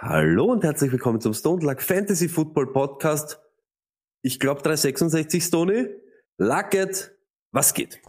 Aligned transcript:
Hallo 0.00 0.44
und 0.44 0.62
herzlich 0.62 0.92
willkommen 0.92 1.20
zum 1.20 1.34
Stone 1.34 1.60
Luck 1.64 1.82
Fantasy 1.82 2.28
Football 2.28 2.72
Podcast. 2.72 3.40
Ich 4.22 4.38
glaube 4.38 4.62
366 4.62 5.42
Stony. 5.42 5.88
Lucket, 6.36 7.10
was 7.50 7.74
geht? 7.74 8.00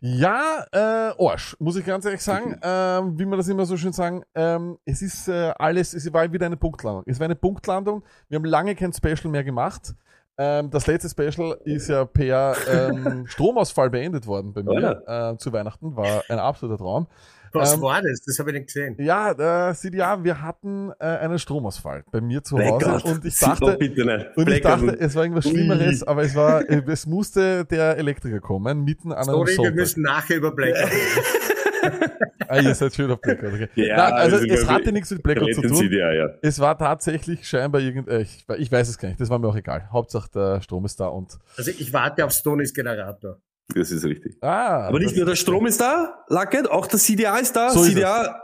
Ja, 0.00 0.66
äh, 0.72 1.24
Arsch, 1.24 1.56
muss 1.60 1.76
ich 1.76 1.86
ganz 1.86 2.04
ehrlich 2.04 2.20
sagen, 2.20 2.58
ähm, 2.64 3.16
wie 3.16 3.26
man 3.26 3.38
das 3.38 3.46
immer 3.46 3.64
so 3.64 3.76
schön 3.76 3.92
sagen, 3.92 4.24
ähm, 4.34 4.78
es 4.84 5.02
ist 5.02 5.28
äh, 5.28 5.52
alles, 5.56 5.94
es 5.94 6.12
war 6.12 6.32
wieder 6.32 6.46
eine 6.46 6.56
Punktlandung. 6.56 7.04
Es 7.06 7.20
war 7.20 7.26
eine 7.26 7.36
Punktlandung, 7.36 8.02
wir 8.28 8.34
haben 8.34 8.44
lange 8.44 8.74
kein 8.74 8.92
Special 8.92 9.28
mehr 9.30 9.44
gemacht. 9.44 9.94
Ähm, 10.36 10.68
das 10.70 10.88
letzte 10.88 11.10
Special 11.10 11.60
ist 11.62 11.86
ja 11.86 12.06
per 12.06 12.56
ähm, 12.68 13.28
Stromausfall 13.28 13.90
beendet 13.90 14.26
worden 14.26 14.52
bei 14.52 14.64
mir 14.64 15.04
äh, 15.06 15.36
zu 15.38 15.52
Weihnachten, 15.52 15.94
war 15.94 16.24
ein 16.28 16.40
absoluter 16.40 16.78
Traum. 16.78 17.06
Was 17.52 17.74
Ähm, 17.74 17.80
war 17.82 18.00
das? 18.02 18.20
Das 18.22 18.38
habe 18.38 18.50
ich 18.50 18.54
nicht 18.54 18.66
gesehen. 18.66 18.96
Ja, 18.98 19.70
äh, 19.70 19.74
CDA, 19.74 20.22
wir 20.22 20.40
hatten 20.42 20.90
äh, 21.00 21.04
einen 21.04 21.38
Stromausfall 21.38 22.04
bei 22.10 22.20
mir 22.20 22.42
zu 22.42 22.58
Hause 22.58 22.78
Blackout. 22.78 23.04
und 23.04 23.24
ich 23.24 23.38
dachte, 23.38 23.76
bitte 23.78 24.04
nicht. 24.04 24.36
und 24.36 24.48
ich 24.48 24.60
dachte, 24.60 24.96
es 25.00 25.14
war 25.14 25.22
irgendwas. 25.24 25.48
Schlimmeres, 25.48 26.02
aber 26.02 26.22
es 26.22 26.34
war, 26.34 26.68
äh, 26.68 26.82
es 26.86 27.06
musste 27.06 27.64
der 27.64 27.96
Elektriker 27.98 28.40
kommen, 28.40 28.84
mitten 28.84 29.12
an 29.12 29.28
einem 29.28 29.46
Sorry, 29.46 29.56
wir 29.58 29.72
müssen 29.72 30.02
nachher 30.02 30.36
über 30.36 30.52
Blackout 30.54 30.90
reden. 30.90 31.24
Ah, 32.48 32.58
ihr 32.58 32.74
seid 32.74 32.92
schön 32.94 33.10
auf 33.10 33.20
Blackout. 33.20 33.52
Okay. 33.54 33.68
Ja, 33.76 33.96
Nein, 33.96 34.12
also 34.14 34.36
es 34.44 34.68
hatte 34.68 34.90
nichts 34.92 35.10
mit 35.12 35.22
Blackout 35.22 35.54
zu 35.54 35.62
tun. 35.62 35.88
die, 35.88 35.96
ja. 35.96 36.28
Es 36.42 36.58
war 36.58 36.76
tatsächlich 36.76 37.46
scheinbar 37.48 37.80
irgend, 37.80 38.08
äh, 38.08 38.22
ich, 38.22 38.44
ich 38.58 38.72
weiß 38.72 38.88
es 38.88 38.98
gar 38.98 39.08
nicht, 39.08 39.20
das 39.20 39.30
war 39.30 39.38
mir 39.38 39.46
auch 39.48 39.56
egal. 39.56 39.88
Hauptsache 39.92 40.28
der 40.34 40.60
Strom 40.60 40.84
ist 40.84 40.98
da 40.98 41.06
und 41.06 41.38
Also 41.56 41.70
ich 41.70 41.92
warte 41.92 42.24
auf 42.24 42.32
Stonys 42.32 42.74
Generator. 42.74 43.38
Das 43.74 43.90
ist 43.90 44.04
richtig. 44.04 44.36
ah, 44.42 44.86
Aber 44.88 44.98
nicht 44.98 45.10
das- 45.12 45.16
nur 45.18 45.26
der 45.26 45.36
Strom 45.36 45.66
ist 45.66 45.80
da, 45.80 46.24
Lucket, 46.28 46.70
auch 46.70 46.86
der 46.86 46.98
CDA 46.98 47.38
ist 47.38 47.54
da. 47.54 47.70
So 47.70 47.82
ist 47.82 47.90
CDA, 47.90 48.42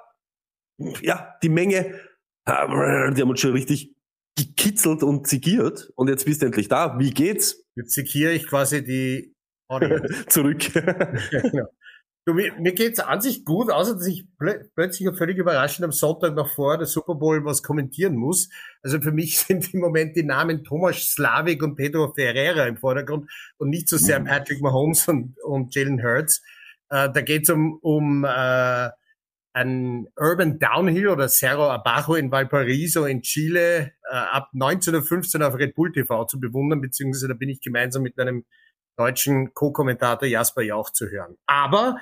ja, 1.02 1.34
die 1.42 1.48
Menge, 1.48 1.78
äh, 2.46 3.12
die 3.12 3.22
haben 3.22 3.30
uns 3.30 3.40
schon 3.40 3.52
richtig 3.52 3.94
gekitzelt 4.38 5.02
und 5.02 5.26
zigiert. 5.26 5.90
Und 5.96 6.08
jetzt 6.08 6.24
bist 6.26 6.42
du 6.42 6.46
endlich 6.46 6.68
da. 6.68 6.98
Wie 6.98 7.10
geht's? 7.10 7.64
Jetzt 7.74 7.92
sekiere 7.94 8.32
ich 8.32 8.46
quasi 8.46 8.84
die 8.84 9.34
Audience. 9.68 10.26
Zurück. 10.28 10.62
Ja, 11.32 11.40
genau. 11.40 11.66
Du, 12.28 12.34
mir, 12.34 12.52
mir 12.58 12.72
geht's 12.72 12.98
an 12.98 13.20
sich 13.20 13.44
gut, 13.44 13.70
außer 13.70 13.94
dass 13.94 14.06
ich 14.08 14.26
plö 14.36 14.58
plötzlich 14.74 15.06
und 15.06 15.16
völlig 15.16 15.38
überraschend 15.38 15.84
am 15.84 15.92
Sonntag 15.92 16.34
noch 16.34 16.50
vor 16.50 16.76
der 16.76 16.88
Super 16.88 17.14
Bowl 17.14 17.44
was 17.44 17.62
kommentieren 17.62 18.16
muss. 18.16 18.48
Also 18.82 19.00
für 19.00 19.12
mich 19.12 19.38
sind 19.46 19.72
im 19.72 19.78
Moment 19.78 20.16
die 20.16 20.24
Namen 20.24 20.64
Thomas 20.64 21.12
Slavik 21.12 21.62
und 21.62 21.76
Pedro 21.76 22.12
Ferreira 22.12 22.66
im 22.66 22.78
Vordergrund 22.78 23.30
und 23.58 23.70
nicht 23.70 23.88
so 23.88 23.96
sehr 23.96 24.18
Patrick 24.18 24.60
Mahomes 24.60 25.06
und, 25.06 25.38
und 25.44 25.72
Jalen 25.72 26.02
Hurts. 26.02 26.42
Äh, 26.88 27.10
da 27.12 27.20
geht's 27.20 27.48
um, 27.48 27.78
um 27.80 28.24
äh, 28.24 28.90
ein 29.52 30.08
Urban 30.16 30.58
Downhill 30.58 31.06
oder 31.06 31.28
Cerro 31.28 31.70
Abajo 31.70 32.16
in 32.16 32.32
Valparaiso 32.32 33.04
in 33.04 33.22
Chile 33.22 33.92
äh, 34.10 34.16
ab 34.16 34.50
19.15 34.52 35.40
Uhr 35.40 35.46
auf 35.46 35.54
Red 35.54 35.76
Bull 35.76 35.92
TV 35.92 36.24
zu 36.24 36.40
bewundern, 36.40 36.80
beziehungsweise 36.80 37.28
da 37.28 37.34
bin 37.34 37.50
ich 37.50 37.60
gemeinsam 37.60 38.02
mit 38.02 38.18
einem 38.18 38.44
deutschen 38.96 39.52
Co-Kommentator 39.54 40.26
Jasper 40.26 40.62
Jauch 40.62 40.90
zu 40.90 41.08
hören. 41.08 41.36
Aber 41.46 41.98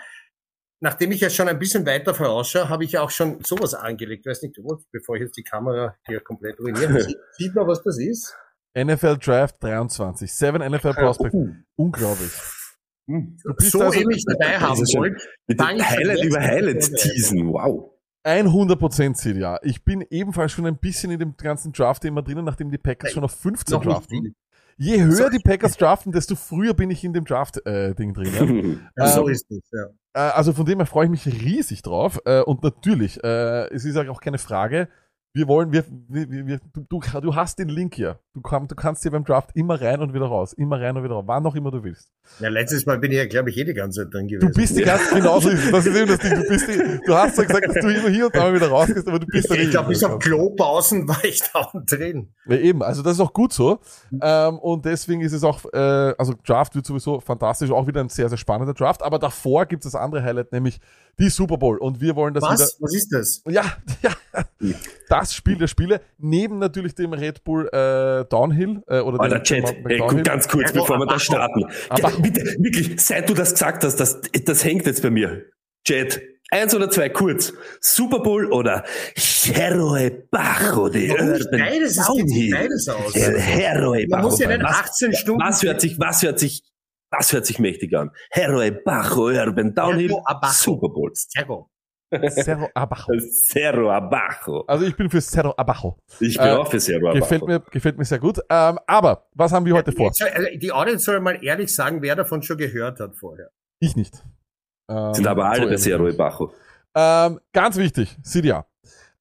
nachdem 0.81 1.13
ich 1.13 1.21
ja 1.21 1.31
schon 1.31 1.49
ein 1.49 1.59
bisschen 1.59 1.87
weiter 1.87 2.15
vorausschaue, 2.15 2.69
habe 2.69 2.85
ich 2.85 2.93
ja 2.93 3.03
auch 3.03 3.11
schon 3.11 3.43
sowas 3.43 3.75
angelegt. 3.75 4.27
Ich 4.27 4.31
weiß 4.31 4.43
nicht, 4.43 4.59
wo, 4.63 4.79
bevor 4.93 5.17
ich 5.17 5.23
jetzt 5.23 5.37
die 5.37 5.43
Kamera 5.43 5.97
hier 6.07 6.21
komplett 6.21 6.59
ruiniere. 6.61 7.01
Sieht, 7.03 7.17
sieht 7.33 7.55
man, 7.55 7.67
was 7.67 7.83
das 7.83 7.99
ist? 7.99 8.37
NFL 8.77 9.19
Draft 9.19 9.63
23, 9.63 10.33
Seven 10.33 10.61
NFL 10.61 10.95
Prospects, 10.95 11.35
Uh, 11.35 11.55
unglaublich. 11.77 12.33
hm. 13.09 13.37
Du 13.45 13.55
bist 13.55 13.71
so 13.71 13.81
also 13.83 14.01
ewig 14.01 14.25
dabei 14.27 14.59
haben 14.59 14.81
wollt. 14.81 15.23
Mit 15.47 15.61
Highlight 15.61 16.25
über 16.25 16.39
an. 16.39 16.43
Highlights 16.43 16.91
teasen. 16.91 17.53
Wow. 17.53 17.93
100% 18.27 19.15
CDA. 19.15 19.61
Ich 19.63 19.85
bin 19.85 20.05
ebenfalls 20.11 20.53
schon 20.53 20.67
ein 20.67 20.79
bisschen 20.79 21.11
in 21.11 21.19
dem 21.19 21.37
ganzen 21.37 21.73
Draft 21.73 22.05
immer 22.05 22.23
drinnen, 22.23 22.45
nachdem 22.45 22.71
die 22.71 22.79
Packers 22.79 23.13
schon 23.13 23.23
auf 23.23 23.33
15 23.33 23.75
Noch 23.75 23.85
nicht 23.85 23.95
draften. 23.95 24.35
Je 24.77 25.03
höher 25.03 25.31
die 25.31 25.39
Packers 25.39 25.77
draften, 25.77 26.13
desto 26.13 26.35
früher 26.37 26.75
bin 26.75 26.91
ich 26.91 27.05
in 27.05 27.13
dem 27.13 27.25
Draft-Ding 27.25 28.15
drinnen. 28.15 28.89
Ja, 28.97 29.07
so 29.15 29.27
Ähm, 29.27 29.33
ist 29.33 29.51
es, 29.51 29.63
ja. 29.73 29.87
Äh, 30.15 30.33
also 30.33 30.53
von 30.53 30.67
dem 30.67 30.79
her 30.79 30.87
freue 30.87 31.07
ich 31.07 31.11
mich 31.11 31.27
riesig 31.27 31.83
drauf. 31.83 32.21
Äh, 32.25 32.41
und 32.43 32.63
natürlich, 32.63 33.23
äh, 33.23 33.69
es 33.73 33.85
ist 33.85 33.97
auch 33.97 34.21
keine 34.21 34.39
Frage. 34.39 34.89
Wir 35.37 35.49
wollen, 35.49 35.73
wir, 35.73 35.85
wir, 36.09 36.47
wir, 36.47 36.61
du, 36.73 36.85
du, 36.89 37.21
du 37.21 37.35
hast 37.35 37.59
den 37.59 37.69
Link 37.69 37.97
hier. 37.97 38.21
Du, 38.35 38.41
kann, 38.41 38.69
du 38.69 38.77
kannst 38.77 39.03
hier 39.03 39.11
beim 39.11 39.25
Draft 39.25 39.51
immer 39.55 39.81
rein 39.81 40.01
und 40.01 40.15
wieder 40.15 40.27
raus. 40.27 40.53
Immer 40.53 40.81
rein 40.81 40.97
und 40.97 41.03
wieder 41.03 41.15
raus. 41.17 41.25
Wann 41.27 41.45
auch 41.45 41.57
immer 41.57 41.73
du 41.73 41.83
willst. 41.83 42.09
ja. 42.39 42.49
Letztes 42.49 42.87
Mal 42.87 43.01
bin 43.01 43.11
ich 43.11 43.19
ja, 43.19 43.27
glaube 43.27 43.51
ich, 43.51 43.59
eh 43.59 43.65
die 43.65 43.75
ganze 43.75 44.05
Zeit 44.05 44.15
drin 44.15 44.29
Du 44.29 44.39
gewesen. 44.39 44.53
bist 44.55 44.79
die 44.79 44.83
ganze, 44.83 45.13
genau 45.13 45.41
so 45.41 45.49
ist 45.49 45.65
es. 45.65 45.73
Das 45.73 45.87
ist 45.87 45.97
eben 45.97 46.07
das 46.07 46.19
Ding. 46.21 46.35
Du 46.41 46.49
bist 46.49 46.69
die, 46.69 47.01
du 47.05 47.15
hast 47.17 47.35
zwar 47.35 47.47
gesagt, 47.47 47.67
dass 47.67 47.75
du 47.75 47.89
immer 47.89 48.11
hier 48.11 48.27
und 48.27 48.35
da 48.37 48.43
mal 48.45 48.55
wieder 48.55 48.69
rausgehst, 48.69 49.09
aber 49.09 49.19
du 49.19 49.27
bist 49.27 49.51
da 49.51 49.55
ich 49.55 49.61
nicht. 49.63 49.71
glaube, 49.73 49.89
bis 49.89 50.05
auf 50.05 50.21
Klopausen 50.21 51.09
war 51.09 51.25
ich 51.25 51.43
da 51.53 51.69
drin. 51.85 52.33
Ja, 52.47 52.57
eben, 52.57 52.85
also 52.85 53.03
das 53.03 53.15
ist 53.15 53.21
auch 53.21 53.33
gut 53.33 53.53
so. 53.53 53.81
Ähm, 54.23 54.59
und 54.61 54.85
deswegen 54.85 55.21
ist 55.21 55.33
es 55.33 55.43
auch, 55.43 55.65
äh, 55.73 56.15
also 56.17 56.35
Draft 56.47 56.77
wird 56.77 56.87
sowieso 56.87 57.19
fantastisch, 57.19 57.73
auch 57.73 57.89
wieder 57.89 58.01
ein 58.01 58.09
sehr, 58.09 58.29
sehr 58.29 58.39
spannender 58.39 58.73
Draft. 58.75 59.03
Aber 59.03 59.19
davor 59.19 59.67
gibt 59.67 59.85
es 59.85 59.91
das 59.91 60.01
andere 60.01 60.23
Highlight, 60.23 60.53
nämlich 60.53 60.79
die 61.19 61.29
Super 61.31 61.57
Bowl. 61.57 61.79
Und 61.79 62.01
wir 62.01 62.17
wollen 62.17 62.35
das 62.35 62.43
wieder. 62.43 62.53
Was? 62.53 62.77
Was 62.81 62.95
ist 62.95 63.09
das? 63.13 63.43
Ja, 63.49 63.65
ja, 64.03 64.13
das 65.09 65.35
Spiel 65.35 65.57
der 65.57 65.67
Spiele, 65.69 66.01
neben 66.19 66.59
natürlich 66.59 66.95
dem 66.95 67.13
Red 67.13 67.45
Bull 67.45 67.69
äh, 67.69 68.25
Downhill 68.29 68.83
äh, 68.87 69.01
oder 69.01 69.21
Alter, 69.21 69.39
dem 69.39 69.45
Chat, 69.45 69.77
ey, 69.89 69.99
Downhill. 69.99 70.23
ganz 70.23 70.49
kurz, 70.49 70.73
bevor 70.73 70.99
wir 70.99 71.07
da 71.07 71.19
starten. 71.19 71.65
Ja, 71.97 72.09
bitte, 72.21 72.43
wirklich, 72.59 73.01
seit 73.01 73.29
du 73.29 73.35
das 73.35 73.53
gesagt 73.53 73.85
hast, 73.85 73.97
das, 73.97 74.21
das 74.45 74.65
hängt 74.65 74.87
jetzt 74.87 75.03
bei 75.03 75.11
mir. 75.11 75.45
Chat, 75.87 76.21
eins 76.51 76.75
oder 76.75 76.91
zwei, 76.91 77.09
kurz. 77.09 77.53
Super 77.81 78.21
Bowl 78.21 78.51
oder 78.53 78.85
Heroe 79.17 80.11
Bajo, 80.31 80.85
Urban 80.85 81.47
beides? 81.51 81.99
Es 81.99 82.09
geht 82.15 82.53
beides 82.53 82.89
aus. 82.89 83.15
Heroe 83.15 84.07
Man 84.09 84.09
Bajo. 84.09 84.31
muss 84.31 84.39
ja 84.41 84.49
nicht 84.49 84.63
was, 84.63 84.77
18 84.77 85.13
Stunden. 85.15 85.43
was 85.43 85.63
hört 85.63 85.81
sich, 85.81 85.99
was 85.99 86.23
hört 86.23 86.39
sich, 86.39 86.63
was 87.11 87.33
hört 87.33 87.47
sich 87.47 87.59
mächtig 87.59 87.97
an? 87.97 88.11
Heroe 88.31 88.73
Bajo, 88.73 89.29
Urban 89.29 89.75
Downhill. 89.75 90.11
Super 90.53 90.89
Bowl. 90.89 91.11
Cerro. 91.15 91.71
Cerro 92.31 92.69
Abajo. 92.75 93.13
Cerro 93.19 93.91
Abajo. 93.91 94.65
Also 94.69 94.85
ich 94.85 94.97
bin 94.97 95.11
für 95.11 95.21
Cerro 95.21 95.55
Abajo. 95.57 95.99
Ich 96.21 96.37
bin 96.37 96.47
Äh, 96.47 96.51
auch 96.53 96.71
für 96.71 96.79
Cerro 96.81 97.09
Abajo. 97.09 97.21
Gefällt 97.21 97.47
mir, 97.47 97.61
gefällt 97.61 97.99
mir 97.99 98.05
sehr 98.05 98.19
gut. 98.19 98.39
Ähm, 98.49 98.79
aber 98.87 99.27
was 99.33 99.53
haben 99.53 99.67
wir 99.67 99.75
heute 99.75 99.93
vor? 99.93 100.07
Jetzt, 100.07 100.21
äh, 100.23 100.57
Die 100.59 100.71
Audience 100.73 101.05
soll 101.05 101.21
mal 101.21 101.43
ehrlich 101.45 101.75
sagen, 101.75 102.03
wer 102.03 102.15
davon 102.15 102.43
schon 102.43 102.57
gehört 102.57 103.01
hat 103.01 103.17
vorher. 103.17 103.51
Ich 103.81 103.97
nicht. 103.97 104.23
Ähm, 104.89 105.15
Sind 105.15 105.27
aber 105.27 105.47
alle 105.47 105.63
so 105.63 105.69
bei. 105.71 105.77
Cerro 105.77 106.09
Abajo. 106.09 106.53
Ähm, 106.95 107.41
ganz 107.53 107.77
wichtig, 107.77 108.17
Sidia 108.23 108.67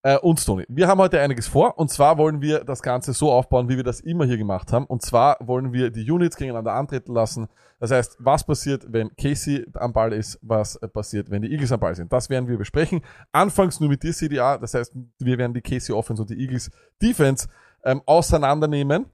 äh, 0.03 0.17
und 0.17 0.45
Tony. 0.45 0.65
Wir 0.67 0.87
haben 0.87 0.99
heute 0.99 1.19
einiges 1.19 1.47
vor 1.47 1.77
und 1.79 1.89
zwar 1.89 2.17
wollen 2.17 2.41
wir 2.41 2.63
das 2.63 2.81
Ganze 2.81 3.13
so 3.13 3.31
aufbauen, 3.31 3.69
wie 3.69 3.77
wir 3.77 3.83
das 3.83 4.01
immer 4.01 4.25
hier 4.25 4.37
gemacht 4.37 4.71
haben. 4.71 4.85
Und 4.85 5.01
zwar 5.01 5.37
wollen 5.39 5.73
wir 5.73 5.89
die 5.89 6.09
Units 6.09 6.35
gegeneinander 6.35 6.73
antreten 6.73 7.13
lassen. 7.13 7.47
Das 7.79 7.91
heißt, 7.91 8.17
was 8.19 8.45
passiert, 8.45 8.85
wenn 8.91 9.15
Casey 9.15 9.65
am 9.73 9.93
Ball 9.93 10.13
ist, 10.13 10.39
was 10.41 10.75
äh, 10.75 10.87
passiert, 10.87 11.31
wenn 11.31 11.41
die 11.41 11.51
Eagles 11.51 11.71
am 11.71 11.79
Ball 11.79 11.95
sind. 11.95 12.13
Das 12.13 12.29
werden 12.29 12.47
wir 12.47 12.57
besprechen. 12.57 13.01
Anfangs 13.31 13.79
nur 13.79 13.89
mit 13.89 14.03
dir, 14.03 14.13
CDA. 14.13 14.57
Das 14.57 14.73
heißt, 14.73 14.93
wir 15.19 15.37
werden 15.37 15.53
die 15.53 15.61
Casey 15.61 15.95
Offense 15.95 16.21
und 16.21 16.29
die 16.29 16.39
Eagles 16.39 16.69
Defense 17.01 17.47
ähm, 17.83 18.01
auseinandernehmen. 18.05 19.05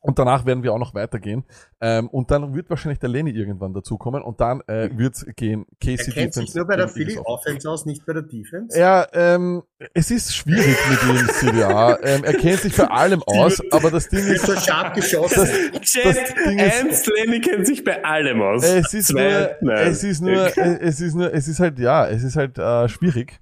Und 0.00 0.18
danach 0.18 0.44
werden 0.44 0.62
wir 0.62 0.72
auch 0.74 0.78
noch 0.78 0.94
weitergehen. 0.94 1.44
Ähm, 1.80 2.08
und 2.10 2.30
dann 2.30 2.54
wird 2.54 2.68
wahrscheinlich 2.68 2.98
der 2.98 3.08
Lenny 3.08 3.30
irgendwann 3.30 3.72
dazukommen. 3.72 4.22
Und 4.22 4.38
dann 4.40 4.60
äh, 4.66 4.90
wird's 4.92 5.24
gehen 5.34 5.64
Er 5.80 5.96
Casey 5.96 6.12
kennt 6.12 6.34
sich 6.34 6.44
Defense 6.44 6.58
nur 6.58 6.66
bei 6.66 6.76
der 6.76 6.88
Philly 6.88 7.12
Offense. 7.16 7.24
Offense 7.26 7.70
aus, 7.70 7.86
nicht 7.86 8.04
bei 8.04 8.12
der 8.12 8.22
Defense. 8.22 8.78
Ja, 8.78 9.06
ähm, 9.14 9.62
es 9.94 10.10
ist 10.10 10.36
schwierig 10.36 10.76
mit 10.90 11.02
ihm, 11.04 11.28
CDA. 11.30 11.98
Ähm, 12.02 12.22
er 12.22 12.34
kennt 12.34 12.60
sich 12.60 12.76
bei 12.76 12.86
allem 12.86 13.22
aus, 13.22 13.60
aber 13.70 13.90
das 13.90 14.08
Ding 14.08 14.26
Ist 14.26 14.44
so 14.46 14.54
scharf 14.56 14.92
geschossen. 14.92 15.48
Chat, 15.80 16.34
Ding 16.46 16.58
ist- 16.58 16.82
eins, 16.84 17.06
Lenny 17.06 17.40
kennt 17.40 17.66
sich 17.66 17.82
bei 17.82 18.04
allem 18.04 18.42
aus. 18.42 18.62
es 18.62 18.92
ist 18.92 19.08
Zwei, 19.08 19.56
nur, 19.62 19.72
nein. 19.74 19.86
es 19.88 20.04
ist 20.04 20.20
nur, 20.20 20.46
es 20.58 21.00
ist 21.00 21.14
nur, 21.14 21.32
es 21.32 21.48
ist 21.48 21.60
halt, 21.60 21.78
ja, 21.78 22.06
es 22.08 22.22
ist 22.22 22.36
halt 22.36 22.58
äh, 22.58 22.88
schwierig, 22.90 23.40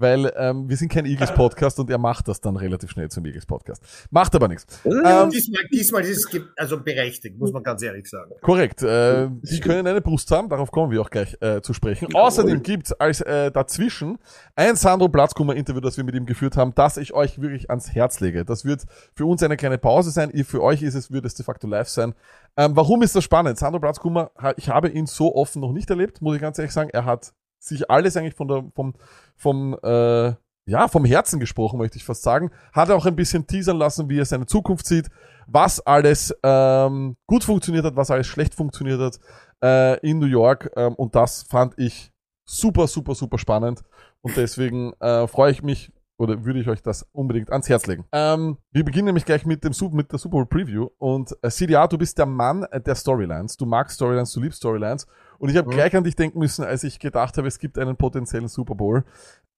weil 0.00 0.32
ähm, 0.36 0.68
wir 0.68 0.76
sind 0.76 0.90
kein 0.90 1.04
Eagles-Podcast 1.04 1.78
und 1.78 1.90
er 1.90 1.98
macht 1.98 2.26
das 2.26 2.40
dann 2.40 2.56
relativ 2.56 2.90
schnell 2.90 3.10
zum 3.10 3.24
Eagles-Podcast. 3.26 3.82
Macht 4.10 4.34
aber 4.34 4.48
nichts. 4.48 4.80
Ähm, 4.84 5.30
Diesmal, 5.30 5.62
diesmal 5.70 6.02
ist 6.04 6.34
es 6.34 6.40
also 6.56 6.80
berechtigt, 6.80 7.38
muss 7.38 7.52
man 7.52 7.62
ganz 7.62 7.82
ehrlich 7.82 8.08
sagen. 8.08 8.32
Korrekt. 8.40 8.82
Äh, 8.82 9.28
die 9.42 9.60
können 9.60 9.86
eine 9.86 10.00
Brust 10.00 10.30
haben, 10.30 10.48
darauf 10.48 10.70
kommen 10.70 10.90
wir 10.90 11.02
auch 11.02 11.10
gleich 11.10 11.36
äh, 11.40 11.60
zu 11.60 11.74
sprechen. 11.74 12.14
Außerdem 12.14 12.62
gibt's 12.62 12.92
als 12.92 13.20
äh, 13.20 13.50
dazwischen 13.50 14.18
ein 14.56 14.76
Sandro 14.76 15.08
Platzkummer-Interview, 15.08 15.80
das 15.80 15.96
wir 15.96 16.04
mit 16.04 16.14
ihm 16.14 16.26
geführt 16.26 16.56
haben, 16.56 16.74
das 16.74 16.96
ich 16.96 17.12
euch 17.12 17.40
wirklich 17.40 17.68
ans 17.68 17.94
Herz 17.94 18.20
lege. 18.20 18.44
Das 18.44 18.64
wird 18.64 18.84
für 19.14 19.26
uns 19.26 19.42
eine 19.42 19.56
kleine 19.56 19.78
Pause 19.78 20.10
sein. 20.10 20.30
Ihr, 20.32 20.46
für 20.46 20.62
euch 20.62 20.82
ist 20.82 20.94
es, 20.94 21.10
wird 21.10 21.26
es 21.26 21.34
de 21.34 21.44
facto 21.44 21.66
live 21.66 21.88
sein. 21.88 22.14
Ähm, 22.56 22.74
warum 22.74 23.02
ist 23.02 23.14
das 23.14 23.24
spannend? 23.24 23.58
Sandro 23.58 23.80
Platzkummer, 23.80 24.30
ich 24.56 24.68
habe 24.70 24.88
ihn 24.88 25.06
so 25.06 25.34
offen 25.34 25.60
noch 25.60 25.72
nicht 25.72 25.90
erlebt, 25.90 26.22
muss 26.22 26.36
ich 26.36 26.40
ganz 26.40 26.58
ehrlich 26.58 26.72
sagen. 26.72 26.90
Er 26.90 27.04
hat 27.04 27.32
sich 27.60 27.90
alles 27.90 28.16
eigentlich 28.16 28.34
von 28.34 28.48
der, 28.48 28.64
vom, 28.74 28.94
vom, 29.36 29.78
äh, 29.82 30.32
ja, 30.66 30.88
vom 30.88 31.04
Herzen 31.04 31.40
gesprochen, 31.40 31.78
möchte 31.78 31.98
ich 31.98 32.04
fast 32.04 32.22
sagen. 32.22 32.50
Hat 32.72 32.90
auch 32.90 33.06
ein 33.06 33.16
bisschen 33.16 33.46
teasern 33.46 33.76
lassen, 33.76 34.08
wie 34.08 34.18
er 34.18 34.24
seine 34.24 34.46
Zukunft 34.46 34.86
sieht, 34.86 35.08
was 35.46 35.80
alles 35.86 36.34
ähm, 36.42 37.16
gut 37.26 37.44
funktioniert 37.44 37.84
hat, 37.84 37.96
was 37.96 38.10
alles 38.10 38.26
schlecht 38.26 38.54
funktioniert 38.54 39.00
hat 39.00 39.18
äh, 39.62 40.08
in 40.08 40.18
New 40.18 40.26
York. 40.26 40.70
Ähm, 40.76 40.94
und 40.94 41.14
das 41.14 41.42
fand 41.42 41.78
ich 41.78 42.12
super, 42.44 42.86
super, 42.86 43.14
super 43.14 43.38
spannend. 43.38 43.82
Und 44.22 44.36
deswegen 44.36 44.92
äh, 45.00 45.26
freue 45.26 45.50
ich 45.52 45.62
mich 45.62 45.92
oder 46.18 46.44
würde 46.44 46.60
ich 46.60 46.68
euch 46.68 46.82
das 46.82 47.08
unbedingt 47.12 47.50
ans 47.50 47.68
Herz 47.70 47.86
legen. 47.86 48.04
Ähm, 48.12 48.58
wir 48.70 48.84
beginnen 48.84 49.06
nämlich 49.06 49.24
gleich 49.24 49.46
mit, 49.46 49.64
dem, 49.64 49.72
Sup- 49.72 49.94
mit 49.94 50.12
der 50.12 50.18
Super 50.18 50.32
Bowl 50.32 50.46
Preview. 50.46 50.88
Und 50.98 51.34
äh, 51.42 51.48
CDA, 51.48 51.86
du 51.86 51.96
bist 51.96 52.18
der 52.18 52.26
Mann 52.26 52.66
der 52.72 52.94
Storylines. 52.94 53.56
Du 53.56 53.64
magst 53.64 53.96
Storylines, 53.96 54.30
du 54.32 54.40
liebst 54.40 54.58
Storylines. 54.58 55.06
Und 55.40 55.48
ich 55.48 55.56
habe 55.56 55.68
Mhm. 55.68 55.74
gleich 55.74 55.96
an 55.96 56.04
dich 56.04 56.16
denken 56.16 56.38
müssen, 56.38 56.64
als 56.64 56.84
ich 56.84 56.98
gedacht 56.98 57.38
habe, 57.38 57.48
es 57.48 57.58
gibt 57.58 57.78
einen 57.78 57.96
potenziellen 57.96 58.48
Super 58.48 58.74
Bowl. 58.74 59.04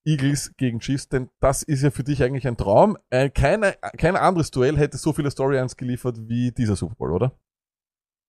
Eagles 0.05 0.53
gegen 0.57 0.81
Chiefs, 0.81 1.09
denn 1.09 1.29
das 1.41 1.63
ist 1.63 1.83
ja 1.83 1.91
für 1.91 2.03
dich 2.03 2.23
eigentlich 2.23 2.47
ein 2.49 2.57
Traum. 2.57 2.97
Äh, 3.11 3.31
keine, 3.31 3.75
kein 3.99 4.17
anderes 4.17 4.51
Duell 4.51 4.77
hätte 4.77 4.97
so 4.97 5.13
viele 5.13 5.31
Storylines 5.31 5.77
geliefert 5.77 6.19
wie 6.29 6.51
dieser 6.53 6.77
Super 6.77 6.95
Bowl, 6.97 7.13
oder? 7.13 7.39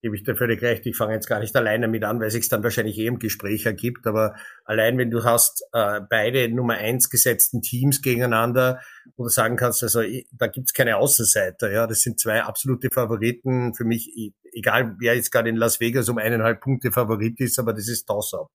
Gebe 0.04 0.16
ich 0.16 0.24
dir 0.24 0.36
völlig 0.36 0.62
recht. 0.62 0.86
Ich 0.86 0.98
fange 0.98 1.14
jetzt 1.14 1.28
gar 1.28 1.40
nicht 1.40 1.56
alleine 1.56 1.88
mit 1.88 2.04
an, 2.04 2.20
weil 2.20 2.30
sich 2.30 2.50
dann 2.50 2.62
wahrscheinlich 2.62 2.98
eh 3.00 3.06
im 3.06 3.20
Gespräch 3.20 3.66
ergibt. 3.66 4.06
Aber 4.06 4.36
allein 4.66 4.98
wenn 4.98 5.10
du 5.10 5.24
hast 5.24 5.64
äh, 5.72 6.02
beide 6.10 6.50
Nummer 6.54 6.74
eins 6.74 7.10
gesetzten 7.10 7.62
Teams 7.62 8.02
gegeneinander, 8.02 8.82
wo 9.16 9.24
du 9.24 9.30
sagen 9.30 9.56
kannst, 9.56 9.82
also 9.82 10.02
eh, 10.02 10.26
da 10.32 10.48
gibt's 10.48 10.74
keine 10.74 10.98
Außenseiter. 10.98 11.72
Ja, 11.72 11.88
das 11.88 12.02
sind 12.02 12.20
zwei 12.20 12.44
absolute 12.44 12.90
Favoriten 12.92 13.74
für 13.74 13.86
mich. 13.86 14.12
Egal, 14.54 14.96
wer 15.00 15.16
jetzt 15.16 15.32
gerade 15.32 15.50
in 15.50 15.56
Las 15.56 15.80
Vegas 15.80 16.10
um 16.10 16.18
eineinhalb 16.18 16.62
Punkte 16.62 16.92
Favorit 16.92 17.40
ist, 17.40 17.60
aber 17.60 17.74
das 17.74 17.88
ist 17.88 18.06
Toss-up. 18.06 18.50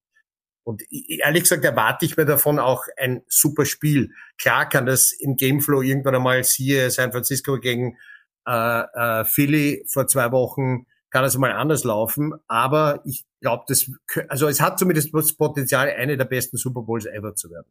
Und 0.64 0.82
ehrlich 0.90 1.44
gesagt 1.44 1.64
erwarte 1.64 2.04
ich 2.04 2.16
mir 2.16 2.26
davon 2.26 2.58
auch 2.58 2.84
ein 2.98 3.22
super 3.26 3.64
Spiel. 3.64 4.10
Klar 4.36 4.68
kann 4.68 4.84
das 4.84 5.12
im 5.12 5.36
Gameflow 5.36 5.80
irgendwann 5.80 6.16
einmal, 6.16 6.44
siehe 6.44 6.90
San 6.90 7.10
Francisco 7.10 7.58
gegen 7.58 7.96
äh, 8.46 8.82
äh, 8.82 9.24
Philly 9.24 9.84
vor 9.88 10.06
zwei 10.08 10.30
Wochen, 10.30 10.86
kann 11.10 11.22
das 11.22 11.36
mal 11.38 11.52
anders 11.52 11.84
laufen. 11.84 12.34
Aber 12.48 13.00
ich 13.04 13.24
glaube, 13.40 13.64
das, 13.68 13.90
also 14.28 14.48
es 14.48 14.60
hat 14.60 14.78
zumindest 14.78 15.10
das 15.12 15.32
Potenzial, 15.32 15.88
eine 15.90 16.16
der 16.16 16.24
besten 16.24 16.56
Super 16.56 16.82
Bowls 16.82 17.06
ever 17.06 17.34
zu 17.34 17.50
werden. 17.50 17.66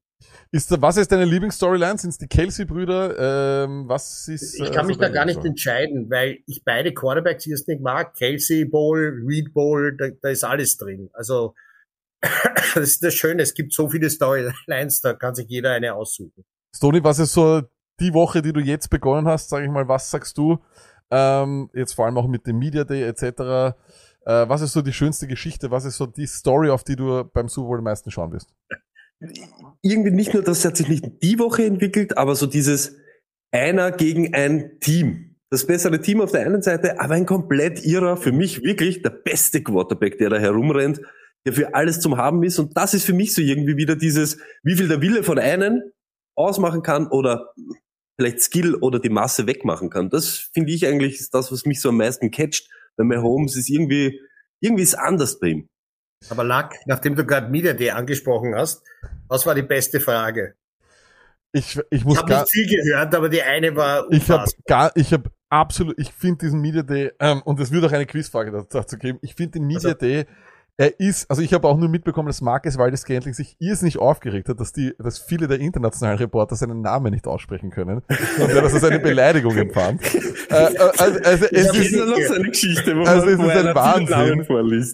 Ist, 0.52 0.82
was 0.82 0.98
ist 0.98 1.12
deine 1.12 1.26
Lieblingsstoryline? 1.26 1.98
Sind 1.98 2.12
es 2.12 2.18
die 2.18 2.28
Kelsey-Brüder? 2.28 3.66
Ähm, 3.66 3.88
was 3.88 4.28
ist? 4.28 4.56
Ich 4.56 4.70
äh, 4.70 4.72
kann 4.72 4.86
so 4.86 4.90
mich 4.90 4.98
da 4.98 5.10
gar 5.10 5.26
nicht 5.26 5.40
Lieblings- 5.40 5.48
entscheiden, 5.48 6.10
weil 6.10 6.40
ich 6.48 6.64
beide 6.64 6.94
Quarterbacks 6.94 7.46
jetzt 7.46 7.68
nicht 7.68 7.82
mag. 7.82 8.16
Kelsey 8.16 8.66
Bowl, 8.66 9.22
Reed 9.26 9.54
Bowl, 9.54 9.96
da, 9.98 10.08
da 10.22 10.30
ist 10.30 10.44
alles 10.44 10.78
drin. 10.78 11.10
Also 11.14 11.54
das 12.22 12.76
ist 12.76 13.04
das 13.04 13.14
Schöne, 13.14 13.44
es 13.44 13.54
gibt 13.54 13.74
so 13.74 13.90
viele 13.90 14.10
Storylines, 14.10 15.02
da 15.02 15.14
kann 15.14 15.36
sich 15.36 15.48
jeder 15.48 15.72
eine 15.74 15.94
aussuchen. 15.94 16.44
Stoney, 16.76 17.04
was 17.04 17.20
ist 17.20 17.34
so 17.34 17.62
die 18.00 18.14
Woche, 18.14 18.42
die 18.42 18.54
du 18.54 18.60
jetzt 18.60 18.90
begonnen 18.90 19.28
hast, 19.28 19.50
sag 19.50 19.64
ich 19.64 19.70
mal, 19.70 19.88
was 19.88 20.12
sagst 20.12 20.38
du? 20.38 20.60
Ähm, 21.12 21.70
jetzt 21.74 21.94
vor 21.94 22.06
allem 22.06 22.18
auch 22.18 22.28
mit 22.28 22.46
dem 22.48 22.60
Media 22.60 22.84
Day 22.84 23.04
etc. 23.04 23.24
Äh, 23.24 23.74
was 24.26 24.62
ist 24.62 24.74
so 24.74 24.82
die 24.82 24.94
schönste 24.94 25.28
Geschichte? 25.28 25.72
Was 25.72 25.86
ist 25.86 25.98
so 25.98 26.06
die 26.06 26.28
Story, 26.28 26.70
auf 26.70 26.84
die 26.84 26.96
du 26.96 27.24
beim 27.34 27.48
Super 27.48 27.68
Bowl 27.68 27.78
am 27.78 27.86
meisten 27.86 28.12
schauen 28.12 28.32
wirst? 28.32 28.54
irgendwie 29.82 30.12
nicht 30.12 30.34
nur, 30.34 30.44
das 30.44 30.64
hat 30.66 30.78
sich 30.78 30.88
nicht 30.90 31.24
die 31.24 31.40
Woche 31.40 31.66
entwickelt, 31.66 32.18
aber 32.18 32.36
so 32.36 32.46
dieses 32.46 32.98
einer 33.52 33.92
gegen 33.92 34.34
ein 34.34 34.80
Team. 34.80 35.36
Das 35.50 35.66
bessere 35.66 36.02
Team 36.02 36.22
auf 36.22 36.32
der 36.32 36.46
einen 36.46 36.62
Seite, 36.62 37.00
aber 37.00 37.14
ein 37.14 37.26
komplett 37.26 37.84
irrer, 37.86 38.18
für 38.18 38.34
mich 38.34 38.64
wirklich 38.64 39.02
der 39.02 39.12
beste 39.12 39.64
Quarterback, 39.64 40.18
der 40.18 40.30
da 40.30 40.38
herumrennt, 40.38 41.00
der 41.46 41.54
für 41.54 41.74
alles 41.74 42.02
zum 42.02 42.18
Haben 42.18 42.44
ist. 42.44 42.60
Und 42.60 42.76
das 42.76 42.94
ist 42.94 43.06
für 43.06 43.14
mich 43.14 43.34
so 43.34 43.42
irgendwie 43.42 43.78
wieder 43.78 43.96
dieses, 43.96 44.40
wie 44.64 44.76
viel 44.76 44.90
der 44.90 45.02
Wille 45.02 45.24
von 45.24 45.40
einem 45.40 45.82
ausmachen 46.36 46.84
kann 46.84 47.08
oder 47.08 47.54
vielleicht 48.20 48.42
Skill 48.42 48.76
oder 48.76 49.00
die 49.00 49.10
Masse 49.10 49.48
wegmachen 49.48 49.90
kann. 49.90 50.10
Das 50.10 50.50
finde 50.54 50.72
ich 50.74 50.86
eigentlich 50.88 51.20
ist 51.20 51.34
das, 51.34 51.52
was 51.52 51.66
mich 51.66 51.80
so 51.82 51.90
am 51.90 51.98
meisten 51.98 52.32
catcht. 52.32 52.70
Bei 52.98 53.04
Mahomes 53.04 53.56
ist 53.56 53.70
irgendwie, 53.70 54.20
irgendwie 54.60 54.84
ist 54.84 54.96
anders 54.96 55.40
bei 55.40 55.48
ihm. 55.48 55.68
Aber 56.30 56.44
Lack, 56.44 56.76
nachdem 56.88 57.16
du 57.16 57.24
gerade 57.26 57.50
Media 57.50 57.74
Day 57.74 57.92
angesprochen 57.92 58.56
hast, 58.56 58.84
was 59.28 59.46
war 59.46 59.54
die 59.54 59.62
beste 59.62 60.00
Frage? 60.00 60.56
Ich, 61.54 61.78
ich 61.78 61.84
Ich 61.92 62.06
muss 62.06 62.18
habe 62.18 62.28
gar, 62.30 62.42
nicht 62.42 62.52
viel 62.52 62.68
gehört, 62.68 63.14
aber 63.16 63.30
die 63.30 63.42
eine 63.44 63.76
war 63.76 64.08
ich 64.12 64.30
habe 64.30 64.42
unfassbar. 64.42 64.64
gar, 64.68 64.92
ich 64.96 65.14
habe 65.14 65.30
absolut, 65.50 65.98
ich 66.00 66.12
finde 66.12 66.40
diesen 66.46 66.60
Media 66.60 66.82
Day, 66.84 67.12
ähm, 67.20 67.42
und 67.44 67.60
es 67.60 67.72
wird 67.72 67.86
auch 67.86 67.92
eine 67.92 68.06
Quizfrage 68.08 68.52
dazu, 68.52 68.68
dazu 68.72 68.98
geben, 68.98 69.20
ich 69.22 69.36
finde 69.36 69.60
den 69.60 69.68
Media 69.68 69.90
Also- 69.90 70.00
Day, 70.00 70.26
er 70.78 71.00
ist, 71.00 71.30
also 71.30 71.42
ich 71.42 71.54
habe 71.54 71.68
auch 71.68 71.76
nur 71.76 71.90
mitbekommen, 71.90 72.28
dass 72.28 72.40
Marcus 72.40 72.78
Waldes 72.78 73.02
Scantling 73.02 73.34
sich 73.34 73.56
irrsinnig 73.60 73.98
aufgeregt 73.98 74.48
hat, 74.48 74.60
dass 74.60 74.74
die, 74.74 74.94
dass 75.00 75.18
viele 75.18 75.48
der 75.48 75.60
internationalen 75.60 76.20
Reporter 76.20 76.56
seinen 76.56 76.82
Namen 76.82 77.12
nicht 77.12 77.26
aussprechen 77.26 77.72
können 77.72 78.04
und 78.40 78.50
er 78.50 78.62
das 78.62 78.76
als 78.76 78.84
eine 78.84 79.00
Beleidigung 79.00 79.58
empfand. 79.58 80.02
äh, 80.14 80.20
äh, 80.50 80.78
also, 80.78 81.20
also 81.24 81.46
es 81.52 81.68
hab 81.68 81.76
ist, 81.76 81.96
wo, 82.96 83.04
Also 83.06 83.28
es 83.28 83.40
ist 83.40 83.66
ein 83.66 83.76
Wahnsinn. 83.76 84.46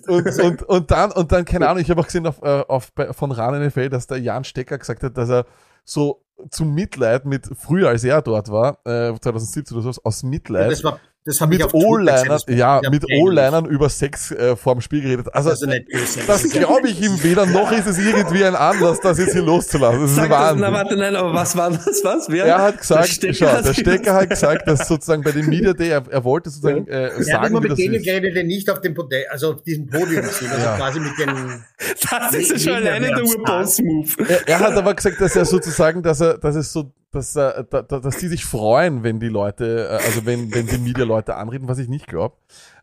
Und, 0.08 0.40
und, 0.40 0.64
und 0.64 0.92
dann, 0.92 1.12
und 1.12 1.32
dann, 1.34 1.44
keine 1.44 1.68
Ahnung, 1.68 1.82
ich 1.82 1.90
habe 1.90 2.00
auch 2.00 2.06
gesehen 2.06 2.28
auf, 2.28 2.42
äh, 2.42 2.64
auf, 2.68 2.94
von 3.12 3.32
Ran 3.34 3.66
NFL, 3.66 3.90
dass 3.90 4.08
der 4.08 4.20
Jan 4.20 4.46
Stecker 4.46 4.78
gesagt 4.78 5.04
hat, 5.04 5.18
dass 5.18 5.30
er 5.30 5.46
so 5.84 6.24
zum 6.50 6.74
Mitleid 6.74 7.26
mit, 7.26 7.50
früher 7.58 7.90
als 7.90 8.06
er 8.06 8.22
dort 8.22 8.50
war, 8.50 8.80
äh, 8.86 9.14
2017 9.20 9.78
oder 9.78 9.92
so, 9.92 10.02
aus 10.04 10.24
Mitleid, 10.24 10.72
Das 10.72 10.84
war, 10.84 11.00
das 11.26 11.40
habe 11.42 11.54
ich 11.54 11.60
mit 11.60 11.66
auf 11.68 11.74
O-Linern, 11.74 12.28
das 12.28 12.46
ja, 12.50 12.82
ja 12.84 12.90
mit 12.90 13.02
peinlich. 13.02 13.22
O-Linern 13.22 13.66
über 13.66 13.88
Sex 13.90 14.32
äh, 14.32 14.56
vorm 14.56 14.82
Spiel 14.82 15.02
geredet. 15.02 15.28
Also, 15.34 15.52
Also 15.52 15.66
nicht 15.68 15.88
böse. 15.88 16.20
das 16.28 16.44
glaube 16.50 16.90
ich 16.90 17.02
ihm 17.02 17.24
weder, 17.24 17.46
noch 17.46 17.72
ist 17.72 17.88
es 17.88 17.98
irgendwie 17.98 18.44
ein 18.44 18.56
Anlass, 18.56 19.00
das 19.00 19.18
jetzt 19.20 19.34
hier 19.34 19.42
loszulassen. 19.42 20.02
Das 20.02 20.10
ist 20.12 20.16
Sag 20.18 20.30
das, 20.30 20.40
Wahnsinn. 20.40 20.62
na 20.62 20.72
warte, 20.74 20.96
nein, 20.98 21.16
aber 21.16 21.34
was 21.34 21.56
war 21.56 21.72
das? 21.72 22.02
Was? 22.04 22.30
Wer? 22.30 22.46
er 22.46 22.62
hat 22.62 22.78
gesagt, 22.80 23.04
Der 23.08 23.08
Stecker 23.14 23.34
schau, 23.34 23.48
hat 23.48 23.66
der 23.66 23.74
Stecker 23.74 24.14
hat 24.14 24.30
gesagt, 24.30 24.68
dass 24.68 24.88
sozusagen 24.88 25.24
bei 25.24 25.32
dem 25.32 25.48
Media 25.48 25.74
Day, 25.74 25.90
er, 25.90 26.04
er 26.10 26.24
wollte 26.24 26.50
sozusagen 26.50 26.88
äh, 26.88 26.92
Er 27.10 27.16
hat 27.18 27.24
sagen, 27.24 27.46
immer 27.48 27.60
wie 27.60 27.64
mit 27.64 27.72
das 27.72 27.78
denen 27.78 27.94
ist. 27.96 28.06
geredet, 28.06 28.36
die 28.36 28.44
nicht 28.44 28.70
auf 28.70 28.82
dem 28.82 28.94
Podium, 28.94 29.22
also 29.30 29.54
auf 29.54 29.64
diesem 29.64 29.88
Podium 29.88 30.26
sind, 30.26 30.52
also 30.52 30.66
Ja. 30.66 30.76
quasi 30.78 31.00
mit 31.00 31.12
den, 31.20 31.64
Das 32.12 32.34
ist 32.34 32.52
ja 32.52 32.60
schon 32.60 32.74
alleine 32.74 33.08
der. 33.08 33.24
Urboss-Move. 33.24 34.10
Er, 34.30 34.48
er 34.48 34.60
hat 34.60 34.74
aber 34.74 34.94
gesagt, 34.94 35.20
dass 35.22 35.36
er 35.36 35.46
sozusagen, 35.46 36.04
dass 36.04 36.20
er, 36.22 36.38
dass 36.38 36.56
es 36.56 36.72
so, 36.72 36.92
dass, 37.16 37.36
er, 37.36 37.64
da, 37.64 37.82
da, 37.82 38.00
dass 38.00 38.18
die 38.18 38.28
sich 38.28 38.46
freuen, 38.46 39.04
wenn 39.04 39.20
die 39.20 39.30
Leute, 39.30 39.88
äh, 39.90 40.06
also 40.06 40.26
wenn, 40.26 40.54
wenn 40.54 40.68
die 40.68 40.78
Media-Leute 40.78 41.36
anreden, 41.36 41.68
was 41.68 41.80
ich 41.80 41.88
nicht 41.88 42.08
glaube. 42.08 42.38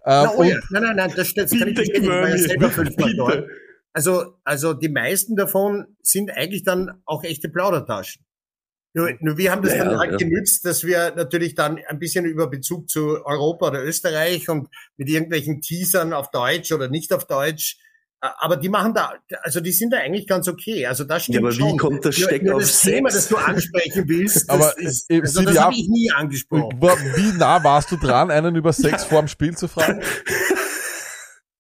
Na, 0.05 0.33
oh 0.35 0.43
ja. 0.43 0.59
Nein, 0.71 0.83
nein, 0.83 0.97
nein, 0.97 1.13
das, 1.15 1.35
das 1.35 1.51
kann 1.51 1.69
ich 1.69 1.77
selber 2.43 2.71
fünfmal 2.71 3.11
bitte. 3.11 3.17
dort. 3.17 3.45
Also, 3.93 4.37
also 4.45 4.73
die 4.73 4.89
meisten 4.89 5.37
davon 5.37 5.97
sind 6.01 6.31
eigentlich 6.31 6.63
dann 6.63 7.03
auch 7.05 7.25
echte 7.25 7.49
Plaudertaschen. 7.49 8.25
Nur, 8.93 9.11
nur 9.21 9.39
wir 9.39 9.53
haben 9.53 9.63
das 9.63 9.75
Ja, 9.75 9.85
dann 9.85 9.99
halt 9.99 10.13
ja. 10.13 10.17
genützt, 10.17 10.65
dass 10.65 10.85
wir 10.85 11.15
natürlich 11.15 11.55
dann 11.55 11.79
ein 11.87 11.99
bisschen 11.99 12.25
über 12.25 12.49
Bezug 12.49 12.89
zu 12.89 13.25
Europa 13.25 13.69
oder 13.69 13.85
Österreich 13.85 14.49
und 14.49 14.69
mit 14.97 15.09
irgendwelchen 15.09 15.61
Teasern 15.61 16.13
auf 16.13 16.31
Deutsch 16.31 16.73
oder 16.73 16.89
nicht 16.89 17.13
auf 17.13 17.27
Deutsch. 17.27 17.79
Aber 18.23 18.57
die 18.59 18.69
machen 18.69 18.93
da, 18.93 19.15
also 19.43 19.61
die 19.61 19.73
sind 19.73 19.93
da 19.95 19.97
eigentlich 19.99 20.27
ganz 20.27 20.47
okay. 20.47 20.85
Also 20.87 21.05
das 21.05 21.23
stimmt 21.23 21.37
Ja, 21.37 21.41
aber 21.41 21.53
wie 21.57 21.59
schon. 21.61 21.79
kommt 21.79 22.05
der 22.05 22.11
Nur- 22.11 22.13
Stecker 22.13 22.45
nur 22.45 22.55
auf 22.57 22.61
das 22.63 22.81
Thema, 22.83 23.11
Sex? 23.11 23.29
das 23.29 23.29
du 23.29 23.37
ansprechen 23.45 24.09
willst, 24.09 24.37
das, 24.49 24.49
Aber, 24.49 24.79
ist, 24.79 25.11
äh, 25.11 25.21
also 25.23 25.43
das 25.43 25.57
habe 25.57 25.69
ab- 25.69 25.73
ich 25.75 25.89
nie 25.89 26.11
angesprochen. 26.11 26.81
Wie 26.81 27.39
nah 27.39 27.65
warst 27.65 27.91
du 27.91 27.97
dran, 27.97 28.31
einen 28.31 28.57
über 28.57 28.73
Sex 28.75 29.05
vorm 29.05 29.27
Spiel 29.29 29.57
zu 29.57 29.69
fragen? 29.69 30.03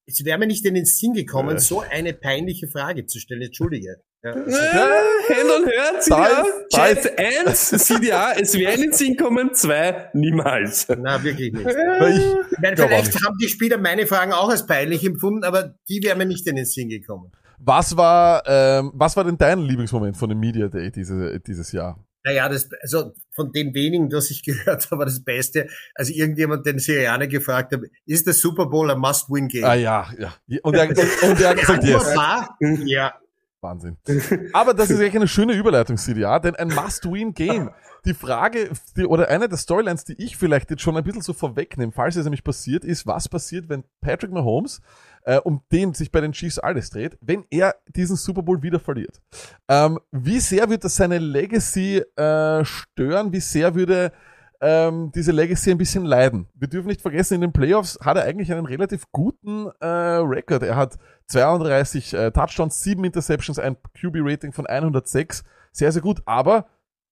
Es 0.06 0.24
wäre 0.24 0.38
mir 0.38 0.48
nicht 0.48 0.64
in 0.66 0.74
den 0.74 0.86
Sinn 0.86 1.12
gekommen, 1.12 1.60
so 1.60 1.82
eine 1.88 2.12
peinliche 2.12 2.66
Frage 2.66 3.06
zu 3.06 3.20
stellen. 3.20 3.42
Entschuldige. 3.42 4.02
Ja. 4.22 4.34
Hand 4.34 5.50
on 5.50 5.64
Hört, 5.64 6.10
Da 6.10 6.44
CDA. 6.70 6.94
Chat 6.94 7.18
1, 7.18 7.70
CDA, 7.86 8.32
es 8.32 8.52
wäre 8.54 8.74
in 8.74 8.82
den 8.82 8.92
Sinn 8.92 9.16
kommen, 9.16 9.54
2, 9.54 10.10
niemals. 10.12 10.88
Na, 10.88 11.22
wirklich 11.22 11.52
nicht. 11.54 11.66
Ich, 11.66 12.58
meine, 12.60 12.76
vielleicht 12.76 13.14
nicht. 13.14 13.24
haben 13.24 13.36
die 13.40 13.48
Spieler 13.48 13.78
meine 13.78 14.06
Fragen 14.06 14.32
auch 14.32 14.50
als 14.50 14.66
peinlich 14.66 15.04
empfunden, 15.04 15.42
aber 15.42 15.74
die 15.88 16.02
wären 16.02 16.18
mir 16.18 16.26
nicht 16.26 16.46
in 16.46 16.56
den 16.56 16.66
Sinn 16.66 16.90
gekommen. 16.90 17.32
was 17.58 17.96
war, 17.96 18.42
ähm, 18.46 18.92
was 18.94 19.16
war 19.16 19.24
denn 19.24 19.38
dein 19.38 19.60
Lieblingsmoment 19.60 20.16
von 20.18 20.28
dem 20.28 20.38
Media 20.38 20.68
Day 20.68 20.90
diese, 20.90 21.40
dieses 21.40 21.72
Jahr? 21.72 21.98
Naja, 22.22 22.50
das, 22.50 22.68
also 22.82 23.14
von 23.30 23.50
den 23.52 23.74
wenigen, 23.74 24.10
das 24.10 24.30
ich 24.30 24.42
gehört 24.44 24.90
habe, 24.90 25.06
das 25.06 25.24
Beste, 25.24 25.68
als 25.94 26.10
irgendjemand 26.10 26.66
den 26.66 26.78
Syrianer 26.78 27.26
gefragt 27.26 27.72
hat, 27.72 27.80
ist 28.04 28.26
der 28.26 28.34
Super 28.34 28.66
Bowl 28.66 28.90
a 28.90 28.94
Must-Win-Game? 28.94 29.64
Ah 29.64 29.74
ja, 29.74 30.10
ja. 30.18 30.34
Und 30.62 30.74
er, 30.74 30.90
und, 30.90 30.98
und 30.98 31.40
er 31.40 31.48
hat 31.48 31.56
gesagt, 31.58 31.84
yes. 31.84 32.16
war, 32.16 32.58
ja. 32.84 33.14
Wahnsinn. 33.62 33.96
Aber 34.52 34.74
das 34.74 34.90
ist 34.90 34.98
eigentlich 35.00 35.16
eine 35.16 35.28
schöne 35.28 35.52
Überleitung, 35.52 35.96
CDA, 35.96 36.38
denn 36.38 36.56
ein 36.56 36.68
Must-Win-Game. 36.68 37.70
Die 38.06 38.14
Frage, 38.14 38.70
die, 38.96 39.04
oder 39.04 39.28
eine 39.28 39.48
der 39.48 39.58
Storylines, 39.58 40.04
die 40.04 40.14
ich 40.14 40.36
vielleicht 40.36 40.70
jetzt 40.70 40.80
schon 40.82 40.96
ein 40.96 41.04
bisschen 41.04 41.20
so 41.20 41.34
vorwegnehme, 41.34 41.92
falls 41.92 42.16
es 42.16 42.24
nämlich 42.24 42.42
passiert, 42.42 42.84
ist, 42.84 43.06
was 43.06 43.28
passiert, 43.28 43.68
wenn 43.68 43.84
Patrick 44.00 44.32
Mahomes, 44.32 44.80
äh, 45.24 45.36
um 45.36 45.62
den 45.70 45.92
sich 45.92 46.10
bei 46.10 46.20
den 46.20 46.32
Chiefs 46.32 46.58
alles 46.58 46.90
dreht, 46.90 47.18
wenn 47.20 47.44
er 47.50 47.74
diesen 47.88 48.16
Super 48.16 48.42
Bowl 48.42 48.62
wieder 48.62 48.80
verliert. 48.80 49.20
Ähm, 49.68 50.00
wie 50.10 50.40
sehr 50.40 50.70
wird 50.70 50.84
das 50.84 50.96
seine 50.96 51.18
Legacy 51.18 51.98
äh, 52.16 52.64
stören? 52.64 53.32
Wie 53.32 53.40
sehr 53.40 53.74
würde 53.74 54.12
ähm, 54.60 55.10
diese 55.14 55.32
Legacy 55.32 55.70
ein 55.70 55.78
bisschen 55.78 56.04
leiden. 56.04 56.48
Wir 56.54 56.68
dürfen 56.68 56.88
nicht 56.88 57.00
vergessen, 57.00 57.34
in 57.34 57.40
den 57.40 57.52
Playoffs 57.52 57.98
hat 58.02 58.16
er 58.16 58.24
eigentlich 58.24 58.52
einen 58.52 58.66
relativ 58.66 59.10
guten 59.10 59.68
äh, 59.80 59.86
Rekord. 59.86 60.62
Er 60.62 60.76
hat 60.76 60.98
32 61.28 62.14
äh, 62.14 62.30
Touchdowns, 62.30 62.82
7 62.82 63.02
Interceptions, 63.04 63.58
ein 63.58 63.76
QB-Rating 63.98 64.52
von 64.52 64.66
106. 64.66 65.44
Sehr, 65.72 65.92
sehr 65.92 66.02
gut. 66.02 66.20
Aber 66.26 66.66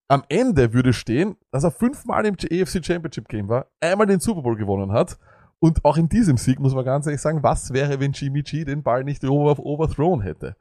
am 0.08 0.24
Ende 0.28 0.72
würde 0.72 0.92
stehen, 0.92 1.36
dass 1.50 1.64
er 1.64 1.70
fünfmal 1.70 2.26
im 2.26 2.34
AFC 2.34 2.84
Championship 2.84 3.28
Game 3.28 3.48
war, 3.48 3.66
einmal 3.80 4.06
den 4.06 4.20
Super 4.20 4.42
Bowl 4.42 4.56
gewonnen 4.56 4.92
hat. 4.92 5.18
Und 5.60 5.84
auch 5.84 5.96
in 5.96 6.08
diesem 6.08 6.36
Sieg 6.36 6.60
muss 6.60 6.74
man 6.74 6.84
ganz 6.84 7.06
ehrlich 7.06 7.20
sagen, 7.20 7.42
was 7.42 7.72
wäre, 7.72 7.98
wenn 7.98 8.12
Jimmy 8.12 8.42
G 8.42 8.64
den 8.64 8.82
Ball 8.82 9.04
nicht 9.04 9.24
over 9.24 9.58
overthrown 9.58 10.20
hätte? 10.20 10.56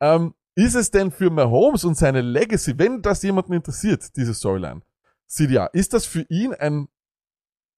Ähm, 0.00 0.34
ist 0.56 0.74
es 0.74 0.90
denn 0.90 1.10
für 1.10 1.30
Mahomes 1.30 1.84
und 1.84 1.96
seine 1.96 2.20
Legacy, 2.20 2.78
wenn 2.78 3.00
das 3.00 3.22
jemanden 3.22 3.52
interessiert, 3.52 4.16
diese 4.16 4.34
Storyline, 4.34 4.82
CDA, 5.30 5.66
ist 5.66 5.92
das 5.92 6.06
für 6.06 6.26
ihn 6.28 6.52
ein, 6.54 6.88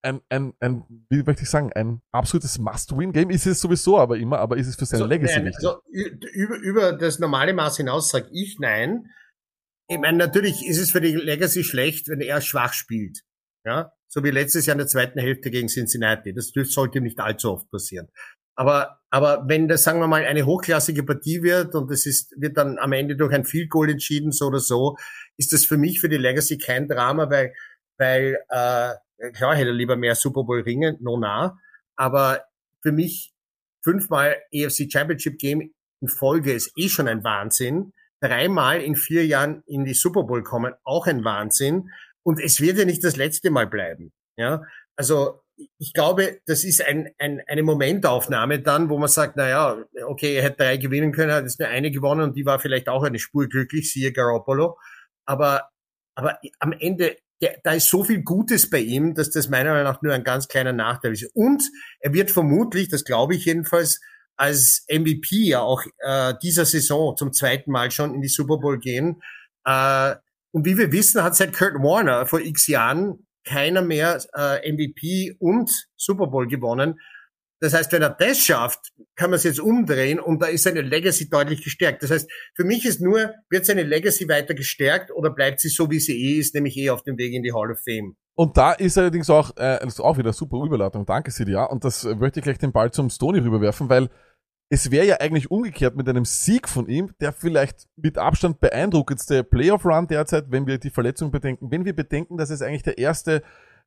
ein, 0.03 0.21
ein, 0.31 0.55
ein, 0.59 0.85
wie 1.11 1.23
möchte 1.23 1.43
ich 1.43 1.51
sagen, 1.51 1.73
ein 1.75 2.01
absolutes 2.11 2.59
Must-Win-Game? 2.59 3.31
Ist 3.31 3.47
es 3.47 3.61
sowieso 3.61 3.99
aber 3.99 4.17
immer, 4.17 4.39
aber 4.39 4.57
ist 4.57 4.67
es 4.67 4.77
für 4.77 4.87
seine 4.87 5.05
Also, 5.05 5.11
Legacy 5.11 5.35
nein, 5.37 5.47
wichtig? 5.47 5.67
also, 5.69 5.83
über, 5.91 6.57
über 6.57 6.93
das 6.93 7.19
normale 7.19 7.53
Maß 7.53 7.77
hinaus 7.77 8.11
sage 8.11 8.29
ich 8.33 8.59
nein. 8.59 9.07
Ich 9.89 9.99
meine, 9.99 10.17
natürlich 10.17 10.67
ist 10.67 10.79
es 10.79 10.91
für 10.91 11.01
die 11.01 11.15
Legacy 11.15 11.63
schlecht, 11.63 12.09
wenn 12.09 12.21
er 12.21 12.41
schwach 12.41 12.73
spielt. 12.73 13.21
Ja, 13.65 13.93
so 14.09 14.25
wie 14.25 14.31
letztes 14.31 14.67
Jahr 14.67 14.75
in 14.75 14.79
der 14.79 14.89
zweiten 14.89 15.21
Hälfte 15.21 15.51
gegen 15.51 15.69
Cincinnati. 15.69 16.35
Das 16.35 16.53
sollte 16.53 16.99
ihm 16.99 17.05
nicht 17.05 17.21
allzu 17.21 17.53
oft 17.53 17.71
passieren. 17.71 18.09
Aber, 18.55 19.01
aber 19.11 19.45
wenn 19.49 19.69
das, 19.69 19.85
sagen 19.85 20.01
wir 20.01 20.07
mal, 20.07 20.25
eine 20.25 20.45
hochklassige 20.45 21.03
Partie 21.03 21.43
wird 21.43 21.75
und 21.75 21.91
es 21.91 22.07
ist, 22.07 22.35
wird 22.41 22.57
dann 22.57 22.79
am 22.79 22.93
Ende 22.93 23.17
durch 23.17 23.33
ein 23.33 23.45
Field 23.45 23.71
Goal 23.71 23.91
entschieden, 23.91 24.33
so 24.33 24.47
oder 24.47 24.61
so, 24.61 24.97
ist 25.37 25.53
das 25.53 25.65
für 25.65 25.79
mich 25.79 26.01
für 26.01 26.09
die 26.09 26.19
Legacy 26.19 26.59
kein 26.59 26.89
Drama, 26.89 27.31
weil, 27.31 27.55
weil, 27.99 28.39
äh, 28.49 28.95
klar 29.33 29.55
hätte 29.55 29.69
er 29.69 29.75
lieber 29.75 29.97
mehr 29.97 30.15
Super 30.15 30.45
Bowl 30.45 30.61
Ringe, 30.61 30.99
no 31.01 31.19
nah. 31.19 31.59
Aber 31.97 32.43
für 32.83 32.93
mich 32.93 33.33
fünfmal 33.83 34.37
EFC 34.51 34.91
Championship 34.91 35.39
Game 35.39 35.73
in 36.01 36.09
Folge 36.09 36.53
ist 36.53 36.73
eh 36.77 36.89
schon 36.89 37.09
ein 37.09 37.25
Wahnsinn. 37.25 37.93
Dreimal 38.21 38.81
in 38.81 38.97
vier 38.97 39.27
Jahren 39.27 39.63
in 39.67 39.85
die 39.85 39.95
Super 39.95 40.25
Bowl 40.25 40.43
kommen, 40.43 40.75
auch 40.85 41.07
ein 41.07 41.25
Wahnsinn. 41.25 41.91
Und 42.23 42.41
es 42.41 42.61
wird 42.61 42.79
ja 42.79 42.85
nicht 42.85 43.03
das 43.03 43.17
letzte 43.17 43.51
Mal 43.51 43.67
bleiben. 43.67 44.13
Ja, 44.37 44.63
also 44.97 45.42
ich 45.79 45.93
glaube, 45.93 46.41
das 46.47 46.65
ist 46.65 46.85
ein, 46.85 47.11
ein, 47.19 47.41
eine 47.47 47.63
Momentaufnahme 47.63 48.61
dann, 48.61 48.89
wo 48.89 48.99
man 48.99 49.09
sagt, 49.09 49.37
na 49.37 49.49
ja, 49.49 49.85
okay, 50.07 50.37
er 50.37 50.45
hätte 50.45 50.65
drei 50.65 50.77
gewinnen 50.77 51.13
können, 51.13 51.33
hat 51.33 51.45
jetzt 51.45 51.61
nur 51.61 51.69
eine 51.69 51.91
gewonnen 51.91 52.23
und 52.23 52.37
die 52.37 52.47
war 52.47 52.59
vielleicht 52.59 52.89
auch 52.89 53.03
eine 53.03 53.19
Spur 53.19 53.49
glücklich, 53.49 53.93
siehe 53.93 54.13
Garoppolo. 54.13 54.79
Aber, 55.27 55.69
aber 56.15 56.39
am 56.59 56.73
Ende, 56.73 57.17
der, 57.41 57.59
da 57.63 57.73
ist 57.73 57.89
so 57.89 58.05
viel 58.05 58.23
Gutes 58.23 58.71
bei 58.71 58.79
ihm, 58.79 59.15
dass 59.15 59.31
das 59.31 59.49
meiner 59.49 59.71
Meinung 59.73 59.93
nach 59.93 60.03
nur 60.03 60.15
ein 60.15 60.25
ganz 60.25 60.49
kleiner 60.49 60.73
Nachteil 60.73 61.13
ist. 61.13 61.31
Und 61.35 61.63
er 62.01 62.13
wird 62.13 62.31
vermutlich, 62.31 62.89
das 62.89 63.05
glaube 63.05 63.35
ich 63.35 63.45
jedenfalls, 63.45 64.01
als 64.37 64.87
MVP 64.89 65.37
ja 65.45 65.61
auch 65.61 65.85
äh, 65.99 66.35
dieser 66.43 66.65
Saison 66.65 67.17
zum 67.17 67.33
zweiten 67.33 67.71
Mal 67.71 67.91
schon 67.91 68.15
in 68.15 68.23
die 68.23 68.29
Super 68.29 68.59
Bowl 68.59 68.79
gehen. 68.79 69.23
Äh, 69.65 70.17
und 70.53 70.65
wie 70.65 70.77
wir 70.79 70.93
wissen, 70.93 71.23
hat 71.23 71.37
seit 71.37 71.53
Kurt 71.53 71.75
Warner 71.75 72.27
vor 72.27 72.41
x 72.41 72.67
Jahren 72.67 73.27
keiner 73.45 73.83
mehr 73.83 74.23
äh, 74.35 74.73
MVP 74.73 75.37
und 75.39 75.71
Super 75.97 76.27
Bowl 76.27 76.47
gewonnen. 76.47 76.99
Das 77.63 77.75
heißt, 77.75 77.93
wenn 77.93 78.03
er 78.03 78.11
das 78.11 78.39
schafft, 78.39 78.93
kann 79.15 79.31
man 79.31 79.37
es 79.37 79.45
jetzt 79.45 79.61
umdrehen 79.61 80.19
und 80.19 80.43
da 80.43 80.47
ist 80.47 80.65
seine 80.65 80.81
Legacy 80.81 81.29
deutlich 81.31 81.63
gestärkt. 81.63 82.03
Das 82.03 82.11
heißt, 82.11 82.29
für 82.57 82.65
mich 82.65 82.85
ist 82.85 83.01
nur, 83.01 83.35
wird 83.51 83.67
seine 83.67 83.85
Legacy 83.85 84.29
weiter 84.29 84.55
gestärkt 84.55 85.13
oder 85.13 85.31
bleibt 85.31 85.61
sie 85.61 85.69
so, 85.69 85.89
wie 85.89 86.01
sie 86.01 86.21
eh 86.21 86.41
ist, 86.41 86.57
nämlich 86.57 86.77
eh 86.77 86.91
auf 86.91 87.05
dem 87.05 87.17
Weg 87.19 87.33
in 87.33 87.45
die 87.45 87.53
Hall 87.53 87.71
of 87.71 87.79
Fame? 87.85 88.17
Und 88.35 88.57
da 88.57 88.73
ist 88.73 88.99
allerdings 88.99 89.31
auch, 89.31 89.51
äh, 89.57 89.79
das 89.81 89.95
ist 89.95 90.01
auch 90.01 90.19
wieder 90.19 90.33
super 90.33 90.65
Überleitung. 90.65 91.07
Danke, 91.07 91.31
Sidia. 91.31 91.65
Und 91.65 91.85
das 91.85 92.05
äh, 92.05 92.17
möchte 92.17 92.41
ich 92.41 92.45
gleich 92.45 92.59
den 92.59 92.73
Ball 92.73 92.91
zum 92.91 93.11
Stony 93.11 93.39
rüberwerfen, 93.39 93.89
weil 93.89 94.09
es 94.73 94.91
wäre 94.91 95.07
ja 95.07 95.17
eigentlich 95.21 95.51
umgekehrt 95.51 95.97
mit 95.97 96.09
einem 96.09 96.25
Sieg 96.25 96.67
von 96.67 96.89
ihm, 96.89 97.11
der 97.21 97.35
vielleicht 97.35 97.89
mit 97.97 98.17
Abstand 98.17 98.59
beeindruckendste 98.59 99.45
Playoff-Run 99.45 100.07
derzeit, 100.07 100.51
wenn 100.51 100.67
wir 100.67 100.79
die 100.79 100.89
Verletzung 100.89 101.31
bedenken, 101.31 101.71
wenn 101.71 101.85
wir 101.85 101.95
bedenken, 101.95 102.39
dass 102.39 102.49
es 102.49 102.63
eigentlich 102.63 102.83
der 102.83 102.97
erste 102.97 103.43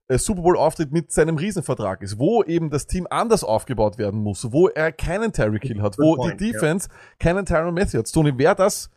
äh, 0.10 0.20
Super 0.20 0.44
Bowl-Auftritt 0.44 0.92
mit 0.92 1.12
seinem 1.12 1.38
Riesenvertrag 1.38 2.04
ist, 2.04 2.20
wo 2.20 2.44
eben 2.44 2.70
das 2.70 2.86
Team 2.86 3.08
anders 3.10 3.44
aufgebaut 3.44 3.98
werden 3.98 4.22
muss, 4.22 4.52
wo 4.52 4.68
er 4.68 4.92
keinen 4.92 5.34
Terry 5.34 5.58
Kill 5.58 5.82
hat, 5.82 5.98
wo 5.98 6.18
point, 6.18 6.40
die. 6.40 6.52
Defense 6.52 6.88
keinen 7.18 7.48
Tyron 7.48 7.74
Matthew 7.74 7.98
hat. 7.98 8.14
Tony, 8.14 8.38
wäre 8.38 8.54
das, 8.54 8.92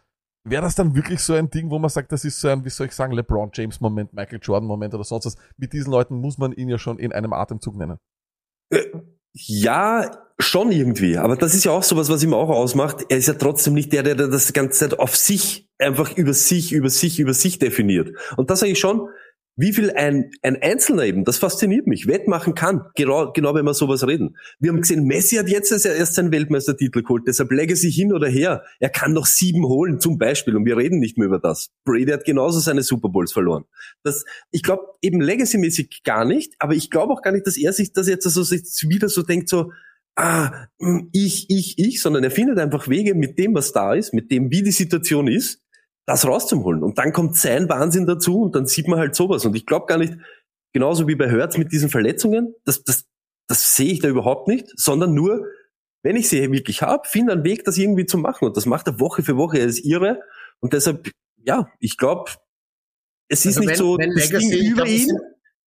wäre 0.45 0.61
das 0.61 0.75
dann 0.75 0.95
wirklich 0.95 1.21
so 1.21 1.33
ein 1.33 1.49
Ding, 1.49 1.71
wo 1.71 1.79
man 1.79 1.89
sagt, 1.89 2.13
das 2.13 2.23
ist 2.23 2.39
so 2.39 2.49
ein, 2.49 2.67
wie 2.67 2.71
soll 2.71 2.89
ich 2.89 2.93
sagen, 2.93 3.15
LeBron 3.15 3.49
James 3.55 3.81
Moment, 3.81 4.13
Michael 4.13 4.41
Jordan 4.43 4.69
Moment 4.69 4.93
oder 4.93 5.05
sonst 5.05 5.25
was. 5.25 5.37
Mit 5.57 5.73
diesen 5.73 5.91
Leuten 5.91 6.21
muss 6.21 6.37
man 6.37 6.53
ihn 6.53 6.69
ja 6.69 6.77
schon 6.77 6.99
in 6.99 7.13
einem 7.13 7.33
Atemzug 7.33 7.77
nennen. 7.77 7.97
Ja, 9.47 10.11
schon 10.39 10.73
irgendwie. 10.73 11.17
Aber 11.17 11.37
das 11.37 11.55
ist 11.55 11.65
ja 11.65 11.73
auch 11.73 11.83
sowas, 11.83 12.09
was 12.09 12.23
ihm 12.23 12.35
auch 12.35 12.49
ausmacht. 12.49 13.07
Er 13.09 13.19
ist 13.19 13.29
ja 13.29 13.35
trotzdem 13.35 13.75
nicht 13.75 13.93
der, 13.93 14.03
der 14.03 14.15
das 14.15 14.53
ganze 14.53 14.79
Zeit 14.81 14.99
auf 14.99 15.17
sich, 15.17 15.69
einfach 15.79 16.17
über 16.17 16.33
sich, 16.33 16.73
über 16.73 16.91
sich, 16.91 17.21
über 17.21 17.33
sich 17.33 17.59
definiert. 17.59 18.11
Und 18.37 18.51
das 18.51 18.61
sage 18.61 18.73
ich 18.73 18.79
schon, 18.79 19.09
wie 19.59 19.73
viel 19.73 19.91
ein, 19.91 20.31
ein 20.43 20.57
Einzelner 20.63 21.03
eben, 21.03 21.25
das 21.25 21.37
fasziniert 21.37 21.89
mich, 21.89 22.07
wettmachen 22.07 22.55
kann. 22.55 22.83
Genau, 22.95 23.33
genau 23.33 23.55
wenn 23.57 23.65
wir 23.65 23.75
sowas 23.75 24.07
reden. 24.07 24.37
Wir 24.61 24.71
haben 24.71 24.81
gesehen, 24.81 25.05
Messi 25.05 25.35
hat 25.35 25.49
jetzt 25.49 25.73
erst- 25.73 26.15
seinen 26.15 26.31
Weltmeistertitel 26.31 27.03
geholt, 27.03 27.25
deshalb 27.27 27.51
Legacy 27.51 27.91
hin 27.91 28.13
oder 28.13 28.29
her. 28.29 28.63
Er 28.79 28.89
kann 28.89 29.13
noch 29.13 29.27
sieben 29.27 29.67
holen, 29.67 29.99
zum 29.99 30.17
Beispiel. 30.17 30.55
Und 30.55 30.65
wir 30.65 30.77
reden 30.77 31.01
nicht 31.01 31.19
mehr 31.19 31.27
über 31.27 31.41
das. 31.41 31.71
Brady 31.85 32.13
hat 32.13 32.25
genauso 32.25 32.61
seine 32.61 32.85
Super 32.85 33.09
Bowls 33.09 33.33
verloren. 33.33 33.65
Das, 34.05 34.25
ich 34.53 34.63
glaube 34.63 34.85
eben 35.03 35.21
Legacy-mäßig 35.21 36.03
gar 36.05 36.25
nicht, 36.25 36.55
aber 36.61 36.75
ich 36.75 36.89
glaube 36.89 37.13
auch 37.13 37.23
gar 37.23 37.33
nicht, 37.33 37.47
dass 37.47 37.57
er 37.57 37.73
sich 37.73 37.93
das 37.93 38.07
jetzt 38.07 38.23
so 38.31 38.43
sich 38.45 38.63
wieder 38.89 39.09
so 39.09 39.23
denkt, 39.23 39.49
so, 39.49 39.73
ah, 40.15 40.67
hm, 40.81 41.09
ich, 41.13 41.51
ich, 41.51 41.79
ich, 41.79 42.01
sondern 42.01 42.23
er 42.23 42.31
findet 42.31 42.61
einfach 42.61 42.89
Wege 42.89 43.17
mit 43.17 43.39
dem, 43.41 43.55
was 43.55 43.73
da 43.73 43.95
ist, 43.95 44.15
mit 44.15 44.31
dem, 44.31 44.53
wie 44.53 44.63
die 44.63 44.71
Situation 44.71 45.27
ist, 45.27 45.63
das 46.09 46.27
rauszuholen. 46.27 46.83
Und 46.83 46.99
dann 46.99 47.13
kommt 47.13 47.37
sein 47.37 47.69
Wahnsinn 47.69 48.07
dazu 48.07 48.41
und 48.43 48.55
dann 48.57 48.67
sieht 48.67 48.89
man 48.89 48.99
halt 48.99 49.15
sowas. 49.15 49.45
Und 49.47 49.55
ich 49.55 49.67
glaube 49.67 49.87
gar 49.87 49.99
nicht, 49.99 50.15
genauso 50.73 51.07
wie 51.07 51.15
bei 51.15 51.29
Hertz 51.31 51.57
mit 51.59 51.71
diesen 51.73 51.89
Verletzungen, 51.91 52.55
das, 52.65 52.83
das, 52.83 53.05
das 53.47 53.77
sehe 53.77 53.93
ich 53.93 54.01
da 54.01 54.09
überhaupt 54.09 54.49
nicht, 54.49 54.67
sondern 54.79 55.15
nur, 55.15 55.47
wenn 56.03 56.17
ich 56.17 56.29
sie 56.29 56.51
wirklich 56.53 56.83
habe, 56.83 57.07
finde 57.09 57.33
einen 57.33 57.45
Weg, 57.45 57.65
das 57.65 57.79
irgendwie 57.79 58.07
zu 58.07 58.19
machen. 58.19 58.47
Und 58.47 58.57
das 58.57 58.67
macht 58.67 58.87
er 58.89 58.99
Woche 59.01 59.23
für 59.23 59.37
Woche. 59.37 59.59
Er 59.59 59.67
ist 59.67 59.85
irre. 59.85 60.21
Und 60.61 60.73
deshalb, 60.73 61.11
ja, 61.45 61.69
ich 61.79 61.97
glaube, 61.97 62.31
es 63.29 63.45
ist 63.45 63.59
Also 63.59 63.61
nicht 63.61 63.69
wenn- 63.71 63.77
so 63.77 63.99
wenn 63.99 64.11
Legacy, 64.13 64.51
Ding 64.51 64.67
über 64.73 64.83
glaub, 64.83 64.89
ihn. 64.89 65.07
sind- 65.07 65.21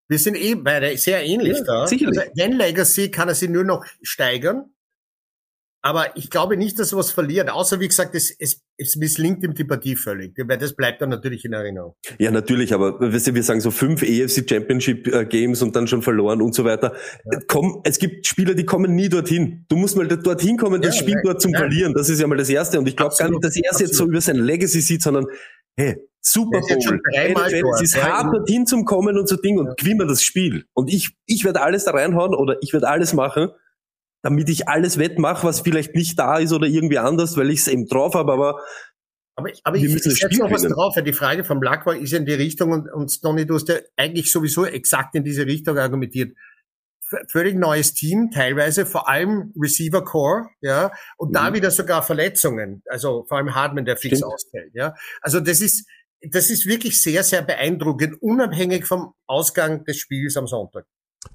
Wir 0.07 0.19
sind 0.19 0.35
eh 0.35 0.55
beide 0.55 0.97
sehr 0.97 1.23
ähnlich 1.23 1.57
Ja, 1.59 1.63
da. 1.63 1.87
sicherlich. 1.87 2.19
Also, 2.19 2.31
wenn 2.35 2.51
Legacy 2.53 3.11
kann 3.11 3.29
er 3.29 3.35
sie 3.35 3.47
nur 3.47 3.63
noch 3.63 3.85
steigern. 4.01 4.65
Aber 5.83 6.15
ich 6.15 6.29
glaube 6.29 6.57
nicht, 6.57 6.77
dass 6.77 6.91
er 6.93 6.99
was 6.99 7.09
verliert. 7.11 7.49
Außer, 7.49 7.79
wie 7.79 7.87
gesagt, 7.87 8.13
es, 8.13 8.29
es, 8.37 8.61
es 8.77 8.95
misslingt 8.97 9.43
ihm 9.43 9.55
die 9.55 9.63
Partie 9.63 9.95
völlig. 9.95 10.33
Weil 10.37 10.59
das 10.59 10.75
bleibt 10.75 11.01
dann 11.01 11.09
natürlich 11.09 11.43
in 11.43 11.53
Erinnerung. 11.53 11.95
Ja, 12.19 12.29
natürlich, 12.29 12.73
aber 12.73 12.99
weißt 12.99 13.27
du, 13.27 13.33
wir 13.33 13.41
sagen 13.41 13.61
so 13.61 13.71
fünf 13.71 14.03
EFC 14.03 14.47
Championship 14.47 15.07
äh, 15.07 15.25
Games 15.25 15.61
und 15.63 15.75
dann 15.75 15.87
schon 15.87 16.03
verloren 16.03 16.41
und 16.41 16.53
so 16.53 16.65
weiter. 16.65 16.93
Komm, 17.47 17.81
es 17.83 17.97
gibt 17.97 18.27
Spieler, 18.27 18.53
die 18.53 18.65
kommen 18.65 18.93
nie 18.93 19.09
dorthin. 19.09 19.65
Du 19.69 19.75
musst 19.75 19.97
mal 19.97 20.07
dorthin 20.07 20.57
kommen, 20.57 20.81
das 20.83 20.95
Ja, 20.97 21.01
Spiel 21.01 21.15
ja, 21.15 21.21
dort 21.23 21.41
zum 21.41 21.51
ja. 21.53 21.57
Verlieren. 21.59 21.93
Das 21.95 22.09
ist 22.09 22.19
ja 22.21 22.27
mal 22.27 22.37
das 22.37 22.49
Erste. 22.49 22.77
Und 22.77 22.87
ich 22.87 22.95
glaube 22.95 23.15
gar 23.17 23.29
nicht, 23.29 23.43
dass 23.43 23.55
er 23.55 23.71
es 23.71 23.79
jetzt 23.79 23.95
so 23.95 24.05
über 24.05 24.21
sein 24.21 24.35
Legacy 24.37 24.81
sieht, 24.81 25.01
sondern 25.01 25.25
hey, 25.77 25.95
Super 26.23 26.61
Er 27.13 27.33
Bowl, 27.33 27.73
es 27.73 27.81
ist 27.81 27.95
ja, 27.95 28.03
hart 28.03 28.25
in- 28.25 28.31
dorthin 28.33 28.65
zum 28.67 28.85
Kommen 28.85 29.17
und 29.17 29.27
so 29.27 29.35
Ding 29.37 29.57
und 29.57 29.75
gewinnen 29.77 29.99
wir 30.01 30.05
das 30.05 30.21
Spiel. 30.21 30.65
Und 30.73 30.93
ich, 30.93 31.15
ich 31.25 31.43
werde 31.43 31.61
alles 31.61 31.85
da 31.85 31.91
reinhauen 31.91 32.35
oder 32.35 32.57
ich 32.61 32.71
werde 32.73 32.87
alles 32.87 33.13
machen, 33.13 33.49
damit 34.23 34.49
ich 34.49 34.67
alles 34.67 34.97
wettmache, 34.97 35.45
was 35.47 35.61
vielleicht 35.61 35.95
nicht 35.95 36.17
da 36.19 36.37
ist 36.37 36.53
oder 36.53 36.67
irgendwie 36.67 36.97
anders, 36.99 37.37
weil 37.37 37.49
ich 37.49 37.59
es 37.61 37.67
eben 37.67 37.87
drauf 37.87 38.13
habe, 38.13 38.31
aber 38.33 38.59
Aber, 39.35 39.49
ich- 39.49 39.61
aber 39.63 39.77
Wir 39.77 39.89
ich, 39.89 40.05
ich 40.05 40.19
setze 40.19 40.39
noch 40.39 40.51
was 40.51 40.61
drauf, 40.63 40.95
weil 40.95 41.03
die 41.03 41.13
Frage 41.13 41.43
vom 41.43 41.61
Lack 41.63 41.85
war, 41.85 41.95
ist 41.95 42.11
ja 42.11 42.19
in 42.19 42.25
die 42.25 42.33
Richtung 42.33 42.71
und, 42.71 42.91
und 42.91 43.09
Stoney, 43.09 43.45
du 43.45 43.55
hast 43.55 43.69
ja 43.69 43.75
eigentlich 43.97 44.31
sowieso 44.31 44.65
exakt 44.65 45.15
in 45.15 45.23
diese 45.23 45.45
Richtung 45.45 45.77
argumentiert. 45.77 46.35
V- 47.03 47.17
Völlig 47.29 47.55
neues 47.55 47.93
Team, 47.93 48.29
teilweise, 48.31 48.85
vor 48.85 49.09
allem 49.09 49.53
Receiver 49.59 50.03
Core, 50.03 50.49
ja, 50.61 50.91
und 51.17 51.33
da 51.35 51.49
Mhm. 51.49 51.55
wieder 51.55 51.71
sogar 51.71 52.03
Verletzungen, 52.03 52.83
also 52.87 53.25
vor 53.27 53.37
allem 53.37 53.55
Hardman, 53.55 53.85
der 53.85 53.97
fix 53.97 54.17
Stimmt. 54.19 54.31
ausfällt, 54.33 54.71
ja. 54.75 54.95
Also 55.21 55.39
das 55.39 55.61
ist, 55.61 55.87
das 56.21 56.49
ist 56.51 56.67
wirklich 56.67 57.01
sehr, 57.01 57.23
sehr 57.23 57.41
beeindruckend, 57.41 58.21
unabhängig 58.21 58.85
vom 58.85 59.13
Ausgang 59.27 59.83
des 59.85 59.97
Spiels 59.97 60.37
am 60.37 60.45
Sonntag. 60.45 60.85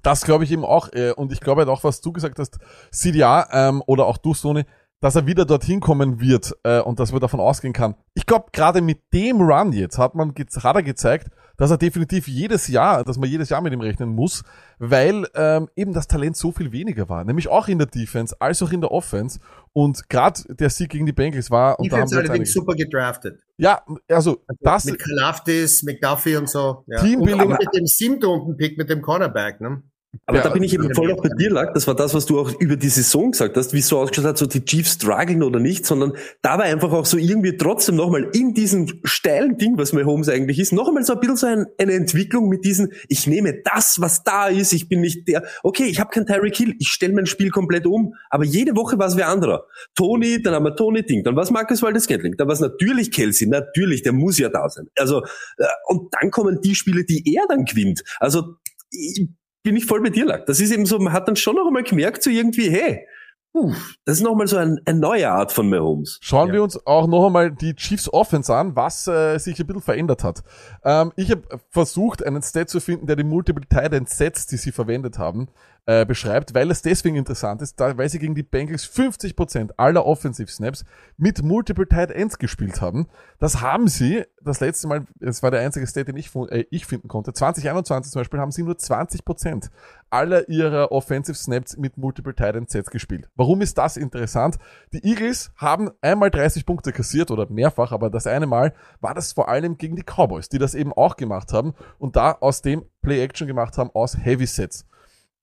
Das 0.03 0.25
glaube 0.25 0.45
ich 0.45 0.53
eben 0.53 0.65
auch. 0.65 0.93
Äh, 0.93 1.13
und 1.13 1.33
ich 1.33 1.41
glaube 1.41 1.61
halt 1.61 1.69
auch, 1.69 1.85
was 1.85 2.01
du 2.01 2.13
gesagt 2.13 2.39
hast, 2.39 2.59
CDA 2.91 3.49
ähm, 3.53 3.83
oder 3.87 4.07
auch 4.07 4.19
du, 4.19 4.35
Sony, 4.35 4.65
dass 5.01 5.17
er 5.17 5.27
wieder 5.27 5.45
dorthin 5.45 5.81
kommen 5.81 6.21
wird 6.21 6.57
äh, 6.63 6.81
und 6.81 6.99
dass 7.01 7.13
man 7.13 7.21
davon 7.21 7.41
ausgehen 7.41 7.73
kann. 7.73 7.97
Ich 8.15 8.27
glaube, 8.27 8.47
gerade 8.53 8.81
mit 8.81 9.01
dem 9.13 9.41
Run 9.41 9.73
jetzt 9.73 9.99
hat 9.99 10.15
man 10.15 10.35
hat 10.35 10.77
er 10.77 10.83
gezeigt, 10.83 11.29
dass 11.57 11.71
er 11.71 11.79
definitiv 11.79 12.29
jedes 12.29 12.69
Jahr, 12.69 13.05
dass 13.05 13.19
man 13.19 13.29
jedes 13.29 13.49
Jahr 13.49 13.61
mit 13.61 13.73
ihm 13.73 13.81
rechnen 13.81 14.11
muss, 14.11 14.43
weil 14.79 15.27
ähm, 15.35 15.69
eben 15.77 15.93
das 15.93 16.07
Talent 16.07 16.37
so 16.37 16.53
viel 16.53 16.73
weniger 16.73 17.09
war, 17.09 17.25
nämlich 17.25 17.49
auch 17.49 17.69
in 17.69 17.79
der 17.79 17.87
Defense 17.87 18.37
als 18.41 18.63
auch 18.63 18.73
in 18.73 18.81
der 18.81 18.91
Offense. 18.93 19.41
Und 19.73 20.09
gerade 20.09 20.41
der 20.55 20.71
Sieg 20.71 20.91
gegen 20.91 21.07
die 21.07 21.13
Bengals 21.13 21.51
war 21.51 21.79
und 21.79 21.91
da 21.91 21.97
haben 21.97 22.03
Defense 22.03 22.15
wir 22.17 22.21
jetzt 22.23 22.31
allerdings 22.31 22.53
super 22.53 22.75
gedraftet. 22.75 23.41
ja, 23.59 23.83
also 24.09 24.43
das 24.61 24.85
mit 24.85 24.99
Kalafdis, 24.99 25.83
McDuffie 25.83 26.37
und 26.37 26.49
so. 26.49 26.85
Ja. 26.87 27.01
Teambuilding- 27.01 27.43
Und 27.43 27.59
mit 27.59 27.75
dem 27.75 27.87
siebten 27.87 28.25
Runden 28.25 28.57
Pick 28.57 28.79
mit 28.79 28.89
dem 28.91 29.03
Cornerback, 29.03 29.61
ne? 29.61 29.83
Aber 30.25 30.39
Ja, 30.39 30.45
da 30.45 30.51
bin 30.51 30.63
ich 30.63 30.73
eben 30.73 30.95
voll 30.95 31.13
auch 31.13 31.23
bei 31.23 31.29
dir, 31.29 31.51
Lack. 31.51 31.75
Das 31.75 31.87
war 31.87 31.95
das, 31.95 32.15
was 32.15 32.27
du 32.27 32.41
auch 32.41 32.59
über 32.61 32.77
die 32.77 32.89
Saison 32.89 33.33
gesagt 33.33 33.57
hast, 33.57 33.73
wie 33.73 33.79
es 33.79 33.89
so 33.89 33.99
ausgeschaut 33.99 34.27
hat, 34.27 34.39
so 34.39 34.47
die 34.47 34.65
Chiefs 34.65 34.95
strugglen 34.95 35.43
oder 35.43 35.61
nicht, 35.61 35.85
sondern 35.85 36.13
da 36.43 36.59
war 36.59 36.65
einfach 36.65 36.93
auch 36.93 37.05
so 37.05 37.19
irgendwie 37.19 37.57
trotzdem 37.57 37.97
nochmal 37.97 38.31
in 38.33 38.55
diesem 38.55 38.89
steilen 39.05 39.59
Ding, 39.59 39.77
was 39.77 39.93
Mahomes 39.93 40.29
eigentlich 40.29 40.59
ist, 40.59 40.73
noch 40.73 40.89
einmal 40.89 41.05
so 41.05 41.15
ein 41.15 41.21
bisschen 41.21 41.37
so 41.37 41.47
ein, 41.47 41.67
eine 41.79 41.93
Entwicklung 41.93 42.49
mit 42.49 42.65
diesen, 42.65 42.93
ich 43.09 43.27
nehme 43.27 43.61
das, 43.65 44.01
was 44.01 44.25
da 44.25 44.49
ist, 44.49 44.73
ich 44.73 44.89
bin 44.89 45.01
nicht 45.01 45.29
der, 45.29 45.45
okay, 45.63 45.85
ich 45.85 46.01
habe 46.01 46.11
kein 46.11 46.27
Tyreek 46.27 46.57
Hill, 46.57 46.75
ich 46.79 46.89
stelle 46.89 47.13
mein 47.13 47.27
Spiel 47.27 47.51
komplett 47.51 47.87
um, 47.87 48.15
aber 48.31 48.45
jede 48.45 48.77
Woche 48.77 48.99
war 48.99 49.09
es 49.09 49.17
wer 49.17 49.29
anderer. 49.29 49.67
Tony, 49.95 50.43
dann 50.43 50.55
haben 50.55 50.65
wir 50.65 50.77
Tony 50.77 51.05
Ding, 51.05 51.23
dann 51.25 51.37
war 51.37 51.43
es 51.43 51.51
Marcus 51.51 51.83
Waldes-Scantling, 51.83 52.37
dann 52.37 52.47
war 52.47 52.55
es 52.55 52.61
natürlich 52.61 53.11
Kelsey, 53.11 53.49
natürlich, 53.49 54.03
der 54.03 54.13
muss 54.13 54.39
ja 54.39 54.49
da 54.49 54.69
sein. 54.69 54.87
Also, 54.99 55.23
äh, 55.59 55.65
und 55.87 56.13
dann 56.21 56.31
kommen 56.31 56.61
die 56.63 56.75
Spiele, 56.75 57.05
die 57.05 57.35
er 57.35 57.45
dann 57.49 57.65
gewinnt. 57.65 58.03
Also, 58.19 58.57
ich, 58.91 59.29
bin 59.67 59.77
ich 59.77 59.85
voll 59.85 60.01
bei 60.03 60.11
dir, 60.11 60.25
Lack. 60.27 60.47
Das 60.47 60.61
ist 60.61 60.71
eben 60.71 60.87
so, 60.87 60.99
man 60.99 61.13
hat 61.13 61.27
dann 61.29 61.37
schon 61.37 61.57
noch 61.57 61.67
einmal 61.67 61.83
gemerkt, 61.83 62.23
so 62.23 62.31
irgendwie, 62.31 62.71
hey, 62.71 63.07
puh, 63.53 63.73
das 64.05 64.19
ist 64.19 64.23
noch 64.23 64.35
mal 64.37 64.47
so 64.47 64.57
ein, 64.57 64.81
eine 64.85 64.99
neue 64.99 65.29
Art 65.31 65.53
von 65.53 65.69
Mahomes. 65.69 66.19
Schauen 66.23 66.49
Ja. 66.49 66.55
wir 66.55 66.63
uns 66.63 66.87
auch 66.87 67.07
noch 67.07 67.27
einmal 67.27 67.51
die 67.51 67.75
Chiefs 67.75 68.13
Offense 68.13 68.55
an, 68.55 68.77
was 68.77 69.07
äh, 69.09 69.39
sich 69.39 69.59
ein 69.59 69.67
bisschen 69.67 69.83
verändert 69.83 70.23
hat. 70.25 70.43
Ähm, 70.85 71.13
ich 71.17 71.31
habe 71.31 71.43
versucht, 71.71 72.25
einen 72.25 72.43
Stat 72.43 72.69
zu 72.71 72.81
finden, 72.81 73.07
der 73.07 73.17
die 73.17 73.25
Multiple 73.25 73.65
Tight 73.69 73.93
End 73.93 74.09
Sets, 74.09 74.47
die 74.47 74.57
sie 74.57 74.73
verwendet 74.73 75.19
haben, 75.19 75.49
äh, 75.87 76.05
beschreibt, 76.05 76.53
weil 76.53 76.69
es 76.71 76.83
deswegen 76.83 77.15
interessant 77.15 77.63
ist, 77.63 77.79
da, 77.79 77.97
weil 77.97 78.09
sie 78.09 78.19
gegen 78.19 78.35
die 78.35 78.43
Bengals 78.43 78.85
50% 78.85 79.71
aller 79.77 80.05
Offensive 80.05 80.51
Snaps 80.51 80.85
mit 81.17 81.45
Multiple 81.45 81.89
Tight 81.89 82.11
Ends 82.11 82.39
gespielt 82.39 82.81
haben. 82.81 83.07
Das 83.39 83.61
haben 83.61 83.87
sie 83.87 84.25
das 84.43 84.59
letzte 84.59 84.89
Mal, 84.89 85.07
das 85.21 85.45
war 85.45 85.53
der 85.53 85.61
einzige 85.61 85.87
Stat, 85.87 86.09
den 86.09 86.17
ich, 86.17 86.35
äh, 86.51 86.65
ich 86.71 86.87
finden 86.87 87.07
konnte, 87.07 87.33
2021 87.33 88.13
zum 88.13 88.21
Beispiel 88.21 88.41
haben 88.41 88.51
sie 88.51 88.65
nur 88.65 88.75
20% 88.75 89.71
aller 90.11 90.49
ihrer 90.49 90.91
Offensive 90.91 91.37
Snaps 91.37 91.77
mit 91.77 91.97
Multiple 91.97 92.35
Tight 92.35 92.57
End 92.57 92.69
Sets 92.69 92.91
gespielt. 92.91 93.29
Warum 93.37 93.61
ist 93.61 93.79
das 93.79 93.97
interessant? 93.97 94.57
Die 94.93 95.05
Eagles 95.05 95.53
haben 95.57 95.91
einmal 96.01 96.31
30 96.31 96.67
Punkte 96.67 96.93
kassiert 96.93 97.31
oder 97.31 97.49
mehrfach, 97.49 97.93
aber 97.93 98.11
das 98.11 98.27
eine 98.27 98.47
Mal 98.47 98.75
war 99.01 99.15
das 99.15 99.33
vor 99.33 99.49
allem 99.49 99.79
gegen 99.79 99.95
die 99.95 100.03
Cowboys, 100.03 100.49
die 100.49 100.59
das 100.59 100.75
eben 100.75 100.93
auch 100.93 101.17
gemacht 101.17 101.53
haben 101.53 101.75
und 101.99 102.17
da 102.17 102.33
aus 102.33 102.61
dem 102.61 102.85
Play 103.03 103.23
Action 103.23 103.47
gemacht 103.47 103.79
haben 103.79 103.91
aus 103.95 104.17
Heavy 104.19 104.47
Sets. 104.47 104.85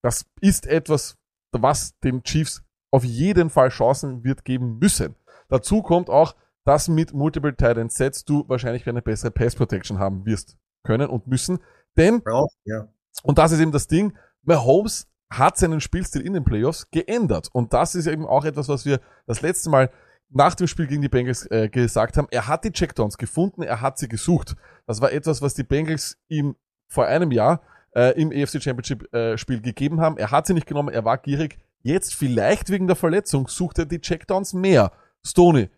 Das 0.04 0.26
ist 0.42 0.68
etwas, 0.68 1.18
was 1.52 1.98
den 2.00 2.24
Chiefs 2.24 2.64
auf 2.92 3.04
jeden 3.04 3.50
Fall 3.50 3.70
Chancen 3.70 4.24
wird 4.24 4.46
geben 4.46 4.78
müssen. 4.78 5.16
Dazu 5.50 5.82
kommt 5.82 6.10
auch, 6.10 6.36
dass 6.66 6.88
mit 6.88 7.14
Multiple 7.14 7.56
Tight 7.56 7.78
End 7.78 7.92
Sets 7.92 8.26
du 8.26 8.48
wahrscheinlich 8.48 8.88
eine 8.88 9.02
bessere 9.02 9.32
Pass 9.32 9.56
Protection 9.56 10.00
haben 10.00 10.26
wirst 10.26 10.58
können 10.84 11.10
und 11.10 11.28
müssen, 11.28 11.60
denn 11.98 12.22
Ja, 12.26 12.44
ja. 12.66 12.88
und 13.24 13.38
das 13.38 13.52
ist 13.52 13.60
eben 13.60 13.72
das 13.72 13.88
Ding. 13.88 14.18
Mahomes 14.44 15.08
hat 15.30 15.58
seinen 15.58 15.80
Spielstil 15.82 16.22
in 16.22 16.34
den 16.34 16.44
Playoffs 16.44 16.92
geändert. 16.92 17.50
Und 17.54 17.74
das 17.74 17.96
ist 17.96 18.08
eben 18.08 18.26
auch 18.26 18.46
etwas, 18.46 18.68
was 18.68 18.86
wir 18.86 19.00
das 19.26 19.42
letzte 19.42 19.70
Mal 19.70 19.90
nach 20.30 20.56
dem 20.56 20.68
Spiel 20.68 20.88
gegen 20.88 21.02
die 21.02 21.10
Bengals 21.10 21.50
äh, 21.50 21.70
gesagt 21.70 22.18
haben. 22.18 22.28
Er 22.32 22.48
hat 22.48 22.66
die 22.66 22.72
Checkdowns 22.72 23.18
gefunden, 23.18 23.64
er 23.64 23.82
hat 23.82 23.98
sie 23.98 24.10
gesucht. 24.10 24.56
Das 24.86 25.02
war 25.02 25.12
etwas, 25.12 25.42
was 25.42 25.54
die 25.54 25.64
Bengals 25.64 26.18
ihm 26.28 26.56
vor 26.88 27.06
einem 27.06 27.32
Jahr 27.32 27.62
äh, 27.96 28.20
im 28.20 28.32
AFC 28.32 28.62
Championship 28.62 29.14
äh, 29.14 29.38
Spiel 29.38 29.62
gegeben 29.62 30.02
haben. 30.02 30.18
Er 30.18 30.32
hat 30.32 30.48
sie 30.48 30.54
nicht 30.54 30.68
genommen, 30.68 30.90
er 30.90 31.06
war 31.06 31.18
gierig. 31.18 31.58
Jetzt 31.82 32.16
vielleicht 32.16 32.70
wegen 32.70 32.88
der 32.88 32.96
Verletzung 32.96 33.48
sucht 33.48 33.80
er 33.80 33.86
die 33.86 34.00
Checkdowns 34.00 34.54
mehr. 34.54 34.92
Stoney, 35.26 35.70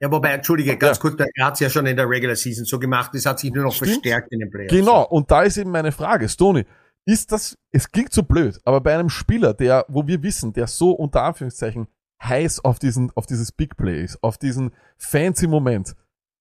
Ja, 0.00 0.10
wobei, 0.10 0.30
entschuldige, 0.32 0.76
ganz 0.76 0.98
Ja. 0.98 1.00
kurz, 1.02 1.20
er 1.34 1.46
hat 1.46 1.54
es 1.54 1.60
ja 1.60 1.70
schon 1.70 1.86
in 1.86 1.96
der 1.96 2.08
Regular 2.08 2.36
Season 2.36 2.64
so 2.64 2.78
gemacht, 2.78 3.12
das 3.14 3.24
hat 3.26 3.38
sich 3.38 3.52
nur 3.52 3.64
noch 3.64 3.72
Stimmt. 3.72 3.90
verstärkt 3.92 4.32
in 4.32 4.40
den 4.40 4.50
Playoffs. 4.50 4.72
Genau, 4.74 5.04
und 5.04 5.30
da 5.30 5.42
ist 5.44 5.56
eben 5.56 5.70
meine 5.70 5.92
Frage, 5.92 6.28
Stoney, 6.28 6.64
ist 7.06 7.30
das, 7.32 7.56
es 7.70 7.90
klingt 7.90 8.12
so 8.12 8.22
blöd, 8.24 8.58
aber 8.64 8.80
bei 8.80 8.94
einem 8.94 9.08
Spieler, 9.08 9.54
der, 9.54 9.84
wo 9.88 10.06
wir 10.06 10.22
wissen, 10.22 10.52
der 10.52 10.66
so 10.66 10.90
unter 10.92 11.22
Anführungszeichen 11.22 11.86
heiß 12.22 12.64
auf 12.64 12.78
diesen, 12.78 13.12
auf 13.14 13.26
dieses 13.26 13.52
Big 13.52 13.76
Play 13.76 14.02
ist, 14.02 14.22
auf 14.22 14.36
diesen 14.38 14.72
fancy 14.98 15.46
Moment, 15.46 15.94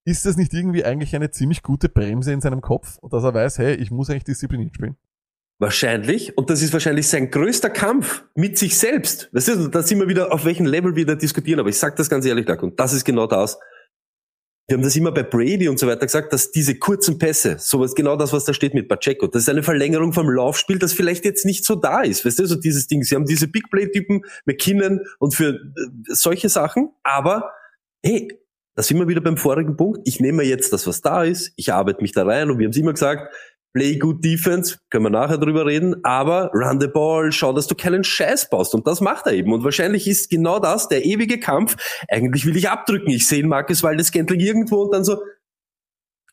ist 0.05 0.25
das 0.25 0.35
nicht 0.35 0.53
irgendwie 0.53 0.83
eigentlich 0.83 1.15
eine 1.15 1.29
ziemlich 1.31 1.61
gute 1.63 1.89
Bremse 1.89 2.33
in 2.33 2.41
seinem 2.41 2.61
Kopf, 2.61 2.97
dass 3.09 3.23
er 3.23 3.33
weiß, 3.33 3.59
hey, 3.59 3.75
ich 3.75 3.91
muss 3.91 4.09
eigentlich 4.09 4.23
diszipliniert 4.25 4.75
spielen? 4.75 4.97
Wahrscheinlich. 5.63 6.37
Und 6.37 6.49
das 6.49 6.61
ist 6.61 6.73
wahrscheinlich 6.73 7.07
sein 7.07 7.31
größter 7.31 7.69
Kampf 7.69 8.25
mit 8.35 8.57
sich 8.57 8.77
selbst. 8.77 9.29
Weißt 9.31 9.47
du, 9.47 9.69
da 9.69 9.81
sind 9.81 9.97
wir 9.97 10.09
wieder, 10.09 10.33
auf 10.33 10.43
welchem 10.43 10.65
Level 10.65 10.97
wir 10.97 11.05
da 11.05 11.15
diskutieren. 11.15 11.61
Aber 11.61 11.69
ich 11.69 11.79
sage 11.79 11.95
das 11.95 12.09
ganz 12.09 12.25
ehrlich, 12.25 12.49
und 12.61 12.77
das 12.77 12.91
ist 12.91 13.05
genau 13.05 13.27
das. 13.27 13.57
Wir 14.67 14.75
haben 14.75 14.83
das 14.83 14.93
immer 14.97 15.13
bei 15.13 15.23
Brady 15.23 15.69
und 15.69 15.79
so 15.79 15.87
weiter 15.87 16.05
gesagt, 16.05 16.33
dass 16.33 16.51
diese 16.51 16.75
kurzen 16.75 17.17
Pässe, 17.17 17.55
sowas, 17.59 17.95
genau 17.95 18.17
das, 18.17 18.33
was 18.33 18.43
da 18.43 18.53
steht 18.53 18.73
mit 18.73 18.89
Pacheco, 18.89 19.27
das 19.27 19.43
ist 19.43 19.49
eine 19.49 19.63
Verlängerung 19.63 20.11
vom 20.11 20.29
Laufspiel, 20.29 20.79
das 20.79 20.91
vielleicht 20.91 21.23
jetzt 21.23 21.45
nicht 21.45 21.63
so 21.63 21.75
da 21.75 22.01
ist. 22.01 22.25
Weißt 22.25 22.39
du, 22.39 22.45
so 22.45 22.55
dieses 22.55 22.87
Ding. 22.87 23.03
Sie 23.03 23.15
haben 23.15 23.25
diese 23.25 23.47
Big 23.47 23.69
Play-Typen, 23.71 24.23
McKinnon 24.45 24.99
und 25.19 25.33
für 25.33 25.53
äh, 25.53 25.59
solche 26.07 26.49
Sachen. 26.49 26.89
Aber, 27.03 27.53
hey, 28.03 28.37
da 28.75 28.83
sind 28.83 28.97
wir 28.97 29.07
wieder 29.07 29.21
beim 29.21 29.37
vorigen 29.37 29.77
Punkt. 29.77 30.01
Ich 30.03 30.19
nehme 30.19 30.43
jetzt 30.43 30.73
das, 30.73 30.87
was 30.87 31.01
da 31.01 31.23
ist. 31.23 31.53
Ich 31.55 31.71
arbeite 31.71 32.01
mich 32.01 32.11
da 32.11 32.25
rein 32.25 32.49
und 32.49 32.59
wir 32.59 32.65
haben 32.65 32.71
es 32.71 32.77
immer 32.77 32.91
gesagt, 32.91 33.33
Play 33.73 33.97
good 33.97 34.23
Defense, 34.23 34.77
können 34.91 35.05
wir 35.05 35.09
nachher 35.09 35.39
drüber 35.39 35.65
reden, 35.65 36.03
aber 36.03 36.51
run 36.53 36.79
the 36.79 36.87
ball, 36.87 37.31
schau, 37.31 37.53
dass 37.53 37.67
du 37.67 37.75
keinen 37.75 38.03
Scheiß 38.03 38.49
baust. 38.49 38.75
Und 38.75 38.85
das 38.85 39.01
macht 39.01 39.25
er 39.25 39.33
eben. 39.33 39.51
Und 39.51 39.63
wahrscheinlich 39.63 40.07
ist 40.07 40.29
genau 40.29 40.59
das 40.59 40.87
der 40.87 41.05
ewige 41.05 41.39
Kampf. 41.39 41.75
Eigentlich 42.07 42.45
will 42.45 42.55
ich 42.55 42.69
abdrücken. 42.69 43.09
Ich 43.09 43.27
sehe 43.27 43.45
Marcus 43.45 43.81
Waldes 43.81 44.07
Scantling 44.07 44.39
irgendwo 44.39 44.83
und 44.83 44.93
dann 44.93 45.03
so, 45.03 45.21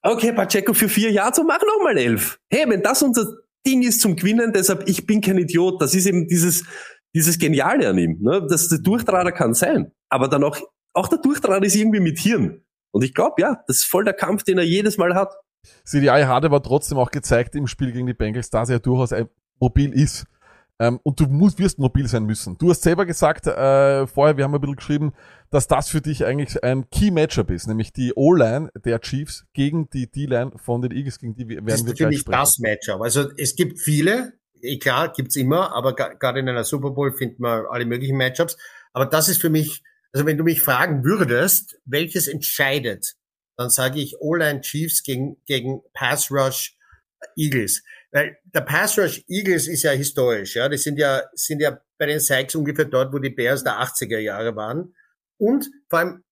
okay, 0.03 0.33
Pacheco 0.33 0.75
für 0.75 0.89
vier 0.89 1.11
Jahre, 1.11 1.35
so 1.35 1.43
mach 1.45 1.61
noch 1.61 1.83
mal 1.83 1.97
elf. 1.97 2.39
Hey, 2.51 2.69
wenn 2.69 2.83
das 2.83 3.03
unser 3.03 3.27
Ding 3.67 3.83
ist 3.83 4.01
zum 4.01 4.17
Gewinnen, 4.17 4.53
deshalb, 4.53 4.89
ich 4.89 5.07
bin 5.07 5.21
kein 5.21 5.39
Idiot. 5.39 5.81
Das 5.81 5.95
ist 5.95 6.07
eben 6.07 6.29
dieses, 6.29 6.65
dieses 7.15 7.39
Geniale 7.39 7.89
an 7.89 7.99
ihm. 7.99 8.19
Ne? 8.21 8.47
Das, 8.49 8.69
der 8.69 8.79
Durchtrader 8.79 9.33
kann 9.33 9.55
sein. 9.55 9.93
Aber 10.11 10.29
dann 10.29 10.45
auch, 10.45 10.59
auch 10.95 11.09
der 11.09 11.19
Durchtrader 11.19 11.65
ist 11.65 11.77
irgendwie 11.77 12.01
mit 12.01 12.19
Hirn. 12.19 12.65
Und 12.93 13.03
ich 13.03 13.15
glaube, 13.15 13.41
ja, 13.41 13.63
das 13.67 13.79
ist 13.79 13.85
voll 13.85 14.05
der 14.05 14.15
Kampf, 14.15 14.43
den 14.43 14.59
er 14.59 14.65
jedes 14.65 14.99
Mal 14.99 15.15
hat. 15.15 15.33
CDI 15.85 16.25
hat 16.27 16.45
aber 16.45 16.63
trotzdem 16.63 16.99
auch 16.99 17.11
gezeigt 17.11 17.55
im 17.55 17.67
Spiel 17.67 17.93
gegen 17.93 18.07
die 18.07 18.15
Bengals, 18.15 18.51
dass 18.51 18.71
er 18.71 18.79
durchaus 18.79 19.15
mobil 19.59 19.93
ist. 19.93 20.27
Ähm, 20.81 20.99
und 21.03 21.21
du 21.21 21.27
musst, 21.27 21.59
wirst 21.59 21.79
mobil 21.79 22.09
sein 22.09 22.25
müssen. 22.25 22.57
Du 22.57 22.71
hast 22.71 22.83
selber 22.83 23.05
gesagt, 23.05 23.47
äh, 23.47 24.07
vorher, 24.07 24.39
wir 24.39 24.45
haben 24.45 24.55
ein 24.55 24.61
bisschen 24.63 24.77
geschrieben, 24.77 25.13
dass 25.51 25.69
das 25.69 25.91
für 25.91 26.01
dich 26.01 26.25
eigentlich 26.25 26.65
ein 26.65 26.89
Key-Matchup 26.89 27.51
ist, 27.51 27.67
nämlich 27.67 27.93
die 27.93 28.15
O-Line 28.17 28.71
der 28.83 28.99
Chiefs 29.01 29.45
gegen 29.53 29.91
die 29.91 30.11
D-Line 30.11 30.53
von 30.57 30.81
den 30.81 30.93
Eagles, 30.93 31.19
gegen 31.19 31.35
die 31.35 31.47
werden 31.51 31.67
Das 31.67 31.85
wir 31.85 31.93
ist 31.93 31.99
für 31.99 32.05
gleich 32.05 32.09
mich 32.09 32.21
sprechen. 32.21 32.41
das 32.41 32.59
Matchup. 32.61 33.03
Also 33.03 33.29
es 33.37 33.57
gibt 33.57 33.79
viele, 33.79 34.33
eh 34.63 34.79
klar, 34.79 35.13
gibt's 35.13 35.37
immer, 35.37 35.75
aber 35.75 35.95
gerade 35.95 36.41
in 36.41 36.49
einer 36.49 36.65
Super 36.65 36.93
Bowl 36.93 37.13
findet 37.13 37.41
man 37.41 37.67
alle 37.69 37.85
möglichen 37.85 38.17
Matchups. 38.17 38.57
Aber 38.95 39.05
das 39.05 39.29
ist 39.29 39.43
für 39.43 39.51
mich, 39.51 39.83
also 40.15 40.25
wenn 40.25 40.39
du 40.39 40.45
mich 40.45 40.63
fragen 40.63 41.05
würdest, 41.05 41.79
welches 41.85 42.27
entscheidet, 42.27 43.17
dann 43.61 43.69
sage 43.69 44.01
ich 44.01 44.19
O-Line 44.21 44.63
Chiefs 44.63 45.03
gegen, 45.03 45.37
gegen 45.45 45.83
Pass 45.93 46.31
Rush 46.31 46.79
Eagles. 47.37 47.83
Weil 48.11 48.39
der 48.45 48.63
Pass 48.63 48.99
Rush 48.99 49.23
Eagles 49.29 49.69
ist 49.69 49.83
ja 49.83 49.91
historisch, 49.91 50.57
ja. 50.57 50.67
Die 50.71 50.79
sind 50.79 50.99
ja, 50.99 51.25
sind 51.35 51.61
ja 51.61 51.79
bei 51.99 52.07
den 52.07 52.21
Sykes 52.21 52.55
ungefähr 52.55 52.87
dort, 52.87 53.13
wo 53.13 53.19
die 53.19 53.29
Bears 53.29 53.63
der 53.63 53.75
80er 53.75 54.19
Jahre 54.19 54.57
waren. 54.57 54.95
Und 55.37 55.71
vor 55.91 55.99
allem, 55.99 56.25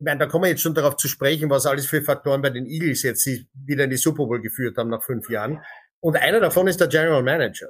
ich 0.00 0.04
meine, 0.04 0.18
da 0.18 0.26
kommen 0.26 0.42
wir 0.42 0.48
jetzt 0.48 0.62
schon 0.62 0.74
darauf 0.74 0.96
zu 0.96 1.06
sprechen, 1.06 1.48
was 1.48 1.64
alles 1.64 1.86
für 1.86 2.02
Faktoren 2.02 2.42
bei 2.42 2.50
den 2.50 2.66
Eagles 2.66 3.04
jetzt 3.04 3.24
wieder 3.24 3.84
in 3.84 3.90
die 3.90 3.96
Super 3.96 4.26
Bowl 4.26 4.42
geführt 4.42 4.76
haben 4.78 4.90
nach 4.90 5.04
fünf 5.04 5.30
Jahren. 5.30 5.62
Und 6.00 6.16
einer 6.16 6.40
davon 6.40 6.66
ist 6.66 6.80
der 6.80 6.88
General 6.88 7.22
Manager. 7.22 7.68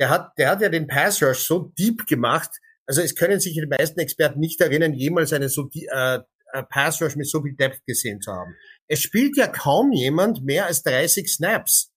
Der 0.00 0.10
hat, 0.10 0.32
der 0.36 0.50
hat 0.50 0.60
ja 0.60 0.68
den 0.68 0.88
Pass 0.88 1.22
Rush 1.22 1.46
so 1.46 1.72
deep 1.78 2.06
gemacht. 2.08 2.50
Also 2.86 3.02
es 3.02 3.14
können 3.14 3.38
sich 3.38 3.52
die 3.52 3.66
meisten 3.66 4.00
Experten 4.00 4.40
nicht 4.40 4.60
erinnern, 4.60 4.94
jemals 4.94 5.32
einen 5.32 5.48
so 5.48 5.70
äh, 5.72 6.18
äh, 6.54 6.62
Pass 6.62 7.02
Rush 7.02 7.16
mit 7.16 7.28
so 7.28 7.42
viel 7.42 7.54
Depth 7.54 7.84
gesehen 7.86 8.20
zu 8.20 8.32
haben. 8.32 8.54
Es 8.88 9.00
spielt 9.00 9.36
ja 9.36 9.46
kaum 9.46 9.92
jemand 9.92 10.44
mehr 10.44 10.66
als 10.66 10.82
30 10.82 11.30
Snaps. 11.30 11.92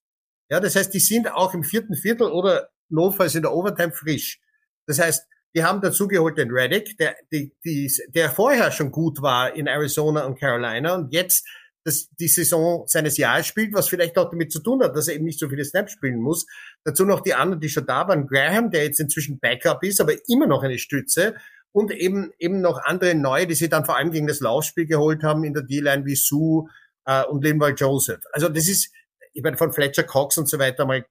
Ja, 0.49 0.59
das 0.59 0.75
heißt, 0.75 0.93
die 0.93 0.99
sind 0.99 1.31
auch 1.31 1.53
im 1.53 1.63
vierten 1.63 1.95
Viertel 1.95 2.31
oder 2.31 2.69
notfalls 2.89 3.35
in 3.35 3.41
der 3.41 3.53
Overtime 3.53 3.91
frisch. 3.91 4.39
Das 4.87 4.99
heißt, 4.99 5.25
die 5.55 5.63
haben 5.63 5.81
dazu 5.81 6.07
geholt 6.07 6.37
den 6.37 6.51
Reddick, 6.51 6.97
der, 6.97 7.15
die, 7.31 7.53
die, 7.65 7.91
der 8.09 8.29
vorher 8.29 8.71
schon 8.71 8.91
gut 8.91 9.21
war 9.21 9.55
in 9.55 9.67
Arizona 9.67 10.25
und 10.25 10.39
Carolina 10.39 10.95
und 10.95 11.13
jetzt 11.13 11.45
das, 11.83 12.09
die 12.19 12.27
Saison 12.27 12.85
seines 12.85 13.17
Jahres 13.17 13.47
spielt, 13.47 13.73
was 13.73 13.87
vielleicht 13.87 14.17
auch 14.17 14.29
damit 14.29 14.51
zu 14.51 14.61
tun 14.61 14.83
hat, 14.83 14.95
dass 14.95 15.07
er 15.07 15.15
eben 15.15 15.23
nicht 15.23 15.39
so 15.39 15.47
viele 15.47 15.63
Snaps 15.63 15.93
spielen 15.93 16.19
muss. 16.19 16.45
Dazu 16.83 17.05
noch 17.05 17.21
die 17.21 17.33
anderen, 17.33 17.61
die 17.61 17.69
schon 17.69 17.85
da 17.85 18.07
waren. 18.07 18.27
Graham, 18.27 18.71
der 18.71 18.83
jetzt 18.83 18.99
inzwischen 18.99 19.39
Backup 19.39 19.83
ist, 19.83 20.01
aber 20.01 20.13
immer 20.27 20.47
noch 20.47 20.63
eine 20.63 20.77
Stütze. 20.77 21.35
Und 21.77 21.91
eben 21.91 22.31
eben 22.39 22.59
noch 22.59 22.79
andere 22.85 23.13
neue, 23.13 23.45
die 23.45 23.53
sie 23.53 23.69
dann 23.69 23.85
vor 23.85 23.97
allem 23.97 24.09
gegen 24.09 24.25
das 24.25 24.39
Laufspiel 24.39 24.87
geholt 24.87 25.21
haben 25.21 25.43
in 25.43 25.53
der 25.53 25.61
D-Line 25.61 26.05
wie 26.05 26.15
Sue 26.15 26.67
äh, 27.05 27.23
und 27.25 27.43
Linval 27.43 27.75
Joseph. 27.77 28.23
Also 28.31 28.49
das 28.49 28.67
ist, 28.67 28.91
ich 29.31 29.43
meine 29.43 29.57
von 29.57 29.71
Fletcher 29.71 30.01
Cox 30.01 30.39
und 30.39 30.49
so 30.49 30.57
weiter 30.57 30.87
mal 30.87 31.05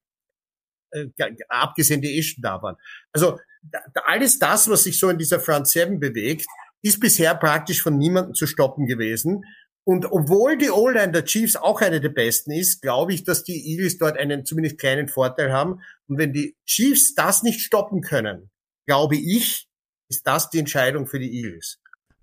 äh, 0.91 1.07
abgesehen, 1.49 2.01
die 2.01 2.19
eh 2.19 2.23
schon 2.25 2.43
da 2.43 2.61
waren. 2.63 2.75
Also 3.13 3.39
da, 3.63 3.79
alles 4.07 4.41
das, 4.41 4.69
was 4.69 4.83
sich 4.83 4.99
so 4.99 5.09
in 5.09 5.19
dieser 5.19 5.39
Front 5.39 5.69
Seven 5.69 6.01
bewegt, 6.01 6.47
ist 6.83 6.99
bisher 6.99 7.37
praktisch 7.37 7.81
von 7.81 7.97
niemandem 7.97 8.35
zu 8.35 8.49
stoppen 8.49 8.87
gewesen. 8.87 9.45
Und 9.85 10.07
obwohl 10.11 10.59
die 10.59 10.71
O-Line 10.71 11.13
der 11.13 11.27
Chiefs 11.27 11.55
auch 11.55 11.81
eine 11.81 12.01
der 12.01 12.09
besten 12.09 12.51
ist, 12.51 12.83
glaube 12.83 13.15
ich, 13.15 13.23
dass 13.23 13.45
die 13.45 13.71
Eagles 13.71 13.99
dort 13.99 14.19
einen 14.19 14.45
zumindest 14.45 14.79
kleinen 14.79 15.07
Vorteil 15.07 15.53
haben. 15.53 15.81
Und 16.09 16.19
wenn 16.19 16.33
die 16.33 16.57
Chiefs 16.65 17.15
das 17.15 17.45
nicht 17.45 17.61
stoppen 17.61 18.01
können, 18.01 18.51
glaube 18.85 19.15
ich, 19.15 19.69
ist 20.09 20.27
das 20.27 20.51
die 20.51 20.59
Entscheidung 20.59 21.07
für 21.07 21.19
die 21.19 21.33
Eagles. 21.37 21.79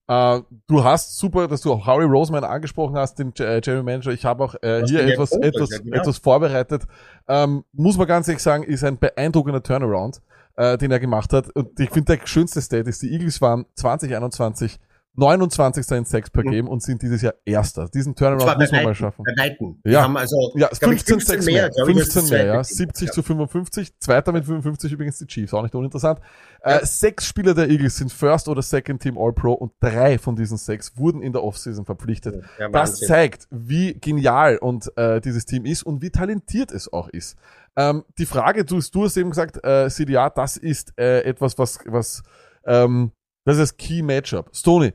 Äh, 0.07 0.41
du 0.67 0.83
hast 0.83 1.17
super, 1.17 1.47
dass 1.47 1.61
du 1.61 1.71
auch 1.71 1.87
Howie 1.87 2.03
Roseman 2.03 2.43
angesprochen 2.43 2.97
hast, 2.97 3.19
den 3.19 3.33
äh, 3.39 3.61
Jerry 3.63 3.83
Manager. 3.83 4.11
Ich 4.11 4.25
habe 4.25 4.43
auch 4.43 4.55
äh, 4.61 4.83
hier 4.85 5.05
etwas, 5.05 5.29
Punkt, 5.29 5.45
etwas, 5.45 5.69
ja, 5.71 5.77
genau. 5.79 5.97
etwas 5.97 6.17
vorbereitet. 6.17 6.83
Ähm, 7.27 7.63
muss 7.71 7.97
man 7.97 8.07
ganz 8.07 8.27
ehrlich 8.27 8.43
sagen, 8.43 8.63
ist 8.63 8.83
ein 8.83 8.97
beeindruckender 8.97 9.63
Turnaround, 9.63 10.21
äh, 10.57 10.77
den 10.77 10.91
er 10.91 10.99
gemacht 10.99 11.31
hat. 11.31 11.49
Und 11.55 11.79
ich 11.79 11.89
finde, 11.89 12.17
der 12.17 12.27
schönste 12.27 12.61
State 12.61 12.89
ist, 12.89 13.01
die 13.01 13.11
Eagles 13.11 13.41
waren 13.41 13.65
2021 13.75 14.77
29. 15.15 15.91
in 15.91 16.05
Sex 16.05 16.29
per 16.29 16.43
mhm. 16.43 16.51
Game 16.51 16.67
und 16.67 16.81
sind 16.81 17.01
dieses 17.01 17.21
Jahr 17.21 17.35
Erster. 17.45 17.87
Diesen 17.87 18.15
Turnaround 18.15 18.59
muss 18.59 18.71
man 18.71 18.83
mal 18.83 18.95
schaffen. 18.95 19.23
Weitem. 19.37 19.79
Ja, 19.85 20.03
haben 20.03 20.17
also, 20.17 20.51
ja 20.55 20.67
15, 20.67 21.19
15 21.19 21.45
mehr, 21.45 21.69
mehr 21.75 21.85
15 21.85 22.29
mehr, 22.29 22.45
ja. 22.45 22.63
70 22.63 23.07
ja. 23.07 23.13
zu 23.13 23.21
55. 23.21 23.99
Zweiter 23.99 24.31
mit 24.31 24.45
55 24.45 24.91
übrigens 24.91 25.19
die 25.19 25.27
Chiefs, 25.27 25.53
auch 25.53 25.61
nicht 25.61 25.75
uninteressant. 25.75 26.19
Ja. 26.65 26.77
Äh, 26.77 26.85
sechs 26.85 27.27
Spieler 27.27 27.53
der 27.53 27.69
Eagles 27.69 27.97
sind 27.97 28.11
First 28.11 28.47
oder 28.47 28.63
Second 28.63 29.01
Team 29.01 29.17
All-Pro 29.17 29.53
und 29.53 29.73
drei 29.79 30.17
von 30.17 30.35
diesen 30.35 30.57
sechs 30.57 30.97
wurden 30.97 31.21
in 31.21 31.31
der 31.31 31.43
Offseason 31.43 31.85
verpflichtet. 31.85 32.43
Ja, 32.57 32.69
das 32.69 32.99
zeigt, 32.99 33.47
wie 33.51 33.93
genial 33.93 34.57
und 34.57 34.91
äh, 34.97 35.21
dieses 35.21 35.45
Team 35.45 35.65
ist 35.65 35.83
und 35.83 36.01
wie 36.01 36.09
talentiert 36.09 36.71
es 36.71 36.91
auch 36.91 37.07
ist. 37.09 37.37
Ähm, 37.75 38.03
die 38.17 38.25
Frage, 38.25 38.65
du, 38.65 38.79
du 38.79 39.03
hast 39.03 39.17
eben 39.17 39.29
gesagt, 39.29 39.63
äh, 39.63 39.89
CDA, 39.89 40.29
das 40.31 40.57
ist 40.57 40.93
äh, 40.97 41.21
etwas, 41.21 41.57
was, 41.57 41.79
was 41.85 42.23
ähm, 42.65 43.11
das 43.45 43.57
ist 43.57 43.71
das 43.71 43.77
Key 43.77 44.01
Matchup. 44.01 44.49
Stoney, 44.55 44.93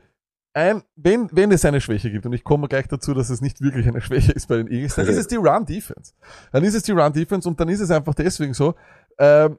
ein, 0.54 0.82
wenn, 0.96 1.28
wenn 1.32 1.52
es 1.52 1.64
eine 1.64 1.80
Schwäche 1.80 2.10
gibt, 2.10 2.26
und 2.26 2.32
ich 2.32 2.44
komme 2.44 2.68
gleich 2.68 2.88
dazu, 2.88 3.14
dass 3.14 3.30
es 3.30 3.40
nicht 3.40 3.60
wirklich 3.60 3.86
eine 3.86 4.00
Schwäche 4.00 4.32
ist 4.32 4.48
bei 4.48 4.56
den 4.56 4.68
Eagles, 4.70 4.96
dann 4.96 5.06
ist 5.06 5.16
es 5.16 5.28
die 5.28 5.36
Run-Defense. 5.36 6.14
Dann 6.52 6.64
ist 6.64 6.74
es 6.74 6.82
die 6.82 6.92
Run-Defense 6.92 7.48
und 7.48 7.60
dann 7.60 7.68
ist 7.68 7.80
es 7.80 7.90
einfach 7.90 8.14
deswegen 8.14 8.54
so, 8.54 8.74
äh, 9.18 9.50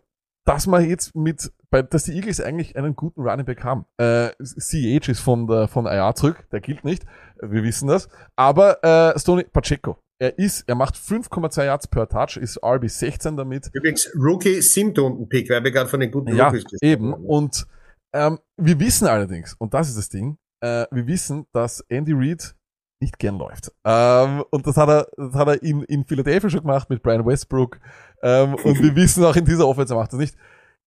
dass 0.45 0.67
man 0.67 0.87
jetzt 0.89 1.15
mit, 1.15 1.51
bei, 1.69 1.81
dass 1.81 2.05
die 2.05 2.13
Eagles 2.13 2.41
eigentlich 2.41 2.75
einen 2.75 2.95
guten 2.95 3.21
Running 3.21 3.45
Back 3.45 3.63
haben. 3.63 3.85
Äh, 3.97 4.31
CH 4.43 5.09
ist 5.09 5.19
von 5.19 5.47
der, 5.47 5.67
von 5.67 5.85
IR 5.85 6.15
zurück, 6.15 6.47
der 6.51 6.59
gilt 6.59 6.83
nicht, 6.83 7.05
wir 7.41 7.63
wissen 7.63 7.87
das. 7.87 8.09
Aber 8.35 8.83
äh, 8.83 9.17
Stoney 9.19 9.43
Pacheco, 9.43 9.97
er 10.19 10.37
ist, 10.37 10.67
er 10.67 10.75
macht 10.75 10.95
5,2 10.95 11.65
Yards 11.65 11.87
per 11.87 12.09
Touch, 12.09 12.37
ist 12.37 12.61
RB 12.63 12.89
16 12.89 13.37
damit. 13.37 13.69
Übrigens, 13.73 14.09
Rookie 14.15 14.61
siebte 14.61 15.09
Pick, 15.29 15.49
weil 15.49 15.63
wir 15.63 15.71
gerade 15.71 15.89
von 15.89 15.99
den 15.99 16.11
guten 16.11 16.35
ja, 16.35 16.47
Rookies 16.47 16.65
eben. 16.81 17.13
Haben. 17.13 17.25
Und 17.25 17.67
ähm, 18.13 18.39
wir 18.57 18.79
wissen 18.79 19.07
allerdings, 19.07 19.53
und 19.53 19.73
das 19.73 19.87
ist 19.87 19.97
das 19.97 20.09
Ding, 20.09 20.37
äh, 20.61 20.85
wir 20.91 21.07
wissen, 21.07 21.45
dass 21.51 21.81
Andy 21.89 22.13
Reid 22.13 22.55
nicht 23.01 23.17
gern 23.17 23.37
läuft. 23.37 23.71
Ähm, 23.85 24.43
und 24.51 24.67
das 24.67 24.77
hat 24.77 24.89
er, 24.89 25.07
das 25.15 25.33
hat 25.33 25.47
er 25.47 25.63
in, 25.63 25.83
in 25.83 26.05
Philadelphia 26.05 26.49
schon 26.49 26.61
gemacht 26.61 26.89
mit 26.89 27.01
Brian 27.01 27.25
Westbrook. 27.25 27.79
Ähm, 28.21 28.55
und 28.55 28.81
wir 28.81 28.95
wissen 28.95 29.23
auch 29.23 29.35
in 29.35 29.45
dieser 29.45 29.67
Offense 29.67 29.93
er 29.93 29.97
macht 29.97 30.13
das 30.13 30.19
nicht. 30.19 30.35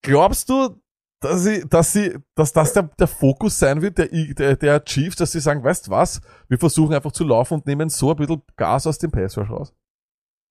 Glaubst 0.03 0.49
du, 0.49 0.81
dass 1.21 1.45
sie, 1.45 1.65
dass 1.69 1.93
sie, 1.93 2.19
dass 2.35 2.53
das 2.53 2.73
der, 2.73 2.91
der 2.99 3.07
Fokus 3.07 3.59
sein 3.59 3.81
wird, 3.81 3.97
der, 3.99 4.09
der, 4.09 4.57
der 4.57 4.85
Chiefs, 4.85 5.17
dass 5.17 5.33
sie 5.33 5.41
sagen, 5.41 5.63
weißt 5.63 5.89
was, 5.89 6.21
wir 6.49 6.59
versuchen 6.59 6.95
einfach 6.95 7.13
zu 7.13 7.25
laufen 7.25 7.55
und 7.55 7.67
nehmen 7.67 7.89
so 7.89 8.11
ein 8.11 8.17
bisschen 8.17 8.43
Gas 8.57 8.87
aus 8.87 8.99
dem 8.99 9.11
Pass 9.11 9.39
raus? 9.39 9.73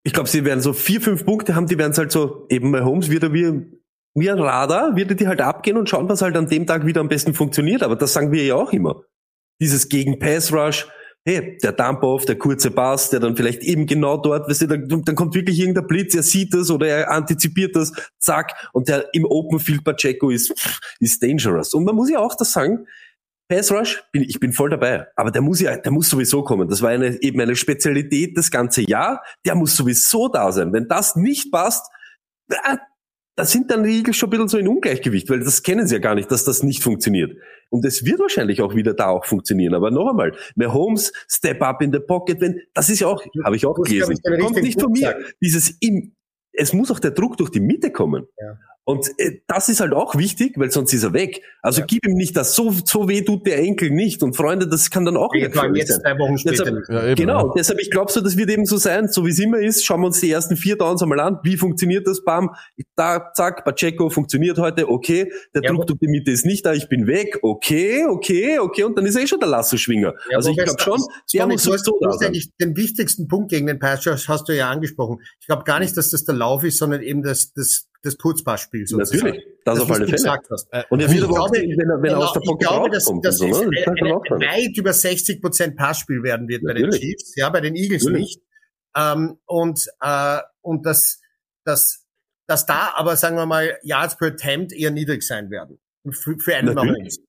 Ich 0.04 0.14
glaube, 0.14 0.30
sie 0.30 0.46
werden 0.46 0.62
so 0.62 0.74
vier, 0.74 1.00
fünf 1.02 1.26
Punkte 1.26 1.56
haben, 1.56 1.68
die 1.68 1.78
werden 1.78 1.92
es 1.92 1.98
halt 1.98 2.12
so, 2.12 2.48
eben 2.50 2.72
bei 2.72 2.82
Holmes 2.82 3.10
wieder 3.10 3.34
wie 3.34 3.82
wie 4.14 4.30
ein 4.30 4.40
Radar, 4.40 4.96
wird 4.96 5.18
die 5.20 5.28
halt 5.28 5.42
abgehen 5.42 5.78
und 5.78 5.90
schauen, 5.90 6.10
was 6.10 6.22
halt 6.22 6.36
an 6.36 6.48
dem 6.48 6.68
Tag 6.68 6.86
wieder 6.86 7.02
am 7.02 7.08
besten 7.08 7.34
funktioniert. 7.34 7.84
Aber 7.84 7.96
das 7.96 8.14
sagen 8.14 8.32
wir 8.32 8.44
ja 8.44 8.56
auch 8.56 8.74
immer. 8.74 9.04
Dieses 9.62 9.88
gegen 9.88 10.20
Pass 10.20 10.52
Rush, 10.52 10.88
hey, 11.24 11.58
der 11.62 11.72
Dump-Off, 11.72 12.26
der 12.26 12.38
kurze 12.38 12.72
Pass, 12.72 13.12
der 13.12 13.20
dann 13.20 13.36
vielleicht 13.38 13.64
eben 13.64 13.86
genau 13.86 14.18
dort, 14.18 14.50
weißt 14.50 14.64
du, 14.64 14.68
dann, 14.68 15.04
dann 15.06 15.16
kommt 15.16 15.36
wirklich 15.36 15.60
irgendein 15.60 15.88
Blitz, 15.88 16.16
er 16.16 16.24
sieht 16.24 16.54
das 16.54 16.72
oder 16.72 16.88
er 16.88 17.12
antizipiert 17.12 17.76
das, 17.76 17.94
zack, 18.20 18.54
und 18.74 18.88
der 18.88 19.14
im 19.14 19.26
Open 19.26 19.60
Field 19.60 19.84
Pacheco 19.84 20.32
ist, 20.32 20.54
ist 21.00 21.22
dangerous. 21.24 21.74
Und 21.74 21.86
man 21.86 21.96
muss 21.96 22.10
ja 22.10 22.20
auch 22.20 22.36
das 22.36 22.52
sagen, 22.52 22.88
Pass 23.52 23.70
Rush, 23.70 24.02
bin, 24.14 24.24
ich 24.24 24.40
bin 24.40 24.54
voll 24.54 24.70
dabei. 24.70 25.08
Aber 25.18 25.30
der 25.30 25.42
muss 25.42 25.60
ja, 25.60 25.76
der 25.76 25.92
muss 25.92 26.10
sowieso 26.10 26.42
kommen. 26.42 26.70
Das 26.70 26.82
war 26.82 26.90
eine, 26.90 27.22
eben 27.22 27.42
eine 27.42 27.58
Spezialität 27.58 28.38
das 28.38 28.50
ganze 28.50 28.82
Jahr. 28.82 29.22
Der 29.46 29.56
muss 29.56 29.76
sowieso 29.76 30.30
da 30.30 30.54
sein. 30.54 30.72
Wenn 30.72 30.88
das 30.88 31.18
nicht 31.18 31.52
passt, 31.52 31.86
da 33.36 33.46
sind 33.46 33.72
dann 33.72 33.84
die 33.84 33.98
Eagles 33.98 34.18
schon 34.18 34.28
ein 34.28 34.32
bisschen 34.32 34.48
so 34.50 34.58
in 34.58 34.68
Ungleichgewicht, 34.68 35.30
weil 35.30 35.40
das 35.40 35.64
kennen 35.64 35.88
sie 35.88 35.96
ja 35.96 36.02
gar 36.02 36.16
nicht, 36.16 36.30
dass 36.32 36.44
das 36.44 36.64
nicht 36.64 36.84
funktioniert. 36.84 37.38
Und 37.70 37.86
es 37.86 38.06
wird 38.06 38.20
wahrscheinlich 38.20 38.62
auch 38.62 38.76
wieder 38.76 38.94
da 38.94 39.08
auch 39.08 39.26
funktionieren. 39.26 39.74
Aber 39.74 39.92
noch 39.92 40.10
einmal, 40.10 40.36
Mahomes, 40.56 41.14
Step 41.30 41.62
up 41.62 41.82
in 41.82 41.94
the 41.94 42.00
pocket, 42.00 42.42
wenn, 42.42 42.60
das 42.74 42.90
ist 42.90 43.00
ja 43.00 43.08
auch, 43.08 43.24
habe 43.44 43.56
ich 43.56 43.66
auch 43.66 43.76
gelesen, 43.76 44.18
kommt 44.40 44.62
nicht 44.62 44.80
von 44.80 44.92
mir. 44.92 45.18
Dieses 45.42 45.78
im, 45.80 46.16
es 46.52 46.74
muss 46.74 46.92
auch 46.92 47.00
der 47.00 47.12
Druck 47.12 47.38
durch 47.38 47.50
die 47.50 47.62
Mitte 47.62 47.92
kommen. 47.92 48.28
Ja. 48.38 48.58
Und 48.84 49.08
äh, 49.18 49.42
das 49.48 49.70
ist 49.70 49.80
halt 49.80 49.94
auch 49.94 50.16
wichtig, 50.16 50.54
weil 50.58 50.72
sonst 50.72 50.92
ist 50.94 51.04
er 51.04 51.14
weg. 51.14 51.44
Also 51.62 51.82
ja. 51.82 51.86
gib 51.88 52.06
ihm 52.08 52.16
nicht 52.16 52.36
das, 52.36 52.56
so, 52.56 52.74
so 52.84 53.08
weh 53.08 53.22
tut 53.22 53.46
der 53.46 53.60
Enkel 53.60 53.92
nicht. 53.92 54.24
Und 54.24 54.36
Freunde, 54.36 54.68
das 54.68 54.90
kann 54.90 55.06
dann 55.06 55.18
auch 55.18 55.32
wieder 55.34 55.50
jetzt 55.76 56.02
sein. 56.02 56.18
Wochen 56.18 56.36
deshalb, 56.44 56.90
ja, 56.90 57.06
eben, 57.06 57.16
genau, 57.16 57.48
ja. 57.48 57.54
deshalb, 57.56 57.80
ich 57.80 57.92
glaube 57.92 58.12
so, 58.12 58.22
das 58.22 58.38
wird 58.38 58.50
eben 58.50 58.66
so 58.66 58.78
sein, 58.78 59.08
so 59.08 59.26
wie 59.26 59.30
es 59.30 59.40
immer 59.40 59.60
ist, 59.60 59.86
schauen 59.86 60.02
wir 60.02 60.08
uns 60.08 60.20
die 60.20 60.32
ersten 60.32 60.58
vier 60.58 60.78
Downs 60.78 61.04
einmal 61.04 61.20
an, 61.20 61.38
wie 61.44 61.58
funktioniert 61.58 62.08
das, 62.08 62.24
bam, 62.24 62.50
da, 62.96 63.32
zack, 63.34 63.64
Pacheco 63.64 64.10
funktioniert 64.10 64.58
heute, 64.58 64.90
okay, 64.90 65.32
der 65.54 65.62
Druck 65.62 65.86
durch 65.86 66.00
die 66.00 66.08
Mitte 66.08 66.32
ist 66.32 66.46
nicht 66.46 66.66
da, 66.66 66.74
ich 66.74 66.90
bin 66.90 67.06
weg, 67.06 67.38
okay, 67.44 68.06
okay, 68.06 68.60
okay, 68.60 68.84
und 68.84 68.98
dann 68.98 69.06
ist 69.06 69.16
er 69.16 69.24
eh 69.24 69.28
schon 69.28 69.40
der 69.40 69.50
Lasso-Schwinger. 69.50 70.14
also 70.36 70.50
ich 70.50 70.58
glaube 70.58 70.82
schon, 70.82 71.02
der 71.34 71.48
muss 71.48 71.64
sowieso 71.64 71.98
da 72.02 72.12
sein. 72.14 72.34
Den 72.60 72.76
wichtigsten 72.76 73.28
Punkt 73.28 73.52
gegen 73.52 73.68
den 73.68 73.80
Pass 73.80 74.06
hast 74.06 74.50
du 74.50 74.56
ja 74.56 74.70
angesprochen. 74.70 75.20
Ich 75.40 75.48
glaube 75.48 75.64
gar 75.64 75.80
nicht, 75.80 75.96
dass 75.96 76.10
das 76.10 76.24
der 76.26 76.36
Lauf 76.36 76.64
ist, 76.64 76.78
sondern 76.78 77.02
eben 77.02 77.22
das, 77.24 77.54
das 77.54 77.88
das 78.04 78.18
Kurzpassspiel 78.18 78.88
sozusagen. 78.88 79.26
Natürlich, 79.26 79.46
das, 79.64 79.76
das 79.76 79.84
auf 79.84 79.92
alle 79.92 80.08
Fälle. 80.08 80.40
Äh, 80.72 80.84
und 80.90 81.00
er 81.02 81.12
wird 81.12 81.24
aber 81.24 81.42
auch, 81.42 81.52
wenn 81.52 81.80
er, 81.80 82.02
wenn 82.02 82.12
er 82.12 82.18
aus 82.18 82.34
der 82.34 82.40
Pocket 82.42 82.68
glaube, 82.68 82.90
dass, 82.90 83.12
das 83.22 83.38
so, 83.38 83.46
ne? 83.46 83.54
weit 83.54 84.78
über 84.78 84.94
60 84.94 85.42
Prozent 85.42 85.76
Passspiel 85.78 86.24
werden 86.24 86.48
wird 86.48 86.64
Natürlich. 86.64 86.90
bei 86.90 86.98
den 86.98 87.02
Chiefs, 87.02 87.36
ja, 87.36 87.50
bei 87.50 87.62
den 87.62 87.76
Eagles 87.76 88.04
Natürlich. 88.04 88.26
nicht. 88.26 88.42
Ähm, 88.96 89.38
und 89.46 89.86
äh, 90.02 90.40
und 90.62 90.86
das, 90.86 91.22
das, 91.64 92.06
dass 92.48 92.66
da 92.66 92.94
aber 92.96 93.16
sagen 93.16 93.36
wir 93.36 93.46
mal 93.46 93.78
Yards 93.84 94.18
per 94.18 94.30
Attempt 94.30 94.74
eher 94.74 94.92
niedrig 94.92 95.24
sein 95.24 95.50
werden 95.50 95.80
für, 96.10 96.38
für 96.40 96.56
einen 96.56 96.74
Mahomes. 96.74 97.20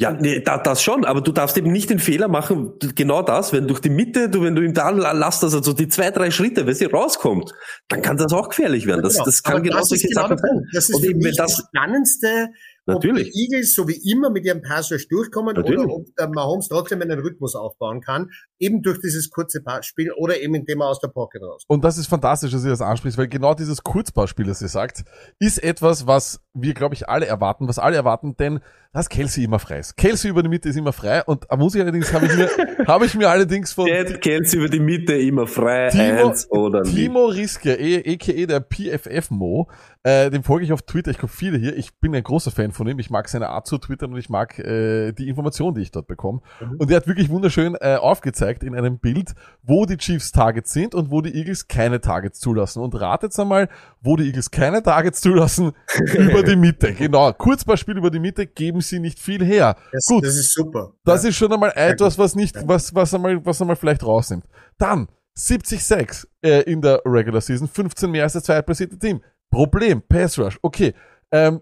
Ja, 0.00 0.12
nee, 0.12 0.40
da, 0.40 0.58
das 0.58 0.80
schon, 0.80 1.04
aber 1.04 1.20
du 1.20 1.32
darfst 1.32 1.56
eben 1.56 1.72
nicht 1.72 1.90
den 1.90 1.98
Fehler 1.98 2.28
machen, 2.28 2.74
genau 2.94 3.20
das, 3.22 3.52
wenn 3.52 3.66
durch 3.66 3.80
die 3.80 3.90
Mitte, 3.90 4.30
du, 4.30 4.42
wenn 4.42 4.54
du 4.54 4.62
ihm 4.62 4.72
da 4.72 4.90
lässt, 4.90 5.42
dass 5.42 5.54
also 5.54 5.72
die 5.72 5.88
zwei, 5.88 6.12
drei 6.12 6.30
Schritte, 6.30 6.66
wenn 6.66 6.74
sie 6.74 6.84
rauskommt, 6.84 7.52
dann 7.88 8.00
kann 8.00 8.16
das 8.16 8.32
auch 8.32 8.48
gefährlich 8.48 8.86
werden. 8.86 9.02
Das, 9.02 9.14
genau. 9.14 9.24
das 9.24 9.42
kann 9.42 9.60
genau 9.60 9.82
solche 9.82 10.06
genau 10.06 10.22
Sachen 10.22 10.38
sein. 10.38 10.62
Das 10.72 10.88
ist 10.88 10.94
Und 10.94 11.04
eben, 11.04 11.24
wenn 11.24 11.34
das 11.34 11.64
spannendste 11.68 12.50
Natürlich. 12.88 13.26
Ob 13.26 13.32
die 13.32 13.40
Eagles 13.42 13.74
so 13.74 13.86
wie 13.86 14.00
immer 14.10 14.30
mit 14.30 14.46
ihrem 14.46 14.62
Pass 14.62 14.88
durchkommen 15.10 15.54
Natürlich. 15.54 15.78
oder 15.78 15.92
ob 15.92 16.06
der 16.18 16.28
Mahomes 16.30 16.68
trotzdem 16.68 17.02
einen 17.02 17.18
Rhythmus 17.20 17.54
aufbauen 17.54 18.00
kann, 18.00 18.30
eben 18.58 18.82
durch 18.82 19.00
dieses 19.00 19.30
kurze 19.30 19.62
Passspiel 19.62 20.12
oder 20.12 20.40
eben 20.40 20.54
indem 20.54 20.80
er 20.80 20.88
aus 20.88 21.00
der 21.00 21.08
Pocket 21.08 21.42
raus. 21.42 21.64
Und 21.68 21.84
das 21.84 21.98
ist 21.98 22.06
fantastisch, 22.06 22.52
dass 22.52 22.64
ihr 22.64 22.70
das 22.70 22.82
anspricht, 22.82 23.18
weil 23.18 23.28
genau 23.28 23.54
dieses 23.54 23.82
Kurzpassspiel, 23.82 24.46
das 24.46 24.62
ihr 24.62 24.68
sagt, 24.68 25.04
ist 25.38 25.62
etwas, 25.62 26.06
was 26.06 26.40
wir, 26.54 26.74
glaube 26.74 26.94
ich, 26.94 27.08
alle 27.08 27.26
erwarten, 27.26 27.68
was 27.68 27.78
alle 27.78 27.96
erwarten, 27.96 28.36
denn 28.36 28.60
dass 28.92 29.08
Kelsey 29.08 29.44
immer 29.44 29.58
frei 29.58 29.80
ist. 29.80 29.96
Kelsey 29.96 30.30
über 30.30 30.42
die 30.42 30.48
Mitte 30.48 30.70
ist 30.70 30.76
immer 30.76 30.94
frei 30.94 31.22
und 31.24 31.46
muss 31.56 31.74
ich 31.74 31.82
allerdings, 31.82 32.12
habe 32.12 32.26
ich 32.26 32.34
mir, 32.34 32.48
habe 32.86 33.04
ich 33.04 33.14
mir 33.14 33.28
allerdings 33.28 33.72
von... 33.72 33.86
Kelsey 33.86 34.58
über 34.58 34.68
die 34.68 34.80
Mitte 34.80 35.14
immer 35.14 35.46
frei, 35.46 35.90
Timo, 35.90 36.28
eins 36.28 36.50
oder 36.50 36.82
Timo 36.82 37.26
Riske, 37.26 37.74
a.k.a. 37.74 38.46
der 38.46 38.60
PFF-Mo, 38.60 39.68
äh, 40.04 40.30
dem 40.30 40.42
folge 40.42 40.64
ich 40.64 40.72
auf 40.72 40.82
Twitter, 40.82 41.10
ich 41.10 41.18
gucke 41.18 41.32
viele 41.32 41.58
hier, 41.58 41.76
ich 41.76 41.98
bin 42.00 42.14
ein 42.14 42.22
großer 42.22 42.50
Fan 42.50 42.72
von 42.72 42.88
ihm, 42.88 42.98
ich 42.98 43.10
mag 43.10 43.28
seine 43.28 43.50
Art 43.50 43.66
zu 43.66 43.76
twittern 43.76 44.12
und 44.14 44.18
ich 44.18 44.30
mag 44.30 44.58
äh, 44.58 45.12
die 45.12 45.28
Informationen, 45.28 45.74
die 45.74 45.82
ich 45.82 45.90
dort 45.90 46.06
bekomme. 46.06 46.40
Mhm. 46.60 46.76
Und 46.78 46.90
er 46.90 46.96
hat 46.96 47.06
wirklich 47.06 47.28
wunderschön 47.28 47.76
äh, 47.80 47.96
aufgezeigt 47.96 48.47
in 48.62 48.74
einem 48.74 48.98
Bild, 48.98 49.34
wo 49.62 49.86
die 49.86 49.96
Chiefs 49.96 50.32
Targets 50.32 50.72
sind 50.72 50.94
und 50.94 51.10
wo 51.10 51.20
die 51.20 51.34
Eagles 51.34 51.68
keine 51.68 52.00
Targets 52.00 52.40
zulassen. 52.40 52.82
Und 52.82 52.98
ratet 53.00 53.38
einmal, 53.38 53.68
wo 54.00 54.16
die 54.16 54.24
Eagles 54.26 54.50
keine 54.50 54.82
Targets 54.82 55.20
zulassen, 55.20 55.72
über 56.14 56.42
die 56.42 56.56
Mitte. 56.56 56.94
Genau, 56.94 57.32
Kurzballspiel 57.32 57.96
über 57.96 58.10
die 58.10 58.18
Mitte 58.20 58.46
geben 58.46 58.80
sie 58.80 58.98
nicht 58.98 59.18
viel 59.18 59.44
her. 59.44 59.76
Das, 59.92 60.06
Gut, 60.06 60.24
das 60.24 60.36
ist 60.36 60.52
super. 60.52 60.92
Das 61.04 61.22
ja. 61.22 61.30
ist 61.30 61.36
schon 61.36 61.52
einmal 61.52 61.72
etwas, 61.74 62.18
was 62.18 62.34
nicht, 62.34 62.56
was, 62.66 62.94
was 62.94 63.14
einmal, 63.14 63.44
was 63.44 63.60
einmal 63.60 63.76
vielleicht 63.76 64.04
rausnimmt. 64.04 64.44
Dann 64.78 65.08
70-6 65.36 66.26
äh, 66.42 66.62
in 66.62 66.82
der 66.82 67.02
Regular 67.04 67.40
Season, 67.40 67.68
15 67.68 68.10
mehr 68.10 68.24
als 68.24 68.32
das 68.32 68.44
zweitplatzierte 68.44 68.98
Team. 68.98 69.22
Problem, 69.50 70.02
Pass 70.02 70.38
Rush. 70.38 70.58
Okay. 70.62 70.94
Ähm, 71.30 71.60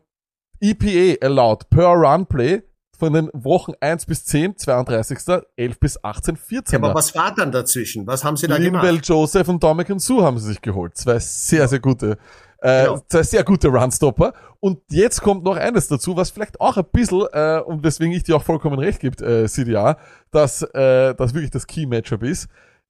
EPA 0.60 1.24
allowed 1.24 1.68
per 1.68 1.88
Run 1.88 2.26
Play 2.26 2.62
von 2.98 3.12
den 3.12 3.30
Wochen 3.32 3.72
1 3.80 4.06
bis 4.06 4.24
10, 4.24 4.56
32. 4.56 5.18
11 5.56 5.80
bis 5.80 6.02
18, 6.04 6.36
14. 6.36 6.84
Aber 6.84 6.94
was 6.94 7.14
war 7.14 7.34
dann 7.34 7.52
dazwischen? 7.52 8.06
Was 8.06 8.24
haben 8.24 8.36
sie 8.36 8.46
da 8.46 8.56
Lindell 8.56 8.90
gemacht? 8.92 9.08
Joseph 9.08 9.48
und 9.48 9.62
Dominic 9.62 10.00
Sue 10.00 10.22
haben 10.22 10.38
sie 10.38 10.48
sich 10.48 10.60
geholt. 10.60 10.96
Zwei 10.96 11.18
sehr, 11.18 11.68
sehr 11.68 11.80
gute, 11.80 12.18
äh, 12.60 12.84
Genau. 12.84 12.98
zwei 13.08 13.22
sehr 13.22 13.44
gute 13.44 13.68
Runstopper. 13.68 14.32
Und 14.60 14.80
jetzt 14.90 15.20
kommt 15.22 15.44
noch 15.44 15.56
eines 15.56 15.88
dazu, 15.88 16.16
was 16.16 16.30
vielleicht 16.30 16.60
auch 16.60 16.76
ein 16.76 16.84
bisschen, 16.92 17.26
äh, 17.32 17.60
und 17.64 17.84
weswegen 17.84 18.12
ich 18.12 18.24
dir 18.24 18.36
auch 18.36 18.42
vollkommen 18.42 18.78
recht 18.78 19.00
gibt, 19.00 19.20
äh, 19.20 19.46
CDA, 19.46 19.98
dass 20.30 20.62
äh, 20.62 21.14
das 21.14 21.34
wirklich 21.34 21.50
das 21.50 21.66
Key-Matchup 21.66 22.22
ist. 22.22 22.48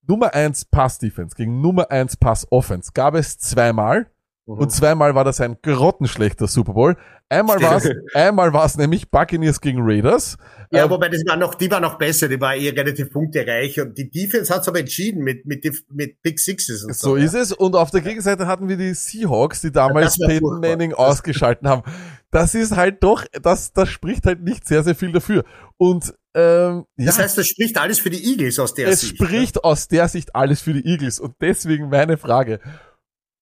Nummer 0.08 0.32
1 0.34 0.66
Pass-Defense 0.66 1.34
gegen 1.36 1.60
Nummer 1.60 1.90
1 1.90 2.16
Pass-Offense 2.16 2.92
gab 2.94 3.14
es 3.14 3.38
zweimal. 3.38 4.06
Mhm. 4.46 4.58
Und 4.58 4.70
zweimal 4.70 5.14
war 5.16 5.24
das 5.24 5.40
ein 5.40 5.56
grottenschlechter 5.60 6.46
Super 6.46 6.74
Bowl. 6.74 6.96
Einmal 7.28 7.60
war 7.60 7.76
es, 7.76 7.90
einmal 8.14 8.52
war 8.52 8.66
es 8.66 8.76
nämlich 8.76 9.10
Buccaneers 9.10 9.60
gegen 9.60 9.80
Raiders. 9.82 10.36
Ja, 10.70 10.84
Ähm, 10.84 10.90
wobei 10.90 11.08
das 11.08 11.22
war 11.26 11.36
noch, 11.36 11.54
die 11.56 11.68
war 11.70 11.80
noch 11.80 11.98
besser, 11.98 12.28
die 12.28 12.40
war 12.40 12.54
eher 12.54 12.72
relativ 12.76 13.10
punktereich 13.10 13.80
und 13.80 13.98
die 13.98 14.08
Defense 14.10 14.54
hat's 14.54 14.68
aber 14.68 14.78
entschieden 14.78 15.24
mit, 15.24 15.44
mit, 15.44 15.64
mit 15.90 16.22
Big 16.22 16.38
Sixes 16.38 16.84
und 16.84 16.94
so. 16.94 17.10
So 17.10 17.16
ist 17.16 17.34
es. 17.34 17.52
Und 17.52 17.74
auf 17.74 17.90
der 17.90 18.00
Gegenseite 18.02 18.46
hatten 18.46 18.68
wir 18.68 18.76
die 18.76 18.94
Seahawks, 18.94 19.60
die 19.60 19.72
damals 19.72 20.18
war 20.20 20.28
Peyton. 20.28 20.60
Manning 20.60 20.92
ausgeschalten 20.94 21.68
haben. 21.68 21.82
Das 22.30 22.54
ist 22.54 22.76
halt 22.76 23.02
doch, 23.02 23.24
das, 23.42 23.72
das 23.72 23.88
spricht 23.88 24.24
halt 24.26 24.42
nicht 24.42 24.66
sehr, 24.66 24.82
sehr 24.84 24.94
viel 24.94 25.10
dafür. 25.10 25.44
Und 25.78 26.14
ähm, 26.34 26.84
ja, 26.96 27.06
Das 27.06 27.18
heißt, 27.18 27.38
das 27.38 27.46
spricht 27.46 27.78
alles 27.78 27.98
für 27.98 28.10
die 28.10 28.24
Eagles 28.30 28.58
aus 28.58 28.74
der 28.74 28.88
es 28.88 29.00
Sicht. 29.00 29.18
ne? 29.20 29.26
spricht 29.26 29.64
aus 29.64 29.88
der 29.88 30.06
Sicht 30.08 30.36
alles 30.36 30.60
für 30.60 30.74
die 30.74 30.86
Eagles. 30.86 31.18
Und 31.18 31.34
deswegen 31.40 31.88
meine 31.88 32.18
Frage. 32.18 32.60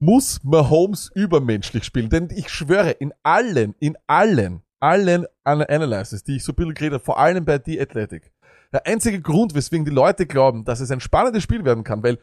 Muss 0.04 0.40
Mahomes 0.44 1.10
übermenschlich 1.14 1.84
spielen? 1.84 2.10
Denn 2.10 2.28
ich 2.30 2.50
schwöre, 2.50 2.90
in 2.90 3.14
allen, 3.22 3.74
in 3.80 3.96
allen, 4.06 4.60
allen 4.80 5.24
An- 5.44 5.62
Analyses, 5.62 6.24
die 6.24 6.36
ich 6.36 6.44
so 6.44 6.52
ein 6.52 6.56
bisschen 6.56 6.74
geredet 6.74 6.94
habe, 6.94 7.04
vor 7.04 7.18
allem 7.18 7.44
bei 7.46 7.58
The 7.64 7.80
Athletic, 7.80 8.30
der 8.72 8.86
einzige 8.86 9.20
Grund, 9.22 9.54
weswegen 9.54 9.84
die 9.86 9.90
Leute 9.90 10.26
glauben, 10.26 10.64
dass 10.64 10.80
es 10.80 10.90
ein 10.90 11.00
spannendes 11.00 11.42
Spiel 11.42 11.64
werden 11.64 11.84
kann, 11.84 12.02
weil 12.02 12.18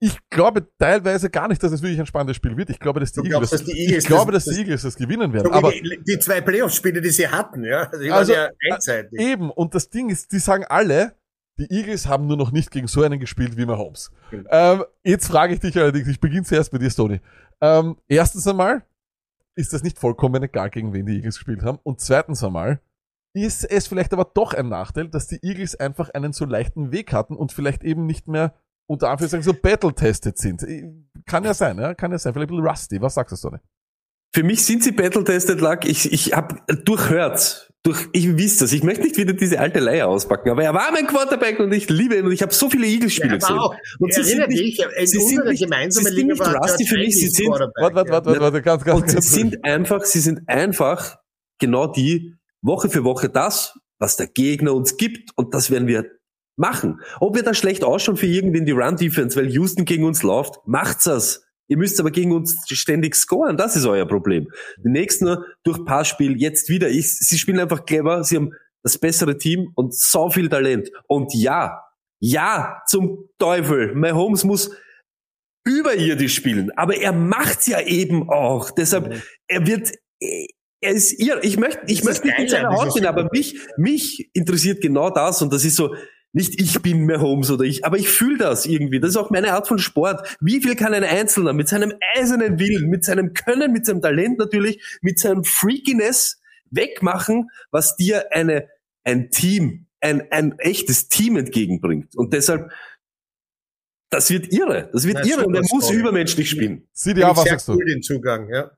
ich 0.00 0.18
glaube 0.30 0.66
teilweise 0.78 1.30
gar 1.30 1.46
nicht, 1.48 1.62
dass 1.62 1.70
es 1.72 1.80
wirklich 1.80 2.00
ein 2.00 2.06
spannendes 2.06 2.36
Spiel 2.36 2.56
wird. 2.56 2.68
Ich 2.70 2.80
glaube, 2.80 2.98
dass 3.00 3.12
die, 3.12 3.20
Eagles, 3.20 3.50
dass 3.50 3.64
die 3.64 3.70
Eagles 3.78 3.98
ich 4.02 4.06
glaube, 4.08 4.32
das- 4.32 4.44
dass 4.44 4.54
die 4.54 4.60
Eagles 4.60 4.82
das 4.82 4.96
gewinnen 4.96 5.32
werden. 5.32 5.52
Aber 5.52 5.70
die, 5.70 5.98
die 6.06 6.18
zwei 6.18 6.40
Playoff-Spiele, 6.40 7.00
die 7.00 7.10
sie 7.10 7.28
hatten, 7.28 7.64
ja. 7.64 7.84
Also, 7.84 8.02
die 8.02 8.10
Also, 8.10 8.32
waren 8.34 8.50
ja 8.68 8.74
einseitig. 8.74 9.18
Eben, 9.20 9.50
und 9.50 9.74
das 9.74 9.88
Ding 9.88 10.10
ist, 10.10 10.32
die 10.32 10.40
sagen 10.40 10.64
alle, 10.68 11.14
die 11.58 11.70
Eagles 11.70 12.06
haben 12.06 12.26
nur 12.26 12.36
noch 12.36 12.50
nicht 12.50 12.70
gegen 12.70 12.86
so 12.86 13.02
einen 13.02 13.20
gespielt 13.20 13.56
wie 13.56 13.66
Mahomes. 13.66 14.10
Genau. 14.30 14.48
Ähm, 14.50 14.84
jetzt 15.04 15.28
frage 15.28 15.54
ich 15.54 15.60
dich 15.60 15.76
allerdings, 15.76 16.08
ich 16.08 16.20
beginne 16.20 16.44
zuerst 16.44 16.72
mit 16.72 16.82
dir, 16.82 16.90
Stoney. 16.90 17.20
Ähm, 17.60 17.96
erstens 18.08 18.46
einmal, 18.46 18.84
ist 19.54 19.72
das 19.72 19.82
nicht 19.82 19.98
vollkommen 19.98 20.42
egal, 20.42 20.70
gegen 20.70 20.92
wen 20.92 21.06
die 21.06 21.16
Eagles 21.16 21.36
gespielt 21.36 21.62
haben? 21.62 21.78
Und 21.82 22.00
zweitens 22.00 22.42
einmal, 22.42 22.80
ist 23.34 23.64
es 23.64 23.86
vielleicht 23.86 24.12
aber 24.12 24.24
doch 24.24 24.52
ein 24.54 24.68
Nachteil, 24.68 25.08
dass 25.08 25.26
die 25.26 25.38
Eagles 25.42 25.74
einfach 25.74 26.10
einen 26.10 26.32
so 26.32 26.44
leichten 26.44 26.92
Weg 26.92 27.12
hatten 27.12 27.34
und 27.34 27.52
vielleicht 27.52 27.82
eben 27.84 28.06
nicht 28.06 28.28
mehr 28.28 28.54
unter 28.86 29.10
Anführungszeichen 29.10 29.44
so 29.44 29.54
battle-tested 29.54 30.38
sind. 30.38 30.66
Kann 31.24 31.44
ja 31.44 31.54
sein, 31.54 31.78
ja, 31.78 31.94
kann 31.94 32.12
ja 32.12 32.18
sein. 32.18 32.34
Vielleicht 32.34 32.50
ein 32.50 32.56
bisschen 32.56 32.68
rusty. 32.68 33.00
Was 33.00 33.14
sagst 33.14 33.32
du, 33.32 33.36
Stoney? 33.36 33.58
Für 34.34 34.42
mich 34.42 34.64
sind 34.64 34.82
sie 34.82 34.92
battle-tested, 34.92 35.60
Luck. 35.60 35.84
Ich, 35.84 36.10
ich 36.12 36.32
hab 36.32 36.66
durchhört. 36.84 37.68
Durch, 37.84 38.06
ich 38.12 38.36
wisst 38.36 38.62
das. 38.62 38.72
Ich 38.72 38.84
möchte 38.84 39.02
nicht 39.02 39.16
wieder 39.16 39.32
diese 39.32 39.58
alte 39.58 39.80
Leier 39.80 40.06
auspacken, 40.06 40.50
aber 40.50 40.62
er 40.62 40.72
war 40.72 40.92
mein 40.92 41.06
Quarterback 41.08 41.58
und 41.58 41.72
ich 41.72 41.88
liebe 41.90 42.14
ihn 42.16 42.24
und 42.24 42.30
ich 42.30 42.40
habe 42.40 42.54
so 42.54 42.70
viele 42.70 42.86
Eagles-Spiele 42.86 43.30
Ja, 43.32 43.38
gesehen. 43.38 43.58
auch, 43.58 43.74
Und 43.98 44.14
sie 44.14 44.22
sind 44.22 44.48
nicht, 44.48 44.60
dich, 44.60 44.76
sie 45.10 45.18
sind 45.18 45.44
nicht- 45.44 45.58
sie 45.92 46.02
sind 46.04 46.26
nicht 46.28 46.40
rusty 46.40 46.86
für 46.86 46.96
mich, 46.98 47.16
sie 47.18 47.26
sind- 47.28 47.46
Quarterback, 47.48 47.74
Warte, 47.82 47.94
warte, 47.96 48.10
warte, 48.12 48.26
warte, 48.28 48.40
warte, 48.40 48.62
ganz, 48.62 48.84
ganz, 48.84 49.00
Und 49.00 49.08
sie 49.08 49.14
ganz. 49.16 49.30
sind 49.32 49.64
einfach, 49.64 50.04
sie 50.04 50.20
sind 50.20 50.48
einfach 50.48 51.16
genau 51.58 51.88
die 51.88 52.34
Woche 52.62 52.88
für 52.88 53.02
Woche 53.02 53.28
das, 53.28 53.76
was 53.98 54.16
der 54.16 54.28
Gegner 54.28 54.74
uns 54.74 54.96
gibt 54.96 55.30
und 55.34 55.52
das 55.52 55.72
werden 55.72 55.88
wir 55.88 56.06
machen. 56.56 57.00
Ob 57.18 57.34
wir 57.34 57.42
da 57.42 57.52
schlecht 57.52 57.82
ausschauen 57.82 58.16
für 58.16 58.26
irgendwen 58.26 58.64
die 58.64 58.70
Run-Defense, 58.72 59.36
weil 59.36 59.48
Houston 59.50 59.84
gegen 59.86 60.04
uns 60.04 60.22
läuft, 60.22 60.54
macht's 60.66 61.02
das. 61.04 61.42
Ihr 61.68 61.78
müsst 61.78 61.98
aber 62.00 62.10
gegen 62.10 62.32
uns 62.32 62.64
ständig 62.68 63.14
scoren, 63.14 63.56
das 63.56 63.76
ist 63.76 63.86
euer 63.86 64.06
Problem. 64.06 64.48
Die 64.84 64.90
nächsten 64.90 65.38
durch 65.62 65.84
Passspiel, 65.84 66.40
jetzt 66.40 66.68
wieder. 66.68 66.90
Ich, 66.90 67.18
sie 67.18 67.38
spielen 67.38 67.60
einfach 67.60 67.84
clever, 67.84 68.24
sie 68.24 68.36
haben 68.36 68.52
das 68.82 68.98
bessere 68.98 69.38
Team 69.38 69.72
und 69.74 69.94
so 69.94 70.30
viel 70.30 70.48
Talent. 70.48 70.90
Und 71.06 71.32
ja, 71.34 71.82
ja, 72.20 72.82
zum 72.86 73.28
Teufel, 73.38 73.94
Mahomes 73.94 74.44
muss 74.44 74.70
überirdisch 75.64 76.34
spielen, 76.34 76.70
aber 76.76 76.96
er 76.96 77.12
macht's 77.12 77.66
ja 77.66 77.80
eben 77.80 78.28
auch. 78.28 78.70
Deshalb, 78.70 79.22
er 79.46 79.66
wird, 79.66 79.92
er 80.20 80.92
ist 80.92 81.12
ihr. 81.12 81.42
Ich 81.42 81.56
möchte, 81.56 81.80
ich 81.86 82.00
Das 82.00 82.06
möchte 82.06 82.26
nicht 82.26 82.38
in 82.38 82.48
seiner 82.48 82.70
Haut 82.70 82.92
so 82.92 83.06
aber 83.06 83.28
mich, 83.32 83.58
mich 83.76 84.30
interessiert 84.34 84.80
genau 84.80 85.10
das 85.10 85.42
und 85.42 85.52
das 85.52 85.64
ist 85.64 85.76
so, 85.76 85.94
nicht 86.32 86.60
ich 86.60 86.80
bin 86.80 87.06
Mahomes 87.06 87.50
oder 87.50 87.64
ich, 87.64 87.84
aber 87.84 87.98
ich 87.98 88.08
fühle 88.08 88.38
das 88.38 88.64
irgendwie. 88.66 89.00
Das 89.00 89.10
ist 89.10 89.16
auch 89.16 89.30
meine 89.30 89.52
Art 89.52 89.68
von 89.68 89.78
Sport. 89.78 90.36
Wie 90.40 90.62
viel 90.62 90.76
kann 90.76 90.94
ein 90.94 91.04
Einzelner 91.04 91.52
mit 91.52 91.68
seinem 91.68 91.92
eisernen 92.14 92.58
Willen, 92.58 92.88
mit 92.88 93.04
seinem 93.04 93.34
Können, 93.34 93.72
mit 93.72 93.84
seinem 93.84 94.00
Talent 94.00 94.38
natürlich, 94.38 94.98
mit 95.02 95.18
seinem 95.18 95.44
Freakiness 95.44 96.40
wegmachen, 96.70 97.50
was 97.70 97.96
dir 97.96 98.32
eine, 98.32 98.68
ein 99.04 99.30
Team, 99.30 99.86
ein, 100.00 100.30
ein 100.32 100.58
echtes 100.58 101.08
Team 101.08 101.36
entgegenbringt. 101.36 102.16
Und 102.16 102.32
deshalb, 102.32 102.72
das 104.08 104.30
wird 104.30 104.52
irre. 104.52 104.88
Das 104.92 105.06
wird 105.06 105.18
Na, 105.20 105.26
irre 105.26 105.46
und 105.46 105.54
er 105.54 105.62
muss 105.70 105.90
übermenschlich 105.90 106.48
spielen. 106.48 106.88
CDA, 106.92 107.26
Finde 107.26 107.36
was 107.36 107.44
ich 107.44 107.50
sagst 107.50 107.66
sehr 107.66 107.74
du? 107.74 107.80
cool, 107.80 107.86
den 107.86 108.02
Zugang, 108.02 108.48
ja. 108.48 108.70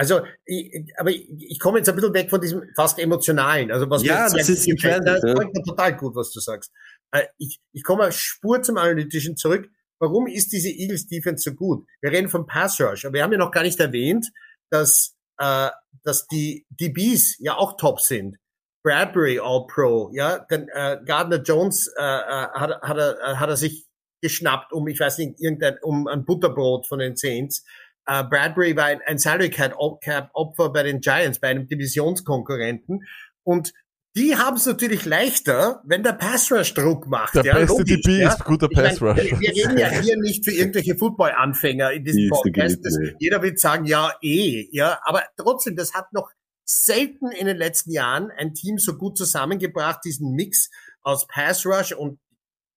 Also, 0.00 0.22
ich, 0.46 0.86
aber 0.96 1.10
ich, 1.10 1.28
ich 1.36 1.60
komme 1.60 1.76
jetzt 1.76 1.90
ein 1.90 1.94
bisschen 1.94 2.14
weg 2.14 2.30
von 2.30 2.40
diesem 2.40 2.62
fast 2.74 2.98
emotionalen. 2.98 3.70
Also 3.70 3.90
was 3.90 4.02
Ja, 4.02 4.30
das 4.30 4.48
ist 4.48 4.64
gefällt, 4.64 5.06
das 5.06 5.22
ja. 5.22 5.34
total 5.34 5.94
gut, 5.94 6.16
was 6.16 6.32
du 6.32 6.40
sagst. 6.40 6.72
Äh, 7.12 7.24
Ich, 7.36 7.60
ich 7.72 7.82
komme 7.82 8.10
Spur 8.10 8.62
zum 8.62 8.78
Analytischen 8.78 9.36
zurück. 9.36 9.68
Warum 9.98 10.26
ist 10.26 10.52
diese 10.52 10.70
Eagles 10.70 11.06
Defense 11.06 11.50
so 11.50 11.54
gut? 11.54 11.86
Wir 12.00 12.12
reden 12.12 12.30
vom 12.30 12.46
Pass 12.46 12.80
Rush, 12.80 13.04
aber 13.04 13.12
wir 13.12 13.22
haben 13.22 13.32
ja 13.32 13.36
noch 13.36 13.50
gar 13.50 13.62
nicht 13.62 13.78
erwähnt, 13.78 14.26
dass, 14.70 15.18
äh, 15.36 15.68
dass 16.02 16.26
die 16.28 16.64
DBs 16.70 17.36
ja 17.38 17.58
auch 17.58 17.76
top 17.76 18.00
sind. 18.00 18.38
Bradbury 18.82 19.38
All 19.38 19.66
Pro, 19.66 20.10
ja, 20.14 20.46
dann 20.48 20.66
äh, 20.68 20.96
Gardner 21.04 21.42
Jones 21.42 21.88
äh, 21.98 22.02
äh, 22.02 22.48
hat, 22.54 22.80
hat, 22.80 22.96
er, 22.96 23.18
äh, 23.20 23.34
hat 23.36 23.50
er 23.50 23.56
sich 23.58 23.84
geschnappt, 24.22 24.72
um, 24.72 24.88
ich 24.88 24.98
weiß 24.98 25.18
nicht, 25.18 25.38
irgendein, 25.40 25.76
um 25.82 26.06
ein 26.06 26.24
Butterbrot 26.24 26.86
von 26.86 27.00
den 27.00 27.16
Saints. 27.16 27.66
Äh, 28.10 28.24
Bradbury 28.24 28.76
war 28.76 28.86
ein, 28.86 29.00
ein 29.06 29.18
Salary 29.18 29.50
Cap 29.50 29.74
Opfer 29.76 30.72
bei 30.72 30.82
den 30.82 31.00
Giants, 31.00 31.38
bei 31.38 31.48
einem 31.48 31.68
Divisionskonkurrenten. 31.68 33.04
Und 33.44 33.72
die 34.16 34.34
haben 34.34 34.56
es 34.56 34.66
natürlich 34.66 35.04
leichter, 35.04 35.80
wenn 35.84 36.02
der 36.02 36.14
Pass 36.14 36.50
Rush 36.50 36.74
Druck 36.74 37.06
macht. 37.06 37.36
Der 37.36 37.44
ja, 37.44 37.54
beste 37.54 37.78
logisch, 37.78 38.02
DB 38.02 38.22
ja. 38.22 38.32
ist 38.32 38.44
guter 38.44 38.66
Ich 38.68 38.76
mein, 38.76 38.86
Pass 38.86 39.00
Rush. 39.00 39.40
Wir, 39.40 39.50
reden 39.50 39.78
ja 39.78 39.88
hier 39.88 40.16
nicht 40.18 40.44
für 40.44 40.50
irgendwelche 40.50 40.96
Football-Anfänger 40.96 41.92
in 41.92 42.04
diesem 42.04 42.28
Podcast. 42.30 42.82
Geliebte. 42.82 43.16
jeder 43.20 43.42
wird 43.42 43.60
sagen, 43.60 43.84
ja, 43.84 44.12
eh, 44.22 44.68
ja. 44.72 44.98
Aber 45.04 45.22
trotzdem, 45.36 45.76
das 45.76 45.94
hat 45.94 46.12
noch 46.12 46.32
selten 46.64 47.30
in 47.30 47.46
den 47.46 47.58
letzten 47.58 47.92
Jahren 47.92 48.32
ein 48.36 48.54
Team 48.54 48.78
so 48.78 48.96
gut 48.96 49.16
zusammengebracht, 49.18 50.00
diesen 50.04 50.32
Mix 50.32 50.68
aus 51.02 51.28
Pass 51.28 51.64
Rush 51.64 51.92
und 51.92 52.18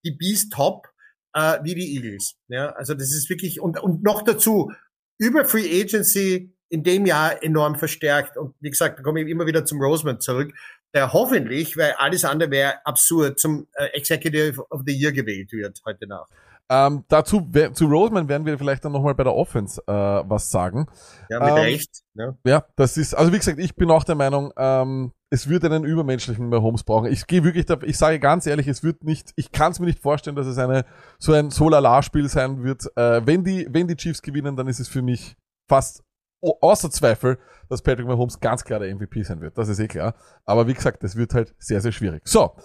Beast 0.04 0.54
Top, 0.54 0.90
äh, 1.34 1.58
wie 1.64 1.74
die 1.74 1.96
Eagles. 1.96 2.36
Ja, 2.50 2.70
also 2.74 2.94
das 2.94 3.12
ist 3.16 3.32
wirklich, 3.32 3.60
und, 3.60 3.82
und 3.82 4.04
noch 4.04 4.22
dazu, 4.22 4.72
über 5.18 5.46
Free 5.46 5.82
Agency 5.82 6.54
in 6.70 6.84
dem 6.84 7.06
Jahr 7.06 7.44
enorm 7.44 7.76
verstärkt. 7.76 8.38
Und 8.38 8.56
wie 8.60 8.70
gesagt, 8.70 9.00
da 9.00 9.04
komme 9.04 9.22
ich 9.22 9.28
immer 9.30 9.46
wieder 9.46 9.64
zum 9.66 9.80
Roseman 9.80 10.20
zurück, 10.20 10.54
der 10.94 11.14
hoffentlich, 11.14 11.78
weil 11.78 11.94
alles 11.98 12.26
andere 12.26 12.52
wäre 12.52 12.86
absurd, 12.86 13.40
zum 13.40 13.68
äh, 13.74 13.86
Executive 13.94 14.64
of 14.70 14.82
the 14.86 14.94
Year 14.94 15.12
gewählt 15.12 15.52
wird 15.52 15.82
heute 15.86 16.08
Nacht. 16.08 16.32
Ähm, 16.70 17.04
dazu, 17.10 17.48
zu 17.74 17.86
Roseman 17.86 18.28
werden 18.28 18.46
wir 18.46 18.58
vielleicht 18.58 18.86
dann 18.86 18.94
nochmal 18.94 19.14
bei 19.14 19.24
der 19.24 19.36
Offense 19.36 19.82
äh, 19.86 19.92
was 19.92 20.50
sagen. 20.50 20.88
Ja, 21.30 21.40
mit 21.40 21.50
Ähm, 21.50 21.56
Recht. 21.56 22.04
Ja. 22.16 22.38
Ja, 22.46 22.66
das 22.76 22.98
ist, 22.98 23.14
also 23.14 23.34
wie 23.34 23.38
gesagt, 23.38 23.60
ich 23.60 23.76
bin 23.76 23.92
auch 23.92 24.04
der 24.04 24.16
Meinung, 24.16 24.52
ähm, 24.58 25.12
es 25.34 25.50
wird 25.50 25.66
einen 25.66 25.84
übermenschlichen 25.84 26.48
Mahomes 26.48 26.84
brauchen. 26.84 27.12
Ich 27.12 27.26
gehe 27.26 27.44
wirklich, 27.44 27.66
da, 27.66 27.78
ich 27.82 27.98
sage 27.98 28.20
ganz 28.20 28.46
ehrlich, 28.46 28.68
es 28.68 28.84
wird 28.84 29.04
nicht, 29.04 29.32
ich 29.36 29.52
kann 29.52 29.72
es 29.72 29.80
mir 29.80 29.88
nicht 29.88 29.98
vorstellen, 30.00 30.36
dass 30.36 30.46
es 30.46 30.60
eine 30.60 30.86
so 31.18 31.34
ein 31.34 31.50
Solala-Spiel 31.50 32.30
sein 32.30 32.64
wird. 32.64 32.86
Äh, 32.96 33.26
wenn 33.26 33.44
die, 33.44 33.68
wenn 33.72 33.88
die 33.88 33.96
Chiefs 33.96 34.22
gewinnen, 34.22 34.56
dann 34.56 34.68
ist 34.68 34.80
es 34.80 34.88
für 34.88 35.02
mich 35.02 35.36
fast 35.68 36.04
au- 36.44 36.60
außer 36.62 36.92
Zweifel, 36.92 37.40
dass 37.68 37.82
Patrick 37.82 38.06
Mahomes 38.06 38.40
ganz 38.40 38.64
klar 38.64 38.80
der 38.80 38.94
MVP 38.96 39.24
sein 39.24 39.42
wird. 39.42 39.58
Das 39.58 39.70
ist 39.70 39.80
eh 39.80 39.88
klar. 39.88 40.14
Aber 40.46 40.68
wie 40.68 40.76
gesagt, 40.76 41.02
das 41.04 41.16
wird 41.16 41.34
halt 41.34 41.56
sehr, 41.58 41.82
sehr 41.82 41.92
schwierig. 41.92 42.22
So, 42.26 42.56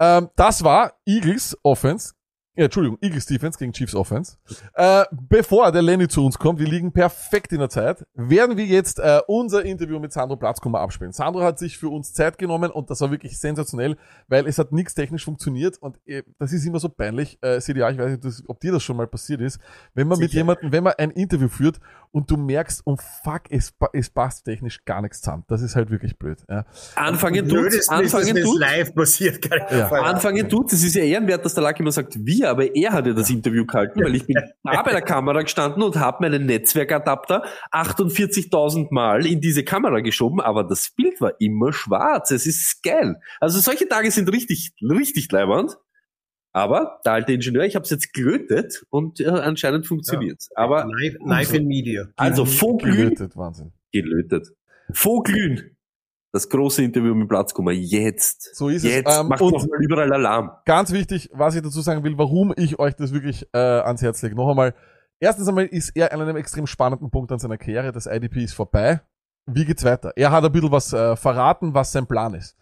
ähm, 0.00 0.28
das 0.34 0.64
war 0.64 0.94
Eagles 1.06 1.56
Offense 1.62 2.14
ja, 2.56 2.64
Entschuldigung, 2.64 2.98
Eagles 3.02 3.26
Defense 3.26 3.58
gegen 3.58 3.72
Chiefs 3.72 3.94
Offense. 3.94 4.36
Äh, 4.74 5.04
bevor 5.10 5.70
der 5.72 5.82
Lenny 5.82 6.08
zu 6.08 6.24
uns 6.24 6.38
kommt, 6.38 6.58
wir 6.58 6.66
liegen 6.66 6.92
perfekt 6.92 7.52
in 7.52 7.58
der 7.58 7.68
Zeit, 7.68 8.04
werden 8.14 8.56
wir 8.56 8.64
jetzt 8.64 8.98
äh, 8.98 9.20
unser 9.26 9.64
Interview 9.64 9.98
mit 9.98 10.12
Sandro 10.12 10.36
Platzkummer 10.36 10.80
abspielen. 10.80 11.12
Sandro 11.12 11.42
hat 11.42 11.58
sich 11.58 11.76
für 11.76 11.88
uns 11.88 12.14
Zeit 12.14 12.38
genommen 12.38 12.70
und 12.70 12.90
das 12.90 13.00
war 13.00 13.10
wirklich 13.10 13.38
sensationell, 13.38 13.96
weil 14.28 14.46
es 14.46 14.58
hat 14.58 14.72
nichts 14.72 14.94
technisch 14.94 15.24
funktioniert 15.24 15.76
und 15.78 15.98
äh, 16.06 16.22
das 16.38 16.52
ist 16.52 16.64
immer 16.64 16.78
so 16.78 16.88
peinlich. 16.88 17.38
Äh, 17.42 17.60
CDA, 17.60 17.90
ich 17.90 17.98
weiß 17.98 18.18
nicht, 18.22 18.48
ob 18.48 18.60
dir 18.60 18.72
das 18.72 18.82
schon 18.82 18.96
mal 18.96 19.06
passiert 19.06 19.40
ist, 19.40 19.60
wenn 19.94 20.08
man 20.08 20.18
mit 20.18 20.30
Sicher. 20.30 20.40
jemandem, 20.40 20.72
wenn 20.72 20.84
man 20.84 20.94
ein 20.96 21.10
Interview 21.10 21.48
führt 21.48 21.78
und 22.10 22.30
du 22.30 22.36
merkst, 22.36 22.82
oh 22.86 22.96
fuck, 23.22 23.42
es, 23.50 23.74
es 23.92 24.08
passt 24.08 24.44
technisch 24.46 24.84
gar 24.84 25.02
nichts 25.02 25.20
zusammen. 25.20 25.44
Das 25.48 25.60
ist 25.60 25.76
halt 25.76 25.90
wirklich 25.90 26.18
blöd. 26.18 26.38
Ja. 26.48 26.64
Anfangen 26.94 27.46
dass 27.48 27.88
anfangen 27.88 28.34
das 28.34 28.44
tut's. 28.44 28.60
live 28.60 28.94
passiert. 28.94 29.50
Ja. 29.70 29.90
Anfangen 29.90 30.48
tut, 30.48 30.72
es 30.72 30.82
ist 30.82 30.94
ja 30.94 31.02
ehrenwert, 31.02 31.44
dass 31.44 31.54
der 31.54 31.62
Lucky 31.62 31.82
immer 31.82 31.92
sagt, 31.92 32.16
wir, 32.24 32.45
aber 32.50 32.74
er 32.74 32.92
hat 32.92 33.06
ja 33.06 33.12
das 33.12 33.30
Interview 33.30 33.64
gehalten, 33.66 34.02
weil 34.02 34.14
ich 34.14 34.26
bin 34.26 34.36
da 34.64 34.82
bei 34.82 34.92
der 34.92 35.02
Kamera 35.02 35.42
gestanden 35.42 35.82
und 35.82 35.96
habe 35.96 36.18
meinen 36.22 36.46
Netzwerkadapter 36.46 37.44
48.000 37.72 38.88
Mal 38.90 39.26
in 39.26 39.40
diese 39.40 39.64
Kamera 39.64 40.00
geschoben, 40.00 40.40
aber 40.40 40.64
das 40.64 40.90
Bild 40.90 41.20
war 41.20 41.32
immer 41.40 41.72
schwarz. 41.72 42.30
Es 42.30 42.46
ist 42.46 42.82
geil. 42.82 43.16
Also 43.40 43.60
solche 43.60 43.88
Tage 43.88 44.10
sind 44.10 44.30
richtig, 44.32 44.72
richtig 44.82 45.30
leibernd. 45.30 45.76
Aber 46.52 47.00
der 47.04 47.12
alte 47.12 47.34
Ingenieur, 47.34 47.64
ich 47.64 47.74
habe 47.74 47.82
es 47.84 47.90
jetzt 47.90 48.14
gelötet 48.14 48.82
und 48.88 49.20
äh, 49.20 49.26
anscheinend 49.26 49.86
funktioniert. 49.86 50.42
Aber 50.54 50.86
live, 50.86 51.16
live 51.22 51.52
in 51.52 51.66
Media. 51.66 52.06
also 52.16 52.46
Voglühen, 52.46 52.96
Gelötet, 52.96 53.36
Wahnsinn. 53.36 53.72
gelötet. 53.92 54.48
Voglühen. 54.90 55.75
Das 56.36 56.50
große 56.50 56.82
Interview 56.82 57.14
mit 57.14 57.30
Platzkummer. 57.30 57.72
Jetzt. 57.72 58.54
So 58.54 58.68
ist 58.68 58.84
es. 58.84 58.92
Jetzt. 58.92 59.18
Ähm, 59.18 59.28
Macht 59.28 59.40
doch 59.40 59.66
mal 59.66 59.82
überall 59.82 60.12
Alarm. 60.12 60.50
Ganz 60.66 60.92
wichtig, 60.92 61.30
was 61.32 61.54
ich 61.54 61.62
dazu 61.62 61.80
sagen 61.80 62.04
will, 62.04 62.18
warum 62.18 62.52
ich 62.58 62.78
euch 62.78 62.94
das 62.94 63.14
wirklich 63.14 63.48
äh, 63.54 63.58
ans 63.58 64.02
Herz 64.02 64.20
lege. 64.20 64.34
Noch 64.34 64.50
einmal, 64.50 64.74
erstens 65.18 65.48
einmal 65.48 65.64
ist 65.64 65.96
er 65.96 66.12
an 66.12 66.20
einem 66.20 66.36
extrem 66.36 66.66
spannenden 66.66 67.10
Punkt 67.10 67.32
an 67.32 67.38
seiner 67.38 67.56
Karriere. 67.56 67.90
Das 67.90 68.04
IDP 68.04 68.44
ist 68.44 68.52
vorbei. 68.52 69.00
Wie 69.46 69.64
geht's 69.64 69.82
weiter? 69.82 70.12
Er 70.14 70.30
hat 70.30 70.44
ein 70.44 70.52
bisschen 70.52 70.70
was 70.70 70.92
äh, 70.92 71.16
verraten, 71.16 71.72
was 71.72 71.92
sein 71.92 72.06
Plan 72.06 72.34
ist. 72.34 72.54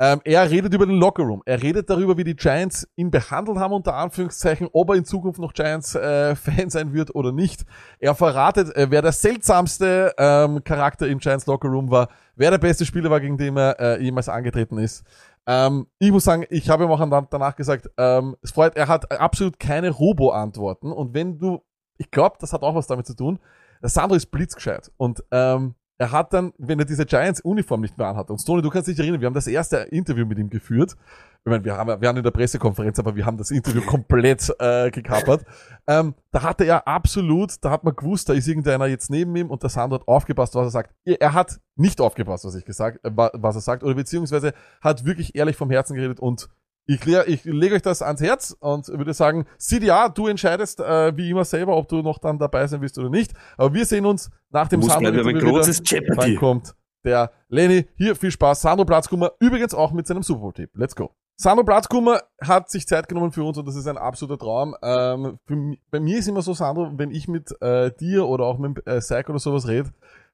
Ähm, 0.00 0.20
er 0.24 0.48
redet 0.48 0.72
über 0.74 0.86
den 0.86 0.94
Lockerroom. 0.96 1.42
Er 1.44 1.60
redet 1.60 1.90
darüber, 1.90 2.16
wie 2.16 2.22
die 2.24 2.36
Giants 2.36 2.86
ihn 2.94 3.10
behandelt 3.10 3.58
haben, 3.58 3.72
unter 3.72 3.94
Anführungszeichen, 3.94 4.68
ob 4.72 4.90
er 4.90 4.96
in 4.96 5.04
Zukunft 5.04 5.40
noch 5.40 5.52
Giants-Fan 5.52 6.36
sein 6.70 6.92
wird 6.92 7.14
oder 7.16 7.32
nicht. 7.32 7.64
Er 7.98 8.14
verratet, 8.14 8.74
äh, 8.76 8.86
wer 8.90 9.02
der 9.02 9.10
seltsamste 9.12 10.14
ähm, 10.16 10.62
Charakter 10.62 11.08
im 11.08 11.18
Giants 11.18 11.46
Lockerroom 11.46 11.90
war, 11.90 12.08
wer 12.36 12.52
der 12.52 12.58
beste 12.58 12.86
Spieler 12.86 13.10
war, 13.10 13.20
gegen 13.20 13.36
den 13.38 13.56
er 13.56 13.80
äh, 13.80 14.02
jemals 14.02 14.28
angetreten 14.28 14.78
ist. 14.78 15.04
Ähm, 15.46 15.86
ich 15.98 16.12
muss 16.12 16.24
sagen, 16.24 16.44
ich 16.50 16.68
habe 16.70 16.84
ihm 16.84 16.90
auch 16.90 17.00
an- 17.00 17.26
danach 17.30 17.56
gesagt, 17.56 17.90
ähm, 17.96 18.36
es 18.42 18.52
freut, 18.52 18.76
er 18.76 18.86
hat 18.86 19.10
absolut 19.10 19.58
keine 19.58 19.90
Robo-Antworten. 19.90 20.92
Und 20.92 21.14
wenn 21.14 21.38
du, 21.38 21.62
ich 21.96 22.10
glaube, 22.10 22.36
das 22.38 22.52
hat 22.52 22.62
auch 22.62 22.74
was 22.76 22.86
damit 22.86 23.06
zu 23.06 23.14
tun, 23.16 23.40
der 23.82 23.88
Sandro 23.88 24.14
ist 24.14 24.26
blitzgescheit. 24.26 24.92
Und 24.96 25.24
ähm, 25.32 25.74
er 25.98 26.12
hat 26.12 26.32
dann, 26.32 26.52
wenn 26.58 26.78
er 26.78 26.84
diese 26.84 27.04
Giants-Uniform 27.04 27.80
nicht 27.80 27.98
mehr 27.98 28.06
anhat, 28.06 28.30
und 28.30 28.38
Stoney, 28.38 28.62
du 28.62 28.70
kannst 28.70 28.88
dich 28.88 28.98
erinnern, 28.98 29.20
wir 29.20 29.26
haben 29.26 29.34
das 29.34 29.48
erste 29.48 29.78
Interview 29.78 30.24
mit 30.24 30.38
ihm 30.38 30.48
geführt. 30.48 30.96
Ich 31.44 31.50
meine, 31.50 31.64
wir 31.64 31.76
haben, 31.76 31.88
wir 31.88 32.00
waren 32.06 32.16
in 32.16 32.22
der 32.22 32.30
Pressekonferenz, 32.30 32.98
aber 32.98 33.16
wir 33.16 33.24
haben 33.26 33.36
das 33.36 33.50
Interview 33.50 33.80
komplett 33.82 34.54
äh, 34.58 34.90
gekapert. 34.90 35.44
Ähm, 35.86 36.14
da 36.30 36.42
hatte 36.42 36.64
er 36.64 36.86
absolut, 36.86 37.54
da 37.64 37.70
hat 37.70 37.84
man 37.84 37.96
gewusst, 37.96 38.28
da 38.28 38.32
ist 38.32 38.46
irgendeiner 38.46 38.86
jetzt 38.86 39.10
neben 39.10 39.34
ihm 39.34 39.50
und 39.50 39.62
der 39.62 39.70
Sandro 39.70 39.98
hat 40.00 40.08
aufgepasst, 40.08 40.54
was 40.54 40.66
er 40.66 40.70
sagt. 40.70 40.94
Er 41.04 41.32
hat 41.32 41.60
nicht 41.76 42.00
aufgepasst, 42.00 42.44
was 42.44 42.54
ich 42.54 42.64
gesagt, 42.64 43.04
äh, 43.04 43.10
wa- 43.14 43.30
was 43.34 43.54
er 43.56 43.60
sagt, 43.62 43.82
oder 43.82 43.94
beziehungsweise 43.94 44.52
hat 44.80 45.04
wirklich 45.04 45.34
ehrlich 45.34 45.56
vom 45.56 45.70
Herzen 45.70 45.94
geredet 45.94 46.20
und 46.20 46.48
ich, 46.88 47.06
ich 47.06 47.44
lege 47.44 47.74
euch 47.74 47.82
das 47.82 48.00
ans 48.00 48.22
Herz 48.22 48.56
und 48.58 48.88
würde 48.88 49.12
sagen, 49.12 49.44
CDA, 49.58 50.08
du 50.08 50.26
entscheidest 50.26 50.80
äh, 50.80 51.14
wie 51.16 51.30
immer 51.30 51.44
selber, 51.44 51.76
ob 51.76 51.86
du 51.88 52.00
noch 52.00 52.18
dann 52.18 52.38
dabei 52.38 52.66
sein 52.66 52.80
willst 52.80 52.98
oder 52.98 53.10
nicht. 53.10 53.32
Aber 53.58 53.74
wir 53.74 53.84
sehen 53.84 54.06
uns 54.06 54.30
nach 54.50 54.68
dem 54.68 54.82
Sandro 54.82 55.28
ein 55.28 55.38
großes 55.38 55.82
Dann 55.82 56.36
kommt 56.36 56.74
der 57.04 57.30
Lenny. 57.48 57.86
Hier 57.96 58.16
viel 58.16 58.30
Spaß. 58.30 58.62
Sandro 58.62 58.86
Platzkummer, 58.86 59.32
übrigens 59.38 59.74
auch 59.74 59.92
mit 59.92 60.06
seinem 60.06 60.22
Super 60.22 60.40
Bowl-Tipp. 60.40 60.70
Let's 60.74 60.96
go. 60.96 61.10
Sandro 61.36 61.62
Platzkummer 61.62 62.22
hat 62.40 62.70
sich 62.70 62.88
Zeit 62.88 63.06
genommen 63.06 63.32
für 63.32 63.44
uns 63.44 63.58
und 63.58 63.68
das 63.68 63.76
ist 63.76 63.86
ein 63.86 63.98
absoluter 63.98 64.38
Traum. 64.38 64.74
Ähm, 64.82 65.38
für, 65.46 65.76
bei 65.90 66.00
mir 66.00 66.18
ist 66.18 66.26
immer 66.26 66.42
so, 66.42 66.54
Sandro, 66.54 66.90
wenn 66.96 67.10
ich 67.10 67.28
mit 67.28 67.54
äh, 67.60 67.92
dir 68.00 68.26
oder 68.26 68.44
auch 68.44 68.58
mit 68.58 68.84
äh, 68.86 68.98
Psych 69.00 69.28
oder 69.28 69.38
sowas 69.38 69.68
rede, 69.68 69.90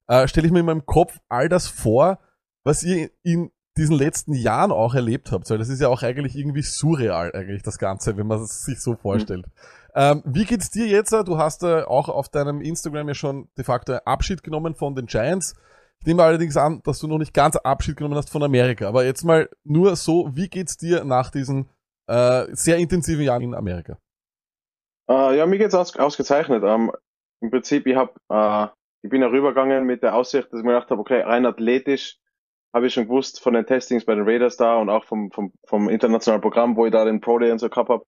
äh, 0.06 0.28
stelle 0.28 0.46
ich 0.46 0.52
mir 0.52 0.60
in 0.60 0.66
meinem 0.66 0.86
Kopf 0.86 1.18
all 1.28 1.48
das 1.48 1.66
vor, 1.66 2.20
was 2.62 2.84
ihr 2.84 3.10
in 3.24 3.50
diesen 3.76 3.96
letzten 3.96 4.34
Jahren 4.34 4.72
auch 4.72 4.94
erlebt 4.94 5.32
habt. 5.32 5.50
Weil 5.50 5.58
das 5.58 5.68
ist 5.68 5.80
ja 5.80 5.88
auch 5.88 6.02
eigentlich 6.02 6.37
irgendwie 6.37 6.62
surreal, 6.62 7.32
eigentlich 7.34 7.62
das 7.62 7.78
Ganze, 7.78 8.16
wenn 8.16 8.26
man 8.26 8.40
es 8.42 8.64
sich 8.64 8.80
so 8.80 8.94
vorstellt. 8.96 9.46
Ähm, 9.94 10.22
wie 10.24 10.44
geht's 10.44 10.70
dir 10.70 10.87
jetzt? 10.87 11.12
Du 11.12 11.38
hast 11.38 11.62
äh, 11.62 11.82
auch 11.82 12.08
auf 12.08 12.28
deinem 12.28 12.60
Instagram 12.60 13.08
ja 13.08 13.14
schon 13.14 13.48
de 13.56 13.64
facto 13.64 13.94
Abschied 14.04 14.42
genommen 14.42 14.74
von 14.74 14.94
den 14.94 15.06
Giants. 15.06 15.54
Ich 16.00 16.06
nehme 16.06 16.22
allerdings 16.22 16.56
an, 16.56 16.82
dass 16.84 16.98
du 16.98 17.06
noch 17.06 17.18
nicht 17.18 17.32
ganz 17.32 17.56
Abschied 17.56 17.96
genommen 17.96 18.16
hast 18.16 18.30
von 18.30 18.42
Amerika. 18.42 18.88
Aber 18.88 19.04
jetzt 19.04 19.24
mal 19.24 19.48
nur 19.62 19.96
so, 19.96 20.28
wie 20.34 20.48
geht's 20.48 20.76
dir 20.76 21.04
nach 21.04 21.30
diesen 21.30 21.70
äh, 22.08 22.46
sehr 22.50 22.76
intensiven 22.78 23.24
Jahren 23.24 23.42
in 23.42 23.54
Amerika? 23.54 23.98
Äh, 25.08 25.37
ja, 25.37 25.46
mir 25.46 25.58
geht's 25.58 25.74
aus, 25.74 25.96
ausgezeichnet. 25.96 26.62
Ähm, 26.64 26.92
Im 27.40 27.50
Prinzip, 27.50 27.87
ich 27.87 27.96
hab, 27.96 28.16
äh, 28.30 28.72
ich 29.02 29.10
bin 29.10 29.22
ja 29.22 29.28
rübergegangen 29.28 29.84
mit 29.84 30.02
der 30.02 30.14
Aussicht, 30.14 30.52
dass 30.52 30.60
ich 30.60 30.64
mir 30.64 30.72
gedacht 30.72 30.90
habe, 30.90 31.00
okay, 31.00 31.20
rein 31.20 31.46
athletisch 31.46 32.18
habe 32.74 32.88
ich 32.88 32.94
schon 32.94 33.04
gewusst 33.04 33.40
von 33.40 33.54
den 33.54 33.66
Testings 33.66 34.04
bei 34.04 34.16
den 34.16 34.28
Raiders 34.28 34.56
da 34.56 34.76
und 34.76 34.90
auch 34.90 35.04
vom, 35.04 35.30
vom, 35.30 35.52
vom 35.64 35.88
internationalen 35.88 36.42
Programm, 36.42 36.76
wo 36.76 36.87
ich 36.87 36.92
da 36.92 37.04
den 37.04 37.20
Pro 37.20 37.38
Day 37.38 37.52
und 37.52 37.60
so 37.60 37.68
gehabt 37.68 37.88
habe, 37.88 38.04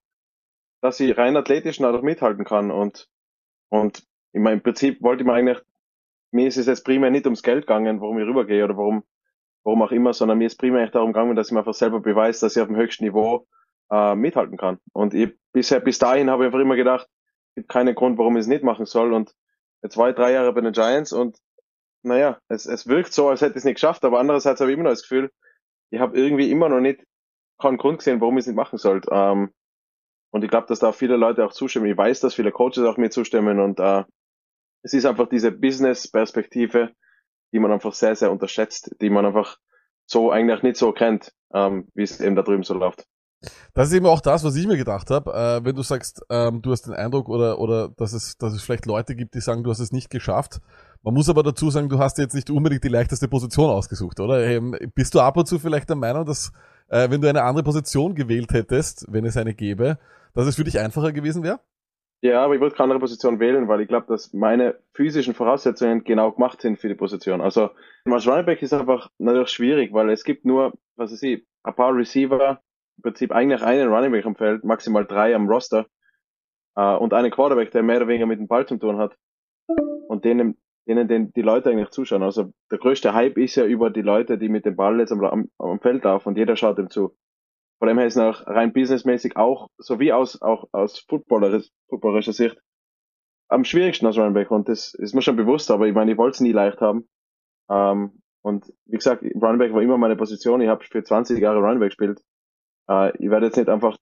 dass 0.83 0.99
ich 0.99 1.17
rein 1.17 1.37
athletisch 1.37 1.79
dadurch 1.79 2.03
mithalten 2.03 2.45
kann. 2.45 2.73
Und, 2.73 3.09
und 3.69 4.03
ich 4.33 4.41
mein, 4.41 4.55
im 4.55 4.63
Prinzip 4.63 5.01
wollte 5.03 5.23
ich 5.23 5.27
mir 5.27 5.35
eigentlich, 5.35 5.59
mir 6.33 6.49
ist 6.49 6.57
es 6.57 6.67
jetzt 6.67 6.85
primär 6.85 7.13
nicht 7.13 7.27
ums 7.27 7.45
Geld 7.45 7.69
gegangen, 7.69 8.01
warum 8.01 8.19
ich 8.19 8.27
rübergehe 8.27 8.65
oder 8.65 8.77
warum, 8.77 9.05
warum 9.63 9.83
auch 9.83 9.93
immer, 9.93 10.13
sondern 10.13 10.39
mir 10.39 10.47
ist 10.47 10.59
primär 10.59 10.83
echt 10.83 10.97
darum 10.97 11.13
gegangen, 11.13 11.37
dass 11.37 11.47
ich 11.47 11.53
mir 11.53 11.61
einfach 11.61 11.73
selber 11.73 12.01
beweise, 12.01 12.41
dass 12.41 12.57
ich 12.57 12.63
auf 12.63 12.69
dem 12.69 12.77
höchsten 12.77 13.05
Niveau 13.05 13.47
äh, 13.91 14.17
mithalten 14.17 14.59
kann. 14.59 14.79
Und 14.93 15.15
ich, 15.15 15.33
bisher, 15.53 15.79
bis 15.79 15.99
dahin 15.99 16.29
habe 16.29 16.43
ich 16.43 16.47
einfach 16.47 16.61
immer 16.61 16.75
gedacht, 16.75 17.09
gibt 17.55 17.69
keinen 17.69 17.95
Grund, 17.95 18.19
warum 18.19 18.37
ich 18.37 18.41
es 18.41 18.49
nicht 18.49 18.65
machen 18.65 18.85
soll. 18.85 19.13
Und 19.13 19.33
jetzt 19.83 19.97
war 19.97 20.11
ich 20.11 20.17
drei 20.17 20.33
Jahre 20.33 20.53
bei 20.53 20.61
den 20.61 20.73
Giants 20.73 21.13
und 21.13 21.39
naja, 22.07 22.39
es, 22.49 22.67
es 22.67 22.87
wirkt 22.87 23.13
so, 23.13 23.29
als 23.29 23.41
hätte 23.41 23.53
ich 23.53 23.59
es 23.59 23.65
nicht 23.65 23.75
geschafft, 23.75 24.05
aber 24.05 24.21
andererseits 24.21 24.61
habe 24.61 24.71
ich 24.71 24.75
immer 24.75 24.85
noch 24.85 24.93
das 24.93 25.03
Gefühl, 25.03 25.31
ich 25.91 26.01
habe 26.01 26.17
irgendwie 26.19 26.51
immer 26.51 26.69
noch 26.69 26.81
nicht 26.81 27.05
keinen 27.61 27.79
Grund 27.79 27.99
gesehen, 27.99 28.21
warum 28.21 28.37
ich 28.37 28.43
es 28.43 28.47
nicht 28.47 28.57
machen 28.57 28.79
soll. 28.79 29.01
Ähm, 29.11 29.53
und 30.31 30.45
ich 30.45 30.51
glaube, 30.51 30.67
dass 30.69 30.79
da 30.79 30.93
viele 30.93 31.17
Leute 31.17 31.45
auch 31.45 31.53
zustimmen. 31.53 31.87
Ich 31.87 31.97
weiß, 31.97 32.21
dass 32.21 32.35
viele 32.35 32.53
Coaches 32.53 32.85
auch 32.85 32.97
mir 32.97 33.11
zustimmen 33.11 33.61
und 33.61 33.81
äh, 33.81 34.05
es 34.83 34.95
ist 34.95 35.05
einfach 35.05 35.29
diese 35.29 35.51
Business-Perspektive, 35.51 36.93
die 37.53 37.59
man 37.59 37.73
einfach 37.73 37.93
sehr, 37.93 38.15
sehr 38.15 38.31
unterschätzt, 38.31 38.95
die 39.01 39.11
man 39.11 39.27
einfach 39.27 39.57
so 40.07 40.31
eigentlich 40.31 40.63
nicht 40.63 40.77
so 40.77 40.93
kennt, 40.93 41.33
ähm, 41.53 41.89
wie 41.95 42.05
es 42.05 42.21
eben 42.21 42.37
da 42.37 42.43
drüben 42.43 42.63
so 42.63 42.75
läuft. 42.75 43.05
Das 43.75 43.89
ist 43.89 43.95
eben 43.95 44.07
auch 44.07 44.21
das, 44.21 44.45
was 44.45 44.57
ich 44.57 44.67
mir 44.67 44.77
gedacht 44.77 45.11
habe. 45.11 45.33
Äh, 45.33 45.65
wenn 45.65 45.75
du 45.75 45.83
sagst, 45.83 46.23
ähm, 46.31 46.63
du 46.63 46.71
hast 46.71 46.83
den 46.83 46.95
Eindruck 46.95 47.29
oder, 47.29 47.59
oder 47.59 47.89
dass, 47.89 48.13
es, 48.13 48.37
dass 48.39 48.55
es 48.55 48.63
vielleicht 48.63 48.87
Leute 48.87 49.17
gibt, 49.17 49.35
die 49.35 49.41
sagen, 49.41 49.65
du 49.65 49.71
hast 49.71 49.81
es 49.81 49.93
nicht 49.93 50.11
geschafft. 50.11 50.61
Man 51.03 51.15
muss 51.15 51.29
aber 51.29 51.43
dazu 51.43 51.71
sagen, 51.71 51.89
du 51.89 51.99
hast 51.99 52.19
jetzt 52.19 52.35
nicht 52.35 52.51
unbedingt 52.51 52.85
die 52.85 52.89
leichteste 52.89 53.29
Position 53.29 53.71
ausgesucht, 53.71 54.21
oder? 54.21 54.45
Ähm, 54.45 54.77
bist 54.95 55.15
du 55.15 55.21
ab 55.21 55.37
und 55.37 55.47
zu 55.47 55.59
vielleicht 55.59 55.89
der 55.89 55.97
Meinung, 55.97 56.25
dass 56.25 56.53
äh, 56.89 57.11
wenn 57.11 57.21
du 57.21 57.29
eine 57.29 57.43
andere 57.43 57.65
Position 57.65 58.15
gewählt 58.15 58.53
hättest, 58.53 59.07
wenn 59.09 59.25
es 59.25 59.37
eine 59.37 59.55
gäbe, 59.55 59.99
dass 60.35 60.47
es 60.47 60.57
für 60.57 60.65
dich 60.65 60.79
einfacher 60.79 61.13
gewesen 61.13 61.43
wäre? 61.43 61.61
Ja, 62.23 62.43
aber 62.43 62.55
ich 62.55 62.61
würde 62.61 62.75
keine 62.75 62.85
andere 62.85 63.01
Position 63.01 63.41
wählen, 63.41 63.69
weil 63.69 63.83
ich 63.83 63.89
glaube, 63.89 64.07
dass 64.09 64.33
meine 64.33 64.79
physischen 64.95 65.35
Voraussetzungen 65.35 66.03
genau 66.03 66.33
gemacht 66.33 66.63
sind 66.63 66.79
für 66.79 66.89
die 66.89 66.95
Position. 66.95 67.41
Also 67.41 67.71
als 68.07 68.27
Running 68.27 68.57
ist 68.57 68.73
einfach 68.73 69.11
natürlich 69.19 69.51
schwierig, 69.51 69.93
weil 69.93 70.11
es 70.11 70.25
gibt 70.25 70.45
nur, 70.45 70.73
was 70.97 71.13
weiß 71.13 71.23
ich, 71.23 71.47
ein 71.63 71.75
paar 71.75 71.95
Receiver, 71.95 72.61
im 72.97 73.03
Prinzip 73.03 73.33
eigentlich 73.33 73.63
einen 73.63 73.93
Running 73.93 74.13
Back 74.13 74.25
am 74.25 74.35
Feld, 74.35 74.65
maximal 74.65 75.05
drei 75.05 75.35
am 75.35 75.49
Roster 75.49 75.87
äh, 76.75 76.97
und 76.97 77.13
einen 77.13 77.31
Quarterback, 77.31 77.71
der 77.73 77.83
mehr 77.83 77.99
oder 77.99 78.09
weniger 78.09 78.27
mit 78.27 78.39
dem 78.39 78.49
Ball 78.49 78.67
zu 78.67 78.77
tun 78.77 78.97
hat 78.97 79.17
und 80.09 80.25
denen, 80.25 80.57
denen 80.87 81.09
den, 81.09 81.33
die 81.33 81.43
Leute 81.43 81.71
eigentlich 81.71 81.91
zuschauen. 81.91 82.23
Also 82.23 82.53
der 82.71 82.79
größte 82.79 83.13
Hype 83.13 83.39
ist 83.39 83.57
ja 83.57 83.65
über 83.65 83.91
die 83.91 84.03
Leute, 84.03 84.39
die 84.39 84.49
mit 84.49 84.65
dem 84.65 84.77
Ball 84.77 84.99
jetzt 85.01 85.13
am, 85.13 85.23
am, 85.25 85.51
am 85.59 85.81
Feld 85.81 86.05
laufen 86.05 86.29
und 86.29 86.39
jeder 86.39 86.57
schaut 86.57 86.79
dem 86.79 86.91
zu. 86.91 87.17
Von 87.79 87.89
dem 87.89 87.99
her 87.99 88.07
ist 88.07 88.19
auch 88.19 88.47
rein 88.47 88.73
businessmäßig 88.73 89.37
auch, 89.37 89.69
sowie 89.77 90.13
aus, 90.13 90.41
auch 90.41 90.69
aus 90.73 90.99
footballerischer, 91.01 92.33
Sicht, 92.33 92.57
am 93.49 93.65
schwierigsten 93.65 94.07
als 94.07 94.17
Running 94.17 94.33
Back. 94.33 94.51
Und 94.51 94.69
das 94.69 94.95
ist 94.95 95.15
mir 95.15 95.23
schon 95.23 95.37
bewusst, 95.37 95.71
aber 95.71 95.87
ich 95.87 95.95
meine, 95.95 96.13
ich 96.13 96.19
wollte 96.19 96.37
es 96.37 96.41
nie 96.41 96.53
leicht 96.53 96.81
haben. 96.81 97.09
Ähm, 97.69 98.23
und 98.43 98.73
wie 98.87 98.97
gesagt, 98.97 99.23
Running 99.23 99.59
Back 99.59 99.75
war 99.75 99.83
immer 99.83 99.99
meine 99.99 100.17
Position. 100.17 100.61
Ich 100.63 100.69
habe 100.69 100.85
für 100.85 101.03
20 101.03 101.39
Jahre 101.39 101.59
Running 101.59 101.81
Back 101.81 101.91
gespielt. 101.91 102.23
Äh, 102.89 103.17
ich 103.19 103.31
werde 103.31 103.47
jetzt 103.47 103.57
nicht 103.57 103.69
einfach 103.69 103.99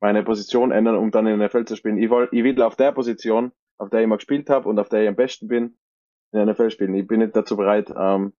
meine 0.00 0.22
Position 0.22 0.70
ändern, 0.70 0.96
um 0.96 1.10
dann 1.10 1.26
in 1.26 1.38
der 1.38 1.48
NFL 1.48 1.64
zu 1.64 1.76
spielen. 1.76 1.98
Ich, 1.98 2.10
will, 2.10 2.28
ich 2.30 2.44
will 2.44 2.62
auf 2.62 2.76
der 2.76 2.92
Position, 2.92 3.52
auf 3.80 3.90
der 3.90 4.02
ich 4.02 4.06
mal 4.06 4.16
gespielt 4.16 4.50
habe 4.50 4.68
und 4.68 4.78
auf 4.78 4.88
der 4.88 5.02
ich 5.02 5.08
am 5.08 5.16
besten 5.16 5.48
bin, 5.48 5.76
in 6.32 6.38
der 6.38 6.46
NFL 6.46 6.70
spielen. 6.70 6.94
Ich 6.94 7.06
bin 7.06 7.20
nicht 7.20 7.34
dazu 7.34 7.56
bereit, 7.56 7.92
ähm, 7.96 8.32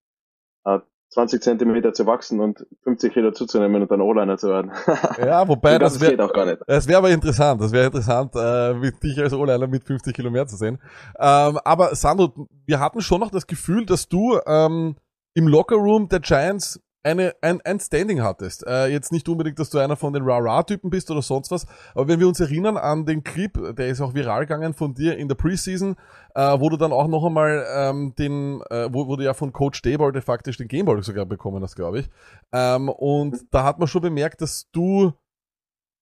äh, 0.65 0.79
20 1.09 1.41
Zentimeter 1.41 1.93
zu 1.93 2.05
wachsen 2.05 2.39
und 2.39 2.65
50 2.83 3.11
Kilo 3.11 3.31
zuzunehmen 3.31 3.81
und 3.81 3.91
dann 3.91 3.99
O-Liner 3.99 4.37
zu 4.37 4.47
werden. 4.47 4.71
Ja, 5.17 5.45
wobei, 5.45 5.77
das 5.77 5.93
das 5.93 6.01
wäre 6.01 6.11
geht 6.11 6.21
auch 6.21 6.31
gar 6.31 6.45
nicht. 6.45 6.59
Das 6.67 6.87
wäre 6.87 6.99
aber 6.99 7.09
interessant. 7.09 7.59
Das 7.59 7.73
wäre 7.73 7.87
interessant, 7.87 8.33
äh, 8.35 8.73
mit 8.75 9.03
dich 9.03 9.19
als 9.19 9.33
O-Liner 9.33 9.67
mit 9.67 9.83
50 9.83 10.15
Kilo 10.15 10.29
mehr 10.29 10.47
zu 10.47 10.55
sehen. 10.55 10.79
Ähm, 11.19 11.57
aber 11.65 11.95
Sandro, 11.95 12.47
wir 12.65 12.79
hatten 12.79 13.01
schon 13.01 13.19
noch 13.19 13.31
das 13.31 13.45
Gefühl, 13.45 13.85
dass 13.85 14.07
du 14.07 14.39
ähm, 14.45 14.95
im 15.33 15.47
Lockerroom 15.47 16.07
der 16.07 16.21
Giants 16.21 16.79
eine, 17.03 17.35
ein, 17.41 17.61
ein 17.61 17.79
Standing 17.79 18.21
hattest. 18.21 18.65
Äh, 18.65 18.87
jetzt 18.87 19.11
nicht 19.11 19.27
unbedingt, 19.27 19.59
dass 19.59 19.69
du 19.69 19.79
einer 19.79 19.95
von 19.95 20.13
den 20.13 20.23
Ra-Ra-Typen 20.23 20.89
bist 20.89 21.09
oder 21.11 21.21
sonst 21.21 21.51
was, 21.51 21.65
aber 21.93 22.07
wenn 22.07 22.19
wir 22.19 22.27
uns 22.27 22.39
erinnern 22.39 22.77
an 22.77 23.05
den 23.05 23.23
Clip, 23.23 23.53
der 23.75 23.87
ist 23.87 24.01
auch 24.01 24.13
viral 24.13 24.41
gegangen 24.41 24.73
von 24.73 24.93
dir 24.93 25.17
in 25.17 25.27
der 25.27 25.35
Preseason, 25.35 25.95
äh, 26.35 26.59
wo 26.59 26.69
du 26.69 26.77
dann 26.77 26.93
auch 26.93 27.07
noch 27.07 27.25
einmal 27.25 27.65
ähm, 27.75 28.13
den, 28.17 28.61
äh, 28.69 28.89
wo, 28.91 29.07
wo 29.07 29.15
du 29.15 29.23
ja 29.23 29.33
von 29.33 29.51
Coach 29.51 29.81
Dayball 29.81 30.11
de 30.11 30.21
faktisch 30.21 30.57
den 30.57 30.67
Gameball 30.67 31.01
sogar 31.03 31.25
bekommen 31.25 31.63
hast, 31.63 31.75
glaube 31.75 31.99
ich. 31.99 32.09
Ähm, 32.51 32.89
und 32.89 33.45
da 33.51 33.63
hat 33.63 33.79
man 33.79 33.87
schon 33.87 34.01
bemerkt, 34.01 34.41
dass 34.41 34.69
du 34.71 35.13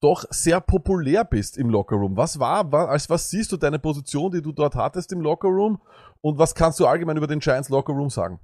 doch 0.01 0.25
sehr 0.29 0.61
populär 0.61 1.25
bist 1.25 1.57
im 1.57 1.69
Lockerroom. 1.69 2.15
Was 2.15 2.39
war, 2.39 2.71
war, 2.71 2.89
als 2.89 3.09
was 3.09 3.29
siehst 3.29 3.51
du 3.51 3.57
deine 3.57 3.79
Position, 3.79 4.31
die 4.31 4.41
du 4.41 4.51
dort 4.51 4.75
hattest 4.75 5.11
im 5.11 5.21
Lockerroom 5.21 5.81
und 6.21 6.37
was 6.37 6.55
kannst 6.55 6.79
du 6.79 6.87
allgemein 6.87 7.17
über 7.17 7.27
den 7.27 7.39
Giants 7.39 7.69
Lockerroom 7.69 8.09
sagen? 8.09 8.39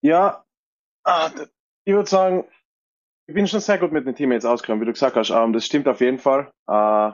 Ja, 0.00 0.44
ah, 1.04 1.30
ich 1.84 1.94
würde 1.94 2.08
sagen, 2.08 2.44
ich 3.26 3.34
bin 3.34 3.46
schon 3.46 3.60
sehr 3.60 3.78
gut 3.78 3.92
mit 3.92 4.06
den 4.06 4.14
Teammates 4.14 4.44
ausgekommen, 4.44 4.82
wie 4.82 4.86
du 4.86 4.92
gesagt 4.92 5.16
hast. 5.16 5.30
Ähm, 5.30 5.52
das 5.52 5.64
stimmt 5.64 5.88
auf 5.88 6.00
jeden 6.00 6.18
Fall. 6.18 6.52
Äh, 6.68 7.12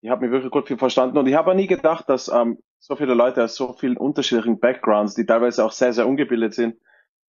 ich 0.00 0.10
habe 0.10 0.22
mich 0.22 0.30
wirklich 0.30 0.52
gut 0.52 0.68
viel 0.68 0.78
verstanden 0.78 1.18
und 1.18 1.26
ich 1.26 1.34
habe 1.34 1.54
nie 1.54 1.66
gedacht, 1.66 2.08
dass 2.08 2.28
ähm, 2.28 2.58
so 2.78 2.96
viele 2.96 3.14
Leute 3.14 3.42
aus 3.44 3.56
so 3.56 3.72
vielen 3.72 3.96
unterschiedlichen 3.96 4.60
Backgrounds, 4.60 5.14
die 5.14 5.26
teilweise 5.26 5.64
auch 5.64 5.72
sehr, 5.72 5.92
sehr 5.92 6.06
ungebildet 6.06 6.54
sind, 6.54 6.80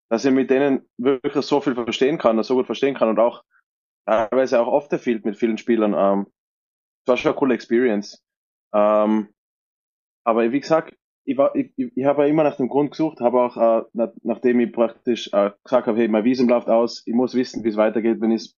dass 0.10 0.26
ich 0.26 0.32
mit 0.32 0.50
denen 0.50 0.88
wirklich 0.98 1.46
so 1.46 1.62
viel 1.62 1.76
verstehen 1.76 2.18
kann 2.18 2.38
und 2.38 2.44
so 2.44 2.56
gut 2.56 2.68
verstehen 2.68 2.96
kann 2.96 3.10
und 3.10 3.20
auch 3.20 3.44
teilweise 4.06 4.60
auch 4.60 4.68
off 4.68 4.88
the 4.90 4.98
field 4.98 5.26
mit 5.26 5.38
vielen 5.38 5.58
Spielern. 5.58 5.94
Ähm, 5.94 6.28
das 7.06 7.14
war 7.14 7.18
schon 7.18 7.32
eine 7.32 7.40
coole 7.40 7.54
Experience. 7.56 8.24
Ähm, 8.74 9.34
aber 10.24 10.52
wie 10.52 10.60
gesagt, 10.60 10.96
ich, 11.26 11.38
ich 11.54 11.92
ich 11.96 12.06
habe 12.06 12.24
ja 12.24 12.30
immer 12.30 12.44
nach 12.44 12.58
dem 12.58 12.70
Grund 12.70 12.92
gesucht, 12.92 13.20
habe 13.22 13.42
auch, 13.42 13.58
äh, 13.58 13.86
nach, 13.94 14.10
nachdem 14.24 14.60
ich 14.60 14.72
praktisch 14.72 15.30
äh, 15.34 15.52
gesagt 15.64 15.88
habe, 15.88 15.98
hey, 15.98 16.08
mein 16.08 16.24
Visum 16.24 16.50
läuft 16.50 16.70
aus, 16.70 17.04
ich 17.06 17.14
muss 17.14 17.36
wissen, 17.36 17.64
wie 17.64 17.70
es 17.70 17.78
weitergeht, 17.78 18.22
wenn 18.22 18.32
ich 18.32 18.56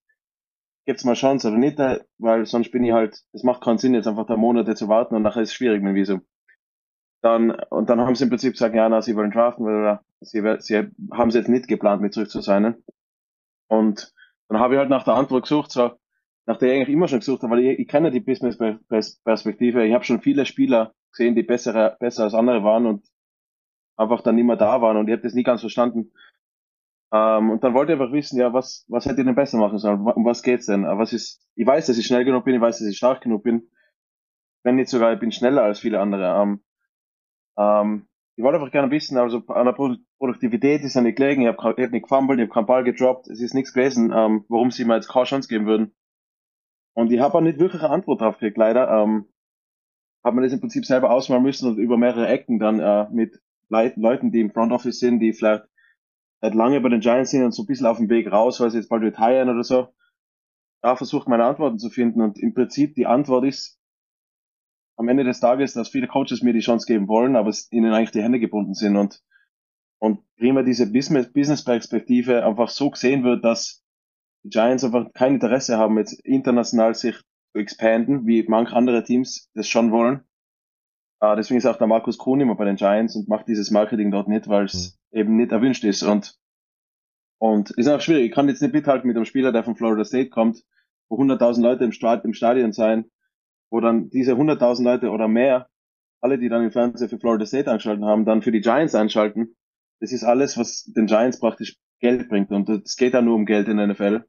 gibt's 0.85 1.03
mal 1.03 1.13
Chance 1.13 1.47
oder 1.47 1.57
nicht, 1.57 1.79
äh, 1.79 1.99
weil 2.17 2.45
sonst 2.45 2.71
bin 2.71 2.83
ich 2.83 2.91
halt, 2.91 3.21
es 3.33 3.43
macht 3.43 3.61
keinen 3.61 3.77
Sinn, 3.77 3.93
jetzt 3.93 4.07
einfach 4.07 4.25
da 4.25 4.37
Monate 4.37 4.75
zu 4.75 4.87
warten 4.87 5.15
und 5.15 5.21
nachher 5.21 5.41
ist 5.41 5.49
es 5.49 5.55
schwierig 5.55 5.81
mit 5.81 5.89
dem 5.91 5.95
Visum. 5.95 6.21
Dann, 7.21 7.51
und 7.51 7.89
dann 7.89 8.01
haben 8.01 8.15
sie 8.15 8.23
im 8.23 8.29
Prinzip 8.29 8.53
gesagt, 8.53 8.73
ja, 8.73 8.89
na, 8.89 9.01
sie 9.01 9.15
wollen 9.15 9.31
draften, 9.31 9.65
weil 9.65 9.99
sie, 10.21 10.41
sie 10.59 10.89
haben 11.11 11.29
es 11.29 11.35
jetzt 11.35 11.49
nicht 11.49 11.67
geplant, 11.67 12.01
mit 12.01 12.13
zurück 12.13 12.31
zu 12.31 12.41
sein. 12.41 12.75
Und 13.67 14.11
dann 14.47 14.59
habe 14.59 14.73
ich 14.73 14.79
halt 14.79 14.89
nach 14.89 15.03
der 15.03 15.13
Antwort 15.13 15.43
gesucht, 15.43 15.71
so, 15.71 15.91
nach 16.47 16.57
der 16.57 16.69
ich 16.69 16.75
eigentlich 16.75 16.95
immer 16.95 17.07
schon 17.07 17.19
gesucht 17.19 17.43
habe, 17.43 17.53
weil 17.53 17.65
ich, 17.65 17.79
ich 17.79 17.87
kenne 17.87 18.09
die 18.09 18.21
Business-Perspektive. 18.21 19.85
Ich 19.85 19.93
habe 19.93 20.03
schon 20.03 20.21
viele 20.21 20.47
Spieler 20.47 20.93
gesehen, 21.11 21.35
die 21.35 21.43
bessere, 21.43 21.97
besser 21.99 22.23
als 22.23 22.33
andere 22.33 22.63
waren 22.63 22.85
und 22.85 23.05
einfach 23.97 24.21
dann 24.21 24.35
mehr 24.35 24.55
da 24.55 24.81
waren 24.81 24.97
und 24.97 25.07
ich 25.07 25.13
habe 25.13 25.23
das 25.23 25.33
nie 25.33 25.43
ganz 25.43 25.61
verstanden. 25.61 26.11
Ähm, 27.13 27.51
und 27.51 27.63
dann 27.63 27.73
wollte 27.73 27.93
ich 27.93 27.99
einfach 27.99 28.13
wissen, 28.13 28.39
ja, 28.39 28.53
was, 28.53 28.85
was 28.87 29.05
hätte 29.05 29.21
ich 29.21 29.25
denn 29.25 29.35
besser 29.35 29.57
machen 29.57 29.77
sollen? 29.77 29.99
Um 29.99 30.25
was 30.25 30.43
geht's 30.43 30.65
denn? 30.67 30.85
Was 30.85 31.13
ist, 31.13 31.45
ich 31.55 31.67
weiß, 31.67 31.87
dass 31.87 31.97
ich 31.97 32.05
schnell 32.05 32.23
genug 32.23 32.45
bin, 32.45 32.55
ich 32.55 32.61
weiß, 32.61 32.79
dass 32.79 32.87
ich 32.87 32.97
stark 32.97 33.21
genug 33.21 33.43
bin. 33.43 33.69
Wenn 34.63 34.75
nicht 34.75 34.89
sogar, 34.89 35.13
ich 35.13 35.19
bin 35.19 35.31
schneller 35.31 35.63
als 35.63 35.79
viele 35.79 35.99
andere. 35.99 36.41
Ähm, 36.41 36.63
ähm, 37.57 38.07
ich 38.37 38.43
wollte 38.43 38.59
einfach 38.59 38.71
gerne 38.71 38.91
wissen, 38.91 39.17
also 39.17 39.43
an 39.47 39.65
der 39.65 39.73
Pro 39.73 39.95
Produktivität 40.17 40.83
ist 40.83 40.95
ja 40.95 41.01
nicht 41.01 41.17
gelegen, 41.17 41.41
ich 41.41 41.47
habe 41.47 41.61
hab 41.61 41.77
nicht 41.77 42.03
gefumbled, 42.03 42.39
ich 42.39 42.43
habe 42.43 42.53
keinen 42.53 42.65
Ball 42.65 42.83
gedroppt, 42.83 43.27
es 43.27 43.41
ist 43.41 43.53
nichts 43.53 43.73
gewesen, 43.73 44.13
ähm, 44.15 44.45
warum 44.49 44.71
sie 44.71 44.85
mir 44.85 44.95
jetzt 44.95 45.09
keine 45.09 45.25
Chance 45.25 45.49
geben 45.49 45.65
würden. 45.65 45.95
Und 46.93 47.11
ich 47.11 47.19
habe 47.19 47.35
auch 47.35 47.41
nicht 47.41 47.59
wirklich 47.59 47.81
eine 47.81 47.91
Antwort 47.91 48.21
drauf 48.21 48.37
gekriegt, 48.37 48.57
leider. 48.57 48.89
Ähm, 48.89 49.30
habe 50.23 50.35
mir 50.35 50.43
das 50.43 50.53
im 50.53 50.59
Prinzip 50.59 50.85
selber 50.85 51.11
ausmalen 51.11 51.43
müssen 51.43 51.67
und 51.69 51.77
über 51.77 51.97
mehrere 51.97 52.27
Ecken 52.27 52.59
dann 52.59 52.79
äh, 52.79 53.07
mit 53.11 53.41
Leit 53.69 53.97
Leuten, 53.97 54.31
die 54.31 54.41
im 54.41 54.51
Front 54.51 54.71
Office 54.71 54.99
sind, 54.99 55.19
die 55.19 55.33
vielleicht 55.33 55.63
seit 56.41 56.55
lange 56.55 56.81
bei 56.81 56.89
den 56.89 56.99
Giants 56.99 57.31
sind 57.31 57.43
und 57.43 57.53
so 57.53 57.63
ein 57.63 57.67
bisschen 57.67 57.85
auf 57.85 57.97
dem 57.97 58.09
Weg 58.09 58.31
raus, 58.31 58.59
weil 58.59 58.69
sie 58.71 58.77
jetzt 58.77 58.89
bald 58.89 59.03
retiren 59.03 59.49
oder 59.49 59.63
so, 59.63 59.87
da 60.81 60.95
versucht 60.95 61.27
meine 61.27 61.45
Antworten 61.45 61.79
zu 61.79 61.89
finden. 61.89 62.21
Und 62.21 62.39
im 62.39 62.53
Prinzip 62.53 62.95
die 62.95 63.05
Antwort 63.05 63.45
ist 63.45 63.79
am 64.97 65.07
Ende 65.07 65.23
des 65.23 65.39
Tages, 65.39 65.73
dass 65.73 65.89
viele 65.89 66.07
Coaches 66.07 66.41
mir 66.41 66.53
die 66.53 66.59
Chance 66.59 66.85
geben 66.85 67.07
wollen, 67.07 67.35
aber 67.35 67.53
ihnen 67.71 67.93
eigentlich 67.93 68.11
die 68.11 68.23
Hände 68.23 68.39
gebunden 68.39 68.73
sind 68.73 68.97
und 68.97 69.21
und 69.99 70.19
prima 70.35 70.63
diese 70.63 70.91
Business 70.91 71.31
Business-Perspektive 71.31 72.43
einfach 72.43 72.69
so 72.69 72.89
gesehen 72.89 73.23
wird, 73.23 73.45
dass 73.45 73.83
die 74.43 74.49
Giants 74.49 74.83
einfach 74.83 75.13
kein 75.13 75.35
Interesse 75.35 75.77
haben, 75.77 75.97
jetzt 75.99 76.19
international 76.25 76.95
sich 76.95 77.15
expanden, 77.53 78.25
wie 78.25 78.45
manche 78.47 78.75
andere 78.75 79.03
Teams 79.03 79.49
das 79.53 79.67
schon 79.67 79.91
wollen. 79.91 80.21
Äh, 81.21 81.35
deswegen 81.35 81.57
ist 81.57 81.65
auch 81.65 81.77
der 81.77 81.87
Markus 81.87 82.17
Kuhn 82.17 82.41
immer 82.41 82.55
bei 82.55 82.65
den 82.65 82.75
Giants 82.75 83.15
und 83.15 83.29
macht 83.29 83.47
dieses 83.47 83.71
Marketing 83.71 84.11
dort 84.11 84.27
nicht, 84.27 84.47
weil 84.47 84.65
es 84.65 84.99
eben 85.11 85.35
nicht 85.35 85.51
erwünscht 85.51 85.83
ist. 85.83 86.03
Und, 86.03 86.35
und 87.39 87.71
ist 87.71 87.87
auch 87.87 88.01
schwierig. 88.01 88.25
Ich 88.25 88.31
kann 88.31 88.47
jetzt 88.47 88.61
nicht 88.61 88.73
mithalten 88.73 89.07
mit 89.07 89.15
einem 89.15 89.25
Spieler, 89.25 89.51
der 89.51 89.63
von 89.63 89.75
Florida 89.75 90.03
State 90.03 90.29
kommt, 90.29 90.63
wo 91.09 91.21
100.000 91.21 91.61
Leute 91.61 91.83
im, 91.83 91.91
Stad 91.91 92.25
im 92.25 92.33
Stadion 92.33 92.73
sein, 92.73 93.05
wo 93.69 93.79
dann 93.79 94.09
diese 94.09 94.33
100.000 94.33 94.83
Leute 94.83 95.09
oder 95.11 95.27
mehr, 95.27 95.67
alle, 96.21 96.37
die 96.37 96.49
dann 96.49 96.63
im 96.63 96.71
Fernsehen 96.71 97.09
für 97.09 97.19
Florida 97.19 97.45
State 97.45 97.69
angeschalten 97.69 98.05
haben, 98.05 98.25
dann 98.25 98.41
für 98.41 98.51
die 98.51 98.61
Giants 98.61 98.95
einschalten. 98.95 99.55
Das 99.99 100.11
ist 100.11 100.23
alles, 100.23 100.57
was 100.57 100.83
den 100.85 101.05
Giants 101.05 101.39
praktisch 101.39 101.77
Geld 101.99 102.29
bringt. 102.29 102.51
Und 102.51 102.69
es 102.69 102.95
geht 102.95 103.13
ja 103.13 103.21
nur 103.21 103.35
um 103.35 103.45
Geld 103.45 103.67
in 103.67 103.77
der 103.77 103.87
NFL. 103.87 104.23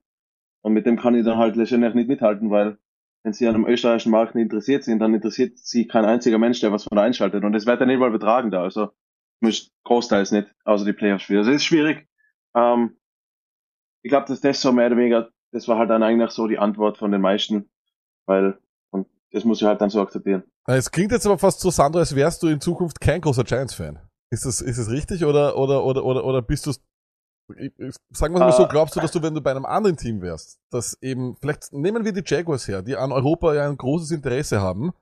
Und 0.63 0.75
mit 0.75 0.87
dem 0.87 0.99
kann 0.99 1.15
ich 1.15 1.25
dann 1.25 1.39
halt 1.39 1.57
letztendlich 1.57 1.95
nicht 1.95 2.09
mithalten, 2.09 2.51
weil 2.51 2.79
wenn 3.23 3.33
sie 3.33 3.47
an 3.47 3.55
einem 3.55 3.67
österreichischen 3.67 4.11
Markt 4.11 4.35
nicht 4.35 4.45
interessiert 4.45 4.85
sind, 4.85 4.99
dann 4.99 5.15
interessiert 5.15 5.59
sie 5.59 5.87
kein 5.87 6.05
einziger 6.05 6.39
Mensch, 6.39 6.61
der 6.61 6.73
was 6.73 6.85
von 6.85 6.97
da 6.97 7.03
einschaltet. 7.03 7.45
Und 7.45 7.53
das 7.53 7.67
wird 7.67 7.81
dann 7.81 7.89
nicht 7.89 8.01
mal 8.01 8.11
betragen 8.11 8.51
da. 8.51 8.63
Also 8.63 8.91
großteils 9.85 10.33
nicht, 10.33 10.49
außer 10.65 10.85
die 10.85 10.93
Playoff-Spiele. 10.93 11.41
Also 11.41 11.51
es 11.51 11.57
ist 11.57 11.65
schwierig. 11.65 12.09
Ähm, 12.55 12.97
ich 14.03 14.11
glaube, 14.11 14.27
dass 14.27 14.41
das 14.41 14.61
so 14.61 14.73
mehr 14.73 14.87
oder 14.87 14.97
weniger, 14.97 15.31
das 15.53 15.69
war 15.69 15.79
halt 15.79 15.91
dann 15.91 16.03
eigentlich 16.03 16.31
so 16.31 16.47
die 16.47 16.59
Antwort 16.59 16.99
von 16.99 17.11
den 17.11 17.21
meisten, 17.21 17.71
weil 18.27 18.59
und 18.91 19.09
das 19.33 19.45
muss 19.45 19.61
ich 19.61 19.67
halt 19.67 19.81
dann 19.81 19.91
so 19.91 20.01
akzeptieren. 20.01 20.45
Es 20.67 20.91
klingt 20.91 21.13
jetzt 21.13 21.27
aber 21.27 21.39
fast 21.39 21.61
so, 21.61 21.71
Sandro, 21.71 21.99
als 21.99 22.15
wärst 22.15 22.43
du 22.43 22.49
in 22.49 22.61
Zukunft 22.61 23.01
kein 23.01 23.21
großer 23.21 23.45
Giants-Fan. 23.45 23.99
Ist 24.31 24.47
das, 24.47 24.61
ist 24.61 24.79
das 24.79 24.91
richtig 24.91 25.25
oder, 25.25 25.57
oder, 25.57 25.85
oder, 25.85 26.05
oder, 26.05 26.25
oder 26.25 26.41
bist 26.41 26.67
du, 26.67 26.73
sagen 28.11 28.35
wir 28.35 28.41
mal 28.41 28.53
so, 28.53 28.65
Äh. 28.65 28.69
glaubst 28.69 28.97
du, 28.97 29.01
dass 29.01 29.13
du, 29.13 29.23
wenn 29.23 29.35
du 29.35 29.41
bei 29.41 29.51
einem 29.51 29.65
anderen 29.65 29.97
Team 29.97 30.21
wärst, 30.21 30.61
dass 30.71 30.97
eben, 31.03 31.37
vielleicht 31.37 31.73
nehmen 31.73 32.05
wir 32.05 32.13
die 32.13 32.23
Jaguars 32.25 32.69
her, 32.69 32.83
die 32.83 32.97
an 32.97 33.13
Europa 33.13 33.55
ja 33.55 33.69
ein 33.69 33.77
großes 33.77 34.11
Interesse 34.11 34.61
haben, 34.61 34.93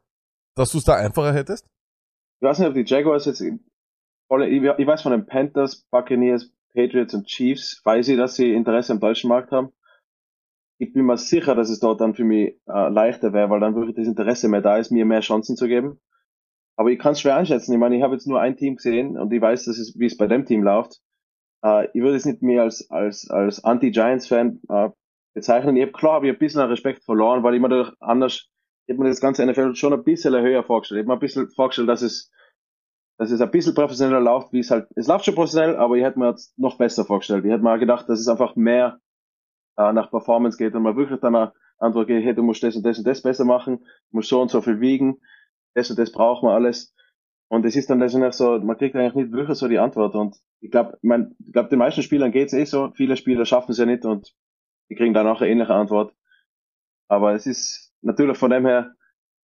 dass 0.55 0.73
du 0.73 0.79
es 0.79 0.85
da 0.85 0.95
einfacher 0.95 1.33
hättest? 1.33 1.67
Ich 2.41 2.49
weiß 2.49 2.59
nicht, 2.59 2.69
ob 2.69 2.75
die 2.75 2.85
Jaguars 2.85 3.27
jetzt, 3.27 3.41
ich 3.41 3.53
weiß 4.29 5.03
von 5.03 5.13
den 5.13 5.27
Panthers, 5.27 5.87
Buccaneers, 5.91 6.51
Patriots 6.75 7.15
und 7.15 7.27
Chiefs, 7.27 7.81
weiß 7.85 8.09
ich, 8.09 8.17
dass 8.17 8.37
sie 8.37 8.53
Interesse 8.53 8.93
am 8.93 9.01
deutschen 9.01 9.29
Markt 9.29 9.51
haben. 9.51 9.73
Ich 10.79 10.93
bin 10.93 11.05
mir 11.05 11.19
sicher, 11.19 11.55
dass 11.55 11.69
es 11.69 11.81
dort 11.81 12.01
dann 12.01 12.15
für 12.15 12.25
mich 12.25 12.59
äh, 12.67 12.89
leichter 12.89 13.33
wäre, 13.33 13.51
weil 13.51 13.61
dann 13.61 13.75
wirklich 13.75 13.97
das 13.97 14.07
Interesse 14.07 14.49
mehr 14.49 14.63
da 14.63 14.79
ist, 14.79 14.91
mir 14.91 15.05
mehr 15.05 15.21
Chancen 15.21 15.57
zu 15.57 15.67
geben. 15.69 16.01
Aber 16.77 16.91
ich 16.91 16.99
kann 16.99 17.13
es 17.13 17.21
schwer 17.21 17.37
einschätzen. 17.37 17.75
Ich 17.75 17.79
meine, 17.79 17.97
ich 17.97 18.03
habe 18.03 18.15
jetzt 18.15 18.27
nur 18.27 18.41
ein 18.41 18.57
Team 18.57 18.77
gesehen 18.77 19.19
und 19.19 19.31
ich 19.31 19.43
weiß, 19.43 19.67
dass 19.67 19.77
es, 19.77 19.99
wie 19.99 20.07
es 20.07 20.17
bei 20.17 20.27
dem 20.27 20.47
Team 20.47 20.63
läuft. 20.63 21.03
Äh, 21.65 21.89
ich 21.93 22.03
würde 22.03 22.17
es 22.17 22.25
nicht 22.25 22.43
mehr 22.43 22.63
als, 22.63 22.91
als, 22.91 23.29
als 23.31 23.65
Anti-Giants-Fan 23.65 24.61
äh, 24.69 24.91
bezeichnen. 25.35 25.77
Ich 25.77 25.87
hab, 25.87 25.93
klar 25.93 26.15
habe 26.15 26.29
ich 26.29 26.33
ein 26.33 26.39
bisschen 26.39 26.61
Respekt 26.63 27.05
verloren, 27.05 27.43
weil 27.43 27.55
ich 27.55 27.61
mir 27.61 27.69
dadurch 27.69 27.95
anders, 28.01 28.49
ich 28.87 28.95
habe 28.95 29.03
mir 29.03 29.09
das 29.09 29.21
ganze 29.21 29.47
NFL 29.47 29.75
schon 29.75 29.93
ein 29.93 30.05
bisschen 30.05 30.35
höher 30.35 30.65
vorgestellt. 30.65 30.99
Ich 30.99 31.03
habe 31.03 31.09
mir 31.09 31.17
ein 31.17 31.21
bisschen 31.21 31.49
vorgestellt, 31.51 31.89
dass 31.89 32.03
es 32.03 32.31
dass 33.21 33.31
es 33.31 33.43
ein 33.43 33.51
bisschen 33.51 33.75
professioneller 33.75 34.19
läuft, 34.21 34.51
wie 34.55 34.61
es 34.61 34.71
halt, 34.71 34.89
es 34.97 35.07
läuft 35.07 35.27
schon 35.27 35.35
professionell, 35.35 35.77
aber 35.77 35.95
ich 35.95 36.03
hätte 36.03 36.19
mir 36.19 36.31
jetzt 36.31 36.59
noch 36.59 36.79
besser 36.79 37.05
vorgestellt. 37.05 37.45
Ich 37.45 37.51
hätte 37.51 37.63
mal 37.63 37.79
gedacht, 37.79 38.09
dass 38.09 38.19
es 38.19 38.29
einfach 38.29 38.57
mehr 38.57 38.99
äh, 39.77 39.93
nach 39.93 40.11
Performance 40.11 40.57
geht 40.57 40.75
und 40.75 40.83
man 40.83 40.97
wirklich 40.97 41.21
dann 41.21 41.53
Antwort 41.77 42.07
geht, 42.07 42.25
hey, 42.25 42.35
du 42.35 42.43
musst 42.43 42.63
das 42.63 42.77
und 42.77 42.83
das 42.83 42.97
und 42.97 43.07
das 43.07 43.21
besser 43.21 43.45
machen, 43.45 43.81
du 43.81 44.17
musst 44.17 44.31
so 44.31 44.41
und 44.41 44.51
so 44.51 44.63
viel 44.63 44.81
wiegen, 44.81 45.21
das 45.75 45.91
und 45.91 45.99
das 45.99 46.13
braucht 46.13 46.43
man 46.43 46.55
alles. 46.55 46.95
Und 47.51 47.67
es 47.67 47.75
ist 47.75 47.91
dann 47.91 47.99
letztendlich 47.99 48.35
so, 48.35 48.61
man 48.61 48.79
kriegt 48.79 48.95
eigentlich 48.95 49.15
nicht 49.15 49.33
wirklich 49.33 49.59
so 49.59 49.67
die 49.67 49.81
Antwort. 49.81 50.15
Und 50.15 50.37
ich 50.61 50.71
glaube, 50.71 50.97
man, 51.03 51.35
ich 51.45 51.53
glaube, 51.53 51.69
den 51.69 51.81
meisten 51.81 52.03
Spielern 52.03 52.31
geht's 52.31 52.53
eh 52.53 52.65
so, 52.65 52.93
viele 52.95 53.17
Spieler 53.17 53.45
schaffen 53.45 53.73
es 53.73 53.79
ja 53.79 53.87
nicht 53.87 54.05
und 54.05 54.33
die 54.89 54.95
kriegen 54.95 55.15
dann 55.15 55.27
auch 55.27 55.41
eine 55.41 55.51
ähnliche 55.51 55.75
Antwort. 55.75 56.15
Aber 57.09 57.35
es 57.35 57.47
ist 57.47 57.93
natürlich 58.03 58.39
von 58.39 58.51
dem 58.51 58.67
her 58.67 58.95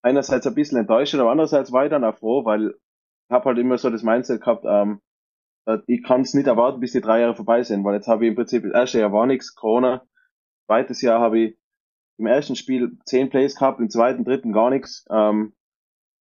einerseits 0.04 0.46
ein 0.46 0.54
bisschen 0.54 0.78
enttäuschend, 0.78 1.20
aber 1.20 1.32
andererseits 1.32 1.72
war 1.72 1.86
ich 1.86 1.90
dann 1.90 2.04
auch 2.04 2.16
froh, 2.16 2.46
weil 2.46 2.76
ich 3.28 3.32
habe 3.32 3.46
halt 3.46 3.58
immer 3.58 3.80
so 3.80 3.90
das 3.90 4.04
Mindset 4.04 4.42
gehabt, 4.42 4.66
ähm, 4.68 5.02
äh, 5.66 5.80
ich 5.88 6.04
kann 6.04 6.22
es 6.22 6.36
nicht 6.36 6.46
erwarten, 6.46 6.80
bis 6.80 6.92
die 6.92 7.02
drei 7.02 7.22
Jahre 7.22 7.36
vorbei 7.36 7.64
sind, 7.64 7.84
weil 7.84 7.96
jetzt 7.96 8.08
habe 8.08 8.26
ich 8.26 8.30
im 8.30 8.36
Prinzip, 8.36 8.62
das 8.64 8.74
erste 8.74 9.00
Jahr 9.00 9.14
war 9.14 9.26
nichts, 9.26 9.56
Corona, 9.56 10.06
zweites 10.68 11.02
Jahr 11.02 11.20
habe 11.22 11.40
ich 11.40 11.58
im 12.18 12.28
ersten 12.28 12.56
Spiel 12.56 13.00
zehn 13.06 13.32
Plays 13.32 13.56
gehabt, 13.56 13.80
im 13.80 13.90
zweiten, 13.90 14.26
dritten 14.26 14.54
gar 14.54 14.70
nichts, 14.70 15.06
ähm, 15.10 15.54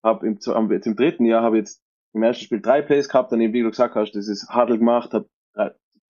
habe 0.04 0.26
im, 0.26 0.40
zu- 0.40 0.54
am- 0.54 0.70
jetzt 0.70 0.86
im 0.86 0.96
dritten 0.96 1.24
Jahr 1.26 1.42
habe 1.42 1.56
ich 1.58 1.62
jetzt 1.62 1.82
im 2.12 2.22
ersten 2.22 2.44
Spiel 2.44 2.60
drei 2.62 2.82
Plays 2.82 3.08
gehabt, 3.08 3.32
dann 3.32 3.40
eben 3.40 3.54
wie 3.54 3.62
du 3.62 3.70
gesagt 3.70 3.96
hast, 3.96 4.12
das 4.12 4.28
ist 4.28 4.54
Huddle 4.54 4.78
gemacht, 4.78 5.14
habe 5.14 5.28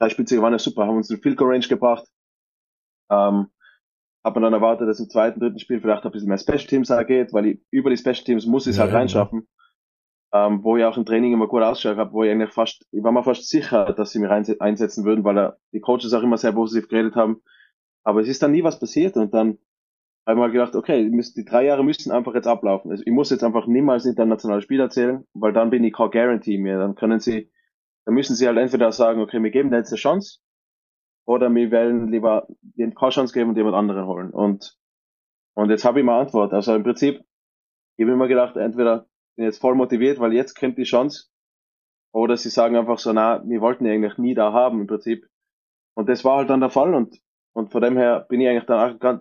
drei 0.01 0.11
Spitze 0.11 0.43
waren 0.43 0.53
ja 0.53 0.59
super, 0.59 0.87
haben 0.87 0.97
uns 0.97 1.11
in 1.11 1.21
Field 1.23 1.37
Goal 1.39 1.53
Range 1.53 1.67
gebracht. 1.67 2.07
Ähm, 3.11 3.49
hat 4.25 4.35
man 4.35 4.43
dann 4.43 4.53
erwartet, 4.55 4.89
dass 4.89 5.01
im 5.01 5.09
zweiten, 5.11 5.41
dritten 5.41 5.59
Spiel 5.59 5.81
vielleicht 5.81 6.05
ein 6.05 6.13
bisschen 6.13 6.29
mehr 6.29 6.39
Special 6.39 6.59
Teams 6.67 6.93
geht, 7.07 7.33
weil 7.33 7.47
ich, 7.47 7.61
über 7.71 7.91
die 7.91 7.97
Special 7.97 8.25
Teams 8.25 8.47
muss 8.47 8.67
ich 8.67 8.73
es 8.73 8.77
Ja, 8.77 8.83
halt 8.83 8.93
ja, 8.93 8.99
reinschaffen. 8.99 9.49
Ähm, 10.33 10.65
wo 10.65 10.77
ich 10.77 10.85
auch 10.85 10.97
im 10.97 11.07
Training 11.07 11.33
immer 11.33 11.47
gut 11.47 11.63
ausgeschaut 11.63 11.97
habe, 11.97 12.13
wo 12.13 12.25
ich 12.25 12.31
eigentlich 12.31 12.53
fast, 12.53 12.87
ich 12.91 13.03
war 13.05 13.13
mir 13.13 13.23
fast 13.23 13.49
sicher, 13.49 13.93
dass 13.93 14.11
sie 14.11 14.19
mich 14.19 14.31
einsetzen 14.61 15.05
würden, 15.05 15.23
weil 15.25 15.53
die 15.73 15.81
Coaches 15.81 16.13
auch 16.13 16.23
immer 16.23 16.39
sehr 16.39 16.53
positiv 16.53 16.89
geredet 16.89 17.15
haben. 17.15 17.41
Aber 18.03 18.21
es 18.21 18.29
ist 18.29 18.43
dann 18.43 18.51
nie 18.51 18.65
was 18.65 18.81
passiert 18.81 19.17
und 19.17 19.33
dann 19.33 19.59
habe 20.27 20.39
ich 20.39 20.41
mal 20.41 20.51
gedacht, 20.51 20.75
okay, 20.75 21.11
die 21.11 21.33
die 21.37 21.45
drei 21.45 21.65
Jahre 21.65 21.85
müssen 21.85 22.11
einfach 22.11 22.35
jetzt 22.35 22.47
ablaufen. 22.47 22.91
Also 22.91 23.03
ich 23.05 23.13
muss 23.13 23.31
jetzt 23.31 23.45
einfach 23.45 23.67
niemals 23.67 24.07
internationales 24.07 24.65
Spiel 24.65 24.81
erzählen, 24.81 25.25
weil 25.35 25.53
dann 25.53 25.71
bin 25.71 25.85
ich 25.85 25.93
kein 25.93 26.11
Guarantee 26.11 26.59
mehr. 26.59 26.79
Dann 26.79 26.95
können 26.95 27.21
sie, 27.21 27.51
dann 28.05 28.15
müssen 28.15 28.35
sie 28.35 28.47
halt 28.47 28.59
entweder 28.59 28.91
sagen, 28.93 29.21
okay, 29.21 29.43
wir 29.43 29.51
geben 29.51 29.71
dir 29.71 29.79
jetzt 29.79 29.93
eine 29.93 29.99
Chance, 29.99 30.41
oder 31.27 31.55
wir 31.55 31.71
wollen 31.71 32.11
lieber 32.11 32.47
den 32.61 32.95
keine 32.95 33.11
Chance 33.11 33.33
geben 33.33 33.51
und 33.51 33.57
jemand 33.57 33.77
anderen 33.77 34.07
holen. 34.07 34.31
Und, 34.31 34.77
und 35.55 35.71
jetzt 35.71 35.85
habe 35.85 36.01
ich 36.01 36.07
mal 36.07 36.21
Antwort. 36.21 36.53
Also 36.53 36.75
im 36.75 36.83
Prinzip, 36.83 37.21
ich 37.97 38.05
habe 38.05 38.13
immer 38.13 38.29
gedacht, 38.29 38.57
entweder 38.57 39.07
bin 39.37 39.45
ich 39.45 39.53
jetzt 39.53 39.61
voll 39.61 39.75
motiviert, 39.75 40.21
weil 40.21 40.33
jetzt 40.33 40.59
kommt 40.59 40.79
die 40.79 40.85
Chance, 40.85 41.29
oder 42.13 42.37
sie 42.37 42.51
sagen 42.51 42.77
einfach 42.77 42.99
so, 42.99 43.13
na, 43.13 43.43
wir 43.47 43.61
wollten 43.61 43.87
ihn 43.87 43.93
eigentlich 43.93 44.19
nie 44.19 44.35
da 44.35 44.53
haben 44.53 44.81
im 44.81 44.87
Prinzip. 44.87 45.27
Und 45.95 46.09
das 46.09 46.25
war 46.25 46.39
halt 46.39 46.51
dann 46.51 46.61
der 46.61 46.71
Fall 46.71 46.95
und, 46.95 47.21
und 47.53 47.73
von 47.73 47.83
dem 47.83 47.97
her 47.97 48.27
bin 48.29 48.41
ich 48.41 48.49
eigentlich 48.49 48.67
dann 48.67 48.95
auch 48.95 49.19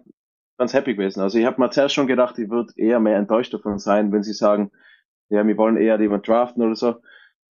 ganz, 0.58 0.74
happy 0.74 0.94
gewesen. 0.96 1.22
Also 1.22 1.40
ich 1.40 1.46
habe 1.46 1.62
mir 1.62 1.70
zuerst 1.70 1.96
schon 1.96 2.08
gedacht, 2.08 2.38
ich 2.40 2.50
würde 2.50 2.74
eher 2.76 3.00
mehr 3.00 3.18
enttäuscht 3.18 3.54
davon 3.54 3.80
sein, 3.80 4.12
wenn 4.12 4.24
sie 4.24 4.34
sagen, 4.34 4.72
ja, 5.30 5.46
wir 5.46 5.58
wollen 5.58 5.78
eher 5.78 6.00
jemand 6.00 6.28
draften 6.28 6.64
oder 6.64 6.76
so 6.76 6.96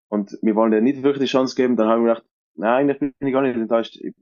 und 0.09 0.39
wir 0.43 0.55
wollen 0.55 0.73
dir 0.73 0.81
nicht 0.81 1.03
wirklich 1.03 1.31
die 1.31 1.33
Chance 1.33 1.57
geben, 1.57 1.77
dann 1.77 1.89
habe 1.89 2.01
ich 2.01 2.05
mir 2.05 2.15
gedacht, 2.15 2.27
na, 2.55 2.77
eigentlich 2.77 2.99
bin 2.99 3.15
ich 3.21 3.33
gar 3.33 3.43
nicht 3.43 3.57
enttäuscht. 3.57 3.97
Ich 3.97 4.15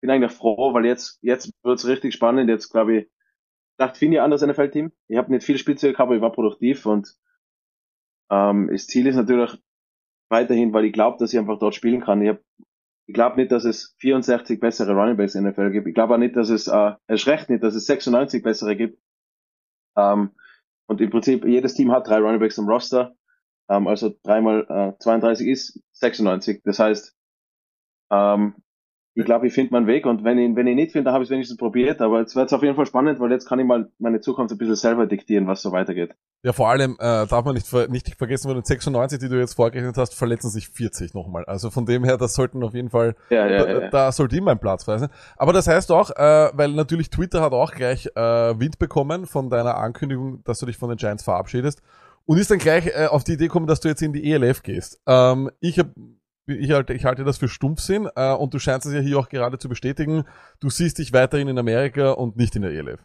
bin 0.00 0.10
eigentlich 0.10 0.32
froh, 0.32 0.72
weil 0.72 0.86
jetzt, 0.86 1.18
jetzt 1.22 1.52
wird's 1.62 1.86
richtig 1.86 2.14
spannend. 2.14 2.48
Jetzt 2.48 2.70
glaube 2.70 2.96
ich, 2.96 3.10
dachte 3.76 3.98
finde 3.98 4.16
ich 4.16 4.20
anders 4.22 4.42
NFL-Team. 4.42 4.92
Ich 5.08 5.16
habe 5.16 5.32
nicht 5.32 5.44
viel 5.44 5.56
gehabt, 5.56 6.00
aber 6.00 6.16
ich 6.16 6.22
war 6.22 6.32
produktiv 6.32 6.86
und 6.86 7.14
ähm, 8.30 8.68
das 8.70 8.86
Ziel 8.86 9.06
ist 9.06 9.16
natürlich 9.16 9.58
weiterhin, 10.30 10.72
weil 10.72 10.86
ich 10.86 10.92
glaube, 10.92 11.18
dass 11.18 11.32
ich 11.32 11.38
einfach 11.38 11.58
dort 11.58 11.74
spielen 11.74 12.00
kann. 12.00 12.22
Ich, 12.22 12.30
hab, 12.30 12.40
ich 13.06 13.14
glaube 13.14 13.36
nicht, 13.36 13.52
dass 13.52 13.64
es 13.64 13.94
64 13.98 14.60
bessere 14.60 14.92
Running 14.92 15.16
Backs 15.16 15.34
in 15.34 15.44
der 15.44 15.52
NFL 15.52 15.70
gibt. 15.70 15.86
Ich 15.86 15.94
glaube 15.94 16.14
auch 16.14 16.18
nicht, 16.18 16.36
dass 16.36 16.48
es, 16.48 16.66
äh, 16.68 16.92
es 17.06 17.26
recht 17.26 17.50
nicht, 17.50 17.62
dass 17.62 17.74
es 17.74 17.86
96 17.86 18.42
bessere 18.42 18.76
gibt. 18.76 18.98
Ähm, 19.96 20.30
und 20.86 21.00
im 21.00 21.10
Prinzip, 21.10 21.44
jedes 21.44 21.74
Team 21.74 21.92
hat 21.92 22.06
drei 22.06 22.18
Running 22.18 22.40
Backs 22.40 22.58
im 22.58 22.68
Roster. 22.68 23.14
Ähm, 23.68 23.86
also 23.86 24.14
dreimal 24.22 24.66
äh, 24.68 24.98
32 24.98 25.48
ist 25.48 25.80
96. 25.92 26.62
Das 26.64 26.78
heißt, 26.78 27.14
ähm, 28.10 28.54
ich 29.16 29.24
glaube, 29.24 29.46
ich 29.46 29.54
finde 29.54 29.72
meinen 29.72 29.86
Weg 29.86 30.06
und 30.06 30.24
wenn 30.24 30.38
ich, 30.38 30.56
wenn 30.56 30.66
ich 30.66 30.74
nicht 30.74 30.92
finde, 30.92 31.04
dann 31.04 31.14
habe 31.14 31.22
ich 31.22 31.28
es 31.28 31.32
wenigstens 31.32 31.56
probiert. 31.56 32.00
Aber 32.00 32.20
jetzt 32.20 32.34
wird 32.34 32.46
es 32.46 32.52
auf 32.52 32.62
jeden 32.62 32.74
Fall 32.74 32.86
spannend, 32.86 33.20
weil 33.20 33.30
jetzt 33.30 33.48
kann 33.48 33.60
ich 33.60 33.66
mal 33.66 33.88
meine 33.98 34.20
Zukunft 34.20 34.52
ein 34.52 34.58
bisschen 34.58 34.74
selber 34.74 35.06
diktieren, 35.06 35.46
was 35.46 35.62
so 35.62 35.70
weitergeht. 35.70 36.14
Ja, 36.42 36.52
vor 36.52 36.68
allem 36.68 36.96
äh, 36.98 37.26
darf 37.26 37.44
man 37.44 37.54
nicht, 37.54 37.72
nicht 37.90 38.16
vergessen, 38.16 38.48
von 38.48 38.56
den 38.56 38.64
96, 38.64 39.20
die 39.20 39.28
du 39.28 39.38
jetzt 39.38 39.54
vorgerechnet 39.54 39.96
hast, 39.96 40.14
verletzen 40.14 40.50
sich 40.50 40.68
40 40.68 41.14
nochmal. 41.14 41.44
Also 41.44 41.70
von 41.70 41.86
dem 41.86 42.02
her, 42.02 42.16
das 42.16 42.34
sollten 42.34 42.62
auf 42.64 42.74
jeden 42.74 42.90
Fall, 42.90 43.14
Ja, 43.30 43.46
ja, 43.46 43.64
da, 43.64 43.80
ja. 43.82 43.88
da 43.88 44.12
sollte 44.12 44.36
immer 44.36 44.50
ein 44.50 44.58
Platz 44.58 44.84
frei 44.84 44.98
sein. 44.98 45.10
Aber 45.36 45.52
das 45.52 45.68
heißt 45.68 45.92
auch, 45.92 46.10
äh, 46.10 46.50
weil 46.52 46.72
natürlich 46.72 47.08
Twitter 47.08 47.40
hat 47.40 47.52
auch 47.52 47.72
gleich 47.72 48.06
äh, 48.16 48.20
Wind 48.20 48.78
bekommen 48.80 49.26
von 49.26 49.48
deiner 49.48 49.76
Ankündigung, 49.76 50.42
dass 50.44 50.58
du 50.58 50.66
dich 50.66 50.76
von 50.76 50.88
den 50.88 50.98
Giants 50.98 51.22
verabschiedest 51.22 51.80
und 52.26 52.38
ist 52.38 52.50
dann 52.50 52.58
gleich 52.58 52.86
äh, 52.86 53.06
auf 53.06 53.22
die 53.22 53.34
Idee 53.34 53.46
gekommen, 53.46 53.66
dass 53.66 53.80
du 53.80 53.88
jetzt 53.88 54.02
in 54.02 54.12
die 54.12 54.32
ELF 54.32 54.62
gehst. 54.62 55.00
Ähm, 55.06 55.50
ich 55.60 55.78
hab, 55.78 55.86
ich 56.46 56.70
halte, 56.72 56.92
ich 56.94 57.04
halte 57.04 57.24
das 57.24 57.38
für 57.38 57.48
Stumpfsinn 57.48 58.08
äh, 58.16 58.32
und 58.34 58.52
du 58.54 58.58
scheinst 58.58 58.86
es 58.86 58.92
ja 58.94 59.00
hier 59.00 59.18
auch 59.18 59.28
gerade 59.28 59.58
zu 59.58 59.68
bestätigen. 59.68 60.24
Du 60.60 60.70
siehst 60.70 60.98
dich 60.98 61.12
weiterhin 61.12 61.48
in 61.48 61.58
Amerika 61.58 62.12
und 62.12 62.36
nicht 62.36 62.54
in 62.56 62.62
der 62.62 62.72
E 62.72 62.78
ELF. 62.78 63.04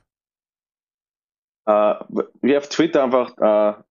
Äh, 1.66 1.96
wie 2.42 2.58
auf 2.58 2.68
Twitter 2.70 3.04
einfach 3.04 3.38
äh, 3.38 3.82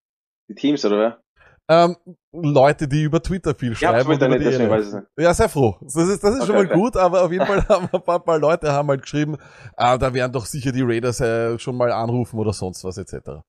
die 0.49 0.55
Teams, 0.55 0.85
oder 0.85 0.99
wer? 0.99 1.23
Ähm, 1.71 1.97
Leute, 2.33 2.89
die 2.89 3.03
über 3.03 3.23
Twitter 3.23 3.55
viel 3.55 3.75
schreiben. 3.77 4.07
Twitter 4.07 4.27
und 4.27 4.33
über 4.33 4.39
nicht, 4.39 4.47
deswegen 4.47 4.71
ELF. 4.71 4.81
weiß 4.81 4.89
ich 4.89 4.95
nicht. 4.95 5.07
Ja, 5.19 5.35
sehr 5.35 5.49
froh. 5.49 5.77
Das 5.83 5.95
ist, 5.97 6.25
das 6.25 6.37
ist 6.37 6.47
schon 6.47 6.57
Okay, 6.57 6.65
mal 6.65 6.65
okay. 6.67 6.75
gut, 6.81 6.97
aber 6.97 7.23
auf 7.23 7.31
jeden 7.33 7.47
Fall 7.47 7.63
haben 7.69 7.89
ein 7.93 8.03
paar, 8.03 8.21
paar 8.25 8.39
Leute 8.39 8.73
haben 8.73 8.89
halt 8.89 9.03
geschrieben, 9.03 9.37
ah, 9.77 9.97
da 9.99 10.13
werden 10.15 10.33
doch 10.33 10.47
sicher 10.47 10.73
die 10.73 10.83
Raiders 10.83 11.21
äh, 11.21 11.59
schon 11.59 11.77
mal 11.77 11.93
anrufen 11.93 12.39
oder 12.39 12.53
sonst 12.53 12.85
was 12.85 12.97
etc. 12.99 13.43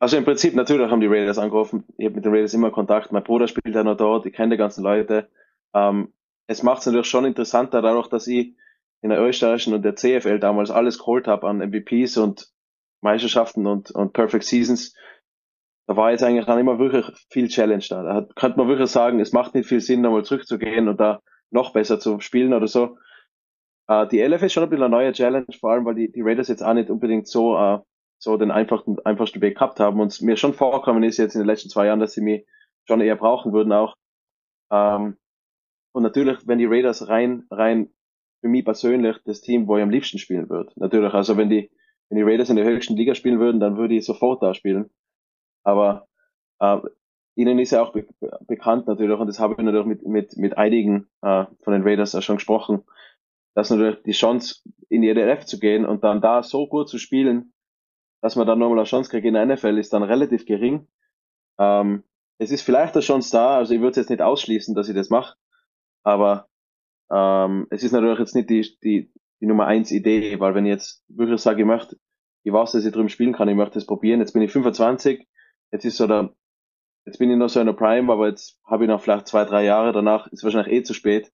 Also 0.00 0.16
im 0.16 0.24
Prinzip 0.24 0.54
natürlich 0.54 0.90
haben 0.90 1.00
die 1.00 1.08
Raiders 1.08 1.38
angerufen. 1.38 1.84
Ich 1.96 2.06
habe 2.06 2.16
mit 2.16 2.24
den 2.24 2.32
Raiders 2.32 2.54
immer 2.54 2.70
Kontakt. 2.70 3.10
Mein 3.10 3.24
Bruder 3.24 3.48
spielt 3.48 3.74
ja 3.74 3.82
noch 3.82 3.96
dort. 3.96 4.26
Ich 4.26 4.32
kenne 4.32 4.54
die 4.54 4.58
ganzen 4.58 4.84
Leute. 4.84 5.28
Ähm, 5.74 6.12
es 6.46 6.62
macht 6.62 6.80
es 6.80 6.86
natürlich 6.86 7.08
schon 7.08 7.24
interessanter, 7.24 7.82
dadurch, 7.82 8.08
dass 8.08 8.26
ich 8.26 8.56
in 9.02 9.10
der 9.10 9.20
österreichischen 9.20 9.74
und 9.74 9.82
der 9.82 9.96
CFL 9.96 10.38
damals 10.38 10.70
alles 10.70 10.98
geholt 10.98 11.26
habe 11.26 11.48
an 11.48 11.58
MVPs 11.58 12.16
und 12.16 12.48
Meisterschaften 13.00 13.66
und, 13.66 13.90
und 13.90 14.12
Perfect 14.12 14.44
Seasons. 14.44 14.94
Da 15.86 15.96
war 15.96 16.10
jetzt 16.10 16.22
eigentlich 16.22 16.46
dann 16.46 16.58
immer 16.58 16.78
wirklich 16.78 17.06
viel 17.30 17.48
Challenge 17.48 17.84
da. 17.88 18.02
Da 18.02 18.14
hat, 18.14 18.36
könnte 18.36 18.58
man 18.58 18.68
wirklich 18.68 18.90
sagen, 18.90 19.20
es 19.20 19.32
macht 19.32 19.54
nicht 19.54 19.68
viel 19.68 19.80
Sinn, 19.80 20.00
nochmal 20.00 20.24
zurückzugehen 20.24 20.88
und 20.88 20.98
da 21.00 21.20
noch 21.50 21.72
besser 21.72 21.98
zu 21.98 22.20
spielen 22.20 22.52
oder 22.52 22.66
so. 22.66 22.98
Äh, 23.88 24.06
die 24.08 24.20
LF 24.20 24.42
ist 24.42 24.52
schon 24.52 24.64
ein 24.64 24.70
bisschen 24.70 24.84
eine 24.84 24.94
neue 24.94 25.12
Challenge, 25.12 25.46
vor 25.58 25.72
allem 25.72 25.84
weil 25.84 25.94
die, 25.94 26.10
die 26.10 26.22
Raiders 26.22 26.48
jetzt 26.48 26.62
auch 26.62 26.74
nicht 26.74 26.90
unbedingt 26.90 27.26
so 27.26 27.56
äh, 27.56 27.78
so 28.18 28.36
den 28.36 28.50
einfachsten, 28.50 28.98
einfachsten 29.04 29.40
Weg 29.40 29.56
gehabt 29.56 29.80
haben 29.80 30.00
und 30.00 30.20
mir 30.22 30.36
schon 30.36 30.54
vorgekommen 30.54 31.04
ist 31.04 31.18
jetzt 31.18 31.34
in 31.34 31.40
den 31.40 31.46
letzten 31.46 31.70
zwei 31.70 31.86
Jahren, 31.86 32.00
dass 32.00 32.12
sie 32.12 32.20
mich 32.20 32.46
schon 32.86 33.00
eher 33.00 33.16
brauchen 33.16 33.52
würden 33.52 33.72
auch. 33.72 33.94
Ähm, 34.70 35.16
und 35.92 36.02
natürlich, 36.02 36.46
wenn 36.46 36.58
die 36.58 36.66
Raiders 36.66 37.08
rein, 37.08 37.46
rein 37.50 37.90
für 38.40 38.48
mich 38.48 38.64
persönlich 38.64 39.16
das 39.24 39.40
Team, 39.40 39.66
wo 39.66 39.76
ich 39.76 39.82
am 39.82 39.90
liebsten 39.90 40.18
spielen 40.18 40.48
würde. 40.48 40.72
Natürlich, 40.76 41.12
also 41.12 41.36
wenn 41.36 41.50
die, 41.50 41.70
wenn 42.08 42.16
die 42.16 42.22
Raiders 42.22 42.50
in 42.50 42.56
der 42.56 42.64
höchsten 42.64 42.96
Liga 42.96 43.14
spielen 43.14 43.40
würden, 43.40 43.60
dann 43.60 43.76
würde 43.76 43.94
ich 43.94 44.04
sofort 44.04 44.42
da 44.42 44.54
spielen. 44.54 44.90
Aber 45.64 46.06
äh, 46.60 46.78
ihnen 47.34 47.58
ist 47.58 47.72
ja 47.72 47.82
auch 47.82 47.92
be 47.92 48.06
bekannt 48.46 48.86
natürlich, 48.86 49.18
und 49.18 49.26
das 49.26 49.38
habe 49.38 49.54
ich 49.54 49.64
natürlich 49.64 49.86
mit, 49.86 50.06
mit, 50.06 50.36
mit 50.36 50.58
einigen 50.58 51.08
äh, 51.22 51.46
von 51.62 51.72
den 51.72 51.82
Raiders 51.82 52.14
auch 52.14 52.22
schon 52.22 52.36
gesprochen, 52.36 52.84
dass 53.54 53.70
natürlich 53.70 54.02
die 54.02 54.12
Chance 54.12 54.60
in 54.88 55.02
die 55.02 55.08
EDF 55.08 55.44
zu 55.44 55.58
gehen 55.58 55.84
und 55.84 56.04
dann 56.04 56.20
da 56.20 56.42
so 56.42 56.68
gut 56.68 56.88
zu 56.88 56.98
spielen, 56.98 57.52
dass 58.20 58.36
man 58.36 58.46
dann 58.46 58.58
nochmal 58.58 58.78
eine 58.78 58.86
Chance 58.86 59.10
kriegt 59.10 59.26
in 59.26 59.34
der 59.34 59.46
NFL, 59.46 59.78
ist 59.78 59.92
dann 59.92 60.02
relativ 60.02 60.46
gering. 60.46 60.86
Ähm, 61.58 62.04
es 62.38 62.50
ist 62.50 62.62
vielleicht 62.62 62.94
eine 62.94 63.02
Chance 63.02 63.30
da, 63.32 63.58
also 63.58 63.74
ich 63.74 63.80
würde 63.80 64.00
jetzt 64.00 64.10
nicht 64.10 64.22
ausschließen, 64.22 64.74
dass 64.74 64.88
ich 64.88 64.94
das 64.94 65.10
mache, 65.10 65.36
aber 66.04 66.48
ähm, 67.10 67.66
es 67.70 67.82
ist 67.82 67.92
natürlich 67.92 68.18
jetzt 68.18 68.34
nicht 68.34 68.50
die, 68.50 68.78
die, 68.82 69.12
die 69.40 69.46
Nummer 69.46 69.66
eins 69.66 69.90
Idee, 69.90 70.38
weil 70.40 70.54
wenn 70.54 70.66
ich 70.66 70.70
jetzt 70.70 71.04
wirklich 71.08 71.40
sage, 71.40 71.62
ich 71.62 71.66
möchte, 71.66 71.96
ich 72.44 72.52
weiß, 72.52 72.72
dass 72.72 72.84
ich 72.84 72.92
drüben 72.92 73.08
spielen 73.08 73.32
kann, 73.32 73.48
ich 73.48 73.56
möchte 73.56 73.74
das 73.74 73.86
probieren, 73.86 74.20
jetzt 74.20 74.32
bin 74.32 74.42
ich 74.42 74.52
25, 74.52 75.26
jetzt 75.72 75.84
ist 75.84 75.96
so 75.96 76.06
der, 76.06 76.32
jetzt 77.06 77.18
bin 77.18 77.30
ich 77.30 77.36
noch 77.36 77.48
so 77.48 77.60
in 77.60 77.66
der 77.66 77.72
Prime, 77.72 78.12
aber 78.12 78.28
jetzt 78.28 78.60
habe 78.64 78.84
ich 78.84 78.88
noch 78.88 79.00
vielleicht 79.00 79.26
zwei, 79.26 79.44
drei 79.44 79.64
Jahre, 79.64 79.92
danach 79.92 80.26
ist 80.28 80.44
wahrscheinlich 80.44 80.72
eh 80.72 80.82
zu 80.82 80.94
spät. 80.94 81.32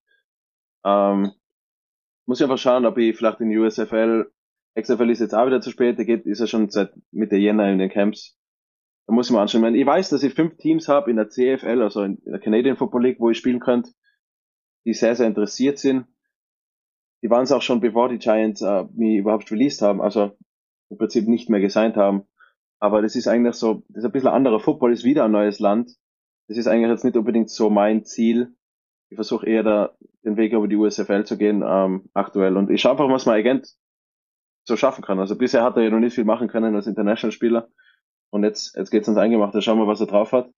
Ähm, 0.85 1.33
muss 2.27 2.41
ich 2.41 2.45
einfach 2.45 2.59
schauen, 2.59 2.87
ob 2.87 2.97
ich 2.99 3.17
vielleicht 3.17 3.41
in 3.41 3.51
die 3.51 3.59
USFL 3.59 4.31
XFL 4.81 5.11
ist 5.11 5.21
jetzt 5.21 5.35
auch 5.35 5.47
wieder 5.47 5.61
zu 5.61 5.71
spät, 5.71 5.99
der 5.99 6.05
geht, 6.05 6.27
ist 6.27 6.41
ja 6.41 6.47
schon 6.47 6.69
seit 6.69 6.93
Mitte 7.13 7.37
Jänner 7.37 7.71
in 7.71 7.79
den 7.79 7.91
Camps. 7.91 8.37
Da 9.07 9.15
muss 9.15 9.29
ich 9.29 9.33
mal 9.33 9.43
anschauen. 9.43 9.61
Ich 9.61 9.63
meine, 9.63 9.79
Ich 9.79 9.87
weiß, 9.87 10.11
dass 10.11 10.23
ich 10.23 10.35
fünf 10.35 10.57
Teams 10.57 10.89
habe 10.89 11.11
in 11.11 11.17
der 11.17 11.29
CFL, 11.29 11.83
also 11.83 12.03
in 12.03 12.21
der 12.25 12.41
Canadian 12.41 12.77
Football 12.77 13.03
League, 13.05 13.21
wo 13.21 13.31
ich 13.31 13.39
spielen 13.39 13.61
könnte, 13.61 13.93
die 14.85 14.95
sehr, 14.95 15.15
sehr 15.15 15.27
interessiert 15.27 15.79
sind. 15.79 16.07
Die 17.23 17.31
waren 17.31 17.45
es 17.45 17.53
auch 17.53 17.63
schon, 17.63 17.81
bevor 17.81 18.09
die 18.09 18.19
Giants 18.19 18.63
äh, 18.63 18.85
mich 18.95 19.19
überhaupt 19.19 19.51
released 19.51 19.81
haben, 19.83 20.01
also 20.01 20.37
im 20.91 20.99
Prinzip 20.99 21.29
nicht 21.29 21.49
mehr 21.49 21.61
gesigned 21.61 21.97
haben. 21.97 22.25
Aber 22.81 23.01
das 23.01 23.17
ist 23.17 23.29
eigentlich 23.29 23.55
so, 23.55 23.85
das 23.89 23.99
ist 23.99 24.05
ein 24.05 24.13
bisschen 24.13 24.29
anderer 24.29 24.61
Football, 24.61 24.93
ist 24.93 25.05
wieder 25.05 25.25
ein 25.25 25.33
neues 25.33 25.59
Land. 25.59 25.93
Das 26.49 26.59
ist 26.59 26.67
eigentlich 26.67 26.91
jetzt 26.91 27.05
nicht 27.05 27.17
unbedingt 27.17 27.49
so 27.49 27.71
mein 27.71 28.05
Ziel. 28.05 28.55
Ich 29.09 29.17
versuche 29.17 29.47
eher 29.47 29.63
da 29.63 29.97
den 30.25 30.37
Weg 30.37 30.53
über 30.53 30.69
die 30.69 30.77
USFL 30.77 31.25
zu 31.25 31.39
gehen, 31.39 31.63
ähm, 31.67 32.11
aktuell. 32.13 32.57
Und 32.57 32.71
ich 32.71 32.81
schaue 32.81 32.93
einfach, 32.93 33.09
was 33.09 33.27
mein 33.27 33.41
Agent 33.41 33.75
so 34.65 34.77
schaffen 34.77 35.05
kann. 35.05 35.21
Also 35.21 35.37
bisher 35.37 35.63
hat 35.63 35.77
er 35.77 35.85
ja 35.85 35.91
noch 35.91 35.99
nicht 35.99 36.15
viel 36.15 36.25
machen 36.25 36.49
können 36.49 36.75
als 36.75 36.87
International-Spieler. 36.87 37.69
Und 38.31 38.43
jetzt, 38.43 38.77
jetzt 38.77 38.91
geht's 38.91 39.09
ans 39.09 39.21
Eingemachte. 39.21 39.63
Schauen 39.63 39.79
wir, 39.79 39.87
was 39.87 40.01
er 40.01 40.07
drauf 40.07 40.33
hat. 40.33 40.51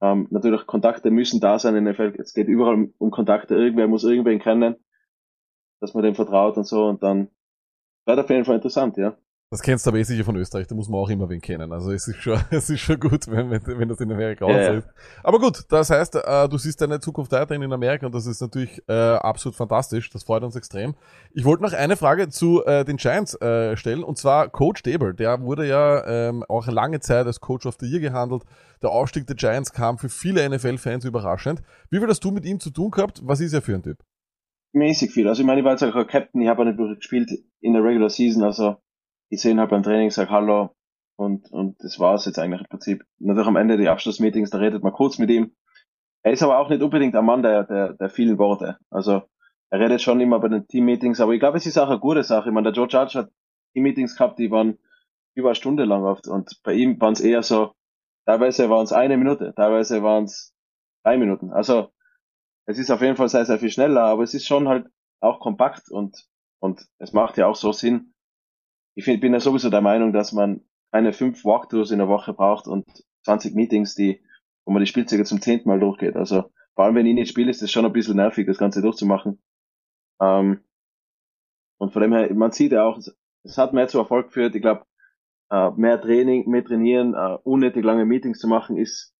Ähm, 0.00 0.28
natürlich, 0.30 0.66
Kontakte 0.66 1.10
müssen 1.10 1.40
da 1.40 1.58
sein 1.58 1.76
in 1.76 1.84
der 1.84 1.94
NFL. 1.94 2.14
Es 2.18 2.34
geht 2.34 2.48
überall 2.48 2.74
um, 2.74 2.94
um 2.98 3.10
Kontakte. 3.10 3.54
Irgendwer 3.54 3.88
muss 3.88 4.04
irgendwen 4.04 4.38
kennen, 4.38 4.76
dass 5.80 5.94
man 5.94 6.02
dem 6.02 6.14
vertraut 6.14 6.56
und 6.56 6.64
so. 6.64 6.86
Und 6.86 7.02
dann 7.02 7.28
wird 8.06 8.18
auf 8.18 8.30
jeden 8.30 8.44
Fall 8.44 8.56
interessant, 8.56 8.96
ja. 8.96 9.16
Das 9.52 9.60
kennst 9.60 9.84
du 9.84 9.90
aber 9.90 9.98
eh 9.98 10.02
sicher 10.02 10.24
von 10.24 10.34
Österreich, 10.36 10.66
da 10.66 10.74
muss 10.74 10.88
man 10.88 10.98
auch 10.98 11.10
immer 11.10 11.28
wen 11.28 11.42
kennen. 11.42 11.74
Also 11.74 11.92
es 11.92 12.08
ist 12.08 12.22
schon, 12.22 12.40
es 12.50 12.70
ist 12.70 12.80
schon 12.80 12.98
gut, 12.98 13.28
wenn, 13.28 13.50
wenn, 13.50 13.60
wenn 13.66 13.86
das 13.86 14.00
in 14.00 14.10
Amerika 14.10 14.48
Ja, 14.48 14.54
so 14.54 14.72
ja. 14.72 14.78
ist. 14.78 14.88
Aber 15.22 15.38
gut, 15.40 15.64
das 15.68 15.90
heißt, 15.90 16.14
äh, 16.14 16.48
du 16.48 16.56
siehst 16.56 16.80
deine 16.80 17.00
Zukunft 17.00 17.32
weiterhin 17.32 17.60
in 17.60 17.70
Amerika 17.70 18.06
und 18.06 18.14
das 18.14 18.24
ist 18.24 18.40
natürlich 18.40 18.82
äh, 18.88 18.92
absolut 18.94 19.54
fantastisch. 19.54 20.08
Das 20.08 20.24
freut 20.24 20.42
uns 20.42 20.56
extrem. 20.56 20.94
Ich 21.34 21.44
wollte 21.44 21.64
noch 21.64 21.74
eine 21.74 21.98
Frage 21.98 22.30
zu 22.30 22.64
äh, 22.64 22.86
den 22.86 22.96
Giants 22.96 23.34
äh, 23.42 23.76
stellen 23.76 24.02
und 24.04 24.16
zwar 24.16 24.48
Coach 24.48 24.82
Dable. 24.84 25.12
Der 25.12 25.42
wurde 25.42 25.68
ja 25.68 26.02
ähm, 26.06 26.44
auch 26.48 26.66
lange 26.68 27.00
Zeit 27.00 27.26
als 27.26 27.40
Coach 27.40 27.66
of 27.66 27.76
the 27.78 27.86
Year 27.86 28.00
gehandelt. 28.00 28.44
Der 28.80 28.88
Aufstieg 28.88 29.26
der 29.26 29.36
Giants 29.36 29.74
kam 29.74 29.98
für 29.98 30.08
viele 30.08 30.48
NFL-Fans 30.48 31.04
überraschend. 31.04 31.62
Wie 31.90 31.98
viel 31.98 32.08
hast 32.08 32.24
du 32.24 32.30
mit 32.30 32.46
ihm 32.46 32.58
zu 32.58 32.70
tun 32.70 32.90
gehabt? 32.90 33.20
Was 33.22 33.40
ist 33.40 33.52
er 33.52 33.60
für 33.60 33.74
ein 33.74 33.82
Typ? 33.82 33.98
mäßig 34.74 35.10
viel. 35.10 35.28
Also 35.28 35.42
ich 35.42 35.46
meine, 35.46 35.60
ich 35.60 35.66
war 35.66 35.72
jetzt 35.72 35.84
auch 35.84 35.94
ein 35.94 36.06
Captain, 36.06 36.40
ich 36.40 36.48
habe 36.48 36.62
auch 36.62 36.64
nicht 36.64 36.78
wirklich 36.78 37.00
gespielt 37.00 37.30
in 37.60 37.74
der 37.74 37.84
Regular 37.84 38.08
Season, 38.08 38.42
also 38.42 38.76
ich 39.32 39.40
sehe 39.40 39.52
ihn 39.52 39.60
halt 39.60 39.70
beim 39.70 39.82
Training, 39.82 40.10
sag 40.10 40.28
Hallo 40.28 40.76
und, 41.16 41.50
und 41.52 41.82
das 41.82 41.98
war's 41.98 42.26
jetzt 42.26 42.38
eigentlich 42.38 42.60
im 42.60 42.66
Prinzip. 42.68 43.02
Natürlich 43.18 43.48
am 43.48 43.56
Ende 43.56 43.78
die 43.78 43.88
Abschlussmeetings, 43.88 44.50
da 44.50 44.58
redet 44.58 44.82
man 44.82 44.92
kurz 44.92 45.18
mit 45.18 45.30
ihm. 45.30 45.56
Er 46.22 46.32
ist 46.32 46.42
aber 46.42 46.58
auch 46.58 46.68
nicht 46.68 46.82
unbedingt 46.82 47.16
ein 47.16 47.24
Mann 47.24 47.42
der, 47.42 47.64
der, 47.64 47.94
der 47.94 48.10
vielen 48.10 48.36
Worte. 48.36 48.76
Also 48.90 49.22
er 49.70 49.80
redet 49.80 50.02
schon 50.02 50.20
immer 50.20 50.38
bei 50.38 50.48
den 50.48 50.68
Team-Meetings, 50.68 51.18
aber 51.22 51.32
ich 51.32 51.40
glaube, 51.40 51.56
es 51.56 51.64
ist 51.64 51.78
auch 51.78 51.88
eine 51.88 51.98
gute 51.98 52.22
Sache. 52.24 52.50
Ich 52.50 52.54
meine, 52.54 52.70
der 52.70 52.74
Joe 52.74 52.86
Judge 52.86 53.18
hat 53.18 53.30
Team-Meetings 53.72 54.18
gehabt, 54.18 54.38
die 54.38 54.50
waren 54.50 54.78
über 55.34 55.48
eine 55.48 55.54
Stunde 55.54 55.86
lang 55.86 56.04
oft 56.04 56.28
und 56.28 56.60
bei 56.62 56.74
ihm 56.74 57.00
waren 57.00 57.14
es 57.14 57.22
eher 57.22 57.42
so, 57.42 57.72
teilweise 58.26 58.68
waren 58.68 58.84
es 58.84 58.92
eine 58.92 59.16
Minute, 59.16 59.54
teilweise 59.56 60.02
waren 60.02 60.24
es 60.24 60.54
drei 61.04 61.16
Minuten. 61.16 61.50
Also 61.52 61.88
es 62.66 62.78
ist 62.78 62.90
auf 62.90 63.00
jeden 63.00 63.16
Fall 63.16 63.30
sehr, 63.30 63.46
sehr 63.46 63.58
viel 63.58 63.70
schneller, 63.70 64.02
aber 64.02 64.24
es 64.24 64.34
ist 64.34 64.46
schon 64.46 64.68
halt 64.68 64.88
auch 65.20 65.40
kompakt 65.40 65.90
und, 65.90 66.28
und 66.60 66.86
es 66.98 67.14
macht 67.14 67.38
ja 67.38 67.46
auch 67.46 67.56
so 67.56 67.72
Sinn. 67.72 68.11
Ich 68.94 69.04
find, 69.04 69.20
bin 69.20 69.32
ja 69.32 69.40
sowieso 69.40 69.70
der 69.70 69.80
Meinung, 69.80 70.12
dass 70.12 70.32
man 70.32 70.62
keine 70.92 71.12
fünf 71.12 71.44
Walkthroughs 71.44 71.90
in 71.90 71.98
der 71.98 72.08
Woche 72.08 72.34
braucht 72.34 72.66
und 72.66 72.84
20 73.24 73.54
Meetings, 73.54 73.94
die, 73.94 74.22
wo 74.64 74.72
man 74.72 74.80
die 74.80 74.86
Spielzüge 74.86 75.24
zum 75.24 75.40
zehnten 75.40 75.68
Mal 75.68 75.80
durchgeht. 75.80 76.16
Also 76.16 76.44
vor 76.74 76.84
allem, 76.84 76.94
wenn 76.94 77.06
ich 77.06 77.14
nicht 77.14 77.30
spiele, 77.30 77.50
ist 77.50 77.62
es 77.62 77.70
schon 77.70 77.84
ein 77.84 77.92
bisschen 77.92 78.16
nervig, 78.16 78.46
das 78.46 78.58
Ganze 78.58 78.82
durchzumachen. 78.82 79.42
Ähm, 80.20 80.60
und 81.78 81.92
von 81.92 82.02
dem 82.02 82.12
her, 82.12 82.32
man 82.34 82.52
sieht 82.52 82.72
ja 82.72 82.84
auch, 82.84 82.98
es, 82.98 83.16
es 83.44 83.58
hat 83.58 83.72
mehr 83.72 83.88
zu 83.88 83.98
Erfolg 83.98 84.26
geführt. 84.26 84.54
Ich 84.54 84.62
glaube, 84.62 84.84
äh, 85.50 85.70
mehr 85.72 86.00
Training, 86.00 86.48
mehr 86.48 86.64
trainieren, 86.64 87.14
äh, 87.14 87.38
unnötig 87.44 87.84
lange 87.84 88.04
Meetings 88.04 88.38
zu 88.38 88.48
machen, 88.48 88.76
ist, 88.76 89.14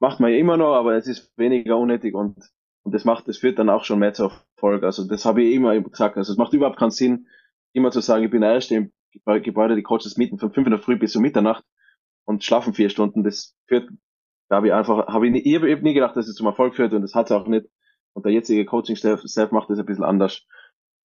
macht 0.00 0.20
man 0.20 0.30
ja 0.30 0.38
immer 0.38 0.56
noch, 0.56 0.74
aber 0.74 0.94
es 0.94 1.06
ist 1.06 1.32
weniger 1.36 1.76
unnötig 1.76 2.14
und, 2.14 2.36
und 2.82 2.94
das 2.94 3.04
macht, 3.04 3.26
das 3.28 3.38
führt 3.38 3.58
dann 3.58 3.70
auch 3.70 3.84
schon 3.84 3.98
mehr 3.98 4.12
zu 4.12 4.24
Erfolg. 4.24 4.84
Also 4.84 5.08
das 5.08 5.24
habe 5.24 5.42
ich 5.42 5.54
immer 5.54 5.78
gesagt. 5.80 6.16
Also 6.16 6.32
es 6.32 6.38
macht 6.38 6.52
überhaupt 6.52 6.78
keinen 6.78 6.90
Sinn, 6.90 7.26
immer 7.74 7.90
zu 7.90 8.00
sagen, 8.00 8.24
ich 8.24 8.30
bin 8.30 8.42
Erste 8.42 8.76
im 8.76 8.92
Gebä- 9.12 9.40
Gebäude, 9.40 9.76
die 9.76 9.82
Coaches 9.82 10.16
mieten 10.16 10.38
von 10.38 10.52
fünf 10.52 10.66
in 10.66 10.72
der 10.72 10.80
Früh 10.80 10.96
bis 10.96 11.14
um 11.16 11.22
Mitternacht 11.22 11.64
und 12.24 12.44
schlafen 12.44 12.74
vier 12.74 12.90
Stunden. 12.90 13.22
Das 13.24 13.54
führt, 13.66 13.88
da 14.48 14.56
habe 14.56 14.68
ich 14.68 14.72
einfach, 14.72 15.06
habe 15.08 15.26
ich, 15.26 15.32
nie, 15.32 15.40
ich 15.40 15.56
habe 15.56 15.82
nie 15.82 15.94
gedacht, 15.94 16.16
dass 16.16 16.28
es 16.28 16.36
zum 16.36 16.46
Erfolg 16.46 16.74
führt 16.76 16.92
und 16.92 17.02
das 17.02 17.14
hat 17.14 17.26
es 17.26 17.32
auch 17.32 17.46
nicht. 17.46 17.66
Und 18.14 18.24
der 18.24 18.32
jetzige 18.32 18.64
Coaching-Staff 18.64 19.22
Staff 19.26 19.50
macht 19.50 19.70
das 19.70 19.78
ein 19.78 19.86
bisschen 19.86 20.04
anders. 20.04 20.46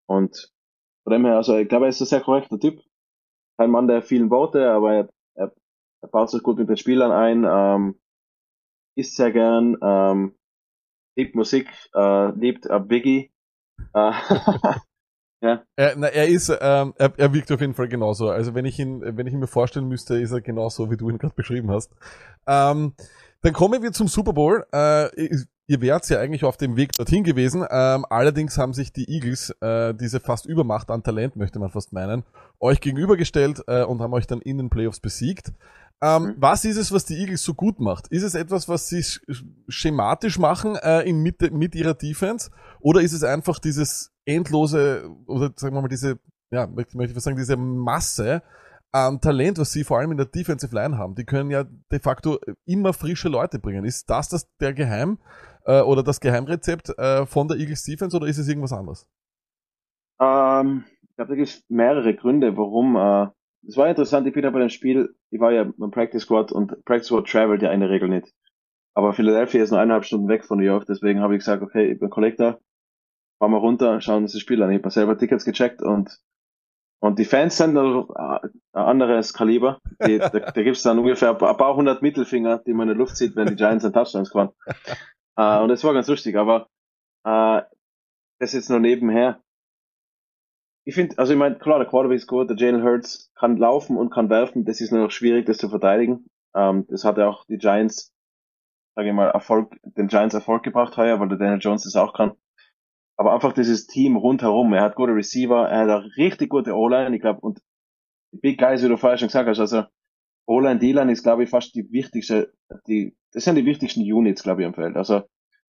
Und 0.07 0.53
von 1.05 1.13
dem 1.13 1.25
her, 1.25 1.37
also 1.37 1.57
ich 1.57 1.69
glaube, 1.69 1.87
er 1.87 1.91
ist 1.91 2.01
ein 2.01 2.07
sehr 2.07 2.21
korrekter 2.21 2.61
Typ. 2.61 2.81
Kein 3.59 3.71
Mann 3.71 3.89
der 3.89 4.03
vielen 4.03 4.31
Worte, 4.31 4.71
aber 4.71 4.95
er, 4.95 5.09
er, 5.35 5.53
er 6.03 6.09
baut 6.09 6.31
sich 6.31 6.43
gut 6.43 6.59
mit 6.59 6.69
den 6.69 6.77
Spielern 6.77 7.13
ein, 7.13 7.45
ähm, 7.49 8.01
isst 8.97 9.17
sehr 9.17 9.33
gern, 9.33 9.77
ähm, 9.83 10.37
liebt 11.17 11.35
Musik, 11.35 11.69
äh, 11.95 12.31
liebt 12.39 12.67
äh, 12.67 12.81
Biggie. 12.81 13.33
Äh, 13.95 14.13
Er, 15.77 15.95
na, 15.97 16.09
er 16.09 16.29
ist, 16.29 16.49
ähm, 16.61 16.95
er, 16.97 17.13
er 17.17 17.33
wirkt 17.33 17.53
auf 17.53 17.61
jeden 17.61 17.75
Fall 17.75 17.89
genauso. 17.89 18.29
Also 18.29 18.55
wenn 18.55 18.65
ich 18.65 18.79
ihn, 18.79 19.01
wenn 19.17 19.27
ich 19.27 19.33
ihn 19.33 19.39
mir 19.39 19.47
vorstellen 19.47 19.89
müsste, 19.89 20.19
ist 20.19 20.33
er 20.33 20.41
genauso, 20.41 20.91
wie 20.91 20.97
du 20.97 21.09
ihn 21.09 21.19
gerade 21.19 21.35
beschrieben 21.35 21.71
hast. 21.71 21.93
Ähm, 22.47 22.95
dann 23.43 23.53
kommen 23.53 23.83
wir 23.83 23.93
zum 23.93 24.09
Super 24.09 24.33
Bowl. 24.33 24.67
Äh, 24.73 25.29
ihr 25.69 25.81
wärt 25.81 26.09
ja 26.09 26.19
eigentlich 26.19 26.45
auf 26.45 26.57
dem 26.57 26.77
Weg 26.77 26.93
dorthin 26.93 27.23
gewesen. 27.23 27.65
Ähm, 27.71 28.05
allerdings 28.11 28.59
haben 28.59 28.73
sich 28.73 28.93
die 28.93 29.09
Eagles, 29.09 29.51
äh, 29.61 29.95
diese 29.95 30.19
fast 30.19 30.47
Übermacht 30.47 30.91
an 30.91 31.03
Talent, 31.05 31.37
möchte 31.37 31.59
man 31.61 31.71
fast 31.71 31.93
meinen, 31.93 32.25
euch 32.59 32.81
gegenübergestellt 32.81 33.63
äh, 33.69 33.85
und 33.85 34.01
haben 34.01 34.15
euch 34.15 34.27
dann 34.27 34.41
in 34.41 34.59
den 34.59 34.71
Playoffs 34.71 34.99
besiegt. 34.99 35.53
Ähm, 36.01 36.23
Mhm. 36.23 36.35
Was 36.39 36.65
ist 36.65 36.77
es, 36.77 36.93
was 36.93 37.05
die 37.05 37.17
Eagles 37.17 37.43
so 37.43 37.55
gut 37.55 37.81
macht? 37.81 38.09
Ist 38.09 38.23
es 38.23 38.35
etwas, 38.35 38.69
was 38.69 38.89
sie 38.89 39.03
sch 39.03 39.21
schematisch 39.69 40.39
machen 40.39 40.77
äh, 40.77 41.03
in 41.03 41.23
Mitte, 41.23 41.51
mit 41.51 41.75
ihrer 41.75 41.95
Defense? 41.95 42.51
Oder 42.81 43.01
ist 43.01 43.13
es 43.13 43.25
einfach 43.25 43.59
dieses 43.59 44.13
endlose, 44.29 45.11
oder 45.27 45.51
sagen 45.57 45.75
wir 45.75 45.83
mal, 45.83 45.89
diese, 45.89 46.19
ja, 46.51 46.67
möchte, 46.67 47.03
ich 47.03 47.23
sagen, 47.23 47.37
diese 47.37 47.57
Masse 47.57 48.43
an 48.93 49.21
Talent, 49.21 49.59
was 49.59 49.73
sie 49.73 49.85
vor 49.85 49.99
allem 49.99 50.13
in 50.13 50.17
der 50.17 50.27
Defensive 50.27 50.75
Line 50.75 50.97
haben? 50.97 51.15
Die 51.15 51.25
können 51.25 51.51
ja 51.51 51.65
de 51.65 52.01
facto 52.01 52.39
immer 52.65 52.93
frische 52.93 53.29
Leute 53.29 53.59
bringen. 53.59 53.85
Ist 53.85 54.09
das, 54.09 54.29
das 54.29 54.49
der 54.59 54.73
Geheim 54.73 55.19
äh, 55.65 55.81
oder 55.81 56.03
das 56.03 56.21
Geheimrezept 56.21 56.91
äh, 56.99 57.27
von 57.27 57.49
der 57.49 57.59
Eagles 57.59 57.85
Defense 57.85 58.17
oder 58.17 58.27
ist 58.27 58.39
es 58.39 58.49
irgendwas 58.49 58.73
anderes? 58.73 59.07
Ähm, 60.21 60.85
ich 61.03 61.17
glaube, 61.17 61.31
da 61.31 61.35
gibt 61.37 61.49
es 61.49 61.65
mehrere 61.69 62.15
Gründe, 62.15 62.57
warum. 62.57 62.97
Äh, 62.97 63.29
es 63.67 63.77
war 63.77 63.89
interessant, 63.89 64.27
ich 64.27 64.33
bin 64.33 64.45
ja 64.45 64.51
bei 64.51 64.61
dem 64.61 64.71
Spiel, 64.71 65.15
ich 65.31 65.41
war 65.41 65.53
ja 65.53 65.71
beim 65.77 65.91
Practice 65.91 66.23
Squad 66.23 66.53
und 66.53 66.85
Practice 66.85 67.09
Squad 67.09 67.29
travelt 67.29 67.61
ja 67.61 67.73
in 67.73 67.81
der 67.81 67.91
Regel 67.91 68.09
nicht. 68.09 68.33
Aber 68.95 69.13
Philadelphia 69.13 69.63
ist 69.63 69.71
nur 69.71 69.81
eineinhalb 69.81 70.05
Stunden 70.05 70.29
weg 70.29 70.45
von 70.45 70.59
New 70.59 70.65
York, 70.65 70.87
deswegen 70.87 71.21
habe 71.21 71.35
ich 71.35 71.41
gesagt, 71.41 71.63
okay, 71.63 71.93
ich 71.93 71.99
bin 71.99 72.09
Collector, 72.09 72.61
fahren 73.39 73.53
wir 73.53 73.59
runter, 73.59 74.01
schauen 74.01 74.25
uns 74.25 74.33
das 74.33 74.41
Spiel 74.41 74.63
an. 74.63 74.71
Ich 74.71 74.79
habe 74.79 74.87
mir 74.87 74.91
selber 74.91 75.19
Tickets 75.19 75.45
gecheckt 75.45 75.83
und 75.83 76.19
und 77.01 77.21
die 77.21 77.25
Fans 77.25 77.57
sind 77.57 77.75
noch 77.75 78.11
ein 78.11 78.51
anderes 78.73 79.33
Kaliber. 79.33 79.79
Die, 80.05 80.19
da 80.19 80.29
da 80.29 80.51
gibt 80.51 80.77
es 80.77 80.83
dann 80.83 80.99
ungefähr 80.99 81.31
ein 81.31 81.57
paar 81.57 81.77
hundert 81.77 82.03
Mittelfinger, 82.03 82.59
die 82.59 82.73
man 82.73 82.89
in 82.89 82.95
der 82.95 82.99
Luft 82.99 83.17
sieht, 83.17 83.37
wenn 83.37 83.47
die 83.47 83.55
Giants 83.55 83.85
einen 83.85 83.95
Touchdowns 83.95 84.31
gewann. 84.33 84.51
Äh, 85.37 85.61
und 85.61 85.69
das 85.69 85.85
war 85.85 85.95
ganz 85.95 86.09
lustig, 86.09 86.37
aber 86.37 86.69
äh, 87.25 87.63
das 88.41 88.53
jetzt 88.53 88.71
nur 88.71 88.81
nebenher 88.81 89.41
ich 90.89 90.95
finde, 90.95 91.19
also 91.19 91.35
ich 91.35 91.39
meine, 91.39 91.59
klar, 91.59 91.79
der 91.79 91.87
Quarterback 91.87 92.17
ist 92.17 92.27
gut, 92.27 92.49
der 92.49 92.57
Jalen 92.57 92.83
Hurts 92.83 93.31
kann 93.35 93.59
laufen 93.59 93.99
und 93.99 94.09
kann 94.09 94.31
werfen, 94.31 94.65
das 94.65 94.81
ist 94.81 94.91
nur 94.91 95.03
noch 95.03 95.11
schwierig, 95.11 95.45
das 95.45 95.59
zu 95.59 95.69
verteidigen. 95.69 96.25
Ähm, 96.55 96.87
das 96.89 97.05
hat 97.05 97.19
ja 97.19 97.29
auch 97.29 97.45
die 97.45 97.59
Giants, 97.59 98.11
sage 98.95 99.09
ich 99.09 99.15
mal, 99.15 99.29
Erfolg, 99.29 99.77
den 99.83 100.09
Giants 100.09 100.35
Erfolg 100.35 100.63
gebracht 100.63 100.97
heuer, 100.97 101.21
weil 101.21 101.29
der 101.29 101.37
Daniel 101.37 101.59
Jones 101.61 101.85
das 101.85 101.95
auch 101.95 102.15
kann. 102.15 102.33
Aber 103.19 103.35
einfach 103.35 103.53
dieses 103.53 103.89
Team 103.89 104.17
rundherum, 104.17 104.73
er 104.73 104.83
hat 104.83 104.95
gute 104.95 105.13
Receiver, 105.13 105.69
er 105.69 105.81
hat 105.81 105.91
eine 105.91 106.17
richtig 106.17 106.51
gute 106.51 106.75
O-Line, 106.75 107.15
ich 107.15 107.21
glaube, 107.21 107.41
und 107.41 107.61
Big 108.31 108.59
Guys, 108.59 108.83
wie 108.83 108.89
du 108.89 108.97
vorher 108.97 109.19
schon 109.19 109.27
gesagt 109.27 109.49
hast, 109.49 109.59
also 109.59 109.85
O-Line, 110.47 110.79
D-Line 110.79 111.11
ist, 111.11 111.25
glaube 111.25 111.43
ich, 111.43 111.51
fast 111.51 111.75
die 111.75 111.91
wichtigste, 111.91 112.53
die, 112.87 113.17
das 113.33 113.45
sind 113.45 113.57
die 113.57 113.67
wichtigsten 113.67 114.01
Units, 114.01 114.45
glaube 114.45 114.63
ich, 114.63 114.67
am 114.67 114.75
Feld. 114.75 114.97
Also 114.97 115.23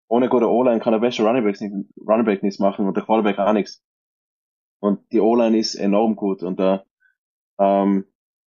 ohne 0.08 0.28
gute 0.28 0.50
O-Line 0.50 0.80
kann 0.80 0.92
der 0.92 0.98
beste 0.98 1.22
Running 1.22 1.44
Back 1.44 1.60
nicht, 1.60 1.72
Running 2.06 2.24
Back 2.24 2.42
nichts 2.42 2.58
machen 2.58 2.86
und 2.86 2.96
der 2.96 3.04
Quarterback 3.04 3.38
auch 3.38 3.52
nichts. 3.52 3.80
Und 4.80 5.00
die 5.12 5.20
O-Line 5.20 5.56
ist 5.56 5.76
enorm 5.76 6.16
gut 6.16 6.42
und 6.42 6.58
da 6.58 6.84
ähm, 7.60 8.06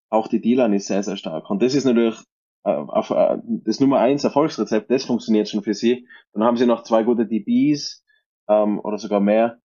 auch 0.09 0.27
die 0.27 0.41
D-Line 0.41 0.75
ist 0.75 0.87
sehr, 0.87 1.03
sehr 1.03 1.15
stark. 1.15 1.49
Und 1.49 1.61
das 1.61 1.73
ist 1.73 1.85
natürlich 1.85 2.19
äh, 2.65 2.71
auf, 2.71 3.11
äh, 3.11 3.37
das 3.45 3.79
Nummer 3.79 3.99
eins 3.99 4.25
Erfolgsrezept, 4.25 4.91
das 4.91 5.05
funktioniert 5.05 5.47
schon 5.47 5.63
für 5.63 5.73
sie. 5.73 6.05
Dann 6.33 6.43
haben 6.43 6.57
sie 6.57 6.65
noch 6.65 6.83
zwei 6.83 7.03
gute 7.03 7.25
DBs 7.25 8.03
ähm, 8.49 8.79
oder 8.79 8.97
sogar 8.97 9.19
mehr. 9.19 9.59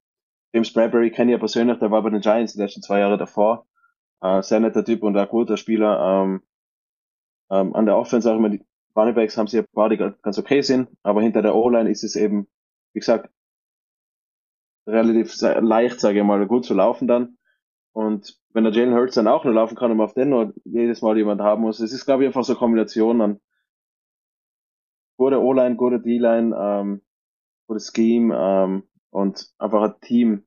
James 0.52 0.72
Bradbury 0.72 1.10
kenne 1.10 1.32
ich 1.32 1.34
ja 1.34 1.38
persönlich, 1.38 1.78
der 1.78 1.90
war 1.90 2.02
bei 2.02 2.10
den 2.10 2.20
Giants 2.20 2.52
die 2.52 2.60
letzten 2.60 2.82
zwei 2.82 3.00
Jahre 3.00 3.18
davor. 3.18 3.66
Äh, 4.20 4.42
sehr 4.42 4.60
netter 4.60 4.84
Typ 4.84 5.02
und 5.02 5.16
ein 5.16 5.28
guter 5.28 5.56
Spieler. 5.56 6.22
Ähm, 6.22 6.42
ähm, 7.50 7.74
an 7.74 7.86
der 7.86 7.96
Offense 7.96 8.30
auch 8.30 8.36
immer 8.36 8.50
die 8.50 8.64
Running 8.96 9.14
Backs 9.14 9.36
haben 9.36 9.48
sie 9.48 9.58
ein 9.58 9.66
paar, 9.72 9.88
die 9.88 9.96
ganz 9.96 10.38
okay 10.38 10.60
sind, 10.62 10.88
aber 11.02 11.20
hinter 11.20 11.42
der 11.42 11.54
O-Line 11.54 11.90
ist 11.90 12.04
es 12.04 12.14
eben, 12.14 12.46
wie 12.92 13.00
gesagt, 13.00 13.28
relativ 14.86 15.34
leicht, 15.40 16.00
sage 16.00 16.18
ich 16.20 16.24
mal, 16.24 16.46
gut 16.46 16.64
zu 16.64 16.74
laufen 16.74 17.08
dann. 17.08 17.36
Und 17.92 18.38
wenn 18.52 18.64
der 18.64 18.72
Jalen 18.72 18.94
Hurts 18.94 19.14
dann 19.14 19.28
auch 19.28 19.44
nur 19.44 19.54
laufen 19.54 19.76
kann 19.76 19.90
und 19.90 19.96
man 19.96 20.06
auf 20.06 20.14
den 20.14 20.28
nur 20.28 20.52
jedes 20.64 21.02
Mal 21.02 21.16
jemand 21.16 21.40
haben 21.40 21.62
muss, 21.62 21.80
es 21.80 21.92
ist, 21.92 22.04
glaube 22.04 22.22
ich, 22.22 22.28
einfach 22.28 22.44
so 22.44 22.52
eine 22.52 22.58
Kombination 22.58 23.20
an 23.20 23.40
gute 25.16 25.40
O-Line, 25.40 25.76
gute 25.76 26.00
D-Line, 26.00 26.56
ähm, 26.58 27.02
gutes 27.66 27.92
Scheme 27.94 28.34
ähm, 28.36 28.82
und 29.10 29.52
einfach 29.58 29.82
ein 29.82 30.00
Team, 30.00 30.44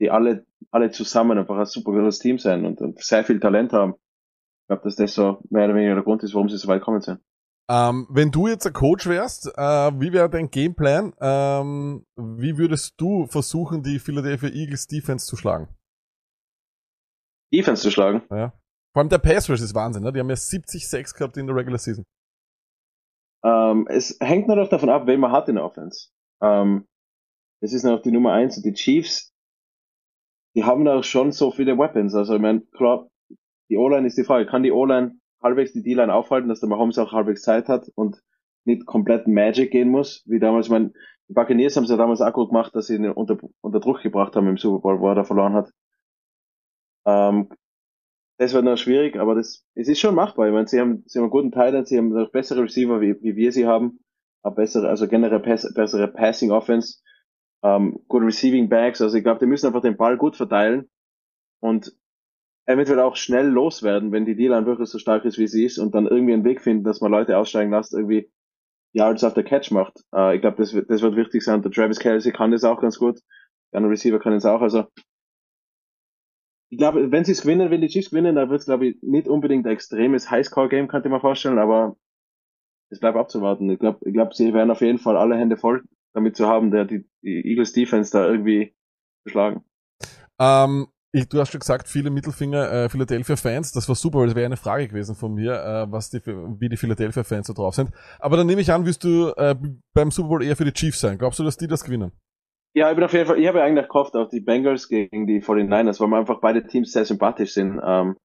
die 0.00 0.10
alle, 0.10 0.46
alle 0.70 0.90
zusammen 0.90 1.38
einfach 1.38 1.58
ein 1.58 1.66
super 1.66 1.92
gutes 1.92 2.18
Team 2.18 2.38
sein 2.38 2.64
und, 2.64 2.80
und 2.80 3.02
sehr 3.02 3.24
viel 3.24 3.40
Talent 3.40 3.72
haben. 3.72 3.94
Ich 3.94 4.66
glaube, 4.68 4.82
dass 4.84 4.96
das 4.96 5.14
so 5.14 5.42
mehr 5.50 5.66
oder 5.66 5.74
weniger 5.74 5.94
der 5.94 6.04
Grund 6.04 6.22
ist, 6.22 6.34
warum 6.34 6.48
sie 6.48 6.56
so 6.56 6.68
weit 6.68 6.82
kommen 6.82 7.00
sind. 7.00 7.20
Ähm, 7.70 8.06
wenn 8.10 8.30
du 8.30 8.48
jetzt 8.48 8.66
ein 8.66 8.72
Coach 8.72 9.06
wärst, 9.06 9.46
äh, 9.46 10.00
wie 10.00 10.12
wäre 10.12 10.28
dein 10.28 10.50
Gameplan? 10.50 11.14
Ähm, 11.20 12.04
wie 12.16 12.58
würdest 12.58 12.94
du 13.00 13.26
versuchen, 13.26 13.82
die 13.82 13.98
Philadelphia 13.98 14.50
Eagles 14.50 14.86
Defense 14.86 15.26
zu 15.26 15.36
schlagen? 15.36 15.68
Defense 17.52 17.82
zu 17.82 17.90
schlagen. 17.90 18.22
Ja. 18.30 18.52
Vor 18.92 19.00
allem 19.00 19.08
der 19.08 19.18
Pass 19.18 19.48
Rush 19.48 19.62
ist 19.62 19.74
Wahnsinn, 19.74 20.02
ne? 20.02 20.12
Die 20.12 20.20
haben 20.20 20.28
ja 20.28 20.34
70-6 20.34 21.16
gehabt 21.16 21.36
in 21.36 21.46
der 21.46 21.56
Regular 21.56 21.78
Season. 21.78 22.04
Ähm, 23.44 23.86
es 23.88 24.16
hängt 24.20 24.48
nur 24.48 24.56
noch 24.56 24.68
davon 24.68 24.90
ab, 24.90 25.06
wen 25.06 25.20
man 25.20 25.32
hat 25.32 25.48
in 25.48 25.56
der 25.56 25.64
Offense. 25.64 26.10
Ähm, 26.42 26.86
das 27.60 27.72
ist 27.72 27.84
noch 27.84 28.02
die 28.02 28.10
Nummer 28.10 28.32
eins 28.32 28.56
und 28.56 28.66
die 28.66 28.74
Chiefs 28.74 29.32
die 30.54 30.64
haben 30.64 30.84
da 30.84 31.02
schon 31.02 31.32
so 31.32 31.50
viele 31.50 31.78
Weapons. 31.78 32.14
Also 32.14 32.34
ich 32.34 32.40
meine, 32.40 32.60
klar, 32.60 33.08
die 33.68 33.76
O-Line 33.76 34.06
ist 34.06 34.18
die 34.18 34.24
Frage, 34.24 34.46
kann 34.46 34.62
die 34.62 34.72
O-Line 34.72 35.18
halbwegs 35.42 35.72
die 35.72 35.82
D-Line 35.82 36.12
aufhalten, 36.12 36.48
dass 36.48 36.60
der 36.60 36.68
Mahomes 36.68 36.98
auch 36.98 37.12
halbwegs 37.12 37.42
Zeit 37.42 37.68
hat 37.68 37.88
und 37.94 38.22
nicht 38.64 38.86
komplett 38.86 39.26
Magic 39.26 39.70
gehen 39.72 39.88
muss, 39.88 40.22
wie 40.26 40.38
damals, 40.38 40.66
ich 40.66 40.72
meine, 40.72 40.92
die 41.28 41.32
Buccaneers 41.32 41.76
haben 41.76 41.84
es 41.84 41.90
ja 41.90 41.96
damals 41.96 42.20
auch 42.20 42.32
gut 42.32 42.50
gemacht, 42.50 42.74
dass 42.74 42.86
sie 42.86 42.96
ihn 42.96 43.08
unter, 43.08 43.38
unter 43.60 43.80
Druck 43.80 44.02
gebracht 44.02 44.36
haben 44.36 44.46
im 44.46 44.58
Super 44.58 44.80
Bowl, 44.80 45.00
wo 45.00 45.08
er 45.08 45.14
da 45.14 45.24
verloren 45.24 45.54
hat. 45.54 45.72
Ähm, 47.06 47.48
das 48.38 48.52
wird 48.52 48.64
noch 48.64 48.76
schwierig, 48.76 49.16
aber 49.16 49.34
das, 49.34 49.64
es 49.74 49.88
ist 49.88 50.00
schon 50.00 50.14
machbar. 50.14 50.46
Ich 50.46 50.52
meine, 50.52 50.68
sie 50.68 50.80
haben, 50.80 51.02
sie 51.06 51.18
haben 51.18 51.24
einen 51.24 51.30
guten 51.30 51.50
Titan, 51.50 51.86
sie 51.86 51.98
haben 51.98 52.10
noch 52.10 52.30
bessere 52.30 52.62
Receiver, 52.62 53.00
wie, 53.00 53.20
wie 53.22 53.36
wir 53.36 53.52
sie 53.52 53.66
haben, 53.66 54.00
auch 54.42 54.54
bessere, 54.54 54.88
also 54.88 55.08
generell 55.08 55.40
pass, 55.40 55.72
bessere 55.74 56.08
Passing 56.08 56.50
Offense, 56.50 57.00
ähm, 57.62 58.00
gute 58.08 58.26
Receiving 58.26 58.68
Backs, 58.68 59.00
also 59.00 59.16
ich 59.16 59.22
glaube, 59.22 59.40
die 59.40 59.46
müssen 59.46 59.66
einfach 59.66 59.82
den 59.82 59.96
Ball 59.96 60.16
gut 60.16 60.36
verteilen 60.36 60.90
und 61.60 61.94
eventuell 62.66 63.00
auch 63.00 63.16
schnell 63.16 63.48
loswerden, 63.48 64.12
wenn 64.12 64.24
die 64.24 64.36
D-Line 64.36 64.66
wirklich 64.66 64.88
so 64.88 64.98
stark 64.98 65.24
ist, 65.24 65.38
wie 65.38 65.48
sie 65.48 65.64
ist 65.64 65.78
und 65.78 65.94
dann 65.94 66.06
irgendwie 66.06 66.32
einen 66.32 66.44
Weg 66.44 66.60
finden, 66.60 66.84
dass 66.84 67.00
man 67.00 67.10
Leute 67.10 67.36
aussteigen 67.38 67.72
lässt, 67.72 67.92
irgendwie 67.92 68.30
Yards 68.92 69.24
auf 69.24 69.34
der 69.34 69.44
Catch 69.44 69.70
macht. 69.70 70.04
Äh, 70.14 70.36
ich 70.36 70.40
glaube, 70.40 70.58
das 70.58 70.74
wird, 70.74 70.90
das 70.90 71.02
wird 71.02 71.16
wichtig 71.16 71.42
sein. 71.42 71.62
Der 71.62 71.70
Travis 71.70 71.98
Kelsey 71.98 72.32
kann 72.32 72.50
das 72.50 72.64
auch 72.64 72.80
ganz 72.80 72.98
gut. 72.98 73.20
Der 73.72 73.78
andere 73.78 73.92
Receiver 73.92 74.18
kann 74.18 74.34
es 74.34 74.44
auch. 74.44 74.60
Also 74.60 74.84
ich 76.70 76.78
glaube, 76.78 77.10
wenn 77.10 77.24
sie 77.24 77.32
es 77.32 77.42
gewinnen, 77.42 77.70
wenn 77.70 77.80
die 77.80 77.88
Chiefs 77.88 78.10
gewinnen, 78.10 78.36
dann 78.36 78.48
wird 78.48 78.60
es, 78.60 78.66
glaube 78.66 78.86
ich, 78.86 79.02
nicht 79.02 79.28
unbedingt 79.28 79.66
ein 79.66 79.72
extremes 79.72 80.30
Highscore-Game, 80.30 80.88
könnte 80.88 81.08
man 81.08 81.20
vorstellen, 81.20 81.58
aber 81.58 81.96
es 82.92 83.00
bleibt 83.00 83.16
abzuwarten. 83.16 83.70
Ich 83.70 83.78
glaube, 83.78 83.98
ich 84.06 84.12
glaub, 84.12 84.34
sie 84.34 84.52
werden 84.52 84.70
auf 84.70 84.82
jeden 84.82 84.98
Fall 84.98 85.16
alle 85.16 85.36
Hände 85.36 85.56
voll 85.56 85.82
damit 86.14 86.36
zu 86.36 86.46
haben, 86.46 86.70
der 86.70 86.84
die, 86.84 87.08
die 87.22 87.42
Eagles 87.48 87.72
Defense 87.72 88.12
da 88.12 88.28
irgendwie 88.28 88.74
beschlagen. 89.24 89.64
Ähm, 90.38 90.88
ich, 91.12 91.28
du 91.28 91.40
hast 91.40 91.50
schon 91.50 91.60
gesagt, 91.60 91.88
viele 91.88 92.10
Mittelfinger 92.10 92.70
äh, 92.70 92.88
Philadelphia 92.88 93.36
Fans. 93.36 93.72
Das 93.72 93.88
war 93.88 93.94
super, 93.94 94.18
weil 94.18 94.26
das 94.26 94.36
wäre 94.36 94.46
eine 94.46 94.56
Frage 94.56 94.88
gewesen 94.88 95.14
von 95.14 95.34
mir, 95.34 95.54
äh, 95.54 95.90
was 95.90 96.10
die, 96.10 96.20
wie 96.24 96.68
die 96.68 96.76
Philadelphia 96.76 97.24
Fans 97.24 97.46
so 97.46 97.54
drauf 97.54 97.74
sind. 97.74 97.90
Aber 98.18 98.36
dann 98.36 98.46
nehme 98.46 98.60
ich 98.60 98.70
an, 98.72 98.84
wirst 98.84 99.04
du 99.04 99.32
äh, 99.36 99.54
beim 99.94 100.10
Super 100.10 100.28
Bowl 100.28 100.42
eher 100.42 100.56
für 100.56 100.64
die 100.64 100.72
Chiefs 100.72 101.00
sein. 101.00 101.18
Glaubst 101.18 101.38
du, 101.38 101.44
dass 101.44 101.56
die 101.56 101.68
das 101.68 101.84
gewinnen? 101.84 102.12
Ja, 102.74 102.88
ich 102.88 102.94
bin 102.94 103.04
auf 103.04 103.12
jeden 103.12 103.26
Fall, 103.26 103.38
ich 103.38 103.46
habe 103.46 103.62
eigentlich 103.62 103.88
gehofft 103.88 104.16
auf 104.16 104.30
die 104.30 104.40
Bengals 104.40 104.88
gegen 104.88 105.26
die 105.26 105.42
49ers, 105.42 106.00
weil 106.00 106.08
mir 106.08 106.18
einfach 106.18 106.40
beide 106.40 106.66
Teams 106.66 106.92
sehr 106.92 107.04
sympathisch 107.04 107.52
sind. 107.52 107.78
Ähm, 107.84 108.16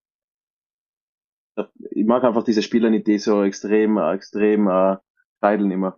ich 1.91 2.05
mag 2.05 2.23
einfach 2.23 2.43
diese 2.43 2.61
Spieler 2.61 2.89
nicht, 2.89 3.07
die 3.07 3.17
so 3.17 3.43
extrem, 3.43 3.97
äh, 3.97 4.13
extrem 4.13 4.67
äh, 4.67 4.97
teilen 5.41 5.71
immer. 5.71 5.97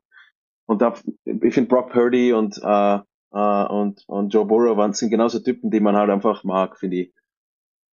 Und 0.65 0.81
da, 0.81 0.93
ich 1.25 1.53
finde 1.53 1.69
Brock 1.69 1.91
Purdy 1.91 2.33
und, 2.33 2.57
äh, 2.63 2.99
äh, 3.31 3.65
und, 3.67 4.03
und 4.07 4.33
Joe 4.33 4.45
Burrow 4.45 4.77
waren, 4.77 4.93
sind 4.93 5.09
genauso 5.09 5.39
Typen, 5.39 5.71
die 5.71 5.79
man 5.79 5.95
halt 5.95 6.09
einfach 6.09 6.43
mag, 6.43 6.77
finde 6.77 6.97
ich. 6.97 7.13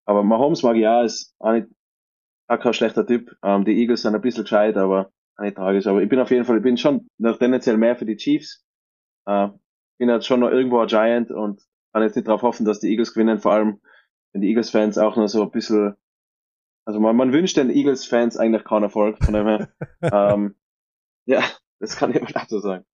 Aber 0.04 0.22
Mahomes 0.22 0.62
mag 0.62 0.76
ja, 0.76 1.02
ist 1.02 1.34
auch 1.38 1.52
nicht 1.52 1.68
auch 2.48 2.60
kein 2.60 2.74
schlechter 2.74 3.06
Typ. 3.06 3.34
Ähm, 3.42 3.64
die 3.64 3.76
Eagles 3.80 4.02
sind 4.02 4.14
ein 4.14 4.20
bisschen 4.20 4.44
gescheit, 4.44 4.76
aber 4.76 5.10
auch 5.36 5.42
nicht 5.42 5.56
tragisch. 5.56 5.86
Aber 5.86 6.02
ich 6.02 6.08
bin 6.08 6.20
auf 6.20 6.30
jeden 6.30 6.44
Fall, 6.44 6.58
ich 6.58 6.62
bin 6.62 6.76
schon 6.76 7.08
noch 7.18 7.38
tendenziell 7.38 7.76
mehr 7.76 7.96
für 7.96 8.06
die 8.06 8.16
Chiefs. 8.16 8.64
Äh, 9.26 9.48
bin 9.98 10.08
jetzt 10.08 10.26
schon 10.26 10.40
noch 10.40 10.50
irgendwo 10.50 10.78
ein 10.78 10.86
Giant 10.86 11.30
und 11.30 11.62
kann 11.92 12.02
jetzt 12.02 12.16
nicht 12.16 12.28
darauf 12.28 12.42
hoffen, 12.42 12.66
dass 12.66 12.80
die 12.80 12.90
Eagles 12.90 13.14
gewinnen, 13.14 13.38
vor 13.38 13.52
allem 13.52 13.80
wenn 14.32 14.42
die 14.42 14.48
Eagles-Fans 14.48 14.98
auch 14.98 15.16
noch 15.16 15.28
so 15.28 15.42
ein 15.42 15.50
bisschen, 15.50 15.94
also 16.87 17.01
man, 17.01 17.16
man 17.16 17.32
wünscht 17.32 17.57
den 17.57 17.68
Eagles-Fans 17.68 18.37
eigentlich 18.37 18.64
keinen 18.64 18.84
Erfolg, 18.84 19.22
von 19.22 19.34
dem 19.34 19.47
her. 19.47 19.68
ähm, 20.03 20.55
ja, 21.26 21.43
das 21.80 21.97
kann 21.97 22.14
ich 22.14 22.20
mal 22.22 22.30
dazu 22.32 22.61
sagen. 22.61 22.84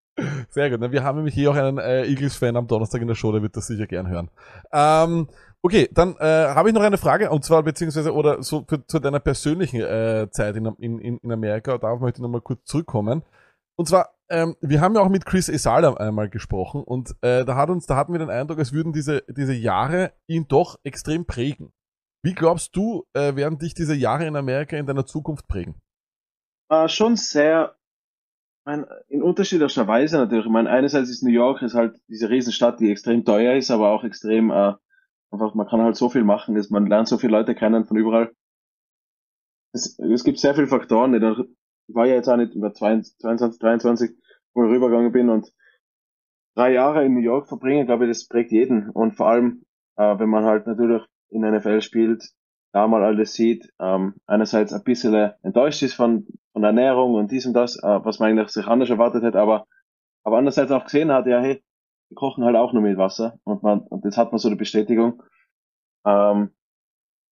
Sehr 0.48 0.70
gut. 0.70 0.92
Wir 0.92 1.04
haben 1.04 1.16
nämlich 1.16 1.34
hier 1.34 1.50
auch 1.50 1.56
einen 1.56 1.78
äh, 1.78 2.06
Eagles-Fan 2.06 2.56
am 2.56 2.66
Donnerstag 2.66 3.02
in 3.02 3.08
der 3.08 3.14
Show, 3.14 3.32
der 3.32 3.42
wird 3.42 3.56
das 3.56 3.66
sicher 3.66 3.86
gern 3.86 4.08
hören. 4.08 4.30
Ähm, 4.72 5.28
okay, 5.60 5.88
dann 5.92 6.16
äh, 6.18 6.24
habe 6.54 6.70
ich 6.70 6.74
noch 6.74 6.82
eine 6.82 6.98
Frage, 6.98 7.30
und 7.30 7.44
zwar 7.44 7.62
beziehungsweise, 7.62 8.14
oder 8.14 8.42
so 8.42 8.64
für, 8.66 8.84
zu 8.86 8.98
deiner 8.98 9.20
persönlichen 9.20 9.80
äh, 9.80 10.28
Zeit 10.30 10.56
in, 10.56 10.66
in, 10.78 10.98
in 10.98 11.32
Amerika, 11.32 11.76
darauf 11.76 12.00
möchte 12.00 12.18
ich 12.18 12.22
nochmal 12.22 12.40
kurz 12.40 12.64
zurückkommen. 12.64 13.22
Und 13.76 13.88
zwar, 13.88 14.14
ähm, 14.30 14.56
wir 14.60 14.80
haben 14.80 14.94
ja 14.94 15.02
auch 15.02 15.08
mit 15.08 15.26
Chris 15.26 15.48
Esala 15.48 15.94
einmal 15.94 16.28
gesprochen 16.30 16.82
und 16.82 17.14
äh, 17.22 17.44
da 17.44 17.56
hat 17.56 17.70
uns, 17.70 17.86
da 17.86 17.96
hatten 17.96 18.12
wir 18.12 18.18
den 18.18 18.30
Eindruck, 18.30 18.58
als 18.58 18.72
würden 18.72 18.92
diese, 18.92 19.22
diese 19.28 19.54
Jahre 19.54 20.12
ihn 20.26 20.46
doch 20.48 20.78
extrem 20.82 21.26
prägen. 21.26 21.72
Wie 22.24 22.34
glaubst 22.34 22.76
du, 22.76 23.04
äh, 23.14 23.34
werden 23.34 23.58
dich 23.58 23.74
diese 23.74 23.94
Jahre 23.94 24.26
in 24.26 24.36
Amerika 24.36 24.76
in 24.76 24.86
deiner 24.86 25.06
Zukunft 25.06 25.48
prägen? 25.48 25.74
Äh, 26.70 26.88
schon 26.88 27.16
sehr, 27.16 27.76
mein, 28.64 28.86
in 29.08 29.22
unterschiedlicher 29.22 29.88
Weise 29.88 30.18
natürlich. 30.18 30.46
Ich 30.46 30.52
meine, 30.52 30.70
einerseits 30.70 31.10
ist 31.10 31.24
New 31.24 31.32
York 31.32 31.62
ist 31.62 31.74
halt 31.74 32.00
diese 32.08 32.30
Riesenstadt, 32.30 32.78
die 32.78 32.90
extrem 32.90 33.24
teuer 33.24 33.56
ist, 33.56 33.72
aber 33.72 33.90
auch 33.90 34.04
extrem, 34.04 34.50
äh, 34.50 34.74
einfach, 35.32 35.54
man 35.54 35.66
kann 35.66 35.82
halt 35.82 35.96
so 35.96 36.08
viel 36.08 36.22
machen, 36.22 36.54
dass 36.54 36.70
man 36.70 36.86
lernt 36.86 37.08
so 37.08 37.18
viele 37.18 37.32
Leute 37.32 37.56
kennen 37.56 37.86
von 37.86 37.96
überall. 37.96 38.32
Es, 39.72 39.98
es 39.98 40.22
gibt 40.22 40.38
sehr 40.38 40.54
viele 40.54 40.68
Faktoren, 40.68 41.14
ich 41.14 41.94
war 41.94 42.06
ja 42.06 42.14
jetzt 42.14 42.28
auch 42.28 42.36
nicht 42.36 42.54
über 42.54 42.72
22, 42.72 43.58
23, 43.58 44.10
wo 44.54 44.64
ich 44.64 44.70
rübergegangen 44.70 45.10
bin 45.10 45.28
und 45.28 45.52
drei 46.54 46.72
Jahre 46.72 47.04
in 47.04 47.14
New 47.14 47.20
York 47.20 47.48
verbringen, 47.48 47.86
glaube 47.86 48.04
ich, 48.04 48.10
das 48.10 48.28
prägt 48.28 48.52
jeden. 48.52 48.90
Und 48.90 49.16
vor 49.16 49.28
allem, 49.28 49.64
äh, 49.96 50.18
wenn 50.18 50.28
man 50.28 50.44
halt 50.44 50.66
natürlich 50.66 51.02
in 51.32 51.42
der 51.42 51.52
NFL 51.52 51.80
spielt, 51.80 52.30
da 52.72 52.86
mal 52.86 53.04
alles 53.04 53.34
sieht, 53.34 53.70
ähm, 53.80 54.14
einerseits 54.26 54.72
ein 54.72 54.84
bisschen 54.84 55.32
enttäuscht 55.42 55.82
ist 55.82 55.94
von, 55.94 56.26
von 56.52 56.64
Ernährung 56.64 57.14
und 57.14 57.30
dies 57.30 57.46
und 57.46 57.54
das, 57.54 57.76
äh, 57.76 58.04
was 58.04 58.18
man 58.18 58.30
eigentlich 58.30 58.48
sich 58.48 58.66
anders 58.66 58.90
erwartet 58.90 59.22
hätte, 59.22 59.40
aber, 59.40 59.66
aber 60.24 60.38
andererseits 60.38 60.70
auch 60.70 60.84
gesehen 60.84 61.12
hat, 61.12 61.26
ja, 61.26 61.40
hey, 61.40 61.62
die 62.10 62.14
kochen 62.14 62.44
halt 62.44 62.56
auch 62.56 62.72
nur 62.72 62.82
mit 62.82 62.98
Wasser 62.98 63.38
und 63.44 63.62
man, 63.62 63.80
und 63.80 64.04
jetzt 64.04 64.16
hat 64.16 64.32
man 64.32 64.38
so 64.38 64.48
eine 64.48 64.56
Bestätigung. 64.56 65.22
Ähm, 66.06 66.50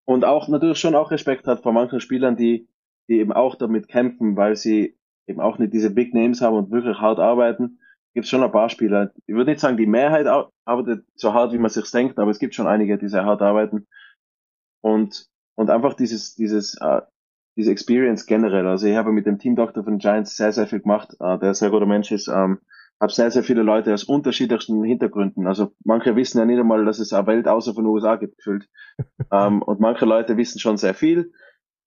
und 0.05 0.25
auch 0.25 0.49
natürlich 0.49 0.79
schon 0.79 0.95
auch 0.95 1.11
Respekt 1.11 1.47
hat 1.47 1.63
vor 1.63 1.73
manchen 1.73 2.01
Spielern, 2.01 2.37
die, 2.37 2.69
die 3.09 3.19
eben 3.19 3.33
auch 3.33 3.55
damit 3.55 3.89
kämpfen, 3.89 4.37
weil 4.37 4.57
sie 4.57 4.99
eben 5.27 5.41
auch 5.41 5.59
nicht 5.59 5.73
diese 5.73 5.91
Big 5.95 6.15
Names 6.15 6.41
haben 6.41 6.57
und 6.57 6.71
wirklich 6.71 6.99
hart 6.99 7.19
arbeiten. 7.19 7.79
Gibt 8.15 8.27
schon 8.27 8.43
ein 8.43 8.53
paar 8.53 8.69
Spieler. 8.69 9.13
Ich 9.27 9.35
würde 9.35 9.53
nicht 9.53 9.61
sagen, 9.61 9.77
die 9.77 9.87
Mehrheit 9.87 10.27
arbeitet 10.65 11.05
so 11.15 11.33
hart, 11.33 11.53
wie 11.53 11.59
man 11.59 11.71
sich 11.71 11.91
denkt, 11.91 12.19
aber 12.19 12.31
es 12.31 12.39
gibt 12.39 12.55
schon 12.55 12.67
einige, 12.67 12.99
die 12.99 13.09
sehr 13.09 13.25
hart 13.25 13.43
arbeiten. 13.43 13.87
Und, 14.83 15.27
und 15.55 15.71
einfach 15.71 15.95
dieses, 15.95 16.35
dieses, 16.35 16.77
äh, 16.81 17.03
diese 17.57 17.71
Experience 17.71 18.27
generell. 18.27 18.67
Also 18.67 18.87
ich 18.87 18.97
habe 18.97 19.13
mit 19.13 19.27
dem 19.27 19.39
Teamdoktor 19.39 19.85
von 19.85 19.99
Giants 19.99 20.37
sehr, 20.37 20.53
sehr 20.53 20.67
viel 20.67 20.81
gemacht, 20.81 21.15
äh, 21.21 21.39
der 21.39 21.55
sehr 21.55 21.71
guter 21.71 21.87
Mensch 21.87 22.11
ist. 22.11 22.29
Ähm, 22.29 22.61
habe 23.01 23.13
sehr, 23.13 23.31
sehr 23.31 23.43
viele 23.43 23.63
Leute 23.63 23.95
aus 23.95 24.05
unterschiedlichsten 24.05 24.85
Hintergründen. 24.85 25.47
Also 25.47 25.73
manche 25.85 26.17
wissen 26.17 26.39
ja 26.39 26.45
nicht 26.45 26.61
einmal, 26.61 26.85
dass 26.85 26.99
es 26.99 27.13
eine 27.13 27.27
Welt 27.27 27.49
außer 27.49 27.75
von 27.75 27.85
den 27.85 27.93
USA 27.93 28.17
gibt, 28.17 28.37
gefühlt. 28.37 28.69
ähm, 29.33 29.63
und 29.63 29.81
manche 29.81 30.05
Leute 30.05 30.37
wissen 30.37 30.59
schon 30.59 30.77
sehr 30.77 30.95
viel 30.95 31.33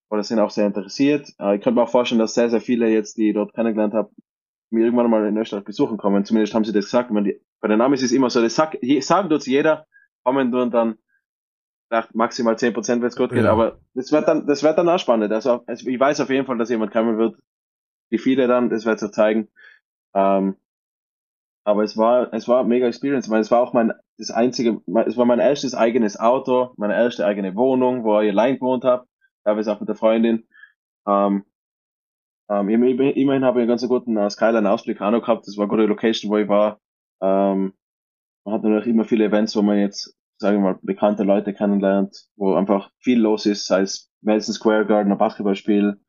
oder 0.09 0.24
sind 0.24 0.39
auch 0.39 0.49
sehr 0.49 0.65
interessiert. 0.65 1.30
Äh, 1.39 1.55
ich 1.55 1.61
könnte 1.61 1.80
mir 1.80 1.84
auch 1.84 1.89
vorstellen, 1.89 2.19
dass 2.19 2.34
sehr, 2.34 2.49
sehr 2.49 2.61
viele 2.61 2.89
jetzt, 2.89 3.17
die 3.17 3.30
ich 3.30 3.36
dort 3.36 3.53
kennengelernt 3.53 3.93
habe, 3.93 4.09
mir 4.74 4.86
irgendwann 4.86 5.09
mal 5.09 5.26
in 5.28 5.38
Österreich 5.38 5.63
besuchen 5.63 5.97
kommen. 5.97 6.26
Zumindest 6.26 6.53
haben 6.53 6.65
sie 6.65 6.74
das 6.74 6.86
gesagt. 6.86 7.11
Die, 7.11 7.39
bei 7.61 7.67
den 7.67 7.82
Amis 7.82 8.01
ist 8.01 8.11
es 8.11 8.15
immer 8.17 8.30
so, 8.30 8.41
das 8.41 8.55
sag, 8.55 8.78
je, 8.82 8.99
sagen 8.99 9.30
tut's 9.30 9.45
jeder, 9.45 9.86
kommen 10.24 10.49
nur 10.49 10.63
und 10.63 10.74
dann 10.74 10.97
sagt 11.89 12.15
maximal 12.15 12.55
10%, 12.55 12.88
wenn 13.01 13.03
es 13.03 13.15
gut 13.15 13.32
geht, 13.32 13.43
Ja. 13.43 13.51
aber 13.51 13.80
das 13.93 14.11
wird 14.11 14.28
dann, 14.28 14.47
das 14.47 14.63
wird 14.63 14.78
dann 14.78 14.89
auch 14.89 14.97
spannend. 14.97 15.32
Also, 15.32 15.63
also 15.67 15.88
ich 15.88 15.99
weiß 15.99 16.21
auf 16.21 16.30
jeden 16.30 16.45
Fall, 16.45 16.57
dass 16.57 16.69
jemand 16.69 16.91
kommen 16.91 17.17
wird. 17.17 17.38
Wie 18.09 18.17
viele 18.17 18.47
dann, 18.47 18.69
das 18.69 18.86
wird 18.86 18.99
sich 18.99 19.11
zeigen. 19.11 19.47
Ähm, 20.15 20.55
aber 21.65 21.84
es 21.84 21.95
war, 21.97 22.34
es 22.34 22.47
war 22.47 22.59
eine 22.59 22.69
mega 22.69 22.88
Experience, 22.88 23.30
weil 23.30 23.41
es 23.41 23.51
war 23.51 23.61
auch 23.61 23.74
mein, 23.74 23.93
das 24.17 24.32
einzige, 24.32 24.82
es 25.05 25.17
war 25.17 25.26
mein 25.26 25.39
erstes 25.39 25.76
eigenes 25.76 26.19
Auto, 26.19 26.74
meine 26.78 26.95
erste 26.95 27.26
eigene 27.26 27.55
Wohnung, 27.55 28.03
wo 28.03 28.19
ich 28.19 28.30
allein 28.30 28.55
gewohnt 28.55 28.84
habe, 28.84 29.07
teilweise 29.43 29.71
auch 29.71 29.80
mit 29.80 29.88
der 29.89 29.95
Freundin. 29.95 30.47
Ähm, 31.07 31.45
ähm, 32.49 32.69
immerhin, 32.69 33.45
habe 33.45 33.59
ich 33.59 33.63
einen 33.63 33.69
ganz 33.69 33.87
guten 33.87 34.17
äh, 34.17 34.29
Skyline-Ausblick 34.29 35.01
auch 35.01 35.11
noch 35.11 35.21
gehabt, 35.21 35.47
das 35.47 35.57
war 35.57 35.63
eine 35.63 35.69
gute 35.69 35.85
Location, 35.85 36.31
wo 36.31 36.37
ich 36.37 36.47
war. 36.47 36.79
Ähm, 37.21 37.73
man 38.45 38.55
hat 38.55 38.63
natürlich 38.63 38.87
immer 38.87 39.05
viele 39.05 39.25
Events, 39.25 39.55
wo 39.55 39.61
man 39.61 39.77
jetzt, 39.77 40.15
sagen 40.37 40.57
wir 40.57 40.73
mal, 40.73 40.79
bekannte 40.81 41.23
Leute 41.23 41.53
kennenlernt, 41.53 42.27
wo 42.35 42.53
einfach 42.55 42.91
viel 42.99 43.19
los 43.19 43.45
ist, 43.45 43.65
sei 43.65 43.81
es 43.81 44.11
Madison 44.21 44.53
Square 44.53 44.85
Garden, 44.85 45.11
ein 45.11 45.17
Basketballspiel 45.17 45.99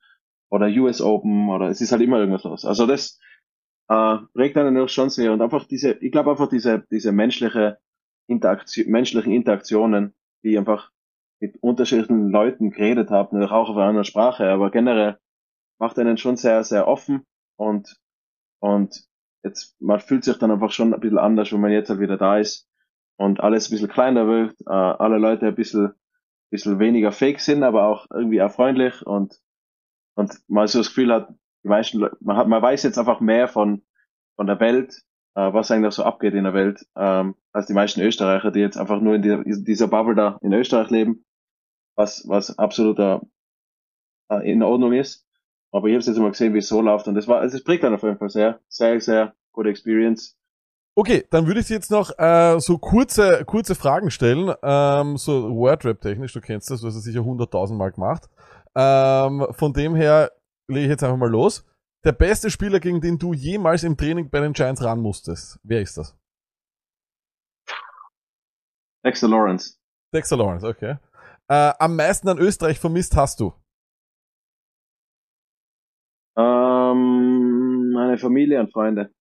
oder 0.50 0.66
US 0.66 1.00
Open 1.00 1.48
oder 1.48 1.68
es 1.68 1.80
ist 1.80 1.92
halt 1.92 2.02
immer 2.02 2.18
irgendwas 2.18 2.44
los. 2.44 2.64
Also 2.64 2.86
das 2.86 3.20
äh, 3.88 4.16
prägt 4.34 4.56
einen 4.56 4.74
natürlich 4.74 4.92
schon 4.92 5.10
sehr 5.10 5.32
und 5.32 5.42
einfach 5.42 5.66
diese, 5.66 5.92
ich 5.92 6.10
glaube 6.12 6.30
einfach 6.30 6.48
diese, 6.48 6.84
diese 6.90 7.12
menschliche 7.12 7.78
Interaktion, 8.26 8.90
menschlichen 8.90 9.32
Interaktionen, 9.32 10.14
die 10.42 10.58
einfach 10.58 10.90
mit 11.40 11.62
unterschiedlichen 11.62 12.30
Leuten 12.30 12.70
geredet 12.70 13.10
habe, 13.10 13.34
natürlich 13.34 13.52
auch 13.52 13.68
auf 13.68 13.76
einer 13.76 13.86
anderen 13.86 14.04
Sprache, 14.04 14.48
aber 14.48 14.70
generell 14.70 15.18
macht 15.84 15.98
einen 15.98 16.16
schon 16.16 16.36
sehr, 16.36 16.64
sehr 16.64 16.88
offen 16.88 17.24
und, 17.56 17.96
und 18.60 19.04
jetzt, 19.42 19.76
man 19.80 20.00
fühlt 20.00 20.24
sich 20.24 20.38
dann 20.38 20.50
einfach 20.50 20.72
schon 20.72 20.94
ein 20.94 21.00
bisschen 21.00 21.18
anders, 21.18 21.52
wenn 21.52 21.60
man 21.60 21.72
jetzt 21.72 21.90
halt 21.90 22.00
wieder 22.00 22.16
da 22.16 22.38
ist 22.38 22.68
und 23.16 23.40
alles 23.40 23.68
ein 23.68 23.72
bisschen 23.72 23.90
kleiner 23.90 24.26
wird, 24.26 24.58
äh, 24.66 24.72
alle 24.72 25.18
Leute 25.18 25.46
ein 25.46 25.54
bisschen, 25.54 25.92
bisschen 26.50 26.78
weniger 26.78 27.12
fake 27.12 27.40
sind, 27.40 27.62
aber 27.62 27.84
auch 27.84 28.06
irgendwie 28.10 28.40
auch 28.40 28.50
freundlich 28.50 29.04
und, 29.06 29.38
und 30.16 30.40
man 30.48 30.66
so 30.66 30.78
das 30.78 30.88
Gefühl 30.88 31.12
hat, 31.12 31.28
die 31.62 31.68
meisten 31.68 31.98
Leute, 31.98 32.16
man 32.20 32.36
hat, 32.36 32.48
man 32.48 32.62
weiß 32.62 32.82
jetzt 32.82 32.98
einfach 32.98 33.20
mehr 33.20 33.48
von, 33.48 33.82
von 34.36 34.46
der 34.46 34.60
Welt 34.60 35.04
äh, 35.34 35.52
was 35.52 35.70
eigentlich 35.70 35.94
so 35.94 36.04
abgeht 36.04 36.34
in 36.34 36.44
der 36.44 36.54
Welt, 36.54 36.86
ähm, 36.96 37.34
als 37.52 37.66
die 37.66 37.74
meisten 37.74 38.00
Österreicher, 38.00 38.50
die 38.50 38.60
jetzt 38.60 38.76
einfach 38.76 39.00
nur 39.00 39.16
in 39.16 39.22
dieser, 39.22 39.42
dieser 39.44 39.88
Bubble 39.88 40.14
da 40.14 40.38
in 40.42 40.52
Österreich 40.52 40.90
leben, 40.90 41.24
was, 41.96 42.26
was 42.28 42.58
absoluter 42.58 43.22
äh, 44.30 44.50
in 44.50 44.62
Ordnung 44.62 44.92
ist. 44.92 45.26
Aber 45.74 45.88
ich 45.88 45.94
habe 45.96 46.04
jetzt 46.04 46.18
mal 46.18 46.30
gesehen, 46.30 46.54
wie 46.54 46.58
es 46.58 46.68
so 46.68 46.80
läuft 46.80 47.08
und 47.08 47.16
es 47.16 47.26
war, 47.26 47.42
es 47.42 47.64
prägt 47.64 47.82
dann 47.82 47.94
auf 47.94 48.04
jeden 48.04 48.16
Fall 48.16 48.30
sehr, 48.30 48.60
sehr, 48.68 49.00
sehr 49.00 49.34
gute 49.52 49.70
Experience. 49.70 50.38
Okay, 50.96 51.26
dann 51.30 51.48
würde 51.48 51.58
ich 51.58 51.66
dir 51.66 51.74
jetzt 51.74 51.90
noch 51.90 52.16
äh, 52.16 52.60
so 52.60 52.78
kurze, 52.78 53.44
kurze 53.44 53.74
Fragen 53.74 54.12
stellen, 54.12 54.54
ähm, 54.62 55.16
so 55.16 55.50
Wordrap-technisch, 55.50 56.32
du 56.32 56.40
kennst 56.40 56.70
das, 56.70 56.80
du 56.80 56.86
hast 56.86 56.94
es 56.94 57.02
sicher 57.02 57.24
hunderttausend 57.24 57.76
Mal 57.76 57.90
gemacht. 57.90 58.30
Ähm, 58.76 59.48
von 59.50 59.72
dem 59.72 59.96
her 59.96 60.30
lege 60.68 60.84
ich 60.84 60.90
jetzt 60.90 61.02
einfach 61.02 61.16
mal 61.16 61.28
los. 61.28 61.66
Der 62.04 62.12
beste 62.12 62.50
Spieler, 62.50 62.78
gegen 62.78 63.00
den 63.00 63.18
du 63.18 63.32
jemals 63.32 63.82
im 63.82 63.96
Training 63.96 64.30
bei 64.30 64.38
den 64.38 64.52
Giants 64.52 64.84
ran 64.84 65.00
musstest, 65.00 65.58
wer 65.64 65.80
ist 65.80 65.98
das? 65.98 66.16
Dexter 69.04 69.26
Lawrence. 69.26 69.76
Dexter 70.12 70.36
Lawrence, 70.36 70.64
okay. 70.64 70.98
Äh, 71.48 71.72
am 71.80 71.96
meisten 71.96 72.28
an 72.28 72.38
Österreich 72.38 72.78
vermisst 72.78 73.16
hast 73.16 73.40
du? 73.40 73.52
Ähm, 76.36 77.92
meine 77.92 78.18
Familie 78.18 78.60
und 78.60 78.72
Freunde. 78.72 79.12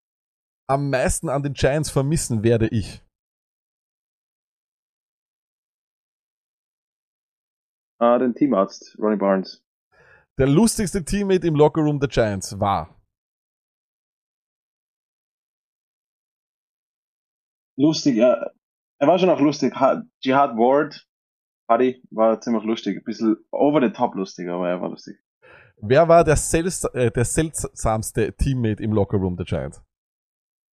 Am 0.68 0.89
meisten 0.89 1.30
an 1.30 1.43
den 1.43 1.53
Giants 1.53 1.89
vermissen 1.91 2.43
werde 2.43 2.68
ich. 2.70 3.03
Äh, 7.99 8.20
den 8.20 8.34
Teamarzt, 8.34 8.97
Ronnie 8.99 9.18
Barnes. 9.18 9.64
Der 10.39 10.47
lustigste 10.47 11.05
Teammate 11.05 11.45
im 11.47 11.55
Lockerroom 11.55 11.99
der 11.99 12.09
Giants 12.09 12.59
war. 12.59 12.99
Lustig, 17.78 18.16
ja. 18.16 18.51
Er 18.99 19.07
war 19.07 19.20
schon 19.20 19.30
auch 19.30 19.39
lustig. 19.39 19.76
Ha- 19.76 20.03
Jihad 20.22 20.55
Ward, 20.57 21.07
Buddy, 21.68 22.03
war 22.11 22.39
ziemlich 22.41 22.64
lustig. 22.64 22.97
Ein 22.97 23.03
bisschen 23.03 23.38
over 23.51 23.82
the 23.82 23.91
top 23.91 24.16
lustig, 24.16 24.47
aber 24.49 24.70
er 24.70 24.82
war 24.82 24.89
lustig. 24.89 25.18
Wer 25.86 26.08
war 26.08 26.24
der, 26.24 26.38
sels 26.38 26.86
äh, 26.86 27.12
der 27.12 27.26
seltsamste 27.26 28.34
Teammate 28.34 28.82
im 28.82 28.94
Lockerroom 28.94 29.36
der 29.36 29.46
Giants? 29.46 29.84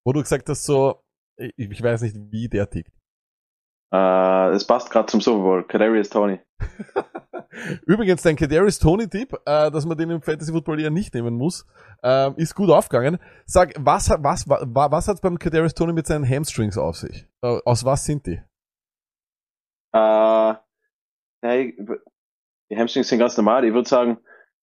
Wo 0.07 0.13
du 0.13 0.21
gesagt 0.21 0.49
hast, 0.49 0.65
so, 0.65 1.03
ich, 1.37 1.53
ich 1.57 1.83
weiß 1.83 2.03
nicht, 2.03 2.17
wie 2.31 2.49
der 2.49 2.71
tickt. 2.71 2.93
Äh, 3.93 4.51
es 4.51 4.65
passt 4.65 4.89
gerade 4.91 5.07
zum 5.07 5.21
Super 5.21 5.43
Bowl. 5.43 5.67
Kadarius 5.67 6.11
Tony. 6.11 6.41
Übrigens, 7.87 8.23
dein 8.23 8.37
Kadarius 8.37 8.79
Tony-Tipp, 8.79 9.33
äh, 9.45 9.71
dass 9.73 9.85
man 9.85 9.99
den 9.99 10.11
im 10.11 10.23
Fantasy 10.23 10.53
Football 10.53 10.81
eher 10.81 10.91
nicht 10.91 11.13
nehmen 11.13 11.35
muss, 11.35 11.67
ähm, 12.05 12.35
ist 12.37 12.55
gut 12.55 12.71
aufgegangen. 12.71 13.19
Sag, 13.47 13.75
was, 13.81 14.09
hat- 14.09 14.23
was, 14.23 14.49
was, 14.49 14.63
was 14.65 15.09
hat 15.09 15.21
beim 15.21 15.39
Kadarius 15.41 15.75
Tony 15.75 15.93
mit 15.93 16.07
seinen 16.07 16.25
Hamstrings 16.29 16.79
auf 16.79 16.97
sich? 16.97 17.27
Äh, 17.43 17.59
aus 17.65 17.85
was 17.85 18.05
sind 18.05 18.27
die? 18.27 18.41
Äh, 19.93 20.55
hey, 21.43 21.77
die 22.71 22.77
Hamstrings 22.77 23.09
sind 23.09 23.19
ganz 23.19 23.37
normal. 23.37 23.65
Ich 23.65 23.75
würde 23.75 23.89
sagen, 23.89 24.19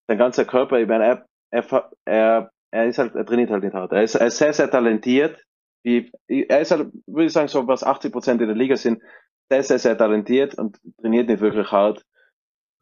sein 0.06 0.18
ganzer 0.18 0.44
Körper, 0.44 0.78
ich 0.78 0.88
meine, 0.88 1.26
er, 1.50 1.90
er, 2.04 2.50
er, 2.70 2.86
ist 2.86 2.98
halt, 2.98 3.14
er 3.14 3.26
trainiert 3.26 3.50
halt 3.50 3.64
nicht 3.64 3.74
hart. 3.74 3.92
Er 3.92 4.02
ist, 4.02 4.14
er 4.14 4.26
ist 4.26 4.38
sehr, 4.38 4.52
sehr 4.52 4.70
talentiert. 4.70 5.44
Wie, 5.82 6.10
er 6.28 6.60
ist 6.60 6.70
halt, 6.70 6.90
würde 7.06 7.26
ich 7.26 7.32
sagen, 7.32 7.48
so 7.48 7.66
was 7.66 7.84
80 7.84 8.12
Prozent 8.12 8.40
in 8.40 8.48
der 8.48 8.56
Liga 8.56 8.76
sind, 8.76 9.02
sehr, 9.48 9.62
sehr, 9.62 9.78
sehr 9.78 9.96
talentiert 9.96 10.56
und 10.56 10.78
trainiert 11.00 11.28
nicht 11.28 11.40
wirklich 11.40 11.70
hart. 11.70 12.04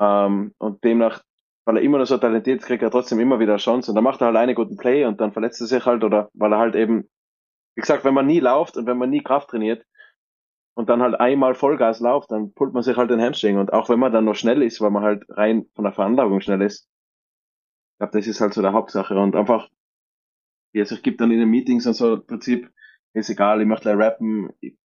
Ähm, 0.00 0.54
und 0.58 0.82
demnach, 0.84 1.22
weil 1.66 1.76
er 1.76 1.82
immer 1.82 1.98
noch 1.98 2.06
so 2.06 2.18
talentiert 2.18 2.60
ist, 2.60 2.66
kriegt 2.66 2.82
er 2.82 2.90
trotzdem 2.90 3.20
immer 3.20 3.38
wieder 3.38 3.56
Chance. 3.56 3.90
Und 3.90 3.94
dann 3.94 4.04
macht 4.04 4.20
er 4.20 4.28
halt 4.28 4.36
einen 4.36 4.54
guten 4.54 4.76
Play 4.76 5.04
und 5.04 5.20
dann 5.20 5.32
verletzt 5.32 5.60
er 5.60 5.66
sich 5.66 5.84
halt 5.84 6.04
oder 6.04 6.30
weil 6.34 6.52
er 6.52 6.58
halt 6.58 6.74
eben, 6.74 7.08
wie 7.74 7.80
gesagt, 7.80 8.04
wenn 8.04 8.14
man 8.14 8.26
nie 8.26 8.40
läuft 8.40 8.76
und 8.76 8.86
wenn 8.86 8.98
man 8.98 9.10
nie 9.10 9.22
Kraft 9.22 9.50
trainiert, 9.50 9.84
und 10.74 10.88
dann 10.88 11.02
halt 11.02 11.18
einmal 11.20 11.54
Vollgas 11.54 12.00
läuft, 12.00 12.30
dann 12.30 12.52
pullt 12.52 12.74
man 12.74 12.82
sich 12.82 12.96
halt 12.96 13.10
den 13.10 13.22
Hamstring. 13.22 13.58
Und 13.58 13.72
auch 13.72 13.88
wenn 13.88 13.98
man 13.98 14.12
dann 14.12 14.24
noch 14.24 14.34
schnell 14.34 14.62
ist, 14.62 14.80
weil 14.80 14.90
man 14.90 15.04
halt 15.04 15.24
rein 15.28 15.66
von 15.74 15.84
der 15.84 15.92
Veranlagung 15.92 16.40
schnell 16.40 16.62
ist, 16.62 16.88
glaube, 18.04 18.18
das 18.18 18.26
ist 18.26 18.40
halt 18.40 18.54
so 18.54 18.62
der 18.62 18.72
Hauptsache. 18.72 19.14
Und 19.14 19.36
einfach, 19.36 19.68
wie 20.72 20.80
es 20.80 20.88
sich 20.88 21.02
gibt 21.02 21.20
dann 21.20 21.30
in 21.30 21.40
den 21.40 21.48
Meetings 21.48 21.86
und 21.86 21.94
so, 21.94 22.14
im 22.14 22.26
Prinzip, 22.26 22.70
ist 23.14 23.30
egal, 23.30 23.60
ich 23.60 23.66
möchte 23.66 23.96
rappen, 23.96 24.50
ich, 24.60 24.76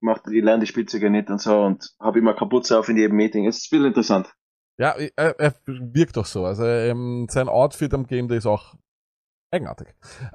mach, 0.00 0.24
ich 0.26 0.42
lerne 0.42 0.60
die 0.60 0.66
Spielzeuge 0.66 1.10
nicht 1.10 1.30
und 1.30 1.40
so 1.40 1.62
und 1.62 1.94
habe 1.98 2.18
immer 2.18 2.34
Kapuze 2.34 2.78
auf 2.78 2.88
in 2.88 2.96
jedem 2.96 3.16
Meeting. 3.16 3.46
Es 3.46 3.58
ist 3.58 3.68
viel 3.68 3.84
interessant. 3.84 4.32
Ja, 4.78 4.94
er, 5.16 5.38
er 5.38 5.54
wirkt 5.66 6.16
doch 6.16 6.26
so. 6.26 6.44
Also 6.44 6.64
ähm, 6.64 7.26
sein 7.30 7.48
Outfit 7.48 7.94
am 7.94 8.06
Game 8.06 8.28
Day 8.28 8.38
ist 8.38 8.46
auch 8.46 8.74
eigenartig. 9.52 9.88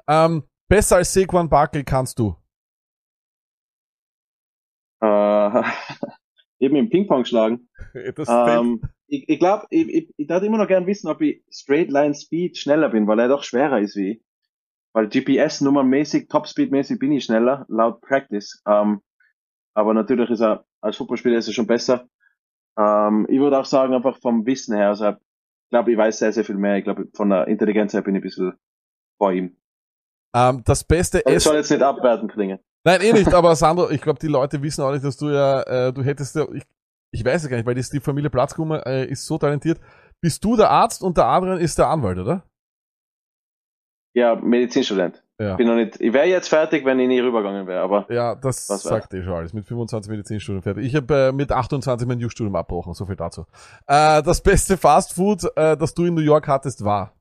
Ähm, 0.06 0.44
besser 0.68 0.96
als 0.96 1.12
Saquon 1.12 1.48
Barkley 1.48 1.84
kannst 1.84 2.18
du. 2.18 2.36
Äh, 5.02 5.62
eben 6.58 6.76
im 6.76 6.90
Ping-Pong 6.90 7.24
schlagen. 7.24 7.68
Das 8.14 8.28
Ähm, 8.28 8.80
ich 9.10 9.28
ich 9.28 9.38
glaube, 9.40 9.66
ich, 9.70 9.88
ich, 9.88 10.14
ich 10.16 10.26
darf 10.28 10.42
immer 10.42 10.58
noch 10.58 10.68
gern 10.68 10.86
wissen, 10.86 11.08
ob 11.08 11.20
ich 11.22 11.44
Straight 11.50 11.90
Line 11.90 12.14
Speed 12.14 12.56
schneller 12.58 12.90
bin, 12.90 13.06
weil 13.08 13.18
er 13.20 13.28
doch 13.28 13.44
schwerer 13.44 13.80
ist 13.80 13.96
wie 13.96 14.12
ich. 14.12 14.22
Weil 14.94 15.08
GPS 15.08 15.60
nummernmäßig, 15.62 16.28
Top 16.28 16.48
Speed 16.48 16.72
mäßig 16.72 16.98
bin 16.98 17.12
ich 17.12 17.24
schneller, 17.24 17.66
laut 17.68 18.00
Practice. 18.02 18.62
Ähm, 18.66 19.02
aber 19.74 19.94
natürlich 19.94 20.30
ist 20.30 20.40
er, 20.42 20.64
als 20.80 20.96
Fußballspieler 20.98 21.38
ist 21.38 21.48
er 21.48 21.54
schon 21.54 21.66
besser. 21.68 22.08
Ähm, 22.78 23.26
ich 23.30 23.40
würde 23.40 23.58
auch 23.58 23.64
sagen, 23.66 23.94
einfach 23.94 24.18
vom 24.20 24.46
Wissen 24.46 24.76
her, 24.76 24.88
also 24.88 25.10
ich 25.10 25.16
glaube, 25.70 25.92
ich 25.92 25.98
weiß 25.98 26.18
sehr, 26.18 26.32
sehr 26.32 26.44
viel 26.44 26.56
mehr. 26.56 26.76
Ich 26.78 26.84
glaube, 26.84 27.08
von 27.14 27.30
der 27.30 27.48
Intelligenz 27.48 27.92
her 27.94 28.02
bin 28.02 28.14
ich 28.16 28.20
ein 28.20 28.22
bisschen 28.24 28.52
vor 29.18 29.32
ihm. 29.32 29.56
ähm, 30.34 30.62
das 30.64 30.84
beste 30.84 31.22
Das 31.24 31.34
Essen. 31.36 31.48
soll 31.48 31.56
jetzt 31.56 31.70
nicht 31.70 31.82
abwerten 31.82 32.28
klingen. 32.28 32.58
Nein, 32.84 33.00
eh 33.02 33.12
nicht, 33.12 33.32
aber 33.34 33.54
Sandro, 33.56 33.90
ich 33.90 34.00
glaube, 34.00 34.18
die 34.20 34.26
Leute 34.28 34.62
wissen 34.62 34.82
auch 34.82 34.92
nicht, 34.92 35.04
dass 35.04 35.16
du 35.16 35.28
ja, 35.30 35.62
äh, 35.64 35.92
du 35.92 36.02
hättest 36.02 36.34
ja, 36.36 36.46
ich, 36.52 36.64
ich 37.12 37.24
weiß 37.24 37.44
es 37.44 37.50
gar 37.50 37.56
nicht, 37.56 37.66
weil 37.66 37.74
die 37.74 38.00
Familie 38.00 38.30
Platzkummer 38.30 38.86
äh, 38.86 39.06
ist 39.06 39.26
so 39.26 39.38
talentiert. 39.38 39.80
Bist 40.22 40.44
du 40.44 40.56
der 40.56 40.70
Arzt 40.70 41.02
und 41.02 41.16
der 41.16 41.26
Adrian 41.26 41.58
ist 41.58 41.78
der 41.78 41.88
Anwalt, 41.88 42.18
oder? 42.18 42.44
Ja, 44.14 44.34
Medizinstudent. 44.34 45.24
Ja. 45.40 45.56
Bin 45.56 45.66
noch 45.66 45.76
nicht, 45.76 45.98
ich 46.00 46.12
wäre 46.12 46.26
jetzt 46.26 46.48
fertig, 46.48 46.84
wenn 46.84 46.98
ich 46.98 47.08
nie 47.08 47.20
rübergegangen 47.20 47.66
wäre, 47.66 47.80
aber 47.80 48.06
Ja, 48.12 48.34
das 48.34 48.66
sagt 48.66 49.14
eh 49.14 49.22
schon 49.22 49.32
alles. 49.32 49.54
Mit 49.54 49.64
25 49.64 50.10
Medizinstudium 50.10 50.62
fertig. 50.62 50.84
Ich 50.84 50.94
habe 50.94 51.28
äh, 51.28 51.32
mit 51.32 51.50
28 51.50 52.06
mein 52.06 52.20
Jus-Studium 52.20 52.54
abgebrochen, 52.56 52.92
so 52.92 53.06
viel 53.06 53.16
dazu. 53.16 53.46
Äh, 53.86 54.22
das 54.22 54.42
beste 54.42 54.76
Fastfood, 54.76 55.44
äh, 55.56 55.76
das 55.76 55.94
du 55.94 56.04
in 56.04 56.14
New 56.14 56.20
York 56.20 56.46
hattest, 56.46 56.84
war. 56.84 57.14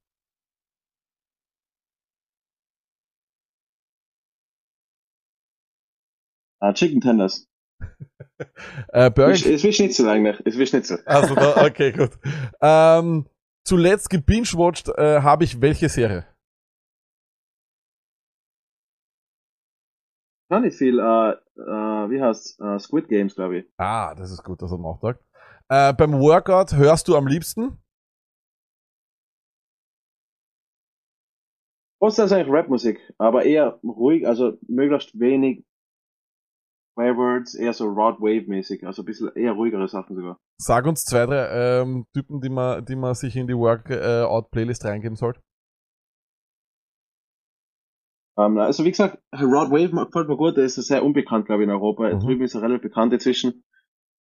äh, 6.62 6.74
Chicken 6.74 7.02
Tenders. 7.02 7.48
Äh, 8.94 9.12
Burger 9.12 9.34
Ist, 9.34 9.46
ist 9.46 9.64
wie 9.64 9.74
Schnitzel 9.74 10.08
eigentlich. 10.08 10.40
Ist 10.46 10.58
wie 10.58 10.66
Schnitzel. 10.66 11.02
Also, 11.06 11.36
da, 11.36 11.66
okay, 11.66 11.92
gut. 11.92 12.12
Ähm, 12.62 13.26
zuletzt 13.66 14.10
gebingewatcht 14.10 14.90
äh, 14.90 15.22
habe 15.22 15.44
ich 15.44 15.62
welche 15.62 15.90
Serie? 15.90 16.26
Gar 20.50 20.62
nicht 20.62 20.78
viel, 20.78 20.98
äh, 21.00 21.32
äh, 21.32 22.10
wie 22.10 22.22
heißt 22.22 22.60
äh, 22.60 22.80
Squid 22.80 23.08
Games, 23.08 23.36
glaube 23.36 23.60
ich. 23.60 23.66
Ah, 23.78 24.16
das 24.16 24.32
ist 24.32 24.44
gut, 24.44 24.62
dass 24.62 24.72
er 24.72 24.78
man 24.78 24.94
auch 24.94 25.02
sagt. 25.02 25.24
Äh, 25.70 25.94
beim 25.94 26.20
Workout 26.20 26.74
hörst 26.74 27.08
du 27.08 27.16
am 27.16 27.28
liebsten? 27.28 27.78
Großteil 32.02 32.26
ist 32.26 32.32
eigentlich 32.32 32.54
Rapmusik, 32.54 33.00
aber 33.18 33.44
eher 33.44 33.80
ruhig, 33.84 34.26
also 34.26 34.58
möglichst 34.68 35.20
wenig 35.20 35.66
Swear 37.00 37.16
Words, 37.16 37.56
eher 37.56 37.72
so 37.72 37.86
Rod 37.88 38.20
Wave 38.20 38.50
mäßig, 38.50 38.86
also 38.86 39.04
ein 39.04 39.06
bisschen 39.06 39.34
eher 39.34 39.54
ruhigere 39.54 39.88
Sachen 39.88 40.18
sogar. 40.18 40.38
Sag 40.58 40.86
uns 40.86 41.06
zwei, 41.06 41.26
drei 41.26 41.80
ähm, 41.82 42.06
Typen, 42.14 42.42
die 42.42 42.50
man, 42.50 42.84
die 42.84 42.98
man 42.98 43.16
sich 43.16 43.38
in 43.38 43.48
die 43.48 43.56
Workout-Playlist 43.56 44.84
reingeben 44.84 45.16
sollte. 45.16 45.40
Ähm, 48.38 48.58
also 48.58 48.84
wie 48.84 48.92
gesagt, 48.92 49.18
Rod 49.34 49.72
Wave 49.72 49.92
gefällt 50.08 50.28
mir 50.28 50.36
gut, 50.36 50.58
der 50.58 50.66
ist 50.66 50.76
sehr 50.76 51.06
unbekannt, 51.06 51.46
glaube 51.46 51.64
ich, 51.64 51.70
in 51.70 51.74
Europa. 51.74 52.14
Mhm. 52.14 52.20
Drüben 52.20 52.44
ist 52.44 52.56
er 52.56 52.64
relativ 52.64 52.82
bekannt 52.82 53.14
inzwischen. 53.14 53.64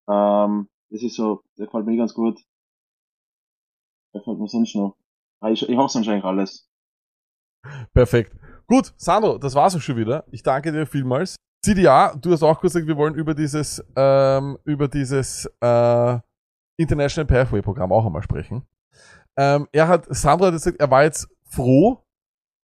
Ähm, 0.10 0.70
das 0.90 1.04
ist 1.04 1.18
so, 1.18 1.44
der 1.58 1.66
gefällt 1.66 1.86
mir 1.86 1.98
ganz 1.98 2.14
gut. 2.14 2.40
Der 4.14 4.22
gefällt 4.22 4.40
mir 4.40 4.48
sonst 4.48 4.74
noch. 4.76 4.96
Ah, 5.42 5.50
Ich, 5.50 5.68
ich 5.68 5.76
hoffe 5.76 5.92
sonst 5.92 6.08
eigentlich 6.08 6.24
alles. 6.24 6.70
Perfekt. 7.94 8.38
Gut, 8.68 8.94
Sandro, 8.96 9.38
das 9.38 9.54
war's 9.54 9.76
auch 9.76 9.82
schon 9.82 9.98
wieder. 9.98 10.24
Ich 10.32 10.44
danke 10.44 10.72
dir 10.72 10.86
vielmals. 10.86 11.36
CDA, 11.64 12.16
du 12.16 12.32
hast 12.32 12.44
auch 12.44 12.60
kurz 12.60 12.74
gesagt, 12.74 12.88
wir 12.88 12.98
wollen 12.98 13.16
über 13.16 13.34
dieses, 13.34 13.84
ähm, 13.96 14.58
über 14.64 14.88
dieses 14.88 15.46
äh, 15.62 16.20
International 16.78 17.26
Pathway 17.28 17.62
Programm 17.62 17.92
auch 17.92 18.06
einmal 18.06 18.24
sprechen. 18.24 18.66
Ähm, 19.38 19.68
er 19.72 19.88
hat, 19.88 20.06
Sandro 20.10 20.48
hat 20.48 20.54
gesagt, 20.54 20.80
er 20.80 20.90
war 20.90 21.04
jetzt 21.04 21.28
froh, 21.50 22.04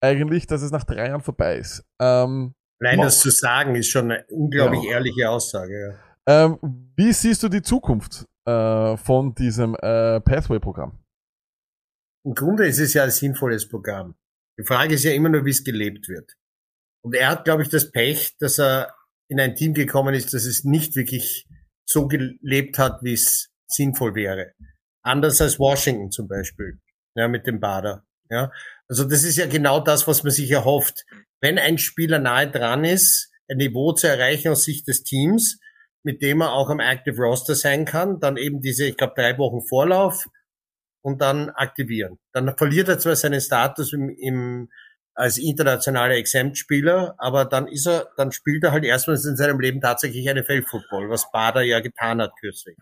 eigentlich, 0.01 0.47
dass 0.47 0.61
es 0.61 0.71
nach 0.71 0.83
drei 0.83 1.07
Jahren 1.09 1.21
vorbei 1.21 1.57
ist. 1.57 1.83
Ähm, 1.99 2.53
Nein, 2.81 2.97
Wow. 2.97 3.05
das 3.05 3.19
zu 3.19 3.29
sagen 3.29 3.75
ist 3.75 3.89
schon 3.89 4.11
eine 4.11 4.25
unglaublich 4.29 4.83
Ja. 4.83 4.91
ehrliche 4.91 5.29
Aussage. 5.29 5.97
Ja. 6.27 6.45
ähm, 6.45 6.59
wie 6.95 7.11
siehst 7.13 7.41
du 7.43 7.49
die 7.49 7.61
Zukunft 7.61 8.25
äh, 8.45 8.97
von 8.97 9.33
diesem 9.35 9.75
äh, 9.75 10.19
Pathway 10.21 10.59
Programm? 10.59 10.99
Im 12.25 12.33
Grunde 12.33 12.65
ist 12.67 12.79
es 12.79 12.93
ja 12.93 13.03
ein 13.03 13.11
sinnvolles 13.11 13.67
Programm. 13.67 14.15
Die 14.59 14.63
Frage 14.65 14.95
ist 14.95 15.03
ja 15.03 15.11
immer 15.11 15.29
nur, 15.29 15.45
wie 15.45 15.51
es 15.51 15.63
gelebt 15.63 16.07
wird. 16.09 16.33
Und 17.05 17.13
er 17.13 17.27
hat, 17.27 17.45
glaube 17.45 17.61
ich, 17.61 17.69
das 17.69 17.91
Pech, 17.91 18.35
dass 18.39 18.57
er 18.57 18.95
in 19.27 19.39
ein 19.39 19.53
Team 19.53 19.75
gekommen 19.75 20.15
ist, 20.15 20.33
das 20.33 20.45
es 20.45 20.63
nicht 20.63 20.95
wirklich 20.95 21.45
so 21.85 22.07
gelebt 22.07 22.79
hat, 22.79 23.03
wie 23.03 23.13
es 23.13 23.51
sinnvoll 23.67 24.15
wäre. 24.15 24.53
Anders 25.03 25.39
als 25.39 25.59
Washington 25.59 26.09
zum 26.09 26.27
Beispiel, 26.27 26.79
ja, 27.13 27.27
mit 27.27 27.45
dem 27.45 27.59
Bader. 27.59 28.03
Ja, 28.31 28.51
also 28.87 29.03
das 29.03 29.23
ist 29.23 29.37
ja 29.37 29.45
genau 29.45 29.81
das, 29.81 30.07
was 30.07 30.23
man 30.23 30.31
sich 30.31 30.49
erhofft. 30.49 31.05
Wenn 31.41 31.59
ein 31.59 31.77
Spieler 31.77 32.17
nahe 32.17 32.49
dran 32.49 32.83
ist, 32.83 33.31
ein 33.47 33.57
Niveau 33.57 33.91
zu 33.91 34.07
erreichen 34.07 34.49
aus 34.49 34.63
Sicht 34.63 34.87
des 34.87 35.03
Teams, 35.03 35.59
mit 36.01 36.23
dem 36.23 36.41
er 36.41 36.53
auch 36.53 36.71
am 36.71 36.79
Active 36.79 37.21
Roster 37.21 37.53
sein 37.53 37.85
kann, 37.85 38.19
dann 38.19 38.35
eben 38.35 38.61
diese, 38.61 38.87
ich 38.87 38.97
glaube, 38.97 39.13
drei 39.15 39.37
Wochen 39.37 39.61
Vorlauf 39.61 40.25
und 41.03 41.21
dann 41.21 41.51
aktivieren. 41.51 42.17
Dann 42.33 42.57
verliert 42.57 42.89
er 42.89 42.97
zwar 42.97 43.15
seinen 43.15 43.41
Status 43.41 43.93
im, 43.93 44.09
im 44.09 44.69
als 45.15 45.37
internationaler 45.37 46.15
Exempt-Spieler, 46.15 47.15
aber 47.17 47.45
dann 47.45 47.67
ist 47.67 47.87
er, 47.87 48.09
dann 48.17 48.31
spielt 48.31 48.63
er 48.63 48.73
halt 48.73 48.83
erstmals 48.83 49.25
in 49.25 49.37
seinem 49.37 49.59
Leben 49.59 49.79
tatsächlich 49.79 50.29
eine 50.29 50.43
Feldfootball, 50.43 51.09
was 51.09 51.31
Bader 51.31 51.61
ja 51.61 51.79
getan 51.79 52.21
hat 52.21 52.33
kürzlich. 52.39 52.77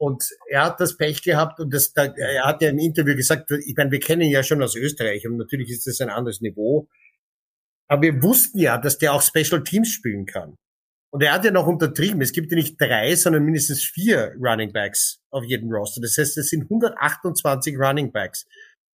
Und 0.00 0.30
er 0.48 0.66
hat 0.66 0.80
das 0.80 0.96
Pech 0.96 1.22
gehabt 1.22 1.58
und 1.58 1.74
das, 1.74 1.92
er 1.96 2.44
hat 2.44 2.62
ja 2.62 2.70
im 2.70 2.78
Interview 2.78 3.16
gesagt, 3.16 3.50
ich 3.50 3.74
meine, 3.76 3.90
wir 3.90 3.98
kennen 3.98 4.22
ihn 4.22 4.30
ja 4.30 4.44
schon 4.44 4.62
aus 4.62 4.76
Österreich 4.76 5.26
und 5.26 5.36
natürlich 5.36 5.70
ist 5.70 5.88
das 5.88 6.00
ein 6.00 6.10
anderes 6.10 6.40
Niveau. 6.40 6.88
Aber 7.88 8.02
wir 8.02 8.22
wussten 8.22 8.58
ja, 8.58 8.78
dass 8.78 8.98
der 8.98 9.12
auch 9.12 9.22
Special 9.22 9.64
Teams 9.64 9.88
spielen 9.88 10.26
kann. 10.26 10.56
Und 11.10 11.22
er 11.22 11.32
hat 11.32 11.44
ja 11.44 11.50
noch 11.50 11.66
untertrieben. 11.66 12.20
Es 12.20 12.32
gibt 12.32 12.52
ja 12.52 12.56
nicht 12.56 12.78
drei, 12.78 13.14
sondern 13.16 13.42
mindestens 13.42 13.82
vier 13.82 14.34
Running 14.38 14.72
Backs 14.72 15.20
auf 15.30 15.42
jedem 15.42 15.72
Roster. 15.72 16.02
Das 16.02 16.18
heißt, 16.18 16.36
es 16.36 16.50
sind 16.50 16.64
128 16.64 17.76
Running 17.78 18.12
Backs. 18.12 18.46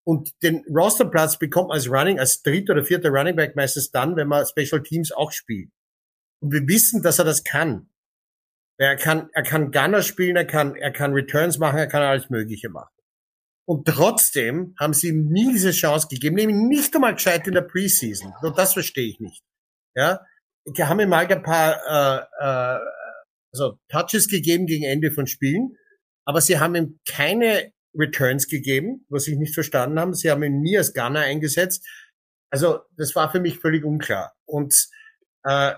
Und 0.07 0.43
den 0.43 0.65
Rosterplatz 0.69 1.39
bekommt 1.39 1.69
man 1.69 1.77
als 1.77 1.89
Running, 1.89 2.19
als 2.19 2.43
dritter 2.43 2.75
oder 2.75 2.85
vierter 2.85 3.09
Running 3.09 3.37
Back 3.37 3.57
meistens 3.57 3.91
dann, 3.91 4.17
wenn 4.17 4.29
man 4.29 4.45
Special 4.45 4.83
Teams 4.83 5.13
auch 5.13 5.33
spielt. 5.33 5.71
Und 6.41 6.53
wir 6.53 6.67
wissen, 6.69 7.03
dass 7.03 7.19
er 7.19 7.25
das 7.25 7.43
kann. 7.43 7.89
Er 8.79 8.97
kann, 8.97 9.31
er 9.33 9.45
kann 9.45 9.71
Gunner 9.71 10.03
spielen, 10.03 10.37
er 10.37 10.47
kann, 10.47 10.75
er 10.75 10.93
kann 10.93 11.13
Returns 11.13 11.59
machen, 11.59 11.79
er 11.79 11.87
kann 11.87 12.03
alles 12.03 12.29
Mögliche 12.29 12.69
machen. 12.69 12.93
Und 13.67 13.87
trotzdem 13.87 14.75
haben 14.79 14.93
sie 14.93 15.09
ihm 15.09 15.29
nie 15.29 15.53
diese 15.53 15.71
Chance 15.71 16.09
gegeben, 16.09 16.37
nämlich 16.37 16.57
nicht 16.57 16.95
einmal 16.95 17.15
gescheit 17.15 17.47
in 17.47 17.55
der 17.55 17.63
Preseason. 17.63 18.35
Und 18.43 18.59
das 18.59 18.75
verstehe 18.75 19.09
ich 19.09 19.21
nicht. 19.21 19.43
Ja, 19.95 20.21
die 20.67 20.85
haben 20.85 21.01
ihm 21.01 21.09
mal 21.09 21.27
ein 21.27 21.43
paar 21.43 21.79
äh, 21.87 22.45
äh, 22.45 22.81
also 23.53 23.79
Touches 23.89 24.29
gegeben 24.29 24.67
gegen 24.67 24.85
Ende 24.85 25.13
von 25.13 25.27
Spielen, 25.27 25.77
aber 26.27 26.41
sie 26.41 26.59
haben 26.59 26.75
ihm 26.75 26.99
keine 27.09 27.73
Returns 27.99 28.49
gegeben, 28.49 29.05
was 29.09 29.29
ich 29.29 29.37
nicht 29.37 29.55
verstanden 29.55 29.99
habe. 29.99 30.15
Sie 30.15 30.31
haben 30.31 30.43
ihn 30.43 30.61
nie 30.61 30.77
als 30.77 30.95
Gunner 30.95 31.21
eingesetzt. 31.21 31.87
Also 32.51 32.81
das 32.97 33.15
war 33.15 33.31
für 33.31 33.41
mich 33.41 33.59
völlig 33.59 33.85
unklar. 33.85 34.35
Und 34.45 34.89
äh, 35.45 35.73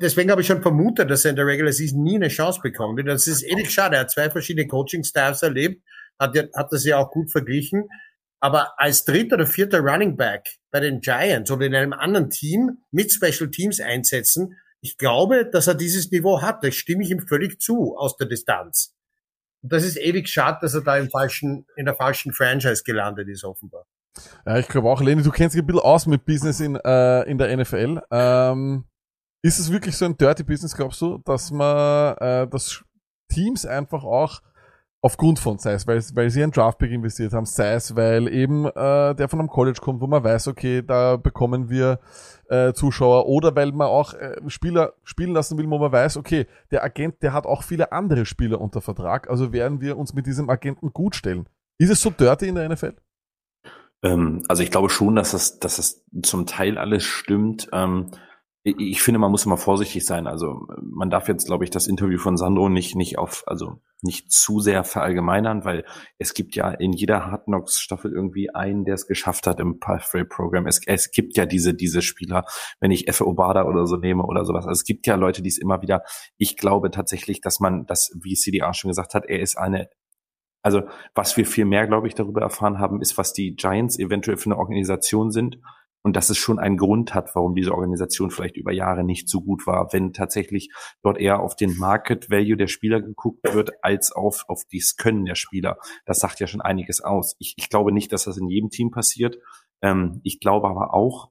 deswegen 0.00 0.30
habe 0.30 0.40
ich 0.42 0.46
schon 0.46 0.62
vermutet, 0.62 1.10
dass 1.10 1.24
er 1.24 1.30
in 1.30 1.36
der 1.36 1.46
Regular 1.46 1.72
Season 1.72 2.02
nie 2.02 2.16
eine 2.16 2.28
Chance 2.28 2.60
bekommt. 2.62 3.06
Das 3.06 3.26
ist 3.26 3.42
ewig 3.42 3.70
schade. 3.70 3.96
Er 3.96 4.02
hat 4.02 4.10
zwei 4.10 4.30
verschiedene 4.30 4.68
Coaching-Staffs 4.68 5.42
erlebt, 5.42 5.82
hat, 6.18 6.36
hat 6.54 6.72
das 6.72 6.84
ja 6.84 6.98
auch 6.98 7.10
gut 7.10 7.30
verglichen. 7.30 7.88
Aber 8.40 8.78
als 8.78 9.04
dritter 9.04 9.36
oder 9.36 9.46
vierter 9.46 9.80
Running 9.80 10.16
Back 10.16 10.46
bei 10.70 10.80
den 10.80 11.00
Giants 11.00 11.50
oder 11.50 11.66
in 11.66 11.74
einem 11.74 11.94
anderen 11.94 12.30
Team 12.30 12.78
mit 12.90 13.10
Special 13.10 13.50
Teams 13.50 13.80
einsetzen, 13.80 14.58
ich 14.80 14.98
glaube, 14.98 15.48
dass 15.50 15.66
er 15.66 15.74
dieses 15.74 16.10
Niveau 16.10 16.42
hat. 16.42 16.62
Das 16.62 16.74
stimme 16.74 17.02
ich 17.02 17.10
ihm 17.10 17.26
völlig 17.26 17.58
zu 17.58 17.96
aus 17.96 18.16
der 18.18 18.28
Distanz. 18.28 18.93
Und 19.64 19.72
das 19.72 19.82
ist 19.82 19.96
ewig 19.96 20.28
schade, 20.28 20.58
dass 20.60 20.74
er 20.74 20.82
da 20.82 20.98
im 20.98 21.08
falschen, 21.08 21.66
in 21.74 21.86
der 21.86 21.94
falschen 21.94 22.34
Franchise 22.34 22.82
gelandet 22.84 23.28
ist, 23.30 23.44
offenbar. 23.44 23.86
Ja, 24.44 24.58
ich 24.58 24.68
glaube 24.68 24.90
auch, 24.90 25.00
Leni, 25.00 25.22
du 25.22 25.30
kennst 25.30 25.56
dich 25.56 25.62
ein 25.62 25.66
bisschen 25.66 25.80
aus 25.80 26.06
mit 26.06 26.26
Business 26.26 26.60
in, 26.60 26.76
äh, 26.76 27.22
in 27.22 27.38
der 27.38 27.56
NFL. 27.56 28.02
Ähm, 28.10 28.84
ist 29.42 29.58
es 29.58 29.72
wirklich 29.72 29.96
so 29.96 30.04
ein 30.04 30.18
dirty 30.18 30.42
Business, 30.42 30.76
glaubst 30.76 31.00
du, 31.00 31.16
dass 31.24 31.50
man, 31.50 32.14
äh, 32.18 32.46
dass 32.46 32.84
Teams 33.32 33.64
einfach 33.64 34.04
auch 34.04 34.42
aufgrund 35.04 35.38
von, 35.38 35.58
sei 35.58 35.74
es, 35.74 35.86
weil, 35.86 36.02
weil 36.14 36.30
sie 36.30 36.42
einen 36.42 36.50
Draftpick 36.50 36.90
investiert 36.90 37.34
haben, 37.34 37.44
sei 37.44 37.74
es, 37.74 37.94
weil 37.94 38.26
eben 38.26 38.64
äh, 38.64 39.14
der 39.14 39.28
von 39.28 39.38
einem 39.38 39.50
College 39.50 39.78
kommt, 39.82 40.00
wo 40.00 40.06
man 40.06 40.24
weiß, 40.24 40.48
okay, 40.48 40.80
da 40.80 41.18
bekommen 41.18 41.68
wir 41.68 42.00
äh, 42.48 42.72
Zuschauer, 42.72 43.26
oder 43.26 43.54
weil 43.54 43.72
man 43.72 43.88
auch 43.88 44.14
äh, 44.14 44.36
Spieler 44.46 44.94
spielen 45.02 45.34
lassen 45.34 45.58
will, 45.58 45.68
wo 45.68 45.78
man 45.78 45.92
weiß, 45.92 46.16
okay, 46.16 46.46
der 46.70 46.82
Agent, 46.84 47.22
der 47.22 47.34
hat 47.34 47.44
auch 47.44 47.64
viele 47.64 47.92
andere 47.92 48.24
Spieler 48.24 48.62
unter 48.62 48.80
Vertrag, 48.80 49.28
also 49.28 49.52
werden 49.52 49.82
wir 49.82 49.98
uns 49.98 50.14
mit 50.14 50.26
diesem 50.26 50.48
Agenten 50.48 50.94
gut 50.94 51.14
stellen. 51.14 51.50
Ist 51.76 51.90
es 51.90 52.00
so 52.00 52.08
dirty 52.08 52.48
in 52.48 52.54
der 52.54 52.66
NFL? 52.66 52.94
Ähm, 54.02 54.42
also 54.48 54.62
ich 54.62 54.70
glaube 54.70 54.88
schon, 54.88 55.16
dass 55.16 55.32
das, 55.32 55.58
dass 55.58 55.76
das 55.76 56.02
zum 56.22 56.46
Teil 56.46 56.78
alles 56.78 57.04
stimmt. 57.04 57.68
Ähm, 57.74 58.10
ich 58.62 59.02
finde, 59.02 59.18
man 59.18 59.30
muss 59.30 59.44
immer 59.44 59.58
vorsichtig 59.58 60.06
sein. 60.06 60.26
Also 60.26 60.66
man 60.80 61.10
darf 61.10 61.28
jetzt, 61.28 61.46
glaube 61.46 61.64
ich, 61.64 61.70
das 61.70 61.86
Interview 61.86 62.18
von 62.18 62.38
Sandro 62.38 62.70
nicht 62.70 62.96
nicht 62.96 63.18
auf, 63.18 63.44
also 63.46 63.82
nicht 64.04 64.30
zu 64.30 64.60
sehr 64.60 64.84
verallgemeinern, 64.84 65.64
weil 65.64 65.84
es 66.18 66.34
gibt 66.34 66.54
ja 66.54 66.70
in 66.70 66.92
jeder 66.92 67.26
Hard 67.26 67.44
Knocks 67.44 67.80
Staffel 67.80 68.12
irgendwie 68.12 68.54
einen, 68.54 68.84
der 68.84 68.94
es 68.94 69.06
geschafft 69.06 69.46
hat 69.46 69.60
im 69.60 69.80
Pathway 69.80 70.24
Program. 70.24 70.66
Es, 70.66 70.80
es 70.86 71.10
gibt 71.10 71.36
ja 71.36 71.46
diese 71.46 71.74
diese 71.74 72.02
Spieler, 72.02 72.44
wenn 72.80 72.90
ich 72.90 73.08
Efe 73.08 73.26
Obada 73.26 73.64
oder 73.64 73.86
so 73.86 73.96
nehme 73.96 74.24
oder 74.24 74.44
sowas. 74.44 74.66
Also 74.66 74.80
es 74.80 74.84
gibt 74.84 75.06
ja 75.06 75.16
Leute, 75.16 75.42
die 75.42 75.48
es 75.48 75.58
immer 75.58 75.82
wieder. 75.82 76.02
Ich 76.36 76.56
glaube 76.56 76.90
tatsächlich, 76.90 77.40
dass 77.40 77.60
man, 77.60 77.86
das, 77.86 78.12
wie 78.22 78.34
CDA 78.34 78.74
schon 78.74 78.90
gesagt 78.90 79.14
hat, 79.14 79.24
er 79.26 79.40
ist 79.40 79.56
eine 79.56 79.88
also 80.62 80.82
was 81.14 81.36
wir 81.36 81.44
viel 81.44 81.66
mehr, 81.66 81.86
glaube 81.86 82.08
ich, 82.08 82.14
darüber 82.14 82.40
erfahren 82.40 82.78
haben, 82.78 83.02
ist, 83.02 83.18
was 83.18 83.34
die 83.34 83.54
Giants 83.54 83.98
eventuell 83.98 84.38
für 84.38 84.46
eine 84.46 84.56
Organisation 84.56 85.30
sind 85.30 85.58
und 86.04 86.14
dass 86.14 86.28
es 86.28 86.36
schon 86.36 86.58
einen 86.58 86.76
Grund 86.76 87.14
hat, 87.14 87.34
warum 87.34 87.54
diese 87.54 87.72
Organisation 87.72 88.30
vielleicht 88.30 88.56
über 88.56 88.72
Jahre 88.72 89.02
nicht 89.02 89.28
so 89.28 89.40
gut 89.40 89.66
war, 89.66 89.92
wenn 89.92 90.12
tatsächlich 90.12 90.70
dort 91.02 91.18
eher 91.18 91.40
auf 91.40 91.56
den 91.56 91.78
Market 91.78 92.30
Value 92.30 92.58
der 92.58 92.66
Spieler 92.66 93.00
geguckt 93.00 93.42
wird, 93.54 93.72
als 93.82 94.12
auf, 94.12 94.44
auf 94.46 94.62
das 94.70 94.96
Können 94.96 95.24
der 95.24 95.34
Spieler. 95.34 95.78
Das 96.04 96.20
sagt 96.20 96.40
ja 96.40 96.46
schon 96.46 96.60
einiges 96.60 97.00
aus. 97.00 97.34
Ich, 97.38 97.54
ich 97.56 97.70
glaube 97.70 97.90
nicht, 97.90 98.12
dass 98.12 98.24
das 98.24 98.36
in 98.36 98.48
jedem 98.48 98.68
Team 98.68 98.90
passiert. 98.90 99.38
Ähm, 99.80 100.20
ich 100.24 100.40
glaube 100.40 100.68
aber 100.68 100.92
auch, 100.92 101.30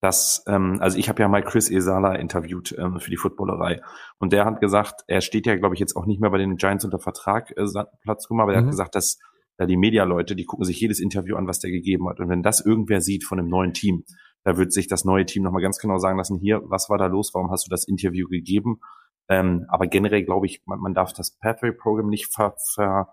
dass, 0.00 0.42
ähm, 0.48 0.78
also 0.80 0.98
ich 0.98 1.08
habe 1.08 1.22
ja 1.22 1.28
mal 1.28 1.44
Chris 1.44 1.70
Esala 1.70 2.16
interviewt 2.16 2.74
ähm, 2.76 2.98
für 2.98 3.10
die 3.10 3.16
Footballerei 3.16 3.82
und 4.18 4.32
der 4.32 4.44
hat 4.44 4.60
gesagt, 4.60 5.04
er 5.06 5.20
steht 5.20 5.46
ja, 5.46 5.54
glaube 5.54 5.76
ich, 5.76 5.80
jetzt 5.80 5.94
auch 5.94 6.06
nicht 6.06 6.20
mehr 6.20 6.30
bei 6.30 6.38
den 6.38 6.56
Giants 6.56 6.84
unter 6.84 6.98
Vertrag, 6.98 7.52
äh, 7.52 7.84
Platz 8.00 8.26
aber 8.28 8.52
er 8.52 8.62
mhm. 8.62 8.64
hat 8.64 8.70
gesagt, 8.72 8.94
dass 8.96 9.20
da 9.56 9.66
die 9.66 9.76
Media-Leute, 9.76 10.34
die 10.34 10.44
gucken 10.44 10.64
sich 10.64 10.80
jedes 10.80 11.00
Interview 11.00 11.36
an, 11.36 11.46
was 11.46 11.60
der 11.60 11.70
gegeben 11.70 12.08
hat. 12.08 12.20
Und 12.20 12.28
wenn 12.28 12.42
das 12.42 12.64
irgendwer 12.64 13.00
sieht 13.00 13.24
von 13.24 13.38
einem 13.38 13.48
neuen 13.48 13.72
Team, 13.72 14.04
da 14.44 14.56
wird 14.56 14.72
sich 14.72 14.88
das 14.88 15.04
neue 15.04 15.26
Team 15.26 15.42
nochmal 15.42 15.62
ganz 15.62 15.78
genau 15.78 15.98
sagen 15.98 16.18
lassen, 16.18 16.38
hier, 16.38 16.62
was 16.64 16.90
war 16.90 16.98
da 16.98 17.06
los, 17.06 17.32
warum 17.34 17.50
hast 17.50 17.66
du 17.66 17.70
das 17.70 17.86
Interview 17.86 18.28
gegeben? 18.28 18.80
Ähm, 19.28 19.66
aber 19.68 19.86
generell 19.86 20.24
glaube 20.24 20.46
ich, 20.46 20.62
man, 20.66 20.80
man 20.80 20.94
darf 20.94 21.12
das 21.12 21.30
Pathway-Programm 21.38 22.08
nicht 22.08 22.34
ver, 22.34 22.54
ver, 22.74 23.08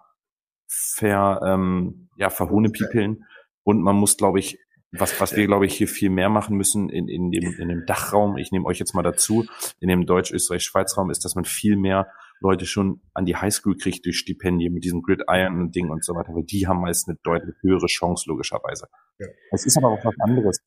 ver 0.67 1.41
ähm, 1.45 2.09
ja, 2.17 2.29
verhohnepiepeln. 2.29 3.25
Und 3.63 3.81
man 3.81 3.95
muss, 3.95 4.17
glaube 4.17 4.39
ich, 4.39 4.57
was, 4.91 5.19
was 5.21 5.35
wir, 5.35 5.45
glaube 5.45 5.67
ich, 5.67 5.75
hier 5.75 5.87
viel 5.87 6.09
mehr 6.09 6.29
machen 6.29 6.57
müssen 6.57 6.89
in, 6.89 7.07
in, 7.07 7.29
dem, 7.29 7.53
in 7.59 7.69
dem 7.69 7.85
Dachraum, 7.85 8.37
ich 8.37 8.51
nehme 8.51 8.65
euch 8.65 8.79
jetzt 8.79 8.95
mal 8.95 9.03
dazu, 9.03 9.45
in 9.79 9.87
dem 9.87 10.07
Deutsch-Österreich-Schweiz-Raum, 10.07 11.11
ist, 11.11 11.23
dass 11.25 11.35
man 11.35 11.45
viel 11.45 11.77
mehr 11.77 12.07
Leute 12.41 12.65
schon 12.65 13.01
an 13.13 13.25
die 13.25 13.35
Highschool 13.35 13.77
kriegt 13.77 14.05
durch 14.05 14.17
Stipendien 14.17 14.73
mit 14.73 14.83
diesem 14.83 15.01
Gridiron-Ding 15.01 15.89
und 15.89 16.03
so 16.03 16.13
weiter, 16.15 16.33
weil 16.33 16.43
die 16.43 16.67
haben 16.67 16.81
meist 16.81 17.07
eine 17.07 17.17
deutlich 17.23 17.55
höhere 17.61 17.87
Chance, 17.87 18.29
logischerweise. 18.29 18.87
Ja. 19.19 19.27
Es 19.51 19.65
ist 19.65 19.77
aber 19.77 19.89
auch 19.89 20.05
was 20.05 20.15
anderes. 20.19 20.59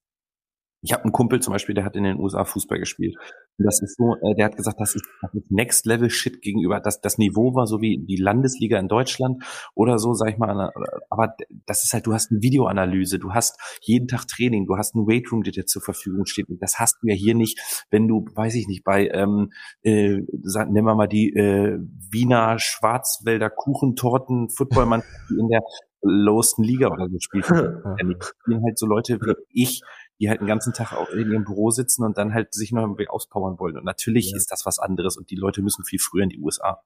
Ich 0.85 0.93
habe 0.93 1.05
einen 1.05 1.13
Kumpel 1.13 1.41
zum 1.41 1.53
Beispiel, 1.53 1.77
der 1.77 1.85
hat 1.85 1.95
in 1.95 2.03
den 2.03 2.19
USA 2.19 2.45
Fußball 2.45 2.79
gespielt. 2.79 3.17
Und 3.59 3.67
das 3.67 3.81
ist 3.81 3.97
so, 3.97 4.17
äh, 4.17 4.35
der 4.35 4.47
hat 4.47 4.57
gesagt, 4.57 4.81
das 4.81 4.97
ist, 4.97 5.05
das 5.21 5.35
ist 5.35 5.51
Next 5.51 5.87
Level 5.87 6.11
Shit 6.11 6.43
gegenüber. 6.43 6.81
Das, 6.81 7.01
das 7.01 7.19
Niveau 7.19 7.55
war 7.55 7.67
so 7.67 7.81
wie 7.81 8.05
die 8.05 8.17
Landesliga 8.17 8.79
in 8.79 8.89
Deutschland 8.89 9.45
oder 9.75 9.99
so, 9.99 10.13
sag 10.15 10.31
ich 10.31 10.39
mal. 10.39 10.73
Aber 11.09 11.37
das 11.67 11.85
ist 11.85 11.93
halt, 11.93 12.07
du 12.07 12.13
hast 12.13 12.33
eine 12.33 12.43
Videoanalyse, 12.43 13.21
du 13.21 13.33
hast 13.33 13.61
jeden 13.83 14.09
Tag 14.09 14.27
Training, 14.27 14.67
du 14.67 14.77
hast 14.77 14.97
einen 14.97 15.07
Weightroom, 15.07 15.45
der 15.45 15.53
dir 15.53 15.67
zur 15.67 15.83
Verfügung 15.83 16.27
steht. 16.27 16.49
Und 16.49 16.61
das 16.61 16.81
hast 16.81 16.99
du 17.01 17.09
ja 17.09 17.15
hier 17.15 17.37
nicht, 17.37 17.61
wenn 17.91 18.09
du, 18.09 18.25
weiß 18.35 18.57
ich 18.57 18.67
nicht, 18.67 18.83
bei, 18.83 19.09
ähm, 19.09 19.53
äh, 19.83 20.21
sag, 20.43 20.69
nehmen 20.69 20.87
wir 20.87 20.97
mal 20.97 21.07
die 21.07 21.33
äh, 21.33 21.79
Wiener 22.11 22.59
Schwarzwälder 22.59 23.51
Kuchentorten 23.51 24.51
Footballmann 24.51 25.03
in 25.31 25.49
der 25.49 25.61
lowsten 26.03 26.65
Liga 26.65 26.89
oder 26.89 27.09
so 27.09 27.19
spielt. 27.21 27.47
spielen 27.47 28.65
halt 28.65 28.79
so 28.79 28.87
Leute 28.87 29.21
wie 29.21 29.63
ich, 29.63 29.83
die 30.23 30.31
halt 30.31 30.41
den 30.41 30.47
ganzen 30.47 30.73
Tag 30.73 30.93
auch 30.93 31.11
in 31.11 31.33
ihrem 31.33 31.45
Büro 31.45 31.71
sitzen 31.71 32.05
und 32.05 32.17
dann 32.17 32.33
halt 32.33 32.55
sich 32.55 32.71
noch 32.71 32.83
irgendwie 32.83 33.09
auspowern 33.09 33.59
wollen. 33.59 33.77
Und 33.77 33.85
natürlich 33.85 34.31
ja. 34.31 34.37
ist 34.37 34.53
das 34.53 34.65
was 34.65 34.79
anderes 34.79 35.17
und 35.17 35.31
die 35.31 35.35
Leute 35.35 35.63
müssen 35.63 35.85
viel 35.85 35.99
früher 35.99 36.23
in 36.23 36.29
die 36.29 36.39
USA. 36.39 36.81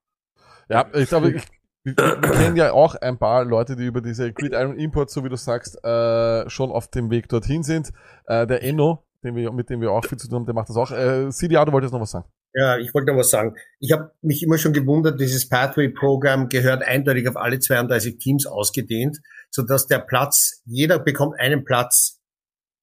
Ja, 0.70 0.86
ich 0.94 1.10
glaube, 1.10 1.32
ich, 1.32 1.42
wir, 1.84 1.94
kennen 1.94 2.56
ja 2.56 2.72
auch 2.72 2.94
ein 2.94 3.18
paar 3.18 3.44
Leute, 3.44 3.76
die 3.76 3.84
über 3.84 4.00
diese 4.00 4.32
Gridiron 4.32 4.78
Imports, 4.78 5.12
so 5.12 5.22
wie 5.22 5.28
du 5.28 5.36
sagst, 5.36 5.76
äh, 5.84 6.48
schon 6.48 6.70
auf 6.70 6.88
dem 6.88 7.10
Weg 7.10 7.28
dorthin 7.28 7.62
sind. 7.62 7.92
Äh, 8.24 8.46
der 8.46 8.62
Enno, 8.62 9.04
den 9.22 9.36
wir, 9.36 9.52
mit 9.52 9.68
dem 9.68 9.82
wir 9.82 9.92
auch 9.92 10.04
viel 10.06 10.16
zu 10.16 10.28
tun 10.28 10.36
haben, 10.36 10.46
der 10.46 10.54
macht 10.54 10.70
das 10.70 10.76
auch. 10.76 10.90
Äh, 10.90 11.28
CDA, 11.28 11.66
du 11.66 11.72
wolltest 11.72 11.92
noch 11.92 12.00
was 12.00 12.12
sagen? 12.12 12.24
Ja, 12.54 12.78
ich 12.78 12.94
wollte 12.94 13.12
noch 13.12 13.18
was 13.18 13.28
sagen. 13.28 13.54
Ich 13.80 13.92
habe 13.92 14.12
mich 14.22 14.42
immer 14.42 14.56
schon 14.56 14.72
gewundert, 14.72 15.20
dieses 15.20 15.46
Pathway-Programm 15.46 16.48
gehört 16.48 16.82
eindeutig 16.82 17.28
auf 17.28 17.36
alle 17.36 17.58
32 17.58 18.16
Teams 18.16 18.46
ausgedehnt, 18.46 19.18
so 19.50 19.62
dass 19.62 19.86
der 19.86 19.98
Platz, 19.98 20.62
jeder 20.64 20.98
bekommt 20.98 21.38
einen 21.38 21.66
Platz 21.66 22.15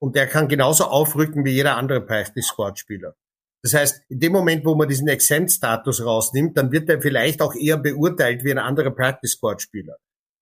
und 0.04 0.18
der 0.18 0.28
kann 0.28 0.50
genauso 0.50 0.84
aufrücken 0.84 1.46
wie 1.46 1.52
jeder 1.52 1.78
andere 1.78 2.02
Practice 2.02 2.48
Squad 2.48 2.78
Spieler. 2.78 3.16
Das 3.64 3.74
heißt, 3.74 4.02
in 4.10 4.20
dem 4.20 4.34
Moment, 4.34 4.66
wo 4.66 4.76
man 4.76 4.90
diesen 4.90 5.08
Exempt-Status 5.08 6.04
rausnimmt, 6.04 6.58
dann 6.58 6.74
wird 6.74 6.90
er 6.90 7.02
vielleicht 7.02 7.42
auch 7.42 7.56
eher 7.56 7.78
beurteilt 7.78 8.44
wie 8.44 8.52
ein 8.52 8.58
anderer 8.58 8.92
Practice 8.92 9.32
Squad 9.32 9.62
Spieler. 9.62 9.96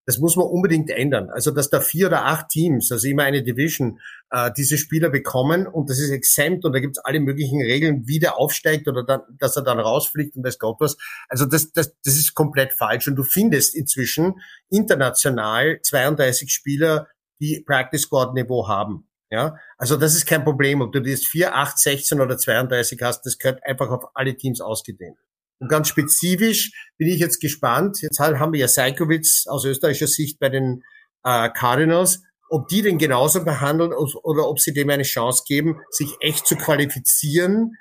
Das 0.08 0.18
muss 0.18 0.36
man 0.36 0.48
unbedingt 0.48 0.90
ändern. 0.90 1.30
Also, 1.30 1.52
dass 1.52 1.70
da 1.70 1.80
vier 1.80 2.08
oder 2.08 2.26
acht 2.26 2.50
Teams, 2.50 2.92
also 2.92 3.08
immer 3.08 3.22
eine 3.22 3.44
Division, 3.44 4.00
äh, 4.32 4.50
diese 4.58 4.80
Spieler 4.80 5.12
bekommen 5.12 5.68
und 5.68 5.92
das 5.92 6.00
ist 6.00 6.10
exempt 6.10 6.66
und 6.66 6.74
da 6.74 6.80
gibt's 6.80 6.98
alle 6.98 7.20
möglichen 7.20 7.62
Regeln, 7.62 8.08
wie 8.08 8.18
der 8.18 8.40
aufsteigt 8.40 8.88
oder 8.88 9.04
dann, 9.04 9.22
dass 9.38 9.58
er 9.58 9.62
dann 9.62 9.80
rausfliegt 9.80 10.36
und 10.36 10.44
weiß 10.44 10.58
Gott 10.58 10.78
was. 10.80 10.98
Also 11.30 11.46
das, 11.46 11.72
das, 11.72 11.94
das 12.04 12.16
ist 12.16 12.34
komplett 12.34 12.74
falsch. 12.74 13.08
Und 13.08 13.16
du 13.16 13.24
findest 13.24 13.76
inzwischen 13.76 14.42
international 14.72 15.80
32 15.84 16.52
Spieler, 16.52 17.10
die 17.40 17.64
Practice 17.64 18.02
Squad 18.02 18.34
Niveau 18.34 18.68
haben. 18.68 19.08
Ja, 19.32 19.56
also 19.78 19.96
das 19.96 20.14
ist 20.14 20.26
kein 20.26 20.44
Problem, 20.44 20.82
ob 20.82 20.92
du 20.92 21.00
jetzt 21.00 21.28
4, 21.28 21.56
8, 21.56 21.80
16 21.80 22.20
oder 22.20 22.38
32 22.38 23.02
hast, 23.02 23.26
das 23.26 23.38
gehört 23.38 23.66
einfach 23.66 23.90
auf 23.90 24.04
alle 24.14 24.36
Teams 24.36 24.60
ausgedehnt. 24.60 25.18
Und 25.60 25.70
ganz 25.70 25.88
spezifisch 25.88 26.72
bin 26.98 27.08
ich 27.08 27.20
jetzt 27.20 27.40
gespannt, 27.40 28.02
jetzt 28.02 28.20
haben 28.20 28.52
wir 28.52 28.60
ja 28.60 28.68
Seikowitz 28.68 29.46
aus 29.48 29.64
österreichischer 29.64 30.08
Sicht 30.08 30.40
bei 30.40 30.50
den 30.50 30.84
äh, 31.24 31.50
Cardinals, 31.50 32.24
ob 32.50 32.68
die 32.68 32.82
den 32.82 32.98
genauso 32.98 33.46
behandeln 33.46 33.94
oder 33.94 34.50
ob 34.50 34.60
sie 34.60 34.74
dem 34.74 34.90
eine 34.90 35.04
Chance 35.04 35.44
geben, 35.48 35.80
sich 35.92 36.10
echt 36.20 36.46
zu 36.46 36.58
qualifizieren 36.58 37.78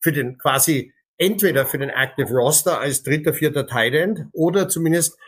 für 0.00 0.12
den 0.12 0.38
quasi 0.38 0.94
entweder 1.18 1.66
für 1.66 1.78
den 1.78 1.90
Active 1.90 2.30
Roster 2.30 2.80
als 2.80 3.02
dritter, 3.02 3.34
vierter 3.34 3.66
Tight 3.66 3.92
End 3.92 4.26
oder 4.32 4.68
zumindest 4.68 5.18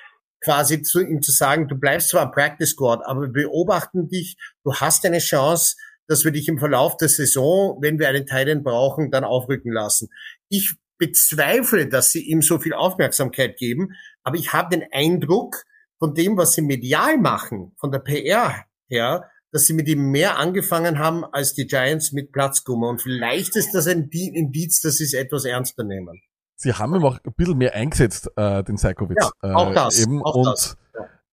quasi 0.40 0.82
zu 0.82 1.00
ihm 1.00 1.22
zu 1.22 1.32
sagen, 1.32 1.68
du 1.68 1.76
bleibst 1.76 2.10
zwar 2.10 2.30
Practice 2.30 2.70
Squad, 2.70 3.00
aber 3.04 3.22
wir 3.22 3.32
beobachten 3.32 4.08
dich, 4.08 4.36
du 4.64 4.74
hast 4.74 5.04
eine 5.04 5.18
Chance, 5.18 5.76
dass 6.06 6.24
wir 6.24 6.32
dich 6.32 6.48
im 6.48 6.58
Verlauf 6.58 6.96
der 6.96 7.08
Saison, 7.08 7.78
wenn 7.80 7.98
wir 7.98 8.08
einen 8.08 8.26
End 8.28 8.64
brauchen, 8.64 9.10
dann 9.10 9.24
aufrücken 9.24 9.72
lassen. 9.72 10.08
Ich 10.48 10.76
bezweifle, 10.98 11.88
dass 11.88 12.12
sie 12.12 12.22
ihm 12.22 12.42
so 12.42 12.58
viel 12.58 12.72
Aufmerksamkeit 12.72 13.56
geben, 13.58 13.94
aber 14.22 14.36
ich 14.36 14.52
habe 14.52 14.76
den 14.76 14.86
Eindruck 14.92 15.64
von 15.98 16.14
dem, 16.14 16.36
was 16.36 16.54
sie 16.54 16.62
medial 16.62 17.18
machen, 17.18 17.72
von 17.78 17.90
der 17.90 17.98
PR 17.98 18.64
her, 18.88 19.30
dass 19.52 19.66
sie 19.66 19.72
mit 19.72 19.88
ihm 19.88 20.10
mehr 20.10 20.38
angefangen 20.38 20.98
haben 20.98 21.24
als 21.24 21.54
die 21.54 21.66
Giants 21.66 22.12
mit 22.12 22.32
Platzgummer. 22.32 22.88
Und 22.88 23.02
vielleicht 23.02 23.56
ist 23.56 23.72
das 23.72 23.86
ein 23.86 24.08
Indiz, 24.10 24.80
dass 24.80 24.96
sie 24.96 25.04
es 25.04 25.14
etwas 25.14 25.44
ernster 25.44 25.84
nehmen. 25.84 26.20
Sie 26.56 26.72
haben 26.72 26.94
ihm 26.94 27.04
auch 27.04 27.18
ein 27.22 27.32
bisschen 27.34 27.58
mehr 27.58 27.74
eingesetzt, 27.74 28.30
äh, 28.36 28.64
den 28.64 28.76
Seikowitz. 28.76 29.30
Ja, 29.42 29.54
auch 29.54 29.72
das. 29.74 29.98
Äh, 29.98 30.02
eben. 30.02 30.22
Auch 30.22 30.34
und 30.34 30.46
das. 30.46 30.76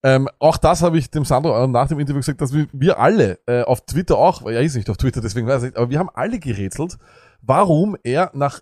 Ähm, 0.06 0.28
auch 0.40 0.58
das 0.58 0.82
habe 0.82 0.98
ich 0.98 1.10
dem 1.10 1.24
Sandro 1.24 1.66
nach 1.68 1.88
dem 1.88 1.98
Interview 1.98 2.20
gesagt, 2.20 2.42
dass 2.42 2.54
wir, 2.54 2.68
wir 2.74 3.00
alle 3.00 3.40
äh, 3.48 3.62
auf 3.62 3.86
Twitter 3.86 4.18
auch, 4.18 4.46
er 4.46 4.62
ist 4.62 4.76
nicht 4.76 4.90
auf 4.90 4.98
Twitter, 4.98 5.22
deswegen 5.22 5.48
weiß 5.48 5.64
ich 5.64 5.70
nicht, 5.70 5.78
aber 5.78 5.90
wir 5.90 5.98
haben 5.98 6.10
alle 6.14 6.40
gerätselt, 6.40 6.98
warum 7.42 7.96
er 8.04 8.30
nach 8.34 8.60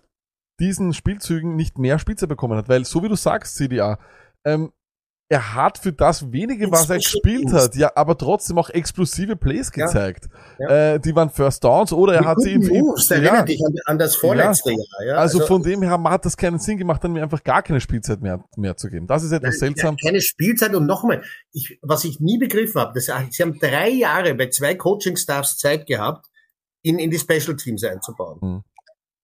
diesen 0.60 0.92
Spielzügen 0.92 1.56
nicht 1.56 1.78
mehr 1.78 1.98
Spitze 1.98 2.28
bekommen 2.28 2.56
hat. 2.56 2.68
Weil, 2.68 2.84
so 2.84 3.02
wie 3.02 3.08
du 3.08 3.16
sagst, 3.16 3.56
CDA, 3.56 3.98
ähm, 4.44 4.72
er 5.32 5.54
hat 5.54 5.78
für 5.78 5.94
das 5.94 6.30
wenige, 6.30 6.70
was 6.70 6.90
er 6.90 6.96
gespielt 6.96 7.50
hat, 7.54 7.74
ja, 7.74 7.90
aber 7.94 8.18
trotzdem 8.18 8.58
auch 8.58 8.68
explosive 8.68 9.34
Plays 9.34 9.72
Ja. 9.74 9.86
gezeigt. 9.86 10.28
Ja. 10.58 10.92
Äh, 10.94 11.00
die 11.00 11.16
waren 11.16 11.30
First 11.30 11.64
Downs 11.64 11.90
oder 11.90 12.14
er 12.16 12.26
hat 12.26 12.38
sie 12.42 12.52
im, 12.52 12.60
guten 12.60 12.74
im 12.74 12.80
Moves, 12.82 13.10
erinnert 13.10 13.48
dich 13.48 13.58
an, 13.64 13.72
an 13.86 13.98
das 13.98 14.14
vorletzte 14.14 14.72
Jahr. 14.72 15.06
Ja? 15.06 15.14
also, 15.14 15.40
von 15.46 15.62
dem 15.62 15.80
her 15.80 16.02
hat 16.04 16.26
das 16.26 16.36
keinen 16.36 16.58
Sinn 16.58 16.76
gemacht, 16.76 17.02
dann 17.02 17.14
mir 17.14 17.22
einfach 17.22 17.42
gar 17.42 17.62
keine 17.62 17.80
Spielzeit 17.80 18.20
mehr, 18.20 18.44
mehr 18.58 18.76
zu 18.76 18.90
geben. 18.90 19.06
Das 19.06 19.24
ist 19.24 19.32
etwas 19.32 19.58
seltsam. 19.58 19.96
Keine 19.96 20.20
Spielzeit 20.20 20.74
und 20.74 20.84
nochmal, 20.84 21.22
ich, 21.52 21.78
was 21.80 22.04
ich 22.04 22.20
nie 22.20 22.36
begriffen 22.36 22.78
habe, 22.78 22.92
das, 22.94 23.06
sie 23.06 23.42
haben 23.42 23.58
drei 23.58 23.88
Jahre 23.88 24.34
bei 24.34 24.50
zwei 24.50 24.74
Coaching-Staffs 24.74 25.56
Zeit 25.56 25.86
gehabt, 25.86 26.26
ihn 26.82 26.98
in 26.98 27.10
die 27.10 27.18
Special 27.18 27.56
Teams 27.56 27.82
einzubauen. 27.84 28.38
Hm. 28.42 28.64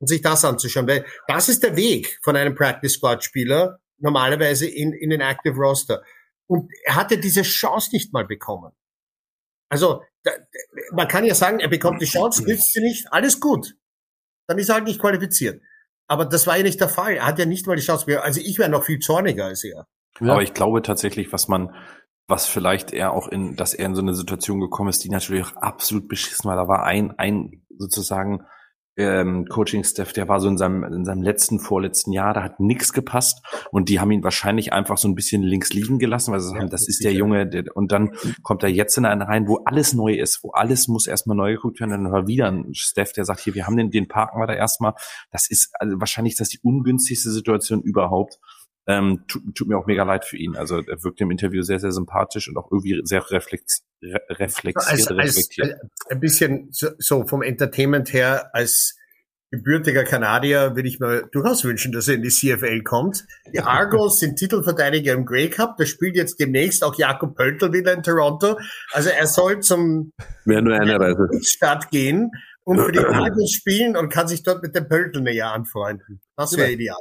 Und 0.00 0.06
sich 0.06 0.22
das 0.22 0.42
anzuschauen, 0.42 0.86
weil 0.88 1.04
das 1.26 1.50
ist 1.50 1.62
der 1.62 1.76
Weg 1.76 2.18
von 2.22 2.34
einem 2.34 2.54
Practice 2.54 2.94
Squad 2.94 3.22
Spieler 3.22 3.80
normalerweise 3.98 4.68
in, 4.68 4.92
in 4.92 5.10
den 5.10 5.20
Active 5.20 5.56
Roster. 5.56 6.02
Und 6.46 6.70
er 6.84 6.96
hatte 6.96 7.18
diese 7.18 7.42
Chance 7.42 7.90
nicht 7.92 8.12
mal 8.12 8.26
bekommen. 8.26 8.72
Also, 9.70 10.02
da, 10.22 10.30
man 10.92 11.08
kann 11.08 11.24
ja 11.24 11.34
sagen, 11.34 11.60
er 11.60 11.68
bekommt 11.68 12.00
die 12.00 12.06
Chance, 12.06 12.42
nützt 12.44 12.72
sie 12.72 12.80
nicht, 12.80 13.06
alles 13.12 13.38
gut. 13.38 13.74
Dann 14.46 14.58
ist 14.58 14.70
er 14.70 14.76
halt 14.76 14.84
nicht 14.84 15.00
qualifiziert. 15.00 15.60
Aber 16.08 16.24
das 16.24 16.46
war 16.46 16.56
ja 16.56 16.62
nicht 16.62 16.80
der 16.80 16.88
Fall. 16.88 17.16
Er 17.16 17.26
hat 17.26 17.38
ja 17.38 17.44
nicht 17.44 17.66
mal 17.66 17.76
die 17.76 17.82
Chance. 17.82 18.22
Also 18.22 18.40
ich 18.40 18.58
wäre 18.58 18.70
noch 18.70 18.84
viel 18.84 18.98
zorniger 18.98 19.44
als 19.44 19.62
er. 19.62 19.86
Ja. 20.20 20.32
Aber 20.32 20.42
ich 20.42 20.54
glaube 20.54 20.80
tatsächlich, 20.80 21.32
was 21.32 21.48
man, 21.48 21.74
was 22.26 22.46
vielleicht 22.46 22.92
er 22.92 23.12
auch 23.12 23.28
in, 23.28 23.56
dass 23.56 23.74
er 23.74 23.86
in 23.86 23.94
so 23.94 24.00
eine 24.00 24.14
Situation 24.14 24.58
gekommen 24.60 24.88
ist, 24.88 25.04
die 25.04 25.10
natürlich 25.10 25.44
auch 25.44 25.56
absolut 25.56 26.08
beschissen 26.08 26.48
war. 26.48 26.56
Da 26.56 26.66
war 26.66 26.84
ein, 26.84 27.12
ein 27.18 27.62
sozusagen 27.76 28.46
ähm, 28.98 29.46
Coaching-Staff, 29.46 30.12
der 30.12 30.28
war 30.28 30.40
so 30.40 30.48
in 30.48 30.58
seinem, 30.58 30.82
in 30.82 31.04
seinem 31.04 31.22
letzten, 31.22 31.60
vorletzten 31.60 32.12
Jahr, 32.12 32.34
da 32.34 32.42
hat 32.42 32.60
nichts 32.60 32.92
gepasst 32.92 33.44
und 33.70 33.88
die 33.88 34.00
haben 34.00 34.10
ihn 34.10 34.24
wahrscheinlich 34.24 34.72
einfach 34.72 34.98
so 34.98 35.08
ein 35.08 35.14
bisschen 35.14 35.42
links 35.42 35.72
liegen 35.72 35.98
gelassen, 35.98 36.32
weil 36.32 36.40
sie 36.40 36.48
sagen, 36.48 36.68
das 36.68 36.88
ist 36.88 37.04
der 37.04 37.12
Junge, 37.12 37.46
der, 37.46 37.64
und 37.74 37.92
dann 37.92 38.10
kommt 38.42 38.64
er 38.64 38.68
jetzt 38.68 38.98
in 38.98 39.04
einen 39.04 39.22
rein, 39.22 39.46
wo 39.46 39.60
alles 39.64 39.94
neu 39.94 40.14
ist, 40.14 40.42
wo 40.42 40.50
alles 40.50 40.88
muss 40.88 41.06
erstmal 41.06 41.36
neu 41.36 41.54
geguckt 41.54 41.80
werden, 41.80 41.90
dann 41.90 42.12
war 42.12 42.26
wieder 42.26 42.50
ein 42.50 42.74
Staff, 42.74 43.12
der 43.12 43.24
sagt, 43.24 43.40
hier, 43.40 43.54
wir 43.54 43.66
haben 43.66 43.76
den, 43.76 43.90
den 43.90 44.08
parken 44.08 44.40
wir 44.40 44.46
da 44.46 44.54
erstmal. 44.54 44.94
Das 45.30 45.48
ist, 45.48 45.70
also 45.78 46.00
wahrscheinlich 46.00 46.36
das 46.36 46.48
die 46.48 46.60
ungünstigste 46.62 47.30
Situation 47.30 47.80
überhaupt. 47.82 48.38
Ähm, 48.88 49.24
tut, 49.28 49.42
tut 49.54 49.68
mir 49.68 49.76
auch 49.76 49.86
mega 49.86 50.02
leid 50.02 50.24
für 50.24 50.38
ihn. 50.38 50.56
Also 50.56 50.78
er 50.78 51.04
wirkt 51.04 51.20
im 51.20 51.30
Interview 51.30 51.62
sehr, 51.62 51.78
sehr 51.78 51.92
sympathisch 51.92 52.48
und 52.48 52.56
auch 52.56 52.72
irgendwie 52.72 53.00
sehr 53.04 53.30
reflex, 53.30 53.84
re, 54.02 54.18
reflexiert, 54.30 54.76
als, 54.76 55.08
als, 55.08 55.36
reflektiert. 55.36 55.72
äh, 55.72 56.14
ein 56.14 56.20
bisschen 56.20 56.68
so, 56.70 56.88
so 56.96 57.26
vom 57.26 57.42
Entertainment 57.42 58.14
her 58.14 58.48
als 58.54 58.96
gebürtiger 59.50 60.04
Kanadier 60.04 60.74
würde 60.74 60.88
ich 60.88 61.00
mir 61.00 61.28
durchaus 61.32 61.64
wünschen, 61.64 61.92
dass 61.92 62.08
er 62.08 62.14
in 62.14 62.22
die 62.22 62.30
CFL 62.30 62.82
kommt. 62.82 63.26
Die 63.52 63.60
Argos 63.60 64.20
sind 64.20 64.36
Titelverteidiger 64.36 65.12
im 65.12 65.24
Grey 65.24 65.48
Cup. 65.48 65.76
Da 65.78 65.86
spielt 65.86 66.16
jetzt 66.16 66.38
demnächst 66.40 66.84
auch 66.84 66.98
Jakob 66.98 67.36
Pöltl 67.36 67.72
wieder 67.72 67.92
in 67.92 68.02
Toronto. 68.02 68.58
Also 68.92 69.10
er 69.10 69.26
soll 69.26 69.60
zum 69.60 70.12
Wäre 70.44 70.62
nur 70.62 70.74
eine 70.74 70.98
Reise. 70.98 71.28
Stadt 71.42 71.90
gehen 71.90 72.30
und 72.64 72.78
für 72.78 72.92
die 72.92 72.98
Argos 73.00 73.52
spielen 73.52 73.96
und 73.96 74.10
kann 74.10 74.28
sich 74.28 74.42
dort 74.42 74.62
mit 74.62 74.74
dem 74.74 74.88
Pöltl 74.88 75.20
näher 75.20 75.52
anfreuen. 75.52 76.02
Das 76.36 76.56
wäre 76.56 76.70
ideal. 76.70 76.98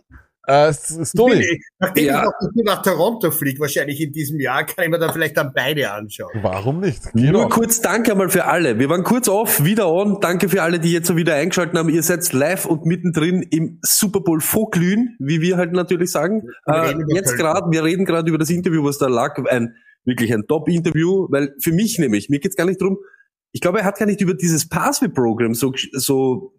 Äh, 0.47 0.73
Stony, 0.73 1.41
Ich 1.41 1.61
Nachdem 1.79 2.05
Ja. 2.05 2.23
ich 2.23 2.55
nur 2.55 2.63
nach 2.65 2.81
Toronto 2.81 3.31
fliege, 3.31 3.59
wahrscheinlich 3.59 3.99
in 4.01 4.13
diesem 4.13 4.39
Jahr, 4.39 4.65
kann 4.65 4.85
ich 4.85 4.89
mir 4.89 4.97
dann 4.97 5.11
vielleicht 5.11 5.35
dann 5.35 5.51
beide 5.53 5.91
anschauen. 5.91 6.31
warum 6.41 6.79
nicht? 6.79 7.13
Nur 7.13 7.49
kurz 7.49 7.81
Danke 7.81 8.13
einmal 8.13 8.29
für 8.29 8.45
alle. 8.45 8.79
Wir 8.79 8.89
waren 8.89 9.03
kurz 9.03 9.27
off, 9.27 9.63
wieder 9.65 9.91
on. 9.91 10.19
Danke 10.21 10.47
für 10.49 10.63
alle, 10.63 10.79
die 10.79 10.91
jetzt 10.93 11.07
so 11.07 11.17
wieder 11.17 11.35
eingeschaltet 11.35 11.77
haben. 11.77 11.89
Ihr 11.89 12.01
seid 12.01 12.31
live 12.31 12.65
und 12.65 12.85
mittendrin 12.85 13.41
im 13.43 13.79
Super 13.81 14.21
Bowl 14.21 14.39
Vorglühen, 14.39 15.15
wie 15.19 15.41
wir 15.41 15.57
halt 15.57 15.73
natürlich 15.73 16.11
sagen. 16.11 16.43
Wir 16.65 16.75
Äh, 16.75 16.95
jetzt 17.15 17.35
gerade, 17.35 17.69
wir 17.69 17.83
reden 17.83 18.05
gerade 18.05 18.29
über 18.29 18.37
das 18.37 18.49
Interview, 18.49 18.83
was 18.85 18.97
da 18.97 19.07
lag. 19.07 19.37
Ein 19.49 19.75
wirklich 20.05 20.33
ein 20.33 20.47
Top-Interview, 20.47 21.27
weil 21.29 21.53
für 21.61 21.73
mich 21.73 21.99
nämlich, 21.99 22.29
mir 22.29 22.39
geht's 22.39 22.55
gar 22.55 22.65
nicht 22.65 22.79
drum. 22.81 22.97
Ich 23.51 23.59
glaube, 23.59 23.79
er 23.79 23.85
hat 23.85 23.97
gar 23.99 24.05
nicht 24.05 24.21
über 24.21 24.33
dieses 24.33 24.69
Pathway-Programm 24.69 25.53
so, 25.53 25.73
so 25.91 26.53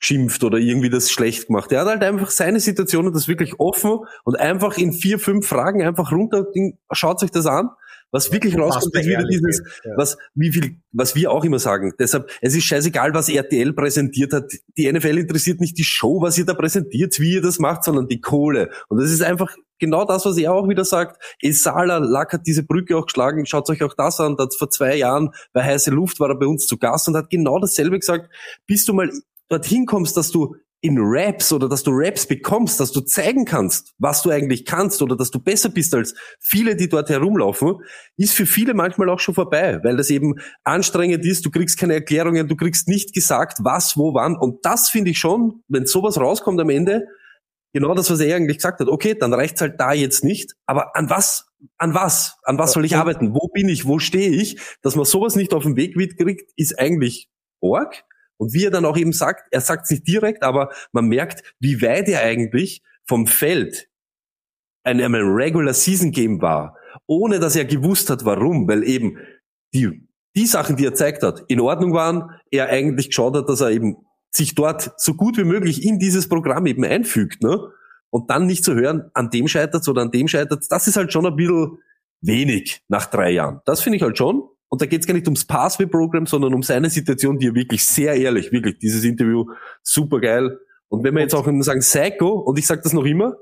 geschimpft 0.00 0.44
oder 0.44 0.58
irgendwie 0.58 0.90
das 0.90 1.10
schlecht 1.10 1.46
gemacht. 1.48 1.72
Er 1.72 1.80
hat 1.80 1.88
halt 1.88 2.02
einfach 2.02 2.30
seine 2.30 2.60
Situation 2.60 3.06
und 3.06 3.16
das 3.16 3.28
wirklich 3.28 3.58
offen 3.58 3.98
und 4.24 4.38
einfach 4.38 4.78
in 4.78 4.92
vier, 4.92 5.18
fünf 5.18 5.46
Fragen 5.46 5.82
einfach 5.82 6.12
runter, 6.12 6.46
schaut 6.92 7.22
euch 7.22 7.30
das 7.30 7.46
an. 7.46 7.70
Was 8.10 8.32
wirklich 8.32 8.56
rauskommt, 8.56 8.94
ist 8.96 9.06
wieder 9.06 9.24
dieses, 9.24 9.62
ja. 9.84 9.92
was, 9.96 10.16
wie 10.34 10.50
viel, 10.50 10.76
was 10.92 11.14
wir 11.14 11.30
auch 11.30 11.44
immer 11.44 11.58
sagen. 11.58 11.92
Deshalb, 11.98 12.30
es 12.40 12.54
ist 12.56 12.64
scheißegal, 12.64 13.12
was 13.12 13.28
RTL 13.28 13.74
präsentiert 13.74 14.32
hat. 14.32 14.50
Die 14.78 14.90
NFL 14.90 15.18
interessiert 15.18 15.60
nicht 15.60 15.76
die 15.76 15.84
Show, 15.84 16.22
was 16.22 16.38
ihr 16.38 16.46
da 16.46 16.54
präsentiert, 16.54 17.20
wie 17.20 17.34
ihr 17.34 17.42
das 17.42 17.58
macht, 17.58 17.84
sondern 17.84 18.08
die 18.08 18.22
Kohle. 18.22 18.70
Und 18.88 18.98
das 18.98 19.10
ist 19.10 19.20
einfach 19.20 19.54
genau 19.78 20.06
das, 20.06 20.24
was 20.24 20.38
er 20.38 20.54
auch 20.54 20.68
wieder 20.68 20.86
sagt. 20.86 21.22
Esala 21.42 21.98
Lack 21.98 22.32
hat 22.32 22.46
diese 22.46 22.62
Brücke 22.62 22.96
auch 22.96 23.04
geschlagen. 23.04 23.44
Schaut 23.44 23.68
euch 23.68 23.82
auch 23.82 23.94
das 23.94 24.20
an. 24.20 24.36
Da 24.36 24.44
hat 24.44 24.54
vor 24.54 24.70
zwei 24.70 24.96
Jahren 24.96 25.34
bei 25.52 25.62
Heiße 25.62 25.90
Luft 25.90 26.18
war 26.18 26.30
er 26.30 26.38
bei 26.38 26.46
uns 26.46 26.66
zu 26.66 26.78
Gast 26.78 27.08
und 27.08 27.16
hat 27.16 27.28
genau 27.28 27.58
dasselbe 27.58 27.98
gesagt. 27.98 28.30
Bis 28.66 28.86
du 28.86 28.94
mal 28.94 29.10
dorthin 29.48 29.86
kommst, 29.86 30.16
dass 30.16 30.30
du 30.30 30.54
in 30.80 30.96
Raps 31.00 31.52
oder 31.52 31.68
dass 31.68 31.82
du 31.82 31.90
Raps 31.92 32.26
bekommst, 32.26 32.78
dass 32.78 32.92
du 32.92 33.00
zeigen 33.00 33.44
kannst, 33.44 33.94
was 33.98 34.22
du 34.22 34.30
eigentlich 34.30 34.64
kannst 34.64 35.02
oder 35.02 35.16
dass 35.16 35.30
du 35.30 35.40
besser 35.40 35.70
bist 35.70 35.92
als 35.92 36.14
viele, 36.38 36.76
die 36.76 36.88
dort 36.88 37.10
herumlaufen, 37.10 37.78
ist 38.16 38.32
für 38.32 38.46
viele 38.46 38.74
manchmal 38.74 39.08
auch 39.08 39.18
schon 39.18 39.34
vorbei, 39.34 39.80
weil 39.82 39.96
das 39.96 40.10
eben 40.10 40.36
anstrengend 40.62 41.24
ist, 41.24 41.44
du 41.44 41.50
kriegst 41.50 41.78
keine 41.78 41.94
Erklärungen, 41.94 42.46
du 42.46 42.54
kriegst 42.54 42.86
nicht 42.86 43.12
gesagt, 43.12 43.58
was, 43.62 43.96
wo, 43.96 44.14
wann. 44.14 44.36
Und 44.36 44.64
das 44.64 44.88
finde 44.88 45.10
ich 45.10 45.18
schon, 45.18 45.64
wenn 45.66 45.86
sowas 45.86 46.16
rauskommt 46.16 46.60
am 46.60 46.70
Ende, 46.70 47.06
genau 47.72 47.94
das, 47.94 48.08
was 48.10 48.20
er 48.20 48.36
eigentlich 48.36 48.58
gesagt 48.58 48.78
hat, 48.78 48.88
okay, 48.88 49.16
dann 49.18 49.34
reicht's 49.34 49.60
halt 49.60 49.80
da 49.80 49.92
jetzt 49.92 50.22
nicht, 50.22 50.54
aber 50.66 50.94
an 50.94 51.10
was, 51.10 51.48
an 51.76 51.92
was, 51.92 52.36
an 52.44 52.56
was 52.56 52.72
soll 52.72 52.84
ich 52.84 52.94
arbeiten, 52.94 53.34
wo 53.34 53.48
bin 53.48 53.68
ich, 53.68 53.84
wo 53.84 53.98
stehe 53.98 54.30
ich, 54.30 54.60
dass 54.82 54.94
man 54.94 55.06
sowas 55.06 55.34
nicht 55.34 55.52
auf 55.52 55.64
den 55.64 55.74
Weg 55.74 55.96
mitkriegt, 55.96 56.52
ist 56.54 56.78
eigentlich 56.78 57.28
Org. 57.60 58.04
Und 58.38 58.54
wie 58.54 58.64
er 58.64 58.70
dann 58.70 58.84
auch 58.84 58.96
eben 58.96 59.12
sagt, 59.12 59.48
er 59.50 59.60
sagt 59.60 59.84
es 59.84 59.90
nicht 59.90 60.08
direkt, 60.08 60.42
aber 60.42 60.70
man 60.92 61.06
merkt, 61.06 61.42
wie 61.60 61.82
weit 61.82 62.08
er 62.08 62.22
eigentlich 62.22 62.82
vom 63.06 63.26
Feld 63.26 63.88
ein, 64.84 65.00
einem 65.00 65.34
Regular 65.34 65.74
Season 65.74 66.12
Game 66.12 66.40
war, 66.40 66.76
ohne 67.06 67.40
dass 67.40 67.56
er 67.56 67.64
gewusst 67.64 68.10
hat, 68.10 68.24
warum, 68.24 68.66
weil 68.68 68.84
eben 68.84 69.18
die 69.74 70.08
die 70.36 70.46
Sachen, 70.46 70.76
die 70.76 70.84
er 70.84 70.94
zeigt 70.94 71.24
hat, 71.24 71.42
in 71.48 71.60
Ordnung 71.60 71.92
waren, 71.92 72.30
er 72.52 72.68
eigentlich 72.68 73.08
geschaut 73.08 73.34
hat, 73.34 73.48
dass 73.48 73.60
er 73.60 73.70
eben 73.70 73.96
sich 74.30 74.54
dort 74.54 74.92
so 74.96 75.14
gut 75.14 75.36
wie 75.36 75.44
möglich 75.44 75.84
in 75.84 75.98
dieses 75.98 76.28
Programm 76.28 76.66
eben 76.66 76.84
einfügt, 76.84 77.42
ne? 77.42 77.72
Und 78.10 78.30
dann 78.30 78.46
nicht 78.46 78.64
zu 78.64 78.74
hören, 78.74 79.10
an 79.14 79.30
dem 79.30 79.48
scheitert 79.48 79.86
oder 79.88 80.02
an 80.02 80.10
dem 80.10 80.28
scheitert 80.28 80.64
das 80.70 80.86
ist 80.86 80.96
halt 80.96 81.12
schon 81.12 81.26
ein 81.26 81.36
bisschen 81.36 81.78
wenig 82.20 82.82
nach 82.88 83.06
drei 83.06 83.32
Jahren. 83.32 83.60
Das 83.66 83.82
finde 83.82 83.96
ich 83.96 84.02
halt 84.02 84.16
schon. 84.16 84.48
Und 84.68 84.82
da 84.82 84.86
geht 84.86 85.00
es 85.00 85.06
gar 85.06 85.14
nicht 85.14 85.26
ums 85.26 85.46
Pathway-Programm, 85.46 86.26
sondern 86.26 86.54
um 86.54 86.62
seine 86.62 86.90
Situation, 86.90 87.38
die 87.38 87.48
er 87.48 87.54
wirklich 87.54 87.86
sehr 87.86 88.14
ehrlich, 88.14 88.52
wirklich, 88.52 88.78
dieses 88.78 89.04
Interview, 89.04 89.46
super 89.82 90.20
geil. 90.20 90.58
Und 90.88 91.04
wenn 91.04 91.14
wir 91.14 91.20
jetzt 91.20 91.34
auch 91.34 91.46
immer 91.46 91.62
sagen, 91.62 91.80
Psycho, 91.80 92.40
und 92.40 92.58
ich 92.58 92.66
sage 92.66 92.82
das 92.82 92.92
noch 92.92 93.04
immer, 93.04 93.36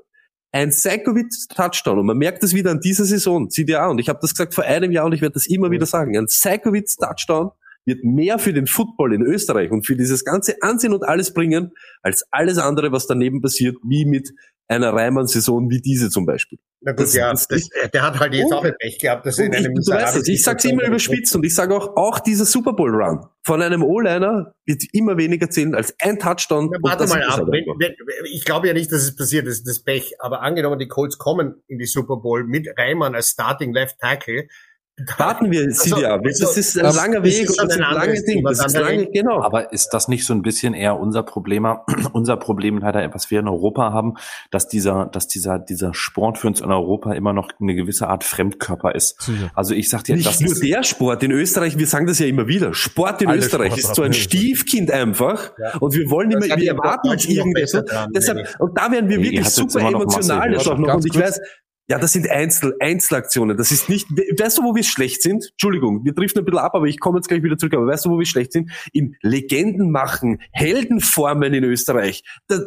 ein 0.51 0.69
Psychowitz-Touchdown, 0.69 1.99
und 1.99 2.05
man 2.05 2.17
merkt 2.17 2.43
das 2.43 2.53
wieder 2.53 2.71
an 2.71 2.79
dieser 2.79 3.05
Saison, 3.05 3.49
CDA, 3.49 3.87
und 3.87 3.99
ich 3.99 4.09
habe 4.09 4.19
das 4.21 4.31
gesagt 4.33 4.53
vor 4.53 4.63
einem 4.63 4.91
Jahr 4.91 5.05
und 5.05 5.13
ich 5.13 5.21
werde 5.21 5.33
das 5.33 5.47
immer 5.47 5.69
wieder 5.71 5.85
sagen, 5.85 6.17
ein 6.17 6.27
Psychowitz-Touchdown 6.27 7.51
wird 7.87 8.03
mehr 8.03 8.37
für 8.37 8.53
den 8.53 8.67
Football 8.67 9.13
in 9.13 9.21
Österreich 9.23 9.71
und 9.71 9.87
für 9.87 9.95
dieses 9.95 10.23
ganze 10.25 10.61
Ansehen 10.61 10.93
und 10.93 11.03
alles 11.03 11.33
bringen, 11.33 11.71
als 12.03 12.23
alles 12.29 12.59
andere, 12.59 12.91
was 12.91 13.07
daneben 13.07 13.41
passiert, 13.41 13.77
wie 13.83 14.05
mit 14.05 14.29
einer 14.69 14.91
Reimann-Saison 14.91 15.69
wie 15.69 15.79
diese 15.79 16.09
zum 16.09 16.25
Beispiel. 16.25 16.59
Na 16.81 16.91
gut, 16.91 16.99
Das- 17.05 17.13
ja, 17.15 17.31
das 17.31 17.47
das, 17.47 17.69
der 17.93 18.01
hat 18.01 18.19
halt 18.19 18.33
jetzt 18.33 18.51
auch 18.51 18.65
ein 18.65 18.75
Pech 18.77 18.99
gehabt, 18.99 19.25
dass 19.25 19.39
er 19.39 19.45
in 19.45 19.51
Und 19.51 19.59
ich, 19.59 19.65
einem 19.65 19.75
du 19.75 19.79
weißt 19.79 19.87
miserablen 20.17 20.23
ich 20.33 20.43
sag's 20.43 20.65
immer 20.65 20.83
überspitzt 20.85 21.35
und 21.37 21.45
ich 21.45 21.55
sage 21.55 21.73
auch, 21.73 21.95
auch 21.95 22.19
dieser 22.19 22.43
Super 22.43 22.73
Bowl 22.73 22.93
Run 22.93 23.25
von 23.45 23.61
einem 23.61 23.81
O-Liner 23.81 24.53
wird 24.65 24.83
immer 24.91 25.15
weniger 25.17 25.49
zählen 25.49 25.73
als 25.73 25.95
ein 26.01 26.19
Touchdown. 26.19 26.69
Na, 26.69 26.79
warte 26.81 27.07
mal 27.07 27.21
es 27.21 27.27
ab. 27.27 27.37
halt 27.39 27.47
Wenn, 27.47 27.63
wenn, 27.79 27.93
ich 28.25 28.43
glaube 28.43 28.67
ja 28.67 28.73
nicht, 28.73 28.91
dass 28.91 29.03
es 29.03 29.15
passiert, 29.15 29.47
ist 29.47 29.65
das 29.65 29.81
Pech. 29.81 30.15
Aber 30.19 30.41
angenommen, 30.41 30.79
die 30.79 30.89
Colts 30.89 31.17
kommen 31.17 31.63
in 31.67 31.79
die 31.79 31.85
Super 31.85 32.17
Bowl 32.17 32.43
mit 32.43 32.67
Reimann 32.77 33.15
als 33.15 33.29
Starting 33.29 33.71
Left 33.73 33.99
Tackle. 33.99 34.49
Warten 35.17 35.51
wir, 35.51 35.69
CDA. 35.69 36.17
Das 36.17 36.41
also, 36.41 36.59
ist 36.59 36.75
ein 36.77 36.83
das- 36.83 36.95
langer 36.95 37.21
das 37.21 37.23
Weg 37.25 37.43
ist 37.43 37.49
und 37.51 37.57
das 37.57 37.63
ein 37.65 37.69
sind 37.69 37.81
lange 37.81 37.99
anderes 37.99 38.23
Dinge. 38.25 38.35
Thema. 38.37 38.49
Das 38.49 38.65
ist 38.65 38.73
lange, 38.79 39.05
genau. 39.11 39.41
Aber 39.43 39.71
ist 39.71 39.89
das 39.89 40.07
nicht 40.07 40.25
so 40.25 40.33
ein 40.33 40.41
bisschen 40.41 40.73
eher 40.73 40.99
unser 40.99 41.21
Problem, 41.21 41.67
unser 42.13 42.35
Problem 42.37 42.79
leider, 42.79 43.13
was 43.13 43.29
wir 43.29 43.39
in 43.39 43.47
Europa 43.47 43.93
haben, 43.93 44.15
dass 44.49 44.67
dieser, 44.67 45.05
dass 45.05 45.27
dieser, 45.27 45.59
dieser 45.59 45.93
Sport 45.93 46.39
für 46.39 46.47
uns 46.47 46.61
in 46.61 46.71
Europa 46.71 47.13
immer 47.13 47.31
noch 47.31 47.49
eine 47.61 47.75
gewisse 47.75 48.07
Art 48.07 48.23
Fremdkörper 48.23 48.95
ist. 48.95 49.21
Sicher. 49.21 49.51
Also 49.53 49.75
ich 49.75 49.87
sag 49.89 50.03
dir, 50.03 50.15
Nicht 50.15 50.27
das 50.27 50.39
nur 50.39 50.51
ist, 50.53 50.63
der 50.63 50.83
Sport 50.83 51.21
in 51.21 51.31
Österreich, 51.31 51.77
wir 51.77 51.85
sagen 51.87 52.07
das 52.07 52.17
ja 52.17 52.25
immer 52.25 52.47
wieder. 52.47 52.73
Sport 52.73 53.21
in 53.21 53.29
Österreich 53.29 53.73
Sportarten 53.73 53.79
ist 53.79 53.95
so 53.95 54.01
ein. 54.01 54.13
Stiefkind 54.13 54.89
einfach. 54.89 55.51
Und 55.79 55.93
wir 55.93 56.09
wollen 56.09 56.31
immer, 56.31 56.45
wir 56.45 56.71
erwarten 56.71 57.09
uns 57.09 57.27
dran, 57.27 58.09
Deshalb, 58.15 58.55
und 58.59 58.75
da 58.77 58.91
werden 58.91 59.09
wir 59.09 59.17
Nee, 59.19 59.25
wirklich 59.25 59.49
super 59.49 59.79
emotional 59.81 60.53
jetzt 60.53 60.67
auch 60.67 60.77
noch. 60.77 60.95
Und 60.95 61.05
ich 61.05 61.17
weiß, 61.19 61.39
ja, 61.89 61.97
das 61.97 62.11
sind 62.11 62.29
Einzel, 62.29 62.75
Einzelaktionen. 62.79 63.55
Das 63.55 63.71
ist 63.71 63.87
nicht, 63.87 64.09
weißt 64.11 64.57
du, 64.57 64.63
wo 64.63 64.75
wir 64.75 64.83
schlecht 64.83 65.21
sind? 65.21 65.51
Entschuldigung, 65.51 66.03
wir 66.03 66.13
driften 66.13 66.41
ein 66.41 66.45
bisschen 66.45 66.59
ab, 66.59 66.75
aber 66.75 66.85
ich 66.85 66.99
komme 66.99 67.19
jetzt 67.19 67.29
gleich 67.29 67.43
wieder 67.43 67.57
zurück. 67.57 67.75
Aber 67.75 67.87
weißt 67.87 68.05
du, 68.05 68.09
wo 68.09 68.19
wir 68.19 68.25
schlecht 68.25 68.51
sind? 68.51 68.71
In 68.91 69.15
Legenden 69.21 69.89
machen, 69.89 70.41
Heldenformen 70.51 71.53
in 71.53 71.63
Österreich. 71.63 72.23
Da, 72.47 72.59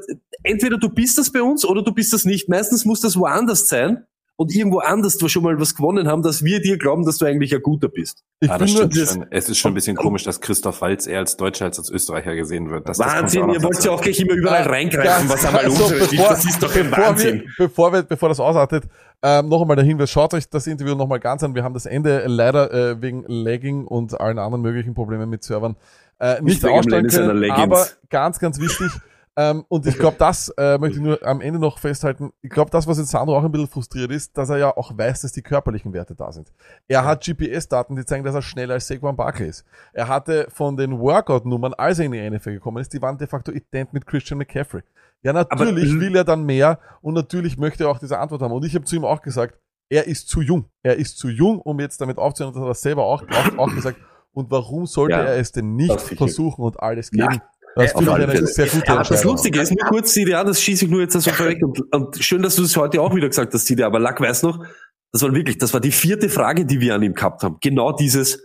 entweder 0.43 0.79
du 0.79 0.89
bist 0.89 1.19
das 1.19 1.31
bei 1.31 1.43
uns 1.43 1.67
oder 1.67 1.83
du 1.83 1.93
bist 1.93 2.15
das 2.15 2.25
nicht. 2.25 2.49
Meistens 2.49 2.87
muss 2.87 3.01
das 3.01 3.19
woanders 3.19 3.69
sein 3.69 4.07
und 4.41 4.55
irgendwo 4.55 4.79
anders, 4.79 5.19
wo 5.21 5.29
schon 5.29 5.43
mal 5.43 5.61
was 5.61 5.75
gewonnen 5.75 6.09
haben, 6.09 6.23
dass 6.23 6.43
wir 6.43 6.63
dir 6.63 6.79
glauben, 6.79 7.05
dass 7.05 7.19
du 7.19 7.27
eigentlich 7.27 7.55
ein 7.55 7.61
Guter 7.61 7.91
bist. 7.91 8.25
Ich 8.41 8.51
ah, 8.51 8.57
das 8.57 8.73
finde, 8.73 8.91
stimmt 8.95 9.09
schon. 9.11 9.27
Es 9.31 9.51
ist 9.51 9.59
schon 9.59 9.73
ein 9.73 9.75
bisschen 9.75 9.99
komisch, 9.99 10.25
dass 10.25 10.41
Christoph 10.41 10.81
Walz 10.81 11.07
eher 11.07 11.19
als 11.19 11.37
Deutscher 11.37 11.67
als 11.67 11.79
als 11.79 11.91
Österreicher 11.91 12.35
gesehen 12.35 12.71
wird. 12.71 12.89
Das, 12.89 12.99
Wahnsinn, 12.99 13.49
das 13.49 13.57
ihr 13.57 13.63
wollt 13.63 13.85
ja 13.85 13.91
auch 13.91 14.01
gleich 14.01 14.19
immer 14.19 14.33
überall 14.33 14.63
reingreifen, 14.63 15.29
was 15.29 15.45
einmal 15.45 15.67
also, 15.67 15.83
unsere 15.83 16.01
ist. 16.01 16.11
bevor, 16.13 16.29
Das 16.31 16.45
ist 16.47 16.63
doch 16.63 16.75
ein 16.75 16.89
bevor 16.89 17.05
Wahnsinn. 17.05 17.41
Wir, 17.41 17.67
bevor, 17.67 17.93
wir, 17.93 18.03
bevor 18.03 18.31
das 18.31 18.41
ausartet, 18.41 18.85
ähm, 19.23 19.51
noch 19.51 19.61
einmal 19.61 19.77
der 19.77 19.85
Hinweis, 19.85 20.11
schaut 20.11 20.33
euch 20.33 20.49
das 20.49 20.67
Interview 20.67 20.95
noch 20.95 21.07
mal 21.07 21.21
ganz 21.21 21.43
an. 21.43 21.55
Wir 21.55 21.63
haben 21.63 21.75
das 21.75 21.85
Ende 21.85 22.25
leider 22.27 22.73
äh, 22.73 23.03
wegen 23.03 23.25
Lagging 23.27 23.85
und 23.85 24.19
allen 24.19 24.39
anderen 24.39 24.63
möglichen 24.63 24.95
Problemen 24.95 25.29
mit 25.29 25.45
Servern 25.45 25.77
äh, 26.19 26.41
nicht, 26.41 26.63
dem 26.63 26.71
ausstellen 26.71 27.09
können, 27.09 27.51
aber 27.51 27.89
ganz, 28.09 28.39
ganz 28.39 28.59
wichtig. 28.59 28.91
Ähm, 29.37 29.65
und 29.69 29.87
ich 29.87 29.97
glaube, 29.97 30.17
das 30.19 30.49
äh, 30.59 30.77
möchte 30.79 30.99
ich 30.99 31.03
nur 31.03 31.19
am 31.27 31.41
Ende 31.41 31.59
noch 31.59 31.79
festhalten. 31.79 32.33
Ich 32.43 32.51
glaube, 32.51 32.71
das, 32.71 32.87
was 32.87 32.99
jetzt 32.99 33.11
Sandro 33.11 33.37
auch 33.37 33.45
ein 33.45 33.53
bisschen 33.53 33.69
frustriert 33.69 34.11
ist, 34.11 34.37
dass 34.37 34.51
er 34.51 34.59
ja 34.59 34.77
auch 34.77 34.97
weiß, 34.97 35.23
dass 35.23 35.33
die 35.33 35.43
körperlichen 35.43 35.93
Werte 35.93 36.15
da 36.15 36.33
sind. 36.33 36.53
Er 36.89 37.05
hat 37.05 37.25
GPS-Daten, 37.25 37.97
die 37.97 38.05
zeigen, 38.05 38.25
dass 38.25 38.35
er 38.35 38.43
schneller 38.43 38.75
als 38.75 38.89
Saquon 38.89 39.17
Barkley 39.17 39.49
ist. 39.49 39.65
Er 39.93 40.09
hatte 40.09 40.47
von 40.51 40.77
den 40.77 40.99
Workout-Nummern, 40.99 41.75
als 41.75 41.99
er 42.01 42.07
in 42.07 42.13
die 42.13 42.31
NFL 42.31 42.53
gekommen 42.53 42.79
ist, 42.79 42.93
die 42.93 43.01
waren 43.01 43.17
de 43.19 43.27
facto 43.29 43.53
ident 43.53 43.93
mit 43.93 44.07
Christian 44.07 44.39
McCaffrey. 44.39 44.83
Ja, 45.23 45.33
natürlich 45.33 45.91
Aber- 45.93 46.01
will 46.01 46.17
er 46.17 46.25
dann 46.25 46.45
mehr 46.45 46.79
und 47.03 47.15
natürlich 47.15 47.57
möchte 47.59 47.85
er 47.85 47.91
auch 47.91 47.99
diese 47.99 48.19
Antwort 48.19 48.43
haben. 48.43 48.53
Und 48.53 48.65
ich 48.65 48.75
habe 48.75 48.85
zu 48.85 48.97
ihm 48.97 49.05
auch 49.05 49.23
gesagt, 49.23 49.59
er 49.89 50.07
ist 50.07 50.29
zu 50.29 50.41
jung. 50.41 50.67
Er 50.83 50.97
ist 50.97 51.19
zu 51.19 51.29
jung, 51.29 51.61
um 51.61 51.81
jetzt 51.81 52.01
damit 52.01 52.17
aufzuhören. 52.19 52.55
Das 52.55 52.63
hat 52.63 52.69
er 52.69 52.75
selber 52.75 53.05
auch, 53.05 53.23
auch, 53.29 53.59
auch 53.59 53.75
gesagt. 53.75 53.99
Und 54.33 54.51
warum 54.51 54.87
sollte 54.87 55.17
Ja, 55.17 55.23
er 55.25 55.39
es 55.39 55.51
denn 55.51 55.75
nicht 55.75 56.01
versuchen 56.01 56.63
und 56.63 56.81
alles 56.81 57.11
geben? 57.11 57.33
Ja. 57.35 57.43
Das 57.77 57.93
Äh, 57.93 57.97
alle 57.97 58.15
eine 58.15 58.29
Fälle. 58.33 58.47
sehr 58.47 58.67
gute 58.67 58.93
Aber 58.93 59.05
das. 59.05 59.25
Lustige 59.25 59.61
ist, 59.61 59.71
nur 59.71 59.89
kurz, 59.89 60.13
CDA, 60.13 60.45
das 60.45 60.61
schieße 60.61 60.87
ich 60.87 60.91
nur 60.91 61.01
jetzt 61.01 61.13
so 61.13 61.31
vorweg 61.31 61.63
und, 61.63 61.81
und 61.95 62.23
schön, 62.23 62.43
dass 62.43 62.57
du 62.57 62.63
es 62.63 62.77
heute 62.77 63.01
auch 63.01 63.15
wieder 63.15 63.29
gesagt 63.29 63.53
hast, 63.55 63.67
CDA, 63.67 63.87
aber 63.87 63.99
Lack 63.99 64.21
weiß 64.21 64.43
noch, 64.43 64.65
das 65.13 65.23
war 65.23 65.35
wirklich, 65.35 65.59
das 65.59 65.73
war 65.73 65.81
die 65.81 65.93
vierte 65.93 66.29
Frage, 66.29 66.65
die 66.65 66.81
wir 66.81 66.95
an 66.95 67.03
ihm 67.03 67.15
gehabt 67.15 67.43
haben. 67.43 67.59
Genau 67.61 67.93
dieses, 67.93 68.43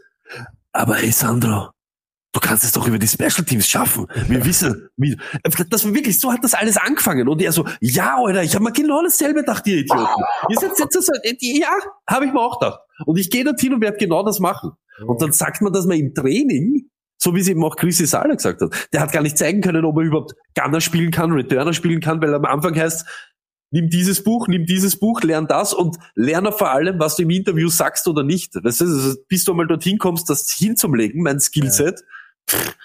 aber 0.72 0.96
hey 0.96 1.12
Sandro, 1.12 1.70
du 2.36 2.40
kannst 2.40 2.64
es 2.64 2.74
doch 2.74 2.88
über 2.88 3.00
die 3.00 3.08
Special 3.08 3.46
Teams 3.46 3.68
schaffen. 3.68 4.08
Wir 4.28 4.44
wissen, 4.46 4.90
wie, 4.98 5.18
das 5.70 5.86
war 5.86 5.94
wirklich, 5.94 6.20
so 6.20 6.34
hat 6.34 6.44
das 6.44 6.54
alles 6.54 6.78
angefangen. 6.78 7.28
Und 7.30 7.42
er 7.42 7.52
so, 7.52 7.66
ja, 7.80 8.18
Alter, 8.18 8.44
ich 8.44 8.54
habe 8.56 8.64
mir 8.66 8.74
genau 8.74 9.02
dasselbe 9.04 9.40
gedacht, 9.40 9.66
ihr 9.68 9.78
Idioten. 9.78 10.24
Ihr 10.50 10.58
seid 10.60 10.72
jetzt 10.78 10.94
so, 10.94 11.14
ja, 11.40 11.70
habe 12.10 12.26
ich 12.26 12.34
mir 12.34 12.42
auch 12.42 12.60
gedacht. 12.60 12.80
Und 13.06 13.18
ich 13.18 13.30
gehe 13.30 13.44
dorthin 13.44 13.74
und 13.74 13.82
werde 13.82 13.98
genau 13.98 14.24
das 14.24 14.40
machen. 14.40 14.72
Und 15.06 15.22
dann 15.22 15.32
sagt 15.32 15.62
man, 15.62 15.72
dass 15.72 15.86
man 15.86 15.98
im 15.98 16.14
Training, 16.14 16.90
so 17.18 17.34
wie 17.36 17.40
es 17.40 17.48
eben 17.48 17.64
auch 17.64 17.76
Chris 17.76 17.98
Sala 17.98 18.36
gesagt 18.36 18.62
hat, 18.62 18.88
der 18.94 19.02
hat 19.02 19.12
gar 19.12 19.22
nicht 19.22 19.38
zeigen 19.38 19.62
können, 19.62 19.86
ob 19.86 19.98
er 19.98 20.04
überhaupt 20.04 20.34
Gunner 20.54 20.82
spielen 20.82 21.12
kann, 21.12 21.32
Returner 21.32 21.74
spielen 21.74 22.02
kann, 22.02 22.22
weil 22.22 22.34
am 22.34 22.46
Anfang 22.46 22.76
heißt, 22.76 23.06
nimm 23.72 23.90
dieses 23.90 24.24
Buch, 24.24 24.48
nimm 24.48 24.66
dieses 24.66 25.00
Buch, 25.00 25.22
lern 25.22 25.48
das 25.48 25.74
und 25.74 25.98
lerne 26.16 26.52
vor 26.52 26.72
allem, 26.72 27.00
was 27.00 27.16
du 27.16 27.24
im 27.24 27.30
Interview 27.30 27.70
sagst 27.70 28.08
oder 28.08 28.24
nicht. 28.24 28.56
Weißt 28.56 28.82
du, 28.82 28.86
also 28.86 29.18
bis 29.28 29.44
du 29.44 29.54
mal 29.54 29.68
dorthin 29.68 29.98
kommst, 29.98 30.30
das 30.30 30.52
hinzulegen, 30.52 31.22
mein 31.24 31.40
Skillset. 31.40 32.02
Pff, 32.50 32.76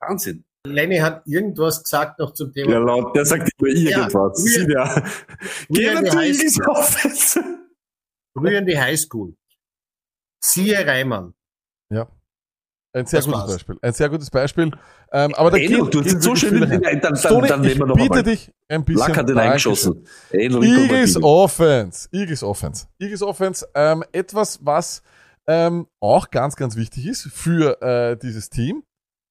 Wahnsinn. 0.00 0.44
Lenny 0.66 0.98
hat 0.98 1.22
irgendwas 1.26 1.82
gesagt 1.82 2.18
noch 2.18 2.34
zum 2.34 2.52
Thema. 2.52 2.72
Ja, 2.72 2.78
laut, 2.78 3.14
der 3.16 3.24
sagt 3.24 3.50
immer 3.58 3.68
irgendwas. 3.68 4.56
Ja, 4.56 4.62
Ja, 4.62 4.96
ja. 4.96 5.04
Geh 5.68 5.96
früher 5.96 6.22
Eagles 6.22 6.60
Offense. 6.66 7.44
Früher 8.36 8.58
in 8.58 8.66
die 8.66 8.78
Highschool. 8.78 9.34
Siehe 10.42 10.86
Reimann. 10.86 11.34
Ein 12.98 13.06
sehr 13.06 13.18
Das 13.18 13.26
gutes 13.26 13.40
war's. 13.40 13.52
Beispiel. 13.52 13.78
Ein 13.80 13.92
sehr 13.92 14.08
gutes 14.08 14.30
Beispiel. 14.30 14.70
Ähm, 15.12 15.34
aber 15.34 15.50
da 15.50 15.58
geht, 15.58 15.94
du 15.94 16.04
hast 16.04 16.22
so 16.22 16.34
schön, 16.36 16.60
dann, 16.60 17.00
dann, 17.00 17.16
Stoney, 17.16 17.48
dann 17.48 17.60
nehmen 17.60 17.78
wir 17.78 17.86
noch 17.86 17.96
bitte 17.96 18.18
einmal. 18.18 18.22
dich 18.24 18.50
ein 18.68 18.84
bisschen. 18.84 19.08
Lack 19.08 19.16
hat 19.16 19.28
den 19.28 19.38
eingeschossen. 19.38 20.04
Eagles. 20.32 21.22
Offense. 21.22 22.08
Eagles 22.12 22.42
Offense. 22.42 22.86
Eagles 22.98 23.22
Offense. 23.22 23.66
Ähm, 23.74 24.04
etwas, 24.12 24.58
was 24.62 25.02
ähm, 25.46 25.86
auch 26.00 26.30
ganz, 26.30 26.56
ganz 26.56 26.76
wichtig 26.76 27.06
ist 27.06 27.30
für 27.32 27.80
äh, 27.80 28.16
dieses 28.16 28.50
Team. 28.50 28.82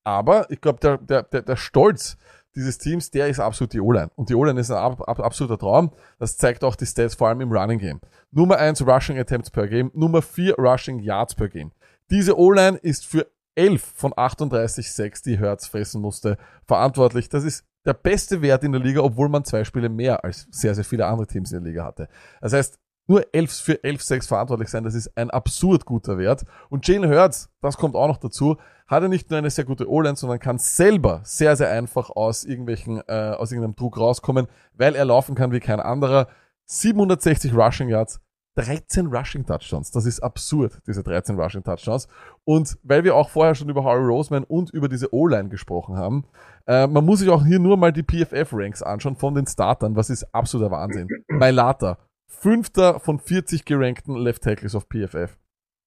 Aber 0.04 0.50
ich 0.50 0.62
glaube, 0.62 0.80
der, 0.80 0.98
der, 0.98 1.24
der, 1.24 1.42
der 1.42 1.56
Stolz 1.58 2.18
dieses 2.56 2.80
Teams, 2.80 3.12
der 3.12 3.28
ist 3.28 3.40
absolut 3.40 3.74
die 3.74 3.80
O-Line. 3.80 4.10
Und 4.16 4.30
die 4.30 4.36
O-Line 4.36 4.60
ist 4.60 4.72
ein 4.72 4.78
ab, 4.78 5.08
ab, 5.08 5.20
absoluter 5.20 5.60
Traum. 5.60 5.92
Das 6.18 6.38
zeigt 6.38 6.64
auch 6.64 6.76
die 6.76 6.88
Stats, 6.88 7.14
vor 7.14 7.28
allem 7.28 7.42
im 7.42 7.52
Running 7.52 7.78
Game. 7.78 8.02
Nummer 8.32 8.58
1 8.58 8.82
Rushing 8.82 9.20
Attempts 9.20 9.52
per 9.52 9.68
Game, 9.68 9.92
Nummer 9.94 10.24
4 10.24 10.56
Rushing 10.58 11.00
Yards 11.00 11.36
per 11.36 11.50
Game. 11.50 11.72
Diese 12.10 12.38
O-Line 12.38 12.78
ist 12.78 13.06
für 13.06 13.28
11 13.58 13.94
von 13.96 14.14
38 14.16 14.92
Sacks, 14.92 15.22
die 15.22 15.40
Hertz 15.40 15.68
fressen 15.68 16.02
musste, 16.02 16.38
verantwortlich. 16.66 17.30
Das 17.30 17.44
ist 17.44 17.66
der 17.86 17.94
beste 17.94 18.42
Wert 18.42 18.64
in 18.64 18.72
der 18.72 18.82
Liga, 18.82 19.02
obwohl 19.02 19.30
man 19.30 19.44
zwei 19.46 19.64
Spiele 19.64 19.90
mehr 19.90 20.24
als 20.24 20.48
sehr, 20.52 20.76
sehr 20.76 20.84
viele 20.84 21.06
andere 21.06 21.28
Teams 21.28 21.52
in 21.52 21.64
der 21.64 21.72
Liga 21.72 21.86
hatte. 21.86 22.08
Das 22.42 22.54
heißt, 22.54 22.78
nur 23.08 23.26
11 23.34 23.52
für 23.52 23.84
11 23.84 24.04
Sacks 24.04 24.28
verantwortlich 24.28 24.70
sein, 24.70 24.84
das 24.84 24.94
ist 24.94 25.18
ein 25.18 25.30
absurd 25.30 25.86
guter 25.86 26.18
Wert. 26.18 26.44
Und 26.70 26.86
Jalen 26.88 27.10
Hurts, 27.10 27.50
das 27.62 27.78
kommt 27.78 27.96
auch 27.96 28.08
noch 28.08 28.18
dazu, 28.18 28.58
hat 28.86 29.04
er 29.04 29.10
nicht 29.10 29.30
nur 29.30 29.40
eine 29.40 29.50
sehr 29.50 29.64
gute 29.64 29.90
O-Line, 29.90 30.18
sondern 30.18 30.40
kann 30.40 30.58
selber 30.58 31.22
sehr, 31.24 31.56
sehr 31.56 31.72
einfach 31.72 32.10
aus 32.10 32.44
irgendwelchen, 32.44 33.02
äh, 33.08 33.34
aus 33.38 33.52
irgendeinem 33.52 33.76
Druck 33.76 33.98
rauskommen, 33.98 34.48
weil 34.74 34.96
er 34.96 35.06
laufen 35.06 35.36
kann 35.36 35.52
wie 35.52 35.62
kein 35.62 35.80
anderer. 35.80 36.28
760 36.66 37.54
Rushing 37.54 37.88
Yards, 37.88 38.20
13 38.58 39.08
Rushing 39.08 39.46
Touchdowns. 39.46 39.92
Das 39.92 40.06
ist 40.06 40.20
absurd, 40.22 40.80
diese 40.88 41.04
13 41.04 41.40
Rushing 41.40 41.64
Touchdowns. 41.64 42.08
Und 42.44 42.78
weil 42.82 43.04
wir 43.04 43.16
auch 43.16 43.30
vorher 43.30 43.54
schon 43.54 43.70
über 43.70 43.84
Harry 43.84 44.04
Roseman 44.04 44.44
und 44.44 44.72
über 44.72 44.90
diese 44.90 45.14
O-Line 45.14 45.50
gesprochen 45.50 45.96
haben, 45.96 46.26
äh, 46.66 46.88
man 46.88 47.06
muss 47.06 47.20
sich 47.20 47.30
auch 47.30 47.46
hier 47.46 47.60
nur 47.60 47.78
mal 47.78 47.94
die 47.94 48.04
PFF-Ranks 48.04 48.82
anschauen 48.82 49.16
von 49.16 49.36
den 49.36 49.46
Startern. 49.46 49.96
Was 49.96 50.10
ist 50.10 50.24
absoluter 50.34 50.72
Wahnsinn. 50.72 51.08
Mailata, 51.28 52.00
fünfter 52.28 53.00
von 53.00 53.20
40 53.20 53.64
gerankten 53.64 54.16
Left 54.16 54.42
Tackles 54.44 54.74
auf 54.74 54.90
PFF. 54.90 55.38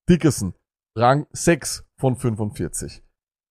Dickerson, 0.08 0.54
Rang 0.96 1.26
6 1.32 1.84
von 1.98 2.14
45. 2.14 3.02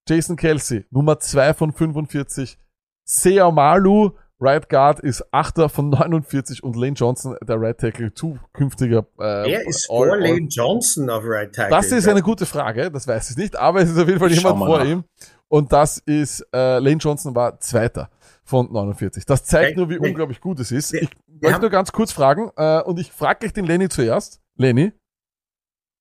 Jason 0.08 0.38
Kelsey, 0.38 0.86
Nummer 0.92 1.20
2 1.20 1.54
von 1.54 1.74
45. 1.74 2.58
Seamalu, 3.06 4.12
Right 4.42 4.70
Guard 4.70 5.02
ist 5.02 5.24
Achter 5.34 5.68
von 5.68 5.90
49 5.90 6.64
und 6.64 6.76
Lane 6.78 6.94
Johnson, 6.94 7.36
der 7.44 7.60
Right 7.60 7.78
Tackle, 7.78 8.14
zukünftiger. 8.14 9.00
Äh, 9.18 9.44
Wer 9.46 9.68
ist 9.68 9.90
All- 9.90 9.98
vor 9.98 10.12
All- 10.14 10.22
Lane 10.22 10.48
Johnson 10.50 11.10
auf 11.10 11.24
Right 11.26 11.54
Tackle? 11.54 11.76
Das 11.76 11.92
ist 11.92 12.08
eine 12.08 12.22
gute 12.22 12.46
Frage, 12.46 12.90
das 12.90 13.06
weiß 13.08 13.32
ich 13.32 13.38
nicht, 13.38 13.56
aber 13.58 13.82
es 13.82 13.90
ist 13.90 13.98
auf 14.00 14.08
jeden 14.08 14.20
Fall 14.20 14.32
Ich 14.32 14.38
jemand 14.38 14.58
vor 14.60 14.80
nach. 14.80 14.86
ihm. 14.86 15.04
Und 15.50 15.74
das 15.74 15.98
ist, 16.06 16.42
äh, 16.54 16.80
Lane 16.80 16.98
Johnson 16.98 17.36
war 17.36 17.60
Zweiter 17.60 18.10
von 18.46 18.72
49. 18.72 19.26
Das 19.26 19.44
zeigt 19.44 19.72
Hey, 19.72 19.76
nur, 19.78 19.90
wie 19.90 20.00
hey, 20.00 20.08
unglaublich 20.10 20.40
gut 20.40 20.60
es 20.60 20.72
ist. 20.72 20.94
wir- 20.94 21.02
Ich 21.04 21.10
wir 21.10 21.34
möchte 21.42 21.54
haben- 21.56 21.62
nur 21.62 21.70
ganz 21.72 21.92
kurz 21.92 22.12
fragen, 22.14 22.50
äh, 22.56 22.82
und 22.82 22.98
ich 23.00 23.12
frage 23.12 23.40
gleich 23.40 23.54
den 23.54 23.66
Lenny 23.66 23.90
zuerst. 23.90 24.42
Lenny, 24.58 24.94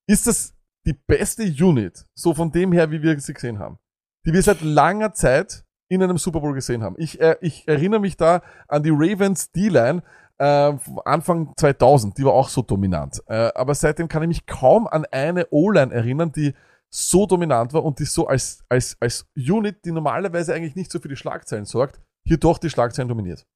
ist 0.09 0.27
das 0.27 0.55
die 0.87 0.93
beste 0.93 1.43
Unit, 1.43 2.05
so 2.15 2.35
von 2.35 2.53
dem 2.53 2.73
her, 2.73 2.91
wie 2.91 3.03
wir 3.03 3.19
sie 3.21 3.35
gesehen 3.35 3.59
haben, 3.59 3.79
die 4.27 4.33
wir 4.33 4.43
seit 4.43 4.61
langer 4.63 5.13
Zeit 5.13 5.65
in 5.89 6.03
einem 6.03 6.19
Super 6.19 6.41
Bowl 6.41 6.55
gesehen 6.55 6.83
haben? 6.83 6.97
Ich, 6.99 7.21
äh, 7.21 7.37
ich 7.41 7.67
erinnere 7.67 8.01
mich 8.01 8.17
da 8.17 8.43
an 8.69 8.83
die 8.83 8.91
Ravens 8.91 9.51
D-Line, 9.53 10.03
äh, 10.39 10.73
Anfang 11.05 11.53
2000, 11.57 12.17
die 12.17 12.25
war 12.25 12.33
auch 12.33 12.49
so 12.49 12.63
dominant. 12.63 13.23
Äh, 13.27 13.51
aber 13.55 13.75
seitdem 13.75 14.09
kann 14.09 14.23
ich 14.23 14.29
mich 14.29 14.47
kaum 14.47 14.87
an 14.87 15.05
eine 15.11 15.49
O-Line 15.51 15.93
erinnern, 15.93 16.33
die 16.33 16.55
so 16.91 17.27
dominant 17.27 17.73
war 17.75 17.85
und 17.85 17.99
die 17.99 18.05
so 18.05 18.27
als, 18.27 18.65
als, 18.69 18.97
als 19.01 19.27
Unit, 19.37 19.85
die 19.85 19.93
normalerweise 19.93 20.55
eigentlich 20.55 20.77
nicht 20.77 20.91
so 20.91 21.01
für 21.01 21.09
die 21.09 21.17
Schlagzeilen 21.17 21.65
sorgt, 21.65 22.01
hier 22.25 22.39
doch 22.39 22.59
die 22.59 22.71
Schlagzeilen 22.71 23.09
dominiert. 23.09 23.47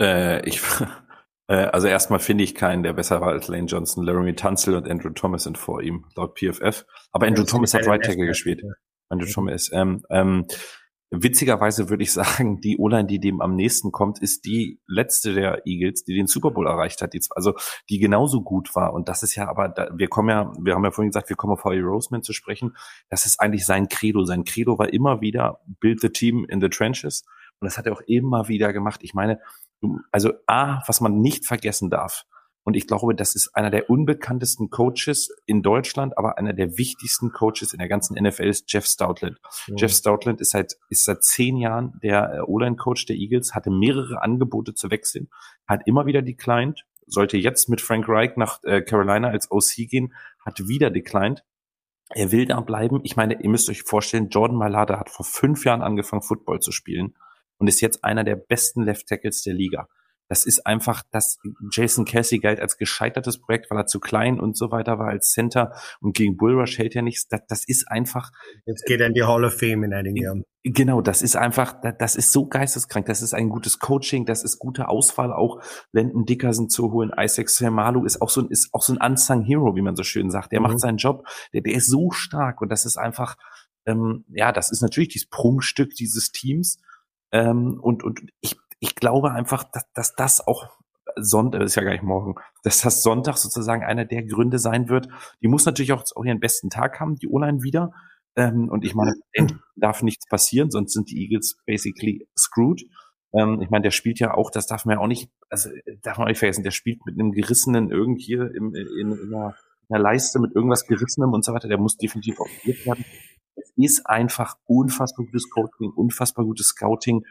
Äh, 0.00 0.46
ich, 0.48 0.60
äh, 1.48 1.54
also 1.54 1.88
erstmal 1.88 2.20
finde 2.20 2.44
ich 2.44 2.54
keinen, 2.54 2.82
der 2.82 2.92
besser 2.92 3.20
war 3.20 3.28
als 3.28 3.48
Lane 3.48 3.66
Johnson. 3.66 4.04
Laramie 4.04 4.34
Tunzel 4.34 4.76
und 4.76 4.88
Andrew 4.88 5.10
Thomas 5.10 5.44
sind 5.44 5.58
vor 5.58 5.82
ihm, 5.82 6.06
laut 6.16 6.38
PFF. 6.38 6.86
Aber 7.12 7.26
Andrew 7.26 7.42
das 7.42 7.50
Thomas 7.50 7.74
hat 7.74 7.86
Right 7.86 8.02
Tackle 8.02 8.26
Best- 9.08 9.26
gespielt. 9.26 9.36
ja. 9.36 9.52
Andrew 9.54 9.60
Thomas. 9.66 9.70
Ähm, 9.72 10.02
ähm, 10.10 10.46
witzigerweise 11.10 11.88
würde 11.90 12.02
ich 12.02 12.12
sagen, 12.12 12.60
die 12.60 12.76
O-Line, 12.78 13.06
die 13.06 13.20
dem 13.20 13.40
am 13.40 13.54
nächsten 13.54 13.92
kommt, 13.92 14.20
ist 14.20 14.44
die 14.44 14.80
letzte 14.86 15.32
der 15.34 15.62
Eagles, 15.66 16.04
die 16.04 16.14
den 16.14 16.26
Super 16.26 16.50
Bowl 16.50 16.66
erreicht 16.66 17.02
hat. 17.02 17.14
Die, 17.14 17.20
also 17.30 17.54
die 17.88 17.98
genauso 17.98 18.42
gut 18.42 18.74
war. 18.74 18.92
Und 18.92 19.08
das 19.08 19.22
ist 19.22 19.34
ja 19.36 19.48
aber, 19.48 19.68
da, 19.68 19.88
wir 19.94 20.08
kommen 20.08 20.30
ja, 20.30 20.52
wir 20.60 20.74
haben 20.74 20.84
ja 20.84 20.90
vorhin 20.90 21.10
gesagt, 21.10 21.28
wir 21.28 21.36
kommen 21.36 21.52
auf 21.52 21.64
Howie 21.64 21.80
Roseman 21.80 22.22
zu 22.22 22.32
sprechen. 22.32 22.76
Das 23.10 23.26
ist 23.26 23.40
eigentlich 23.40 23.64
sein 23.64 23.88
Credo. 23.88 24.24
Sein 24.24 24.44
Credo 24.44 24.78
war 24.78 24.92
immer 24.92 25.20
wieder, 25.20 25.60
build 25.80 26.00
the 26.00 26.08
team 26.08 26.44
in 26.48 26.60
the 26.60 26.68
trenches. 26.68 27.24
Und 27.60 27.66
das 27.66 27.78
hat 27.78 27.86
er 27.86 27.92
auch 27.92 28.02
immer 28.06 28.48
wieder 28.48 28.72
gemacht. 28.72 29.00
Ich 29.02 29.14
meine, 29.14 29.38
du- 29.80 30.00
also 30.10 30.32
A, 30.46 30.82
was 30.88 31.00
man 31.00 31.20
nicht 31.20 31.46
vergessen 31.46 31.90
darf, 31.90 32.24
und 32.64 32.76
ich 32.76 32.86
glaube, 32.86 33.14
das 33.14 33.34
ist 33.34 33.54
einer 33.54 33.70
der 33.70 33.90
unbekanntesten 33.90 34.70
Coaches 34.70 35.28
in 35.44 35.62
Deutschland, 35.62 36.16
aber 36.16 36.38
einer 36.38 36.54
der 36.54 36.78
wichtigsten 36.78 37.30
Coaches 37.30 37.74
in 37.74 37.78
der 37.78 37.88
ganzen 37.88 38.20
NFL 38.20 38.48
ist 38.48 38.72
Jeff 38.72 38.86
Stoutland. 38.86 39.38
Jeff 39.76 39.92
Stoutland 39.92 40.40
ist 40.40 40.52
seit, 40.52 40.78
ist 40.88 41.04
seit 41.04 41.22
zehn 41.22 41.58
Jahren 41.58 42.00
der 42.02 42.34
äh, 42.34 42.40
O-Line-Coach 42.40 43.04
der 43.04 43.16
Eagles, 43.16 43.54
hatte 43.54 43.70
mehrere 43.70 44.22
Angebote 44.22 44.74
zu 44.74 44.90
wechseln, 44.90 45.28
hat 45.66 45.86
immer 45.86 46.06
wieder 46.06 46.22
declined, 46.22 46.86
sollte 47.06 47.36
jetzt 47.36 47.68
mit 47.68 47.82
Frank 47.82 48.08
Reich 48.08 48.36
nach 48.36 48.62
äh, 48.64 48.80
Carolina 48.80 49.28
als 49.28 49.50
OC 49.50 49.88
gehen, 49.88 50.14
hat 50.44 50.66
wieder 50.66 50.90
declined. 50.90 51.44
Er 52.14 52.32
will 52.32 52.46
da 52.46 52.60
bleiben. 52.60 53.00
Ich 53.02 53.16
meine, 53.16 53.42
ihr 53.42 53.50
müsst 53.50 53.68
euch 53.68 53.82
vorstellen, 53.82 54.30
Jordan 54.30 54.56
Malata 54.56 54.98
hat 54.98 55.10
vor 55.10 55.26
fünf 55.26 55.66
Jahren 55.66 55.82
angefangen, 55.82 56.22
Football 56.22 56.60
zu 56.60 56.72
spielen 56.72 57.14
und 57.58 57.68
ist 57.68 57.82
jetzt 57.82 58.04
einer 58.04 58.24
der 58.24 58.36
besten 58.36 58.82
Left 58.82 59.06
Tackles 59.06 59.42
der 59.42 59.54
Liga. 59.54 59.88
Das 60.28 60.46
ist 60.46 60.66
einfach, 60.66 61.02
dass 61.10 61.38
Jason 61.70 62.04
Kelsey 62.04 62.38
galt 62.38 62.58
als 62.60 62.76
gescheitertes 62.78 63.38
Projekt, 63.40 63.70
weil 63.70 63.78
er 63.78 63.86
zu 63.86 64.00
klein 64.00 64.40
und 64.40 64.56
so 64.56 64.70
weiter 64.70 64.98
war 64.98 65.08
als 65.08 65.32
Center 65.32 65.72
und 66.00 66.16
gegen 66.16 66.36
Bullrush 66.36 66.78
hält 66.78 66.96
er 66.96 67.02
nichts. 67.02 67.28
Das, 67.28 67.40
das 67.48 67.64
ist 67.68 67.88
einfach, 67.90 68.30
Jetzt 68.66 68.86
geht 68.86 69.00
er 69.00 69.06
in 69.08 69.14
die 69.14 69.22
Hall 69.24 69.44
of 69.44 69.58
Fame 69.58 69.84
in 69.84 69.92
einigen 69.94 70.16
Jahren. 70.16 70.44
Genau, 70.66 71.02
das 71.02 71.20
ist 71.20 71.36
einfach, 71.36 71.78
da- 71.82 71.92
das 71.92 72.16
ist 72.16 72.32
so 72.32 72.46
geisteskrank. 72.46 73.04
Das 73.04 73.20
ist 73.20 73.34
ein 73.34 73.50
gutes 73.50 73.78
Coaching, 73.80 74.24
das 74.24 74.42
ist 74.42 74.58
gute 74.58 74.88
Auswahl 74.88 75.30
auch. 75.30 75.60
Landon 75.92 76.24
Dickerson 76.24 76.70
zu 76.70 76.90
holen, 76.90 77.12
Isaac 77.18 77.50
Semalu 77.50 78.06
ist 78.06 78.22
auch 78.22 78.30
so 78.30 78.40
ein, 78.40 78.48
ist 78.48 78.70
auch 78.72 78.80
so 78.82 78.94
ein 78.94 79.10
unsung 79.10 79.42
Hero, 79.42 79.76
wie 79.76 79.82
man 79.82 79.94
so 79.94 80.04
schön 80.04 80.30
sagt. 80.30 80.52
Der 80.52 80.60
Mhm. 80.60 80.66
macht 80.68 80.80
seinen 80.80 80.96
Job, 80.96 81.26
der, 81.52 81.60
der 81.60 81.74
ist 81.74 81.88
so 81.88 82.10
stark 82.12 82.62
und 82.62 82.70
das 82.70 82.86
ist 82.86 82.96
einfach, 82.96 83.36
ähm, 83.86 84.24
ja, 84.30 84.52
das 84.52 84.70
ist 84.70 84.80
natürlich 84.80 85.10
dieses 85.10 85.28
Prunkstück 85.28 85.90
dieses 85.94 86.32
Teams. 86.32 86.78
Ähm, 87.30 87.78
und, 87.82 88.02
und 88.04 88.20
ich, 88.40 88.56
ich 88.80 88.94
glaube 88.94 89.32
einfach, 89.32 89.64
dass, 89.64 89.90
dass 89.92 90.14
das 90.14 90.46
auch 90.46 90.68
Sonntag, 91.16 91.60
das 91.60 91.72
ist 91.72 91.76
ja 91.76 91.82
gar 91.82 91.92
nicht 91.92 92.02
morgen, 92.02 92.34
dass 92.62 92.80
das 92.80 93.02
Sonntag 93.02 93.36
sozusagen 93.36 93.84
einer 93.84 94.04
der 94.04 94.24
Gründe 94.24 94.58
sein 94.58 94.88
wird. 94.88 95.08
Die 95.42 95.48
muss 95.48 95.66
natürlich 95.66 95.92
auch, 95.92 96.04
auch 96.14 96.24
ihren 96.24 96.40
besten 96.40 96.70
Tag 96.70 97.00
haben, 97.00 97.16
die 97.16 97.28
O-Line 97.28 97.62
wieder. 97.62 97.92
Ähm, 98.36 98.68
und 98.68 98.84
ich 98.84 98.94
meine, 98.94 99.14
darf 99.76 100.02
nichts 100.02 100.26
passieren, 100.26 100.70
sonst 100.70 100.92
sind 100.92 101.10
die 101.10 101.22
Eagles 101.22 101.56
basically 101.66 102.26
screwed. 102.36 102.84
Ähm, 103.32 103.60
ich 103.60 103.70
meine, 103.70 103.82
der 103.82 103.90
spielt 103.90 104.18
ja 104.18 104.34
auch, 104.34 104.50
das 104.50 104.66
darf 104.66 104.84
man 104.84 104.96
ja 104.96 105.02
auch 105.02 105.06
nicht, 105.06 105.30
also 105.48 105.70
äh, 105.70 105.96
darf 106.02 106.18
man 106.18 106.26
auch 106.26 106.30
nicht 106.30 106.38
vergessen, 106.38 106.64
der 106.64 106.72
spielt 106.72 107.04
mit 107.06 107.14
einem 107.14 107.32
gerissenen 107.32 107.90
irgendwie 107.90 108.34
im, 108.34 108.74
in, 108.74 108.86
in, 109.00 109.34
einer, 109.34 109.56
in 109.88 109.94
einer 109.94 110.02
Leiste 110.02 110.40
mit 110.40 110.54
irgendwas 110.54 110.86
gerissenem 110.86 111.32
und 111.32 111.44
so 111.44 111.52
weiter, 111.52 111.68
der 111.68 111.78
muss 111.78 111.96
definitiv 111.96 112.40
operiert 112.40 112.84
werden. 112.86 113.04
Es 113.56 113.72
ist 113.76 114.06
einfach 114.06 114.56
unfassbar 114.66 115.26
gutes 115.26 115.48
Coaching, 115.48 115.90
unfassbar 115.94 116.44
gutes 116.44 116.68
Scouting. 116.68 117.24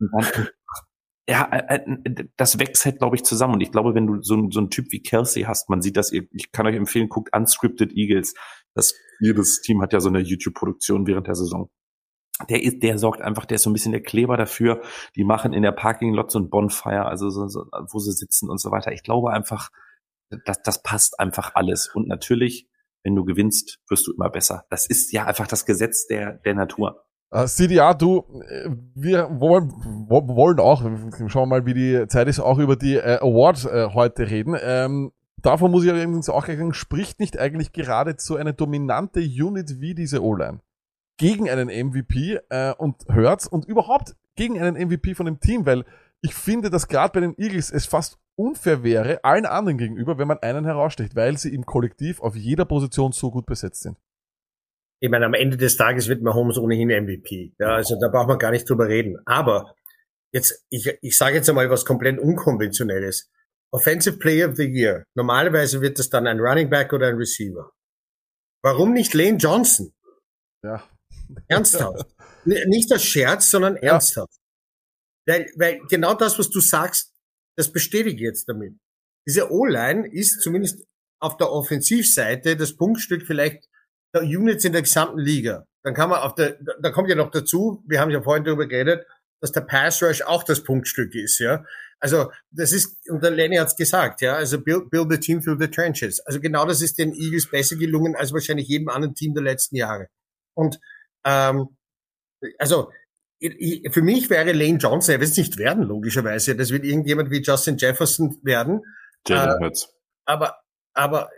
Und 0.00 0.12
dann, 0.12 0.48
ja, 1.28 1.44
äh, 1.52 1.80
äh, 1.84 2.24
das 2.36 2.58
wächst 2.58 2.84
halt, 2.84 2.98
glaube 2.98 3.16
ich, 3.16 3.24
zusammen. 3.24 3.54
Und 3.54 3.60
ich 3.60 3.72
glaube, 3.72 3.94
wenn 3.94 4.06
du 4.06 4.22
so, 4.22 4.48
so 4.50 4.60
einen 4.60 4.70
Typ 4.70 4.86
wie 4.90 5.02
Kelsey 5.02 5.42
hast, 5.42 5.68
man 5.68 5.82
sieht 5.82 5.96
das, 5.96 6.12
ich 6.12 6.52
kann 6.52 6.66
euch 6.66 6.76
empfehlen, 6.76 7.08
guckt 7.08 7.34
Unscripted 7.34 7.92
Eagles. 7.92 8.34
Das, 8.74 8.94
jedes 9.20 9.60
Team 9.60 9.82
hat 9.82 9.92
ja 9.92 10.00
so 10.00 10.08
eine 10.08 10.20
YouTube-Produktion 10.20 11.06
während 11.06 11.26
der 11.26 11.34
Saison. 11.34 11.70
Der 12.48 12.62
ist, 12.62 12.82
der 12.82 12.98
sorgt 12.98 13.20
einfach, 13.20 13.44
der 13.44 13.56
ist 13.56 13.64
so 13.64 13.70
ein 13.70 13.74
bisschen 13.74 13.92
der 13.92 14.02
Kleber 14.02 14.36
dafür. 14.36 14.80
Die 15.14 15.24
machen 15.24 15.52
in 15.52 15.62
der 15.62 15.72
Parking 15.72 16.14
Lot 16.14 16.30
so 16.30 16.38
ein 16.38 16.48
Bonfire, 16.48 17.04
also 17.04 17.28
so, 17.28 17.48
so, 17.48 17.66
wo 17.90 17.98
sie 17.98 18.12
sitzen 18.12 18.48
und 18.48 18.58
so 18.58 18.70
weiter. 18.70 18.92
Ich 18.92 19.02
glaube 19.02 19.30
einfach, 19.30 19.68
das, 20.46 20.62
das 20.62 20.82
passt 20.82 21.20
einfach 21.20 21.54
alles. 21.54 21.90
Und 21.94 22.08
natürlich, 22.08 22.68
wenn 23.04 23.14
du 23.14 23.24
gewinnst, 23.24 23.78
wirst 23.88 24.06
du 24.06 24.12
immer 24.14 24.30
besser. 24.30 24.64
Das 24.70 24.86
ist 24.86 25.12
ja 25.12 25.26
einfach 25.26 25.46
das 25.46 25.66
Gesetz 25.66 26.06
der, 26.06 26.34
der 26.38 26.54
Natur. 26.54 27.04
Äh, 27.32 27.46
CDA, 27.46 27.94
du, 27.94 28.24
äh, 28.48 28.70
wir 28.94 29.28
wollen, 29.40 29.70
wo- 30.08 30.26
wollen 30.34 30.58
auch, 30.58 30.82
schauen 31.28 31.42
wir 31.42 31.60
mal, 31.60 31.66
wie 31.66 31.74
die 31.74 32.06
Zeit 32.08 32.26
ist, 32.28 32.40
auch 32.40 32.58
über 32.58 32.76
die 32.76 32.96
äh, 32.96 33.18
Awards 33.20 33.64
heute 33.66 34.28
reden. 34.30 34.56
Ähm, 34.60 35.12
davon 35.40 35.70
muss 35.70 35.84
ich 35.84 35.90
allerdings 35.90 36.28
auch 36.28 36.46
sagen, 36.46 36.74
spricht 36.74 37.20
nicht 37.20 37.38
eigentlich 37.38 37.72
gerade 37.72 38.14
so 38.18 38.36
eine 38.36 38.52
dominante 38.52 39.20
Unit 39.20 39.80
wie 39.80 39.94
diese 39.94 40.22
O-Line 40.24 40.60
gegen 41.18 41.48
einen 41.50 41.68
MVP 41.68 42.38
äh, 42.48 42.72
und 42.76 42.96
hört's 43.08 43.46
und 43.46 43.64
überhaupt 43.66 44.16
gegen 44.36 44.58
einen 44.60 44.76
MVP 44.88 45.14
von 45.14 45.26
dem 45.26 45.38
Team, 45.38 45.66
weil 45.66 45.84
ich 46.22 46.34
finde, 46.34 46.68
dass 46.70 46.88
gerade 46.88 47.12
bei 47.12 47.20
den 47.20 47.34
Eagles 47.38 47.70
es 47.70 47.86
fast 47.86 48.18
unfair 48.36 48.82
wäre, 48.82 49.22
allen 49.22 49.44
anderen 49.46 49.76
gegenüber, 49.78 50.16
wenn 50.18 50.28
man 50.28 50.38
einen 50.38 50.64
heraussticht, 50.64 51.14
weil 51.14 51.36
sie 51.36 51.54
im 51.54 51.66
Kollektiv 51.66 52.20
auf 52.22 52.34
jeder 52.36 52.64
Position 52.64 53.12
so 53.12 53.30
gut 53.30 53.44
besetzt 53.46 53.82
sind. 53.82 53.98
Ich 55.02 55.08
meine, 55.10 55.24
am 55.26 55.34
Ende 55.34 55.56
des 55.56 55.76
Tages 55.76 56.08
wird 56.08 56.22
Mahomes 56.22 56.58
ohnehin 56.58 56.88
MVP. 56.88 57.54
Ja, 57.58 57.74
also 57.76 57.98
da 57.98 58.08
braucht 58.08 58.28
man 58.28 58.38
gar 58.38 58.50
nicht 58.50 58.68
drüber 58.68 58.86
reden. 58.88 59.18
Aber 59.24 59.74
jetzt, 60.32 60.64
ich, 60.70 60.92
ich 61.00 61.16
sage 61.16 61.36
jetzt 61.36 61.48
einmal 61.48 61.70
was 61.70 61.84
komplett 61.84 62.18
Unkonventionelles. 62.18 63.30
Offensive 63.72 64.18
Player 64.18 64.48
of 64.48 64.56
the 64.56 64.64
Year. 64.64 65.04
Normalerweise 65.16 65.80
wird 65.80 65.98
das 65.98 66.10
dann 66.10 66.26
ein 66.26 66.40
Running 66.40 66.68
Back 66.68 66.92
oder 66.92 67.06
ein 67.08 67.14
Receiver. 67.16 67.70
Warum 68.62 68.92
nicht 68.92 69.14
Lane 69.14 69.38
Johnson? 69.38 69.92
Ja. 70.62 70.86
Ernsthaft. 71.48 72.04
Nicht 72.44 72.90
als 72.92 73.04
Scherz, 73.04 73.50
sondern 73.50 73.76
Ja. 73.76 73.92
ernsthaft. 73.92 74.34
Weil, 75.26 75.46
weil 75.56 75.80
genau 75.88 76.14
das, 76.14 76.38
was 76.38 76.50
du 76.50 76.60
sagst, 76.60 77.12
das 77.56 77.70
bestätige 77.70 78.16
ich 78.16 78.22
jetzt 78.22 78.48
damit. 78.48 78.76
Diese 79.28 79.50
O-Line 79.52 80.10
ist 80.12 80.40
zumindest 80.40 80.84
auf 81.22 81.36
der 81.36 81.52
Offensivseite 81.52 82.56
das 82.56 82.76
Punktstück 82.76 83.26
vielleicht 83.26 83.68
Units 84.18 84.64
in 84.64 84.72
der 84.72 84.82
gesamten 84.82 85.18
Liga. 85.18 85.64
Dann 85.84 85.94
kann 85.94 86.10
man 86.10 86.20
auf 86.20 86.34
der, 86.34 86.58
da- 86.82 86.90
kommt 86.90 87.08
ja 87.08 87.14
noch 87.14 87.30
dazu, 87.30 87.82
wir 87.86 88.00
haben 88.00 88.10
ja 88.10 88.20
vorhin 88.20 88.44
darüber 88.44 88.66
geredet, 88.66 89.06
dass 89.40 89.52
der 89.52 89.62
Pass 89.62 90.02
Rush 90.02 90.22
auch 90.22 90.42
das 90.42 90.62
Punktstück 90.62 91.14
ist, 91.14 91.38
ja. 91.38 91.64
Also, 92.02 92.30
das 92.50 92.72
ist, 92.72 92.96
und 93.10 93.22
der 93.22 93.30
Lenny 93.30 93.56
hat's 93.56 93.76
gesagt, 93.76 94.20
ja, 94.22 94.34
also 94.34 94.60
build, 94.60 94.90
build 94.90 95.10
the 95.10 95.18
team 95.18 95.42
through 95.42 95.58
the 95.60 95.68
trenches. 95.68 96.20
Also 96.20 96.40
genau 96.40 96.66
das 96.66 96.80
ist 96.82 96.98
den 96.98 97.12
Eagles 97.14 97.48
besser 97.50 97.76
gelungen 97.76 98.16
als 98.16 98.32
wahrscheinlich 98.32 98.68
jedem 98.68 98.88
anderen 98.88 99.14
Team 99.14 99.34
der 99.34 99.42
letzten 99.42 99.76
Jahre. 99.76 100.08
Und, 100.54 100.80
ähm, 101.24 101.76
also, 102.58 102.90
für 103.40 104.02
mich 104.02 104.28
wäre 104.28 104.52
Lane 104.52 104.78
Johnson, 104.78 105.14
er 105.14 105.20
wird 105.20 105.30
es 105.30 105.36
nicht 105.36 105.56
werden, 105.56 105.82
logischerweise. 105.84 106.56
Das 106.56 106.70
wird 106.70 106.84
irgendjemand 106.84 107.30
wie 107.30 107.42
Justin 107.42 107.76
Jefferson 107.78 108.38
werden. 108.42 108.82
Jalen 109.26 109.58
Äh, 109.58 109.64
Hurts. 109.64 109.94
Aber, 110.26 110.58
aber 110.94 111.30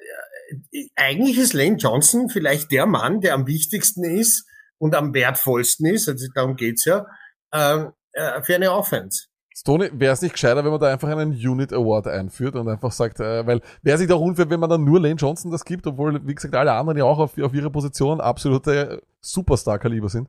eigentlich 0.96 1.38
ist 1.38 1.52
Lane 1.52 1.76
Johnson 1.76 2.28
vielleicht 2.28 2.70
der 2.70 2.86
Mann, 2.86 3.20
der 3.20 3.34
am 3.34 3.46
wichtigsten 3.46 4.04
ist 4.04 4.46
und 4.78 4.94
am 4.94 5.14
wertvollsten 5.14 5.86
ist, 5.86 6.08
also 6.08 6.26
darum 6.34 6.56
geht's 6.56 6.84
ja, 6.84 7.06
ähm, 7.52 7.92
äh, 8.12 8.42
für 8.42 8.54
eine 8.54 8.72
Offense. 8.72 9.26
Stoney, 9.54 9.90
wäre 9.92 10.14
es 10.14 10.22
nicht 10.22 10.32
gescheiter, 10.32 10.64
wenn 10.64 10.70
man 10.70 10.80
da 10.80 10.88
einfach 10.88 11.08
einen 11.08 11.32
Unit 11.32 11.72
Award 11.72 12.08
einführt 12.08 12.56
und 12.56 12.68
einfach 12.68 12.90
sagt, 12.90 13.20
äh, 13.20 13.46
weil 13.46 13.60
wäre 13.82 13.96
es 13.96 14.00
nicht 14.00 14.12
auch 14.12 14.20
unfair, 14.20 14.48
wenn 14.50 14.60
man 14.60 14.70
dann 14.70 14.84
nur 14.84 15.00
Lane 15.00 15.14
Johnson 15.14 15.50
das 15.50 15.64
gibt, 15.64 15.86
obwohl, 15.86 16.26
wie 16.26 16.34
gesagt, 16.34 16.54
alle 16.54 16.72
anderen 16.72 16.98
ja 16.98 17.04
auch 17.04 17.18
auf, 17.18 17.38
auf 17.38 17.54
ihrer 17.54 17.70
Position 17.70 18.20
absolute 18.20 19.02
Superstar-Kaliber 19.20 20.08
sind? 20.08 20.28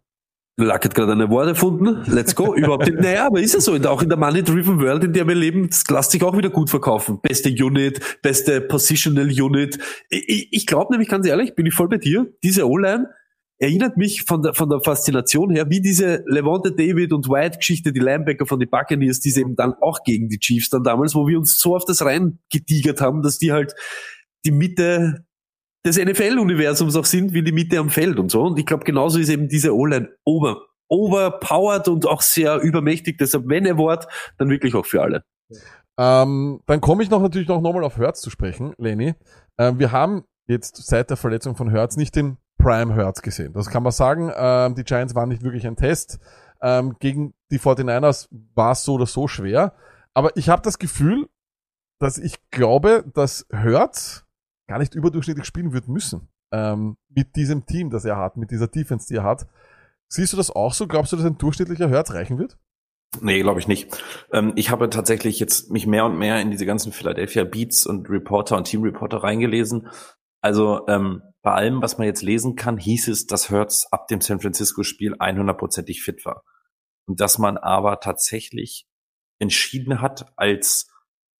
Luck 0.57 0.85
hat 0.85 0.93
gerade 0.93 1.13
eine 1.13 1.29
Wort 1.31 1.47
erfunden. 1.47 2.03
Let's 2.05 2.35
go. 2.35 2.53
Überhaupt 2.53 2.85
nicht. 2.85 2.99
Naja, 2.99 3.25
aber 3.25 3.39
ist 3.39 3.55
ja 3.55 3.59
so. 3.59 3.73
Auch 3.73 4.03
in 4.03 4.09
der 4.09 4.19
Money-Driven 4.19 4.79
World, 4.79 5.03
in 5.03 5.13
der 5.13 5.27
wir 5.27 5.33
leben, 5.33 5.67
das 5.67 5.83
lässt 5.89 6.11
sich 6.11 6.21
auch 6.23 6.37
wieder 6.37 6.51
gut 6.51 6.69
verkaufen. 6.69 7.19
Beste 7.21 7.49
Unit, 7.49 8.19
beste 8.21 8.61
Positional 8.61 9.27
Unit. 9.27 9.79
Ich, 10.09 10.49
ich 10.51 10.65
glaube 10.67 10.93
nämlich 10.93 11.09
ganz 11.09 11.25
ehrlich, 11.25 11.55
bin 11.55 11.65
ich 11.65 11.73
voll 11.73 11.89
bei 11.89 11.97
dir. 11.97 12.31
Diese 12.43 12.69
O-Line 12.69 13.09
erinnert 13.57 13.97
mich 13.97 14.23
von 14.23 14.43
der, 14.43 14.53
von 14.53 14.69
der 14.69 14.81
Faszination 14.81 15.49
her, 15.49 15.69
wie 15.69 15.81
diese 15.81 16.23
Levante 16.27 16.71
David 16.71 17.13
und 17.13 17.29
White 17.29 17.57
Geschichte, 17.57 17.91
die 17.91 17.99
Linebacker 17.99 18.45
von 18.45 18.59
den 18.59 18.69
Buccaneers, 18.69 19.21
die 19.21 19.31
sie 19.31 19.41
eben 19.41 19.55
dann 19.55 19.73
auch 19.81 20.03
gegen 20.03 20.29
die 20.29 20.37
Chiefs 20.37 20.69
dann 20.69 20.83
damals, 20.83 21.15
wo 21.15 21.27
wir 21.27 21.39
uns 21.39 21.59
so 21.59 21.75
auf 21.75 21.85
das 21.85 22.03
rein 22.03 22.39
getigert 22.51 23.01
haben, 23.01 23.23
dass 23.23 23.39
die 23.39 23.51
halt 23.51 23.73
die 24.45 24.51
Mitte 24.51 25.25
des 25.85 25.97
NFL-Universums 25.97 26.95
auch 26.95 27.05
sind, 27.05 27.33
wie 27.33 27.43
die 27.43 27.51
Mitte 27.51 27.77
am 27.79 27.89
Feld 27.89 28.19
und 28.19 28.31
so. 28.31 28.43
Und 28.43 28.57
ich 28.57 28.65
glaube, 28.65 28.85
genauso 28.85 29.19
ist 29.19 29.29
eben 29.29 29.49
diese 29.49 29.75
O-Line 29.75 30.09
over, 30.23 30.61
overpowered 30.87 31.87
und 31.87 32.07
auch 32.07 32.21
sehr 32.21 32.59
übermächtig. 32.61 33.17
Deshalb, 33.17 33.47
wenn 33.47 33.65
er 33.65 33.77
Wort, 33.77 34.07
dann 34.37 34.49
wirklich 34.49 34.75
auch 34.75 34.85
für 34.85 35.01
alle. 35.01 35.23
Ähm, 35.97 36.61
dann 36.65 36.81
komme 36.81 37.03
ich 37.03 37.09
noch 37.09 37.21
natürlich 37.21 37.47
noch 37.47 37.61
nochmal 37.61 37.83
auf 37.83 37.97
Hertz 37.97 38.21
zu 38.21 38.29
sprechen, 38.29 38.73
Leni. 38.77 39.13
Ähm, 39.57 39.77
wir 39.77 39.91
haben 39.91 40.23
jetzt 40.47 40.77
seit 40.77 41.09
der 41.09 41.17
Verletzung 41.17 41.55
von 41.55 41.69
Hertz 41.69 41.97
nicht 41.97 42.15
den 42.15 42.37
Prime 42.57 42.95
Hertz 42.95 43.21
gesehen. 43.21 43.53
Das 43.53 43.69
kann 43.69 43.83
man 43.83 43.91
sagen. 43.91 44.31
Ähm, 44.35 44.75
die 44.75 44.83
Giants 44.83 45.15
waren 45.15 45.29
nicht 45.29 45.43
wirklich 45.43 45.67
ein 45.67 45.75
Test. 45.75 46.19
Ähm, 46.61 46.95
gegen 46.99 47.33
die 47.51 47.59
49ers 47.59 48.29
war 48.55 48.71
es 48.71 48.83
so 48.83 48.93
oder 48.93 49.05
so 49.05 49.27
schwer. 49.27 49.73
Aber 50.13 50.35
ich 50.37 50.49
habe 50.49 50.61
das 50.61 50.79
Gefühl, 50.79 51.27
dass 51.99 52.17
ich 52.17 52.37
glaube, 52.51 53.03
dass 53.13 53.45
Hertz 53.51 54.22
gar 54.67 54.79
nicht 54.79 54.95
überdurchschnittlich 54.95 55.45
spielen 55.45 55.73
wird 55.73 55.87
müssen. 55.87 56.29
Ähm, 56.51 56.97
mit 57.09 57.35
diesem 57.35 57.65
Team, 57.65 57.89
das 57.89 58.05
er 58.05 58.17
hat, 58.17 58.37
mit 58.37 58.51
dieser 58.51 58.67
Defense, 58.67 59.07
die 59.07 59.15
er 59.15 59.23
hat. 59.23 59.47
Siehst 60.07 60.33
du 60.33 60.37
das 60.37 60.51
auch 60.51 60.73
so? 60.73 60.87
Glaubst 60.87 61.11
du, 61.11 61.17
dass 61.17 61.25
ein 61.25 61.37
durchschnittlicher 61.37 61.89
Hertz 61.89 62.13
reichen 62.13 62.37
wird? 62.37 62.57
Nee, 63.21 63.41
glaube 63.41 63.59
ich 63.59 63.67
nicht. 63.67 64.01
Ähm, 64.31 64.53
ich 64.55 64.69
habe 64.69 64.89
tatsächlich 64.89 65.39
jetzt 65.39 65.71
mich 65.71 65.85
mehr 65.85 66.05
und 66.05 66.17
mehr 66.17 66.41
in 66.41 66.51
diese 66.51 66.65
ganzen 66.65 66.91
Philadelphia 66.91 67.43
Beats 67.43 67.85
und 67.85 68.09
Reporter 68.09 68.57
und 68.57 68.65
Team 68.65 68.83
Reporter 68.83 69.17
reingelesen. 69.17 69.89
Also 70.41 70.87
ähm, 70.87 71.21
bei 71.41 71.53
allem, 71.53 71.81
was 71.81 71.97
man 71.97 72.07
jetzt 72.07 72.21
lesen 72.21 72.55
kann, 72.55 72.77
hieß 72.77 73.07
es, 73.07 73.27
dass 73.27 73.49
Hertz 73.49 73.87
ab 73.91 74.07
dem 74.07 74.21
San 74.21 74.39
Francisco-Spiel 74.39 75.15
100%ig 75.15 76.01
fit 76.01 76.25
war. 76.25 76.43
Und 77.05 77.19
dass 77.19 77.37
man 77.37 77.57
aber 77.57 77.99
tatsächlich 77.99 78.87
entschieden 79.39 80.01
hat, 80.01 80.31
als 80.35 80.92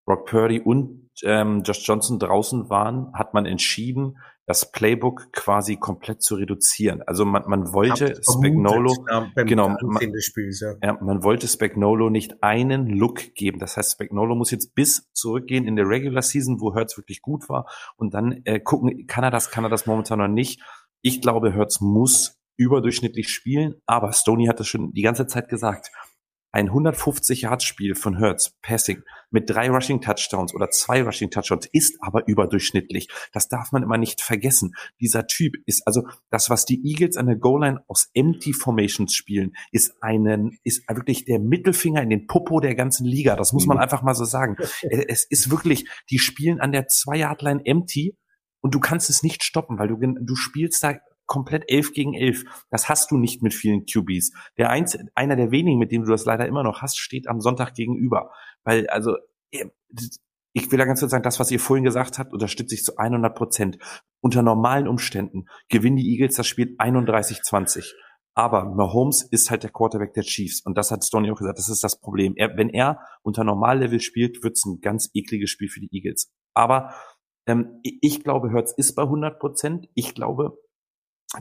Brock 0.06 0.26
Purdy 0.26 0.60
und 0.60 1.10
ähm, 1.24 1.62
Josh 1.64 1.88
Johnson 1.88 2.20
draußen 2.20 2.70
waren, 2.70 3.12
hat 3.14 3.34
man 3.34 3.46
entschieden, 3.46 4.18
das 4.46 4.72
Playbook 4.72 5.32
quasi 5.32 5.78
komplett 5.78 6.22
zu 6.22 6.36
reduzieren. 6.36 7.02
Also 7.04 7.24
man, 7.24 7.44
man 7.48 7.74
wollte 7.74 8.16
Spagnolo, 8.30 8.94
genau, 9.36 9.70
man, 9.70 10.14
Spiels, 10.20 10.60
ja. 10.60 10.74
ja, 10.84 10.98
man 11.02 11.24
wollte 11.24 11.48
Spagnolo 11.48 12.10
nicht 12.10 12.44
einen 12.44 12.88
Look 12.88 13.36
geben. 13.36 13.60
Das 13.60 13.78
heißt, 13.78 13.94
Spagnolo 13.94 14.36
muss 14.36 14.52
jetzt 14.52 14.76
bis 14.76 15.10
zurückgehen 15.14 15.66
in 15.66 15.78
der 15.78 15.88
Regular 15.88 16.22
Season, 16.22 16.60
wo 16.60 16.76
Hertz 16.76 16.98
wirklich 16.98 17.22
gut 17.22 17.48
war, 17.48 17.70
und 17.96 18.14
dann 18.14 18.42
äh, 18.44 18.60
gucken, 18.60 19.08
kann 19.08 19.24
er 19.24 19.32
das, 19.32 19.50
kann 19.50 19.64
er 19.64 19.70
das 19.70 19.86
momentan 19.86 20.20
noch 20.20 20.28
nicht. 20.28 20.62
Ich 21.02 21.22
glaube, 21.22 21.54
Hertz 21.54 21.80
muss 21.80 22.38
überdurchschnittlich 22.58 23.30
spielen, 23.30 23.76
aber 23.86 24.12
Stoney 24.12 24.48
hat 24.48 24.60
es 24.60 24.68
schon 24.68 24.92
die 24.92 25.02
ganze 25.02 25.26
Zeit 25.26 25.48
gesagt 25.48 25.90
ein 26.54 26.70
150-Yard-Spiel 26.70 27.96
von 27.96 28.18
Hertz, 28.20 28.52
Passing, 28.62 29.04
mit 29.32 29.50
drei 29.50 29.70
Rushing-Touchdowns 29.70 30.54
oder 30.54 30.70
zwei 30.70 31.02
Rushing-Touchdowns 31.02 31.68
ist 31.74 31.98
aber 32.02 32.28
überdurchschnittlich. 32.28 33.10
Das 33.32 33.50
darf 33.50 33.72
man 33.72 33.82
immer 33.82 33.98
nicht 33.98 34.22
vergessen. 34.22 34.76
Dieser 35.02 35.26
Typ 35.26 35.56
ist, 35.66 35.86
also 35.88 36.04
das, 36.30 36.52
was 36.52 36.66
die 36.66 36.80
Eagles 36.88 37.18
an 37.18 37.26
der 37.26 37.38
Goal-Line 37.38 37.84
aus 37.88 38.10
Empty 38.14 38.54
Formations 38.54 39.14
spielen, 39.14 39.54
ist 39.72 39.96
einen, 40.02 40.60
ist 40.64 40.84
wirklich 40.88 41.26
der 41.26 41.40
Mittelfinger 41.40 42.02
in 42.04 42.12
den 42.12 42.28
Popo 42.28 42.60
der 42.60 42.76
ganzen 42.76 43.06
Liga. 43.06 43.36
Das 43.36 43.52
muss 43.52 43.66
man 43.66 43.78
Mhm. 43.78 43.84
einfach 43.84 44.04
mal 44.04 44.14
so 44.14 44.26
sagen. 44.26 44.56
Es 44.82 45.26
ist 45.26 45.50
wirklich, 45.50 45.90
die 46.12 46.20
spielen 46.20 46.62
an 46.62 46.72
der 46.72 46.88
Zwei-Yard-Line 46.88 47.62
Empty 47.66 48.16
und 48.62 48.76
du 48.76 48.80
kannst 48.80 49.10
es 49.10 49.24
nicht 49.24 49.44
stoppen, 49.44 49.80
weil 49.80 49.88
du, 49.88 49.98
du 49.98 50.36
spielst 50.36 50.84
da 50.84 50.94
komplett 51.34 51.64
elf 51.68 51.94
gegen 51.94 52.14
elf. 52.14 52.44
Das 52.70 52.90
hast 52.90 53.10
du 53.10 53.18
nicht 53.18 53.42
mit 53.42 53.56
vielen 53.56 53.88
QBs. 53.88 54.34
Der 54.60 54.70
eins, 54.70 54.96
einer 55.16 55.36
der 55.36 55.50
wenigen, 55.50 55.80
mit 55.80 55.92
dem 55.92 56.04
du 56.04 56.12
das 56.12 56.26
leider 56.26 56.46
immer 56.46 56.62
noch 56.62 56.84
hast, 56.84 57.00
steht 57.00 57.28
am 57.28 57.42
Sonntag 57.42 57.74
gegenüber. 57.74 58.30
Weil, 58.64 58.88
also, 58.88 59.18
eh, 59.52 59.66
ich 60.54 60.72
will 60.72 60.78
da 60.78 60.86
ganz 60.86 61.00
kurz 61.00 61.10
sagen, 61.10 61.24
das, 61.24 61.40
was 61.40 61.50
ihr 61.50 61.60
vorhin 61.60 61.84
gesagt 61.84 62.20
habt, 62.20 62.34
unterstütze 62.34 62.76
ich 62.76 62.84
zu 62.84 62.98
100 62.98 63.34
Prozent. 63.36 63.80
Unter 64.22 64.44
normalen 64.44 64.88
Umständen 64.88 65.48
gewinnen 65.70 65.96
die 65.96 66.08
Eagles 66.12 66.36
das 66.36 66.46
Spiel 66.46 66.76
31-20. 66.78 67.94
Aber 68.36 68.66
Mahomes 68.66 69.24
ist 69.24 69.50
halt 69.50 69.64
der 69.64 69.72
Quarterback 69.72 70.14
der 70.14 70.24
Chiefs. 70.24 70.62
Und 70.62 70.78
das 70.78 70.92
hat 70.92 71.04
Stoney 71.04 71.32
auch 71.32 71.38
gesagt, 71.38 71.58
das 71.58 71.70
ist 71.70 71.84
das 71.84 72.00
Problem. 72.00 72.34
Er, 72.36 72.56
wenn 72.58 72.70
er 72.70 73.00
unter 73.24 73.44
Normallevel 73.44 74.00
spielt, 74.00 74.44
wird's 74.44 74.66
ein 74.66 74.82
ganz 74.82 75.10
ekliges 75.16 75.50
Spiel 75.50 75.70
für 75.70 75.80
die 75.80 75.90
Eagles. 75.92 76.32
Aber 76.54 76.94
ähm, 77.48 77.80
ich 77.82 78.24
glaube, 78.24 78.52
Hertz 78.52 78.72
ist 78.78 78.94
bei 78.94 79.02
100 79.02 79.40
Prozent. 79.40 79.88
Ich 79.96 80.14
glaube, 80.14 80.60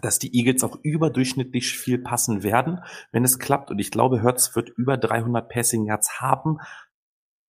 dass 0.00 0.18
die 0.18 0.34
Eagles 0.36 0.64
auch 0.64 0.78
überdurchschnittlich 0.82 1.76
viel 1.76 1.98
passen 1.98 2.42
werden, 2.42 2.80
wenn 3.10 3.24
es 3.24 3.38
klappt. 3.38 3.70
Und 3.70 3.78
ich 3.78 3.90
glaube, 3.90 4.22
Hertz 4.22 4.56
wird 4.56 4.70
über 4.70 4.96
300 4.96 5.48
Passing 5.48 5.86
Yards 5.86 6.20
haben. 6.20 6.58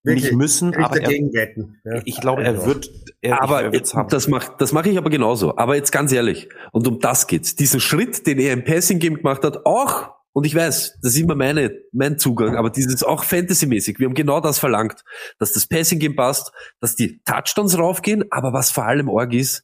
Wirklich, 0.05 0.25
Nicht 0.25 0.35
müssen, 0.35 0.73
ich 0.73 0.79
aber 0.79 1.01
er. 1.01 1.13
Ja. 1.13 2.03
ich 2.05 2.21
glaube, 2.21 2.43
er 2.43 2.67
wird, 2.67 2.91
er, 3.21 3.41
aber 3.41 3.63
er 3.63 3.73
wird's 3.73 3.95
haben. 3.95 4.09
das 4.09 4.27
mache 4.27 4.53
das 4.59 4.73
mach 4.73 4.85
ich 4.85 4.99
aber 4.99 5.11
genauso. 5.11 5.57
Aber 5.57 5.77
jetzt 5.77 5.93
ganz 5.93 6.11
ehrlich, 6.11 6.49
und 6.73 6.89
um 6.89 6.99
das 6.99 7.29
geht's. 7.29 7.55
Diesen 7.55 7.79
Schritt, 7.79 8.27
den 8.27 8.41
er 8.41 8.53
im 8.53 8.65
Passing-Game 8.65 9.19
gemacht 9.19 9.45
hat, 9.45 9.65
auch, 9.65 10.11
und 10.33 10.45
ich 10.45 10.57
weiß, 10.57 10.99
das 11.01 11.15
ist 11.15 11.21
immer 11.21 11.37
meine, 11.37 11.79
mein 11.93 12.19
Zugang, 12.19 12.57
aber 12.57 12.71
dieses 12.71 13.05
auch 13.05 13.23
Fantasy-mäßig. 13.23 14.01
Wir 14.01 14.09
haben 14.09 14.15
genau 14.15 14.41
das 14.41 14.59
verlangt, 14.59 15.05
dass 15.39 15.53
das 15.53 15.69
Passing-Game 15.69 16.17
passt, 16.17 16.51
dass 16.81 16.97
die 16.97 17.23
Touchdowns 17.25 17.79
raufgehen, 17.79 18.25
aber 18.33 18.53
was 18.53 18.73
vor 18.73 18.87
allem 18.87 19.09
arg 19.09 19.33
ist, 19.33 19.63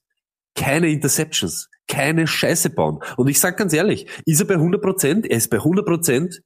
keine 0.55 0.89
Interceptions, 0.89 1.69
keine 1.89 2.27
Scheiße 2.27 2.71
bauen. 2.71 3.01
Und 3.17 3.29
ich 3.29 3.41
sag 3.41 3.57
ganz 3.57 3.73
ehrlich, 3.73 4.07
ist 4.25 4.41
er 4.41 4.47
bei 4.47 4.55
100 4.55 4.81
Prozent? 4.81 5.27
Er 5.27 5.39
ist 5.39 5.51
bei 5.51 5.57
100 5.57 5.85
Prozent, 5.85 6.43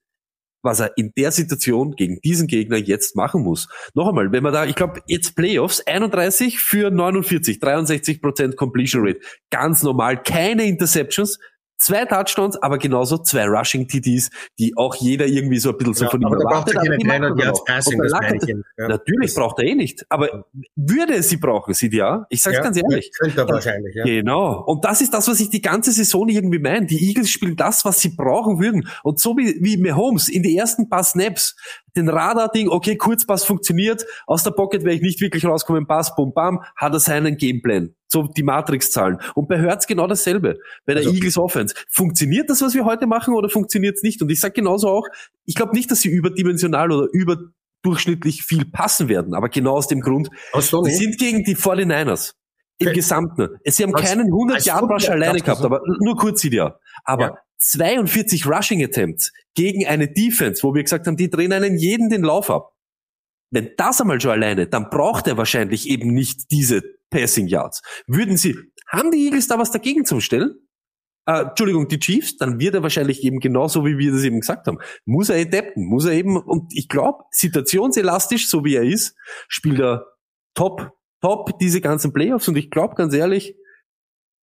was 0.62 0.80
er 0.80 0.96
in 0.96 1.12
der 1.16 1.32
Situation 1.32 1.92
gegen 1.92 2.20
diesen 2.20 2.46
Gegner 2.46 2.76
jetzt 2.76 3.16
machen 3.16 3.42
muss. 3.42 3.68
Noch 3.94 4.08
einmal, 4.08 4.32
wenn 4.32 4.42
man 4.42 4.52
da, 4.52 4.64
ich 4.64 4.76
glaube, 4.76 5.00
jetzt 5.06 5.34
Playoffs, 5.34 5.84
31 5.86 6.60
für 6.60 6.90
49, 6.90 7.58
63 7.58 8.22
Prozent 8.22 8.56
Completion 8.56 9.04
Rate. 9.04 9.20
Ganz 9.50 9.82
normal, 9.82 10.22
keine 10.22 10.64
Interceptions, 10.64 11.38
zwei 11.82 12.04
Touchdowns, 12.04 12.56
aber 12.62 12.78
genauso 12.78 13.18
zwei 13.18 13.44
Rushing 13.46 13.88
TDs, 13.88 14.30
die 14.58 14.76
auch 14.76 14.94
jeder 14.94 15.26
irgendwie 15.26 15.58
so 15.58 15.70
ein 15.70 15.76
bisschen 15.76 15.94
so 15.94 16.04
Ja, 16.04 16.10
von 16.10 16.20
ihm 16.20 16.26
aber 16.26 16.36
da 16.36 16.44
braucht 16.44 16.68
erwartet. 16.72 16.74
er 16.74 16.82
keine 16.82 16.98
die 16.98 17.06
macht 17.06 17.20
300 17.20 17.44
Yards. 17.44 17.64
Passing, 17.64 18.02
das 18.02 18.48
ihm. 18.48 18.64
Ja. 18.78 18.88
Natürlich 18.88 19.34
braucht 19.34 19.58
er 19.58 19.64
eh 19.66 19.74
nicht, 19.74 20.06
aber 20.08 20.46
würde 20.76 21.16
er 21.16 21.22
sie 21.22 21.36
brauchen, 21.36 21.74
ja. 21.92 22.26
Ich 22.28 22.42
sag's 22.42 22.56
Ja, 22.56 22.62
ganz 22.62 22.76
ehrlich. 22.76 23.10
Könnte 23.18 23.40
er 23.40 23.48
wahrscheinlich, 23.48 23.94
ja. 23.94 24.04
Genau. 24.04 24.62
Und 24.64 24.84
das 24.84 25.00
ist 25.00 25.12
das, 25.12 25.28
was 25.28 25.40
ich 25.40 25.50
die 25.50 25.60
ganze 25.60 25.92
Saison 25.92 26.28
irgendwie 26.28 26.58
meine. 26.58 26.86
Die 26.86 27.08
Eagles 27.08 27.30
spielen 27.30 27.56
das, 27.56 27.84
was 27.84 28.00
sie 28.00 28.10
brauchen 28.10 28.60
würden. 28.60 28.88
Und 29.02 29.18
so 29.18 29.36
wie, 29.36 29.58
wie 29.60 29.76
Mahomes 29.76 30.28
in 30.28 30.42
die 30.42 30.56
ersten 30.56 30.88
paar 30.88 31.04
Snaps, 31.04 31.56
den 31.96 32.08
Radar-Ding, 32.08 32.68
okay, 32.68 32.96
Kurzpass 32.96 33.44
funktioniert, 33.44 34.04
aus 34.26 34.44
der 34.44 34.52
Pocket 34.52 34.84
wäre 34.84 34.94
ich 34.94 35.02
nicht 35.02 35.20
wirklich 35.20 35.44
rauskommen, 35.44 35.86
Pass, 35.86 36.14
bum, 36.14 36.32
bam, 36.32 36.62
hat 36.76 36.92
er 36.92 37.00
seinen 37.00 37.36
Gameplan. 37.36 37.94
So 38.12 38.24
die 38.28 38.42
Matrix-Zahlen. 38.42 39.18
Und 39.34 39.48
bei 39.48 39.58
Hertz 39.58 39.86
genau 39.86 40.06
dasselbe. 40.06 40.58
Bei 40.84 40.92
der 40.92 41.04
Also- 41.04 41.14
Eagles 41.14 41.38
Offense. 41.38 41.74
Funktioniert 41.88 42.50
das, 42.50 42.60
was 42.60 42.74
wir 42.74 42.84
heute 42.84 43.06
machen, 43.06 43.32
oder 43.32 43.48
funktioniert 43.48 43.96
es 43.96 44.02
nicht? 44.02 44.20
Und 44.20 44.30
ich 44.30 44.38
sage 44.38 44.52
genauso 44.52 44.88
auch, 44.88 45.08
ich 45.46 45.54
glaube 45.54 45.72
nicht, 45.72 45.90
dass 45.90 46.00
sie 46.02 46.10
überdimensional 46.10 46.92
oder 46.92 47.08
überdurchschnittlich 47.10 48.42
viel 48.42 48.66
passen 48.66 49.08
werden, 49.08 49.32
aber 49.34 49.48
genau 49.48 49.72
aus 49.72 49.88
dem 49.88 50.00
Grund, 50.02 50.28
Aus 50.52 50.68
so 50.68 50.84
Sie 50.84 50.92
sind 50.94 51.18
gegen 51.18 51.42
die 51.44 51.56
49ers. 51.56 52.34
Im 52.78 52.88
Okay. 52.88 52.96
Gesamten. 52.96 53.48
Sie 53.64 53.82
haben 53.82 53.94
Als- 53.94 54.08
keinen 54.10 54.26
100 54.32 54.56
als 54.56 54.64
Yard 54.66 54.82
Rush 54.90 55.08
alleine 55.08 55.38
gehabt, 55.38 55.62
aber 55.62 55.80
nur 56.00 56.16
kurz 56.16 56.42
ja. 56.42 56.76
Aber 57.04 57.22
Ja. 57.24 57.38
42 57.58 58.46
Rushing 58.46 58.82
Attempts 58.84 59.32
gegen 59.54 59.86
eine 59.86 60.08
Defense, 60.08 60.62
wo 60.64 60.74
wir 60.74 60.82
gesagt 60.82 61.06
haben, 61.06 61.16
die 61.16 61.30
drehen 61.30 61.52
einen 61.52 61.78
jeden 61.78 62.10
den 62.10 62.22
Lauf 62.22 62.50
ab. 62.50 62.72
Wenn 63.50 63.70
das 63.76 64.00
einmal 64.00 64.20
schon 64.20 64.32
alleine, 64.32 64.66
dann 64.66 64.90
braucht 64.90 65.28
er 65.28 65.36
wahrscheinlich 65.36 65.88
eben 65.88 66.12
nicht 66.12 66.50
diese 66.50 66.82
Passing 67.12 67.46
Yards. 67.46 67.82
Würden 68.08 68.36
sie, 68.36 68.56
haben 68.88 69.12
die 69.12 69.24
Eagles 69.24 69.46
da 69.46 69.58
was 69.58 69.70
dagegen 69.70 70.04
zum 70.04 70.20
Stellen? 70.20 70.56
Äh, 71.26 71.42
Entschuldigung, 71.42 71.86
die 71.86 72.00
Chiefs, 72.00 72.36
dann 72.36 72.58
wird 72.58 72.74
er 72.74 72.82
wahrscheinlich 72.82 73.22
eben 73.22 73.38
genauso, 73.38 73.84
wie 73.86 73.96
wir 73.96 74.10
das 74.10 74.24
eben 74.24 74.40
gesagt 74.40 74.66
haben. 74.66 74.78
Muss 75.04 75.28
er 75.28 75.40
adapten, 75.40 75.86
muss 75.86 76.04
er 76.04 76.12
eben, 76.12 76.36
und 76.36 76.72
ich 76.74 76.88
glaube, 76.88 77.22
situationselastisch, 77.30 78.48
so 78.48 78.64
wie 78.64 78.74
er 78.74 78.82
ist, 78.82 79.14
spielt 79.46 79.78
er 79.78 80.06
top, 80.54 80.90
top 81.20 81.58
diese 81.60 81.80
ganzen 81.80 82.12
Playoffs 82.12 82.48
und 82.48 82.56
ich 82.56 82.70
glaube 82.70 82.96
ganz 82.96 83.14
ehrlich, 83.14 83.54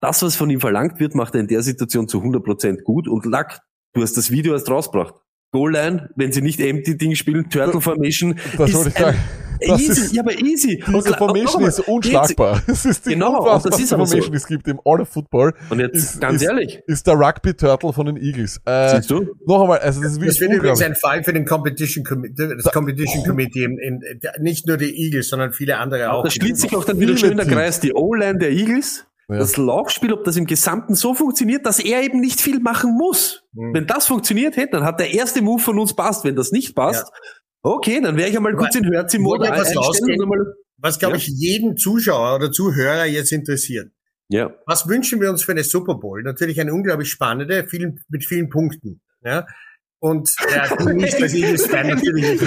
das, 0.01 0.21
was 0.23 0.37
von 0.37 0.49
ihm 0.49 0.61
verlangt 0.61 1.01
wird, 1.01 1.15
macht 1.15 1.35
er 1.35 1.41
in 1.41 1.47
der 1.47 1.61
Situation 1.61 2.07
zu 2.07 2.19
100% 2.19 2.83
gut 2.83 3.09
und 3.09 3.25
Lack, 3.25 3.59
du 3.93 4.01
hast 4.01 4.15
das 4.15 4.31
Video 4.31 4.53
erst 4.53 4.69
rausgebracht. 4.69 5.15
Goal 5.51 5.73
Line, 5.73 6.09
wenn 6.15 6.31
sie 6.31 6.41
nicht 6.41 6.61
Empty 6.61 6.97
Ding 6.97 7.15
spielen, 7.15 7.49
Turtle 7.49 7.81
Formation, 7.81 8.39
Das 8.57 8.69
ist 8.69 8.85
ein 8.85 8.91
sagen. 8.91 9.19
Das 9.68 9.81
easy, 9.81 10.02
ist- 10.02 10.14
ja, 10.14 10.22
aber 10.23 10.34
easy. 10.40 10.84
Und 10.88 10.95
Diese 10.95 11.10
la- 11.10 11.18
Formation 11.18 11.53
nochmal, 11.64 11.69
ist 11.69 11.80
unschlagbar. 11.88 12.61
Es 12.68 12.86
ist 12.86 13.06
die 13.06 13.10
Genau, 13.11 13.30
und 13.30 13.36
unfassbarste 13.40 13.69
das 13.72 13.80
ist 13.80 13.94
aber 13.94 14.06
so. 14.06 14.11
Formation, 14.11 14.31
die 14.31 14.38
es 14.38 14.48
gibt 14.48 14.68
im 14.68 14.80
All 14.86 15.02
of 15.02 15.10
Football. 15.10 15.53
Und 15.69 15.80
jetzt, 15.80 15.95
ist, 15.95 16.22
ganz 16.22 16.41
ist, 16.41 16.48
ehrlich, 16.48 16.81
ist 16.88 17.06
der 17.07 17.15
Rugby 17.15 17.53
Turtle 17.53 17.94
von 17.94 18.06
den 18.06 18.18
Eagles. 18.18 18.60
Äh, 18.65 18.95
siehst 18.98 19.10
du? 19.11 19.27
noch 19.45 19.61
einmal, 19.61 19.80
also 19.80 20.02
das 20.02 20.11
ist 20.11 20.18
Das 20.18 20.22
wirklich 20.22 20.40
wird 20.41 20.53
übrigens 20.53 20.81
ein 20.81 20.95
Fall 20.95 21.23
für 21.23 21.34
den 21.34 21.45
Competition 21.45 22.03
Committee, 22.06 22.56
das 22.56 22.72
Competition 22.72 23.23
Committee, 23.26 23.64
in, 23.64 23.77
in, 23.80 24.02
nicht 24.40 24.68
nur 24.68 24.77
die 24.77 24.95
Eagles, 25.06 25.30
sondern 25.30 25.52
viele 25.53 25.77
andere 25.77 26.11
auch. 26.11 26.23
Da 26.23 26.30
schließt 26.30 26.57
sich 26.61 26.76
auch 26.76 26.86
dann 26.86 26.99
wieder 26.99 27.18
schön 27.18 27.38
der. 27.38 27.45
Kreis. 27.45 27.80
Die 27.80 27.94
O-Line 27.94 28.38
der 28.40 28.52
Eagles, 28.52 29.06
Ja. 29.30 29.38
das 29.40 29.57
Laufspiel, 29.57 30.14
ob 30.14 30.23
das 30.23 30.38
im 30.38 30.45
Gesamten 30.45 30.95
so 30.95 31.14
funktioniert, 31.14 31.65
dass 31.65 31.80
er 31.80 32.02
eben 32.03 32.19
nicht 32.19 32.41
viel 32.41 32.60
machen 32.60 32.95
muss. 32.98 33.44
Hm. 33.56 33.73
Wenn 33.73 33.88
das 33.88 34.07
funktioniert 34.07 34.56
hätte, 34.57 34.72
dann 34.77 34.84
hat 34.84 34.99
der 34.99 35.14
erste 35.14 35.41
Move 35.41 35.60
von 35.61 35.77
uns 35.80 35.94
passt. 35.95 36.23
Wenn 36.26 36.36
das 36.36 36.52
nicht 36.52 36.76
passt, 36.76 37.11
okay, 37.64 37.99
dann 38.02 38.18
wäre 38.18 38.30
ich 38.30 38.38
einmal 38.38 38.56
kurz 38.56 38.76
in 38.76 38.86
Hörz 38.86 39.14
im 39.14 39.23
Wollte 39.26 39.49
Mode 39.49 39.56
ich 39.56 39.61
was 39.76 39.77
einstellen 39.77 40.22
einmal, 40.22 40.53
Was, 40.77 40.99
glaube 40.99 41.18
Ja. 41.18 41.18
ich, 41.18 41.27
jeden 41.27 41.77
Zuschauer 41.77 42.36
oder 42.36 42.52
Zuhörer 42.52 43.06
jetzt 43.06 43.31
interessiert. 43.31 43.91
ja. 44.30 44.53
Was 44.65 44.88
wünschen 44.88 45.19
wir 45.22 45.30
uns 45.30 45.44
für 45.44 45.52
eine 45.52 45.64
Super 45.64 45.95
Bowl? 45.95 46.23
Natürlich 46.23 46.60
eine 46.61 46.73
unglaublich 46.73 47.10
spannende, 47.10 47.65
vielen, 47.65 47.99
mit 48.10 48.26
vielen 48.26 48.49
Punkten. 48.49 49.02
Ja? 49.23 49.45
Und 49.99 50.34
ja, 50.49 50.73
du 50.76 50.94
nicht 50.94 51.19
natürlich. 51.19 52.40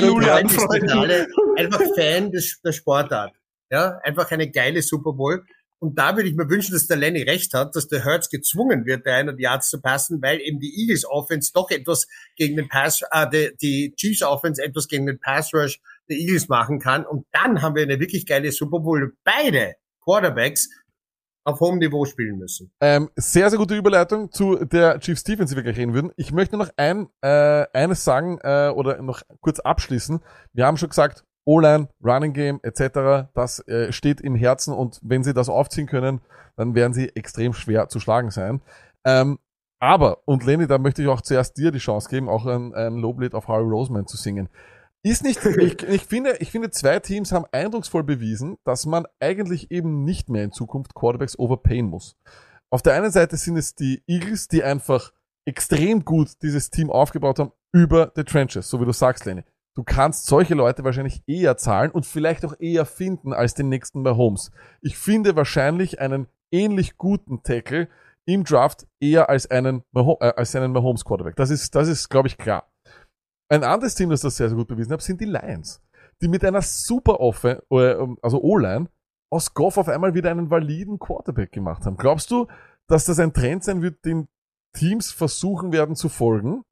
Lulu 0.00 0.26
Freut 0.48 0.80
sich 0.80 0.90
total. 0.90 1.26
Einfach 1.56 1.82
Fan 1.96 2.32
des, 2.32 2.60
der 2.64 2.72
Sportart. 2.72 3.32
Ja, 3.70 3.98
einfach 4.02 4.30
eine 4.32 4.50
geile 4.50 4.82
Super 4.82 5.12
Bowl. 5.12 5.44
Und 5.84 5.98
da 5.98 6.16
würde 6.16 6.30
ich 6.30 6.34
mir 6.34 6.48
wünschen, 6.48 6.72
dass 6.72 6.86
der 6.86 6.96
Lenny 6.96 7.20
recht 7.24 7.52
hat, 7.52 7.76
dass 7.76 7.88
der 7.88 8.06
Hurts 8.06 8.30
gezwungen 8.30 8.86
wird, 8.86 9.04
300 9.04 9.38
Yards 9.38 9.68
zu 9.68 9.82
passen, 9.82 10.22
weil 10.22 10.40
eben 10.40 10.58
die 10.58 10.80
Eagles 10.80 11.04
Offense 11.04 11.52
doch 11.52 11.70
etwas 11.70 12.06
gegen 12.36 12.56
den 12.56 12.68
Pass, 12.70 13.02
äh, 13.10 13.28
die, 13.30 13.54
die 13.60 13.94
Chiefs 13.94 14.22
Offense 14.22 14.64
etwas 14.64 14.88
gegen 14.88 15.04
den 15.04 15.20
Pass 15.20 15.52
Rush 15.52 15.82
der 16.08 16.16
Eagles 16.16 16.48
machen 16.48 16.80
kann. 16.80 17.04
Und 17.04 17.26
dann 17.32 17.60
haben 17.60 17.74
wir 17.74 17.82
eine 17.82 18.00
wirklich 18.00 18.24
geile 18.24 18.50
Super 18.50 18.80
Bowl. 18.80 19.12
Beide 19.24 19.74
Quarterbacks 20.02 20.70
auf 21.44 21.60
hohem 21.60 21.80
Niveau 21.80 22.06
spielen 22.06 22.38
müssen. 22.38 22.72
Ähm, 22.80 23.10
sehr, 23.14 23.50
sehr 23.50 23.58
gute 23.58 23.76
Überleitung 23.76 24.32
zu 24.32 24.64
der 24.64 25.00
Chiefs 25.00 25.22
Defense, 25.22 25.52
die 25.52 25.56
wir 25.56 25.64
gleich 25.64 25.76
reden 25.76 25.92
würden. 25.92 26.12
Ich 26.16 26.32
möchte 26.32 26.56
noch 26.56 26.70
ein, 26.78 27.08
äh, 27.20 27.66
eines 27.74 28.04
sagen 28.04 28.38
äh, 28.42 28.70
oder 28.74 29.02
noch 29.02 29.20
kurz 29.42 29.60
abschließen. 29.60 30.20
Wir 30.54 30.64
haben 30.64 30.78
schon 30.78 30.88
gesagt, 30.88 31.24
O-Line, 31.44 31.88
Running 32.02 32.32
Game 32.32 32.60
etc., 32.62 33.28
das 33.34 33.66
äh, 33.68 33.92
steht 33.92 34.20
im 34.20 34.34
Herzen 34.34 34.72
und 34.72 35.00
wenn 35.02 35.24
sie 35.24 35.34
das 35.34 35.48
aufziehen 35.48 35.86
können, 35.86 36.20
dann 36.56 36.74
werden 36.74 36.94
sie 36.94 37.14
extrem 37.14 37.52
schwer 37.52 37.88
zu 37.88 38.00
schlagen 38.00 38.30
sein. 38.30 38.62
Ähm, 39.04 39.38
aber, 39.80 40.26
und 40.26 40.44
Lenny, 40.44 40.66
da 40.66 40.78
möchte 40.78 41.02
ich 41.02 41.08
auch 41.08 41.20
zuerst 41.20 41.58
dir 41.58 41.70
die 41.70 41.78
Chance 41.78 42.08
geben, 42.08 42.28
auch 42.28 42.46
ein, 42.46 42.74
ein 42.74 42.94
Loblied 42.94 43.34
auf 43.34 43.48
Harry 43.48 43.68
Roseman 43.68 44.06
zu 44.06 44.16
singen. 44.16 44.48
Ist 45.02 45.22
nicht, 45.22 45.44
ich, 45.44 45.82
ich 45.82 46.06
finde, 46.06 46.38
ich 46.38 46.50
finde, 46.50 46.70
zwei 46.70 46.98
Teams 46.98 47.32
haben 47.32 47.44
eindrucksvoll 47.52 48.04
bewiesen, 48.04 48.56
dass 48.64 48.86
man 48.86 49.04
eigentlich 49.20 49.70
eben 49.70 50.04
nicht 50.04 50.30
mehr 50.30 50.44
in 50.44 50.52
Zukunft 50.52 50.94
Quarterbacks 50.94 51.38
overpayen 51.38 51.86
muss. 51.86 52.16
Auf 52.70 52.80
der 52.80 52.94
einen 52.94 53.10
Seite 53.10 53.36
sind 53.36 53.58
es 53.58 53.74
die 53.74 54.02
Eagles, 54.06 54.48
die 54.48 54.64
einfach 54.64 55.12
extrem 55.44 56.06
gut 56.06 56.42
dieses 56.42 56.70
Team 56.70 56.90
aufgebaut 56.90 57.38
haben 57.38 57.52
über 57.72 58.12
the 58.16 58.24
trenches, 58.24 58.70
so 58.70 58.80
wie 58.80 58.86
du 58.86 58.92
sagst, 58.92 59.26
Lenny. 59.26 59.44
Du 59.76 59.82
kannst 59.82 60.26
solche 60.26 60.54
Leute 60.54 60.84
wahrscheinlich 60.84 61.22
eher 61.26 61.56
zahlen 61.56 61.90
und 61.90 62.06
vielleicht 62.06 62.44
auch 62.44 62.54
eher 62.60 62.86
finden 62.86 63.32
als 63.32 63.54
den 63.54 63.68
nächsten 63.68 64.02
Mahomes. 64.02 64.52
Ich 64.80 64.96
finde 64.96 65.34
wahrscheinlich 65.34 66.00
einen 66.00 66.28
ähnlich 66.52 66.96
guten 66.96 67.42
Tackle 67.42 67.88
im 68.24 68.44
Draft 68.44 68.86
eher 69.00 69.28
als 69.28 69.50
einen, 69.50 69.82
Maho 69.90 70.18
äh, 70.20 70.32
als 70.36 70.54
einen 70.54 70.72
Mahomes 70.72 71.04
Quarterback. 71.04 71.36
Das 71.36 71.50
ist, 71.50 71.74
das 71.74 71.88
ist, 71.88 72.08
glaube 72.08 72.28
ich, 72.28 72.38
klar. 72.38 72.70
Ein 73.48 73.64
anderes 73.64 73.94
Team, 73.94 74.10
das 74.10 74.20
das 74.20 74.36
sehr, 74.36 74.48
sehr 74.48 74.56
gut 74.56 74.68
bewiesen 74.68 74.92
hat, 74.92 75.02
sind 75.02 75.20
die 75.20 75.26
Lions, 75.26 75.82
die 76.22 76.28
mit 76.28 76.44
einer 76.44 76.62
super 76.62 77.20
Offen, 77.20 77.58
äh, 77.70 77.96
also 78.22 78.42
O-Line, 78.42 78.88
aus 79.30 79.52
Goff 79.54 79.76
auf 79.76 79.88
einmal 79.88 80.14
wieder 80.14 80.30
einen 80.30 80.50
validen 80.50 80.98
Quarterback 80.98 81.52
gemacht 81.52 81.84
haben. 81.84 81.96
Glaubst 81.96 82.30
du, 82.30 82.46
dass 82.86 83.04
das 83.04 83.18
ein 83.18 83.32
Trend 83.32 83.64
sein 83.64 83.82
wird, 83.82 84.04
den 84.04 84.28
Teams 84.72 85.10
versuchen 85.10 85.72
werden 85.72 85.96
zu 85.96 86.08
folgen? 86.08 86.62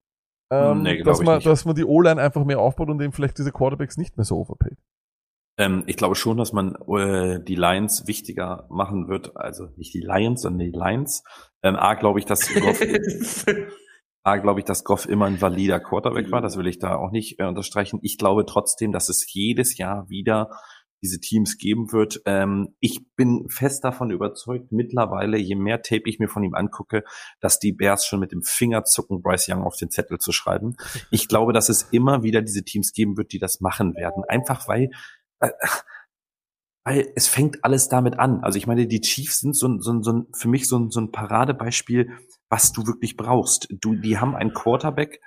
Ähm, 0.53 0.83
Nee, 0.83 1.03
dass, 1.03 1.23
man, 1.23 1.41
dass 1.41 1.65
man 1.65 1.75
die 1.75 1.85
O-Line 1.85 2.21
einfach 2.21 2.45
mehr 2.45 2.61
aufbaut 2.61 2.91
und 2.91 3.01
eben 3.01 3.13
vielleicht 3.13 3.39
diese 3.39 3.53
Quarterbacks 3.53 3.97
nicht 3.97 4.19
mehr 4.19 4.25
so 4.25 4.37
overpaid. 4.37 4.77
Ähm, 5.59 5.85
ich 5.87 5.97
glaube 5.97 6.15
schon, 6.15 6.37
dass 6.37 6.53
man 6.53 6.75
äh, 6.75 7.43
die 7.43 7.55
Lions 7.55 8.07
wichtiger 8.07 8.67
machen 8.69 9.09
wird, 9.09 9.35
also 9.37 9.69
nicht 9.77 9.95
die 9.95 10.01
Lions, 10.01 10.43
sondern 10.43 10.71
die 10.71 10.79
Lions. 10.79 11.25
Ähm, 11.63 11.77
A, 11.77 11.95
glaube 11.95 12.19
ich, 12.19 12.27
dass 12.27 12.53
Goff, 12.53 12.81
A, 14.25 14.37
glaube 14.37 14.61
ich, 14.61 14.67
dass 14.67 14.85
Goff 14.85 15.09
immer 15.09 15.27
ein 15.27 15.41
valider 15.41 15.81
Quarterback 15.81 16.31
war. 16.31 16.43
Das 16.43 16.59
will 16.59 16.67
ich 16.67 16.79
da 16.79 16.97
auch 16.97 17.11
nicht 17.11 17.41
äh, 17.41 17.45
unterstreichen. 17.45 17.99
Ich 18.03 18.19
glaube 18.19 18.45
trotzdem, 18.45 18.93
dass 18.93 19.09
es 19.09 19.27
jedes 19.33 19.79
Jahr 19.79 20.09
wieder 20.11 20.51
diese 21.03 21.21
Teams 21.21 21.59
geben 21.59 21.93
wird. 21.93 22.23
Ähm, 22.27 22.75
ich 22.79 23.05
bin 23.17 23.49
fest 23.49 23.85
davon 23.85 24.11
überzeugt, 24.11 24.71
mittlerweile, 24.71 25.37
je 25.37 25.57
mehr 25.57 25.83
Tape 25.83 26.09
ich 26.09 26.19
mir 26.19 26.29
von 26.29 26.45
ihm 26.45 26.55
angucke, 26.55 27.05
dass 27.41 27.59
die 27.59 27.73
Bears 27.73 28.07
schon 28.07 28.21
mit 28.21 28.33
dem 28.33 28.43
Finger 28.43 28.85
zucken, 28.85 29.21
Bryce 29.21 29.49
Young 29.49 29.65
auf 29.65 29.77
den 29.77 29.91
Zettel 29.91 30.19
zu 30.19 30.33
schreiben. 30.33 30.77
Ich 31.11 31.29
glaube, 31.29 31.53
dass 31.53 31.69
es 31.69 31.83
immer 31.91 32.23
wieder 32.23 32.41
diese 32.41 32.65
Teams 32.65 32.93
geben 32.93 33.17
wird, 33.17 33.33
die 33.33 33.39
das 33.39 33.61
machen 33.61 33.95
werden. 33.95 34.25
Einfach 34.29 34.69
weil, 34.69 34.91
äh, 35.41 35.51
weil 36.85 37.13
es 37.17 37.29
fängt 37.29 37.65
alles 37.65 37.89
damit 37.89 38.19
an. 38.19 38.43
Also 38.43 38.57
ich 38.57 38.67
meine, 38.67 38.87
die 38.87 39.01
Chiefs 39.01 39.41
sind 39.41 39.57
so, 39.57 39.81
so, 39.81 40.03
so 40.03 40.27
für 40.33 40.49
mich 40.49 40.69
so 40.69 40.79
ein, 40.79 40.91
so 40.91 41.01
ein 41.01 41.11
Paradebeispiel, 41.11 42.11
was 42.49 42.73
du 42.73 42.87
wirklich 42.87 43.17
brauchst. 43.17 43.69
Du, 43.71 43.95
die 43.95 44.19
haben 44.19 44.37
einen 44.37 44.53
Quarterback, 44.53 45.21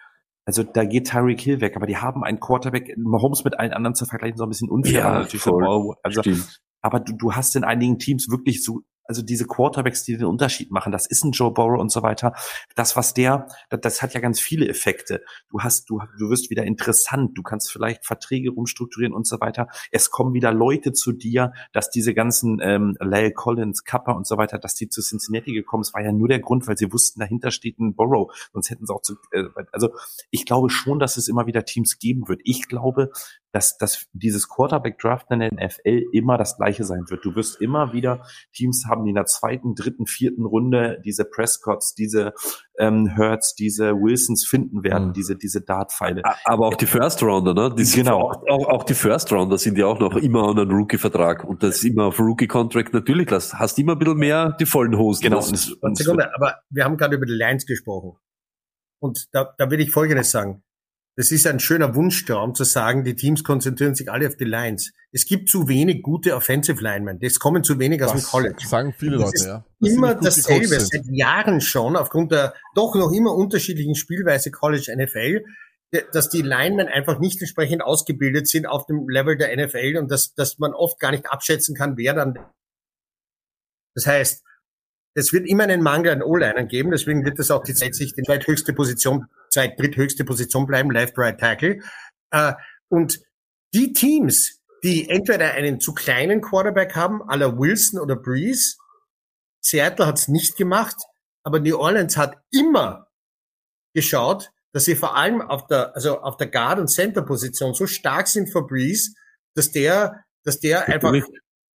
also 0.45 0.63
da 0.63 0.85
geht 0.85 1.09
Tyreek 1.09 1.41
Hill 1.41 1.59
weg, 1.59 1.75
aber 1.75 1.87
die 1.87 1.97
haben 1.97 2.23
einen 2.23 2.39
Quarterback, 2.39 2.95
Mahomes 2.97 3.43
mit 3.43 3.59
allen 3.59 3.73
anderen 3.73 3.95
zu 3.95 4.05
vergleichen, 4.05 4.37
so 4.37 4.43
ein 4.43 4.49
bisschen 4.49 4.69
unfair. 4.69 4.93
Ja, 4.93 5.13
natürlich 5.19 5.41
voll. 5.41 5.63
so, 5.63 5.95
also, 6.03 6.21
Stimmt. 6.21 6.61
aber 6.81 6.99
du, 6.99 7.13
du 7.17 7.33
hast 7.33 7.55
in 7.55 7.63
einigen 7.63 7.97
Teams 7.97 8.29
wirklich 8.29 8.63
so, 8.63 8.81
also 9.07 9.21
diese 9.21 9.45
Quarterbacks, 9.45 10.03
die 10.03 10.17
den 10.17 10.25
Unterschied 10.25 10.71
machen, 10.71 10.91
das 10.91 11.05
ist 11.05 11.23
ein 11.23 11.31
Joe 11.31 11.51
Burrow 11.51 11.79
und 11.79 11.91
so 11.91 12.03
weiter. 12.03 12.33
Das, 12.75 12.95
was 12.95 13.13
der, 13.13 13.47
das, 13.69 13.81
das 13.81 14.01
hat 14.01 14.13
ja 14.13 14.19
ganz 14.19 14.39
viele 14.39 14.67
Effekte. 14.67 15.23
Du 15.49 15.61
hast, 15.61 15.89
du, 15.89 16.01
du 16.19 16.29
wirst 16.29 16.49
wieder 16.49 16.63
interessant, 16.63 17.37
du 17.37 17.43
kannst 17.43 17.71
vielleicht 17.71 18.05
Verträge 18.05 18.49
rumstrukturieren 18.49 19.13
und 19.13 19.27
so 19.27 19.39
weiter. 19.39 19.67
Es 19.91 20.09
kommen 20.09 20.33
wieder 20.33 20.51
Leute 20.51 20.93
zu 20.93 21.11
dir, 21.11 21.53
dass 21.71 21.89
diese 21.89 22.13
ganzen 22.13 22.59
ähm, 22.61 22.97
Lyle 22.99 23.31
Collins, 23.31 23.83
Kappa 23.83 24.11
und 24.13 24.27
so 24.27 24.37
weiter, 24.37 24.57
dass 24.57 24.75
die 24.75 24.89
zu 24.89 25.01
Cincinnati 25.01 25.53
gekommen 25.53 25.83
sind, 25.83 25.93
war 25.93 26.03
ja 26.03 26.11
nur 26.11 26.27
der 26.27 26.39
Grund, 26.39 26.67
weil 26.67 26.77
sie 26.77 26.91
wussten, 26.91 27.19
dahinter 27.19 27.51
steht 27.51 27.79
ein 27.79 27.95
Burrow. 27.95 28.31
Sonst 28.53 28.69
hätten 28.69 28.85
sie 28.85 28.93
auch 28.93 29.01
zu, 29.01 29.15
äh, 29.31 29.43
also 29.71 29.89
ich 30.31 30.45
glaube 30.45 30.69
schon, 30.69 30.99
dass 30.99 31.17
es 31.17 31.27
immer 31.27 31.45
wieder 31.45 31.65
Teams 31.65 31.99
geben 31.99 32.27
wird. 32.27 32.41
Ich 32.43 32.67
glaube, 32.67 33.11
dass, 33.55 33.77
dass 33.77 34.07
dieses 34.11 34.49
Quarterback-Draft 34.49 35.31
in 35.31 35.39
der 35.39 35.53
NFL 35.53 36.03
immer 36.11 36.37
das 36.37 36.57
gleiche 36.57 36.83
sein 36.83 37.05
wird. 37.07 37.23
Du 37.23 37.35
wirst 37.35 37.61
immer 37.61 37.93
wieder 37.93 38.27
Teams 38.53 38.83
haben, 38.89 39.05
die 39.05 39.11
in 39.11 39.15
der 39.15 39.27
zweiten, 39.27 39.75
dritten, 39.75 40.07
vierten 40.07 40.45
Runde 40.45 41.01
diese 41.05 41.23
Prescotts, 41.23 41.95
diese 41.95 42.33
ähm, 42.77 43.15
Hurts, 43.15 43.55
diese 43.55 43.93
Wilsons 43.93 44.45
finden 44.45 44.83
werden, 44.83 45.07
Mhm. 45.07 45.13
diese, 45.13 45.37
diese 45.37 45.61
Dartpfeile. 45.61 46.21
Aber 46.43 46.67
auch 46.67 46.75
die 46.75 46.85
First 46.85 47.23
Rounder, 47.23 47.53
ne? 47.53 47.73
Die 47.73 47.85
Genau. 47.85 48.29
Auch, 48.31 48.43
auch, 48.49 48.67
auch 48.67 48.83
die 48.83 48.93
First 48.93 49.31
Rounder 49.31 49.57
sind 49.57 49.77
ja 49.77 49.85
auch 49.85 49.99
noch 49.99 50.17
immer 50.17 50.49
an 50.49 50.59
einem 50.59 50.71
Rookie-Vertrag. 50.71 51.45
Und 51.45 51.63
das 51.63 51.77
ist 51.77 51.85
immer 51.85 52.07
auf 52.07 52.19
Rookie-Contract 52.19 52.93
natürlich. 52.93 53.27
Das 53.27 53.53
hast 53.53 53.79
immer 53.79 53.93
ein 53.93 53.99
bisschen 53.99 54.17
mehr 54.17 54.51
die 54.59 54.65
vollen 54.65 54.97
Hosen. 54.97 55.23
Genau. 55.23 55.37
Und 55.37 55.77
Und 55.81 55.97
Sekunde, 55.97 56.29
aber 56.35 56.57
wir 56.69 56.83
haben 56.83 56.97
gerade 56.97 57.15
über 57.15 57.25
die 57.25 57.31
Lions 57.31 57.65
gesprochen. 57.65 58.17
Und 58.99 59.33
da, 59.33 59.53
da 59.57 59.71
will 59.71 59.79
ich 59.79 59.91
Folgendes 59.91 60.31
sagen. 60.31 60.64
Das 61.17 61.31
ist 61.31 61.47
ein 61.47 61.61
schöner 61.61 61.95
Wunschtraum 61.95 62.55
zu 62.55 62.65
sagen, 62.65 63.05
die 63.05 63.15
Teams 63.15 63.43
konzentrieren 63.43 63.95
sich 63.95 64.11
alle 64.11 64.27
auf 64.27 64.35
die 64.35 64.43
Lions. 64.43 64.91
Es 65.13 65.25
gibt 65.25 65.49
zu 65.49 65.69
wenig 65.69 66.03
gute 66.03 66.35
Offensive 66.35 66.83
Linemen. 66.83 67.19
Das 67.21 67.39
kommen 67.39 67.63
zu 67.63 67.79
wenig 67.79 68.03
aus 68.03 68.11
dem 68.11 68.19
Das 68.19 68.29
College. 68.29 68.67
sagen 68.67 68.93
viele 68.97 69.17
Das 69.17 69.25
Leute, 69.25 69.35
ist 69.37 69.45
ja. 69.45 69.65
Sie 69.79 69.93
immer 69.93 70.15
dasselbe, 70.15 70.77
seit 70.79 71.05
Jahren 71.09 71.61
schon, 71.61 71.95
aufgrund 71.95 72.33
der 72.33 72.53
doch 72.75 72.95
noch 72.95 73.13
immer 73.13 73.33
unterschiedlichen 73.33 73.95
Spielweise 73.95 74.51
College 74.51 74.93
NFL, 74.93 75.45
dass 76.11 76.29
die 76.29 76.41
Linemen 76.41 76.87
einfach 76.87 77.19
nicht 77.19 77.39
entsprechend 77.39 77.81
ausgebildet 77.81 78.49
sind 78.49 78.65
auf 78.65 78.85
dem 78.85 79.07
Level 79.07 79.37
der 79.37 79.55
NFL 79.55 79.97
und 79.97 80.11
dass, 80.11 80.33
dass 80.33 80.59
man 80.59 80.73
oft 80.73 80.99
gar 80.99 81.11
nicht 81.11 81.27
abschätzen 81.27 81.75
kann, 81.75 81.95
wer 81.95 82.13
dann. 82.13 82.37
Das 83.93 84.05
heißt, 84.05 84.43
es 85.13 85.31
wird 85.31 85.47
immer 85.47 85.63
einen 85.63 85.81
Mangel 85.81 86.11
an 86.11 86.21
O-Linern 86.21 86.67
geben, 86.67 86.91
deswegen 86.91 87.23
wird 87.23 87.39
das 87.39 87.49
auch 87.49 87.63
die 87.63 87.71
sich 87.71 88.13
die 88.13 88.23
zweithöchste 88.23 88.73
Position, 88.73 89.27
zweit 89.55 89.79
dritthöchste 89.79 90.23
Position 90.23 90.67
bleiben, 90.67 90.91
Left 90.91 91.17
Right 91.17 91.39
Tackle. 91.39 91.79
Äh, 92.31 92.53
und 92.89 93.21
die 93.73 93.93
Teams, 93.93 94.61
die 94.83 95.09
entweder 95.09 95.53
einen 95.53 95.79
zu 95.79 95.93
kleinen 95.93 96.41
Quarterback 96.41 96.95
haben, 96.95 97.21
à 97.23 97.35
la 97.35 97.57
Wilson 97.57 97.99
oder 97.99 98.15
Breeze, 98.15 98.75
Seattle 99.61 100.05
hat's 100.05 100.27
nicht 100.27 100.57
gemacht, 100.57 100.95
aber 101.43 101.59
New 101.59 101.77
Orleans 101.77 102.17
hat 102.17 102.37
immer 102.51 103.07
geschaut, 103.95 104.51
dass 104.73 104.85
sie 104.85 104.95
vor 104.95 105.15
allem 105.15 105.41
auf 105.41 105.67
der, 105.67 105.95
also 105.95 106.19
auf 106.19 106.37
der 106.37 106.47
Guard- 106.47 106.79
und 106.79 106.87
Center-Position 106.87 107.73
so 107.73 107.87
stark 107.87 108.27
sind 108.27 108.51
für 108.51 108.65
Breeze, 108.65 109.13
dass 109.55 109.71
der, 109.71 110.23
dass 110.43 110.59
der 110.59 110.87
einfach, 110.87 111.13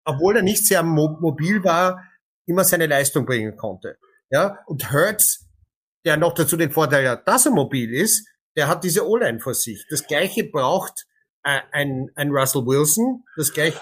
obwohl 0.05 0.36
er 0.36 0.43
nicht 0.43 0.66
sehr 0.66 0.82
mo 0.82 1.16
mobil 1.20 1.65
war, 1.65 2.05
immer 2.47 2.65
seine 2.65 2.86
Leistung 2.86 3.24
bringen 3.27 3.57
konnte. 3.57 3.98
Ja, 4.31 4.59
und 4.66 4.93
Hurts, 4.93 5.50
der 6.05 6.17
noch 6.17 6.35
dazu 6.35 6.57
den 6.57 6.71
Vorteil 6.71 7.09
hat, 7.09 7.29
dass 7.29 7.47
er 7.47 7.53
mobil 7.53 7.93
ist, 7.93 8.27
der 8.57 8.69
hat 8.69 8.85
diese 8.85 9.07
O-Line 9.07 9.41
vor 9.41 9.55
sich. 9.55 9.87
Das 9.91 10.07
gleiche 10.07 10.45
braucht 10.45 11.07
äh, 11.45 11.61
ein, 11.73 12.11
ein 12.15 12.31
Russell 12.31 12.67
Wilson, 12.67 13.25
das 13.37 13.53
gleich 13.53 13.75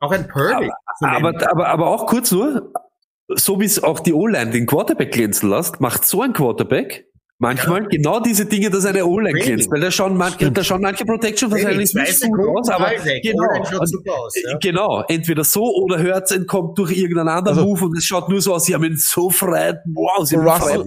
auch 0.00 0.12
ein 0.12 0.28
Purdy. 0.28 0.70
nennen. 1.00 1.16
Aber, 1.16 1.50
aber, 1.50 1.68
aber 1.68 1.86
auch 1.88 2.06
kurz 2.06 2.30
nur, 2.30 2.72
so 3.28 3.60
wie 3.60 3.64
es 3.64 3.82
auch 3.82 4.00
die 4.00 4.14
O-Line 4.14 4.50
den 4.50 4.66
Quarterback 4.66 5.12
glänzen 5.12 5.50
lässt, 5.50 5.80
macht 5.80 6.04
so 6.04 6.22
ein 6.22 6.32
Quarterback 6.32 7.07
manchmal 7.38 7.86
genau 7.86 8.20
diese 8.20 8.44
Dinge, 8.46 8.68
dass 8.70 8.84
eine 8.84 9.04
O-Line 9.06 9.38
glänzt. 9.38 9.70
Weil 9.70 9.80
da 9.80 9.90
schauen 9.90 10.16
manche, 10.16 10.50
da 10.50 10.62
schauen 10.64 10.82
manche 10.82 11.04
Protection 11.04 11.50
wahrscheinlich 11.50 11.90
Zwei 11.90 12.00
nicht 12.02 12.20
gut 12.20 12.20
Sekunden 12.20 12.58
aus, 12.58 12.68
aber 12.70 12.86
weg. 12.90 13.22
genau. 13.22 13.78
Und, 13.78 14.08
aus, 14.10 14.34
ja. 14.44 14.58
Genau, 14.58 15.04
entweder 15.08 15.44
so 15.44 15.62
oder 15.62 16.02
Hurts 16.02 16.30
entkommt 16.32 16.76
durch 16.78 16.92
irgendeinen 16.96 17.28
anderen 17.28 17.58
Also- 17.58 17.68
Move 17.68 17.84
und 17.86 17.96
es 17.98 18.04
schaut 18.04 18.28
nur 18.28 18.40
so 18.40 18.54
aus, 18.54 18.64
sie 18.64 18.74
haben 18.74 18.84
ihn 18.84 18.96
so 18.96 19.30
frei, 19.30 19.78
wow, 19.94 20.26
sie 20.26 20.36
haben 20.36 20.44
ihn 20.44 20.48
Russell-. 20.50 20.78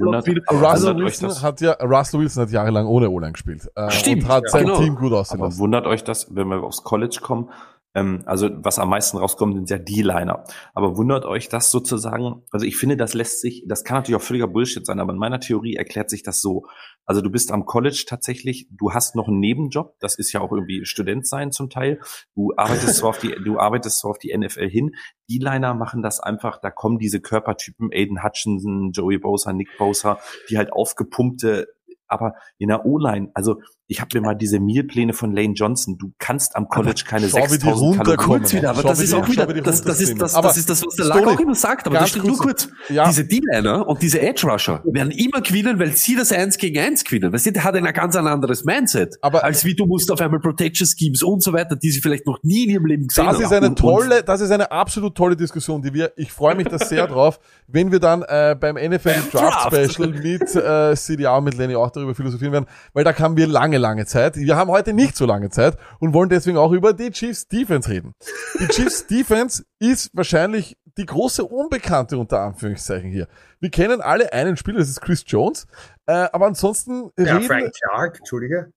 Russell 0.49 0.65
Also, 0.65 0.95
Wilson 0.98 1.30
das? 1.30 1.44
hat 1.44 1.61
ja, 1.61 1.72
Russell 1.82 2.19
Wilson 2.19 2.44
hat 2.44 2.52
jahrelang 2.52 2.86
ohne 2.86 3.10
O-Line 3.10 3.32
gespielt. 3.34 3.68
Äh, 3.76 3.90
Stimmt, 3.91 4.23
Und 4.23 4.30
hat 4.30 4.44
ja. 4.44 4.49
sein 4.49 4.65
Genau. 4.65 4.80
Team 4.80 4.95
gut 4.95 5.14
aussehen 5.14 5.40
Aber 5.40 5.48
lassen. 5.48 5.60
wundert 5.60 5.88
euch 5.88 6.03
das, 6.03 6.28
wenn 6.36 6.48
wir 6.49 6.61
aufs 6.64 6.84
College 6.84 7.19
kommen? 7.22 7.49
Ähm, 7.93 8.23
also 8.26 8.49
was 8.63 8.80
am 8.80 8.89
meisten 8.89 9.18
rauskommt, 9.18 9.55
sind 9.55 9.69
ja 9.69 9.77
D-Liner. 9.77 10.43
Aber 10.73 10.97
wundert 10.97 11.26
euch 11.26 11.49
das 11.49 11.72
sozusagen? 11.72 12.43
Also 12.51 12.65
ich 12.65 12.77
finde, 12.77 12.97
das 12.97 13.13
lässt 13.13 13.41
sich, 13.41 13.65
das 13.68 13.84
kann 13.84 13.97
natürlich 13.97 14.19
auch 14.19 14.26
völliger 14.26 14.47
Bullshit 14.47 14.85
sein, 14.85 14.99
aber 14.99 15.13
in 15.13 15.19
meiner 15.19 15.39
Theorie 15.39 15.76
erklärt 15.76 16.09
sich 16.09 16.23
das 16.23 16.41
so. 16.41 16.65
Also 17.05 17.22
du 17.22 17.30
bist 17.30 17.51
am 17.51 17.65
College 17.65 18.05
tatsächlich, 18.07 18.68
du 18.72 18.93
hast 18.93 19.15
noch 19.15 19.27
einen 19.27 19.39
Nebenjob, 19.39 19.95
das 19.99 20.15
ist 20.15 20.31
ja 20.31 20.39
auch 20.39 20.51
irgendwie 20.51 20.85
Student 20.85 21.27
sein 21.27 21.51
zum 21.51 21.69
Teil. 21.69 21.99
Du 22.35 22.53
arbeitest 22.55 22.97
zwar 22.97 23.09
auf 23.09 23.18
die, 23.18 23.35
du 23.43 23.59
arbeitest 23.59 23.99
zwar 23.99 24.11
auf 24.11 24.19
die 24.19 24.35
NFL 24.35 24.69
hin. 24.69 24.91
D-Liner 25.30 25.73
machen 25.73 26.01
das 26.01 26.19
einfach, 26.19 26.59
da 26.61 26.72
kommen 26.72 26.99
diese 26.99 27.19
Körpertypen, 27.19 27.89
Aiden 27.91 28.23
Hutchinson, 28.23 28.91
Joey 28.91 29.18
Bosa, 29.18 29.51
Nick 29.51 29.69
Bosa, 29.77 30.19
die 30.49 30.57
halt 30.57 30.72
aufgepumpte 30.72 31.68
aber 32.11 32.35
in 32.57 32.68
der 32.68 32.85
O-Line, 32.85 33.31
also 33.34 33.61
ich 33.91 33.99
habe 33.99 34.18
mir 34.18 34.26
mal 34.26 34.35
diese 34.35 34.59
Mealpläne 34.59 35.11
von 35.13 35.35
Lane 35.35 35.53
Johnson, 35.53 35.97
du 35.97 36.13
kannst 36.18 36.55
am 36.55 36.69
College 36.69 37.03
keine 37.05 37.23
wie 37.23 37.31
die 37.31 37.31
6000 37.34 37.65
runterkommen. 37.65 38.18
Kalorien. 38.18 38.39
kurz 38.41 38.53
wieder, 38.53 38.69
aber 38.69 38.81
Schau, 38.81 38.88
das 38.88 38.99
ist 39.01 39.13
auch 39.13 39.27
wieder, 39.30 39.45
das, 39.47 39.81
das 39.84 39.99
ist 40.01 40.22
das, 40.22 40.34
runterspringen. 40.35 40.43
das 40.43 40.57
ist 40.57 40.69
das, 40.69 40.85
was 40.85 40.95
der 40.95 41.05
Lack 41.05 41.27
auch 41.27 41.39
immer 41.39 41.55
sagt, 41.55 41.88
aber 41.88 41.99
das 41.99 42.09
stimmt 42.09 42.27
nur 42.27 42.38
kurz. 42.38 42.69
Ja. 42.89 43.05
Diese 43.07 43.26
D-Liner 43.26 43.85
und 43.88 44.01
diese 44.01 44.22
Edge-Rusher 44.22 44.81
werden 44.85 45.11
immer 45.11 45.41
gewinnen, 45.41 45.77
weil 45.77 45.91
sie 45.91 46.15
das 46.15 46.31
Eins 46.31 46.57
gegen 46.57 46.80
Eins 46.80 47.03
gewinnen. 47.03 47.34
Weißt 47.34 47.45
du, 47.47 47.51
der 47.51 47.63
hat 47.65 47.76
ein 47.76 47.84
ganz 47.93 48.15
anderes 48.15 48.63
Mindset. 48.63 49.18
Aber- 49.22 49.43
als 49.43 49.65
wie 49.65 49.76
du 49.76 49.85
musst 49.85 50.09
auf 50.09 50.22
einmal 50.22 50.39
Protection 50.39 50.88
Schemes 50.88 51.22
und 51.22 51.43
so 51.43 51.51
weiter, 51.51 51.76
die 51.76 51.91
sie 51.91 51.99
vielleicht 51.99 52.26
noch 52.26 52.39
nie 52.43 52.63
in 52.63 52.69
ihrem 52.69 52.85
Leben 52.85 53.07
gesehen 53.07 53.26
Das 53.26 53.35
haben. 53.35 53.43
ist 53.43 53.51
eine 53.53 53.68
Und- 53.68 53.77
tolle, 53.80 54.23
das 54.23 54.39
ist 54.39 54.51
eine 54.51 54.72
absolut 54.72 55.15
tolle 55.15 55.35
Diskussion, 55.35 55.81
die 55.81 55.93
wir, 55.93 56.13
ich 56.15 56.31
freue 56.31 56.55
mich 56.55 56.68
da 56.68 56.77
sehr 56.80 57.07
drauf, 57.13 57.39
wenn 57.68 57.91
wir 57.91 57.99
dann 57.99 58.22
äh, 58.23 58.55
beim 58.57 58.76
NFL 58.76 59.15
Draft 59.31 59.73
Draft. 59.73 59.91
Special 59.93 60.09
mit 60.09 60.55
äh, 60.55 60.95
CDA 60.95 61.38
und 61.38 61.43
mit 61.43 61.57
Lenny 61.57 61.76
auch 61.76 61.91
darüber 61.91 62.15
philosophieren 62.15 62.53
werden, 62.53 62.65
weil 62.93 63.03
da 63.03 63.18
haben 63.19 63.35
wir 63.35 63.47
lange, 63.47 63.80
lange 63.81 64.05
Zeit. 64.05 64.37
Wir 64.37 64.55
haben 64.55 64.69
heute 64.69 64.93
nicht 64.93 65.17
so 65.17 65.25
lange 65.25 65.49
Zeit 65.49 65.77
und 65.99 66.13
wollen 66.13 66.29
deswegen 66.29 66.57
auch 66.57 66.71
über 66.71 66.93
die 66.93 67.11
Chiefs 67.11 67.47
Defense 67.47 67.89
reden. 67.89 68.13
Die 68.59 68.67
Chiefs 68.67 69.07
Defense 69.07 69.65
ist 69.79 70.09
wahrscheinlich 70.13 70.77
die 70.97 71.05
große 71.05 71.43
Unbekannte 71.43 72.17
unter 72.17 72.39
Anführungszeichen 72.41 73.11
hier. 73.11 73.27
Wir 73.59 73.69
kennen 73.69 74.01
alle 74.01 74.31
einen 74.31 74.55
Spieler, 74.57 74.79
das 74.79 74.89
ist 74.89 75.01
Chris 75.01 75.23
Jones, 75.27 75.67
äh, 76.05 76.13
aber 76.31 76.45
ansonsten 76.47 77.11
Ja, 77.17 77.35
reden 77.35 77.43
Frank 77.43 77.73
Clark, 77.73 78.17
Entschuldige. 78.19 78.71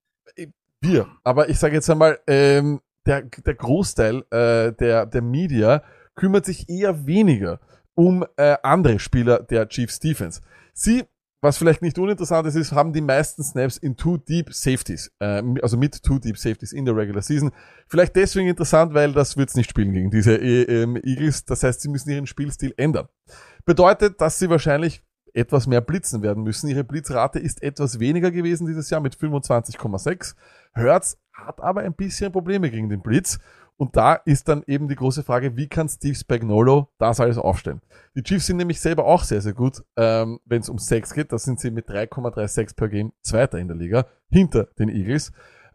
wir. 0.80 1.06
Aber 1.22 1.48
ich 1.48 1.58
sage 1.58 1.74
jetzt 1.74 1.88
einmal, 1.90 2.18
ähm, 2.26 2.80
der, 3.06 3.22
der 3.22 3.54
Großteil 3.54 4.24
äh, 4.30 4.72
der, 4.72 5.06
der 5.06 5.22
Media 5.22 5.82
kümmert 6.14 6.44
sich 6.46 6.68
eher 6.68 7.06
weniger 7.06 7.60
um 7.94 8.24
äh, 8.36 8.56
andere 8.62 8.98
Spieler 8.98 9.40
der 9.42 9.68
Chiefs 9.68 10.00
Defense. 10.00 10.40
Sie, 10.72 11.04
was 11.44 11.58
vielleicht 11.58 11.82
nicht 11.82 11.98
uninteressant 11.98 12.48
ist, 12.48 12.56
ist, 12.56 12.72
haben 12.72 12.92
die 12.92 13.02
meisten 13.02 13.44
Snaps 13.44 13.76
in 13.76 13.96
Two 13.96 14.16
Deep 14.16 14.52
Safeties, 14.52 15.12
äh, 15.20 15.42
also 15.62 15.76
mit 15.76 16.02
Two 16.02 16.18
Deep 16.18 16.38
Safeties 16.38 16.72
in 16.72 16.86
der 16.86 16.96
Regular 16.96 17.22
Season. 17.22 17.52
Vielleicht 17.86 18.16
deswegen 18.16 18.48
interessant, 18.48 18.94
weil 18.94 19.12
das 19.12 19.36
wird's 19.36 19.54
nicht 19.54 19.70
spielen 19.70 19.92
gegen 19.92 20.10
diese 20.10 20.36
äh, 20.36 20.62
ähm, 20.62 20.96
Eagles. 20.96 21.44
Das 21.44 21.62
heißt, 21.62 21.82
sie 21.82 21.88
müssen 21.88 22.10
ihren 22.10 22.26
Spielstil 22.26 22.72
ändern. 22.78 23.08
Bedeutet, 23.66 24.20
dass 24.20 24.38
sie 24.38 24.48
wahrscheinlich 24.48 25.02
etwas 25.34 25.66
mehr 25.66 25.82
blitzen 25.82 26.22
werden 26.22 26.44
müssen. 26.44 26.68
Ihre 26.68 26.82
Blitzrate 26.82 27.40
ist 27.40 27.62
etwas 27.62 28.00
weniger 28.00 28.30
gewesen 28.30 28.66
dieses 28.66 28.88
Jahr 28.88 29.00
mit 29.00 29.14
25,6. 29.14 30.34
Hertz 30.72 31.18
hat 31.32 31.60
aber 31.60 31.82
ein 31.82 31.94
bisschen 31.94 32.32
Probleme 32.32 32.70
gegen 32.70 32.88
den 32.88 33.02
Blitz. 33.02 33.38
Und 33.76 33.96
da 33.96 34.14
ist 34.14 34.48
dann 34.48 34.62
eben 34.66 34.88
die 34.88 34.94
große 34.94 35.24
Frage, 35.24 35.56
wie 35.56 35.68
kann 35.68 35.88
Steve 35.88 36.14
Spagnolo 36.14 36.88
das 36.98 37.18
alles 37.18 37.38
aufstellen? 37.38 37.80
Die 38.14 38.22
Chiefs 38.22 38.46
sind 38.46 38.58
nämlich 38.58 38.80
selber 38.80 39.04
auch 39.04 39.24
sehr, 39.24 39.40
sehr 39.40 39.52
gut, 39.52 39.82
ähm, 39.96 40.38
wenn 40.44 40.60
es 40.60 40.68
um 40.68 40.78
Sex 40.78 41.12
geht. 41.12 41.32
Da 41.32 41.38
sind 41.38 41.58
sie 41.58 41.70
mit 41.72 41.88
3,36 41.88 42.76
per 42.76 42.88
Game 42.88 43.12
Zweiter 43.22 43.58
in 43.58 43.66
der 43.66 43.76
Liga, 43.76 44.06
hinter 44.30 44.68
den 44.78 44.88
Eagles. 44.88 45.32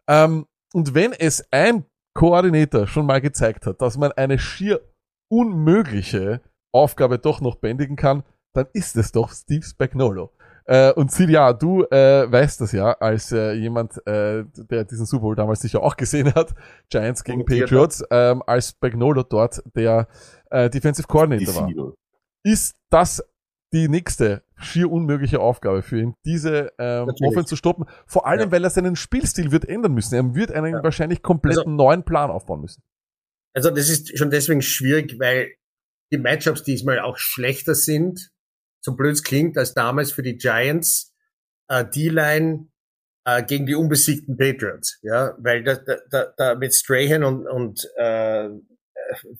Ähm, 0.08 0.46
und 0.72 0.94
wenn 0.94 1.12
es 1.12 1.46
ein 1.50 1.84
Koordinator 2.14 2.86
schon 2.86 3.06
mal 3.06 3.20
gezeigt 3.20 3.66
hat, 3.66 3.82
dass 3.82 3.98
man 3.98 4.12
eine 4.12 4.38
schier 4.38 4.80
unmögliche 5.28 6.40
Aufgabe 6.72 7.18
doch 7.18 7.40
noch 7.40 7.56
bändigen 7.56 7.96
kann, 7.96 8.22
dann 8.54 8.66
ist 8.72 8.96
es 8.96 9.12
doch 9.12 9.30
Steve 9.32 9.62
Spagnolo. 9.62 10.32
Äh, 10.64 10.92
und 10.92 11.10
Silja, 11.10 11.52
du 11.52 11.84
äh, 11.84 12.30
weißt 12.30 12.60
das 12.60 12.72
ja, 12.72 12.92
als 12.92 13.32
äh, 13.32 13.52
jemand, 13.54 13.96
äh, 14.06 14.44
der 14.56 14.84
diesen 14.84 15.06
Super 15.06 15.22
Bowl 15.22 15.36
damals 15.36 15.60
sicher 15.60 15.82
auch 15.82 15.96
gesehen 15.96 16.34
hat, 16.34 16.54
Giants 16.90 17.24
gegen 17.24 17.44
Patriots, 17.44 18.04
ähm, 18.10 18.42
als 18.46 18.70
Spagnolo 18.70 19.22
dort 19.22 19.62
der 19.74 20.08
äh, 20.50 20.70
Defensive 20.70 21.06
Coordinator 21.08 21.54
war. 21.54 21.92
Ist 22.44 22.76
das 22.90 23.22
die 23.72 23.88
nächste 23.88 24.42
schier 24.56 24.90
unmögliche 24.90 25.40
Aufgabe 25.40 25.82
für 25.82 26.00
ihn, 26.00 26.14
diese 26.24 26.72
ähm, 26.78 27.06
Natürlich. 27.06 27.30
Offense 27.30 27.48
zu 27.48 27.56
stoppen? 27.56 27.84
Vor 28.06 28.26
allem, 28.26 28.40
Ja. 28.48 28.52
weil 28.52 28.64
er 28.64 28.70
seinen 28.70 28.96
Spielstil 28.96 29.52
wird 29.52 29.64
ändern 29.64 29.92
müssen. 29.92 30.14
Er 30.14 30.34
wird 30.34 30.50
einen 30.52 30.74
Ja. 30.74 30.82
wahrscheinlich 30.82 31.22
kompletten 31.22 31.60
Also- 31.60 31.70
neuen 31.70 32.04
Plan 32.04 32.30
aufbauen 32.30 32.60
müssen. 32.62 32.82
Also 33.54 33.70
das 33.70 33.88
ist 33.88 34.16
schon 34.18 34.30
deswegen 34.30 34.62
schwierig, 34.62 35.16
weil 35.18 35.52
die 36.12 36.18
Matchups 36.18 36.62
diesmal 36.64 37.00
auch 37.00 37.16
schlechter 37.16 37.74
sind, 37.74 38.30
so 38.80 38.96
blöd 38.96 39.12
es 39.12 39.22
klingt, 39.22 39.56
als 39.58 39.74
damals 39.74 40.12
für 40.12 40.22
die 40.22 40.36
Giants 40.36 41.14
äh, 41.68 41.84
D-Line 41.84 42.68
äh, 43.24 43.42
gegen 43.42 43.66
die 43.66 43.74
unbesiegten 43.74 44.36
Patriots. 44.36 44.98
Ja, 45.02 45.34
weil 45.38 45.62
da, 45.62 45.76
da, 46.10 46.32
da, 46.36 46.54
mit 46.54 46.74
Strahan 46.74 47.24
und, 47.24 47.46
und 47.46 47.88
äh, 47.96 48.48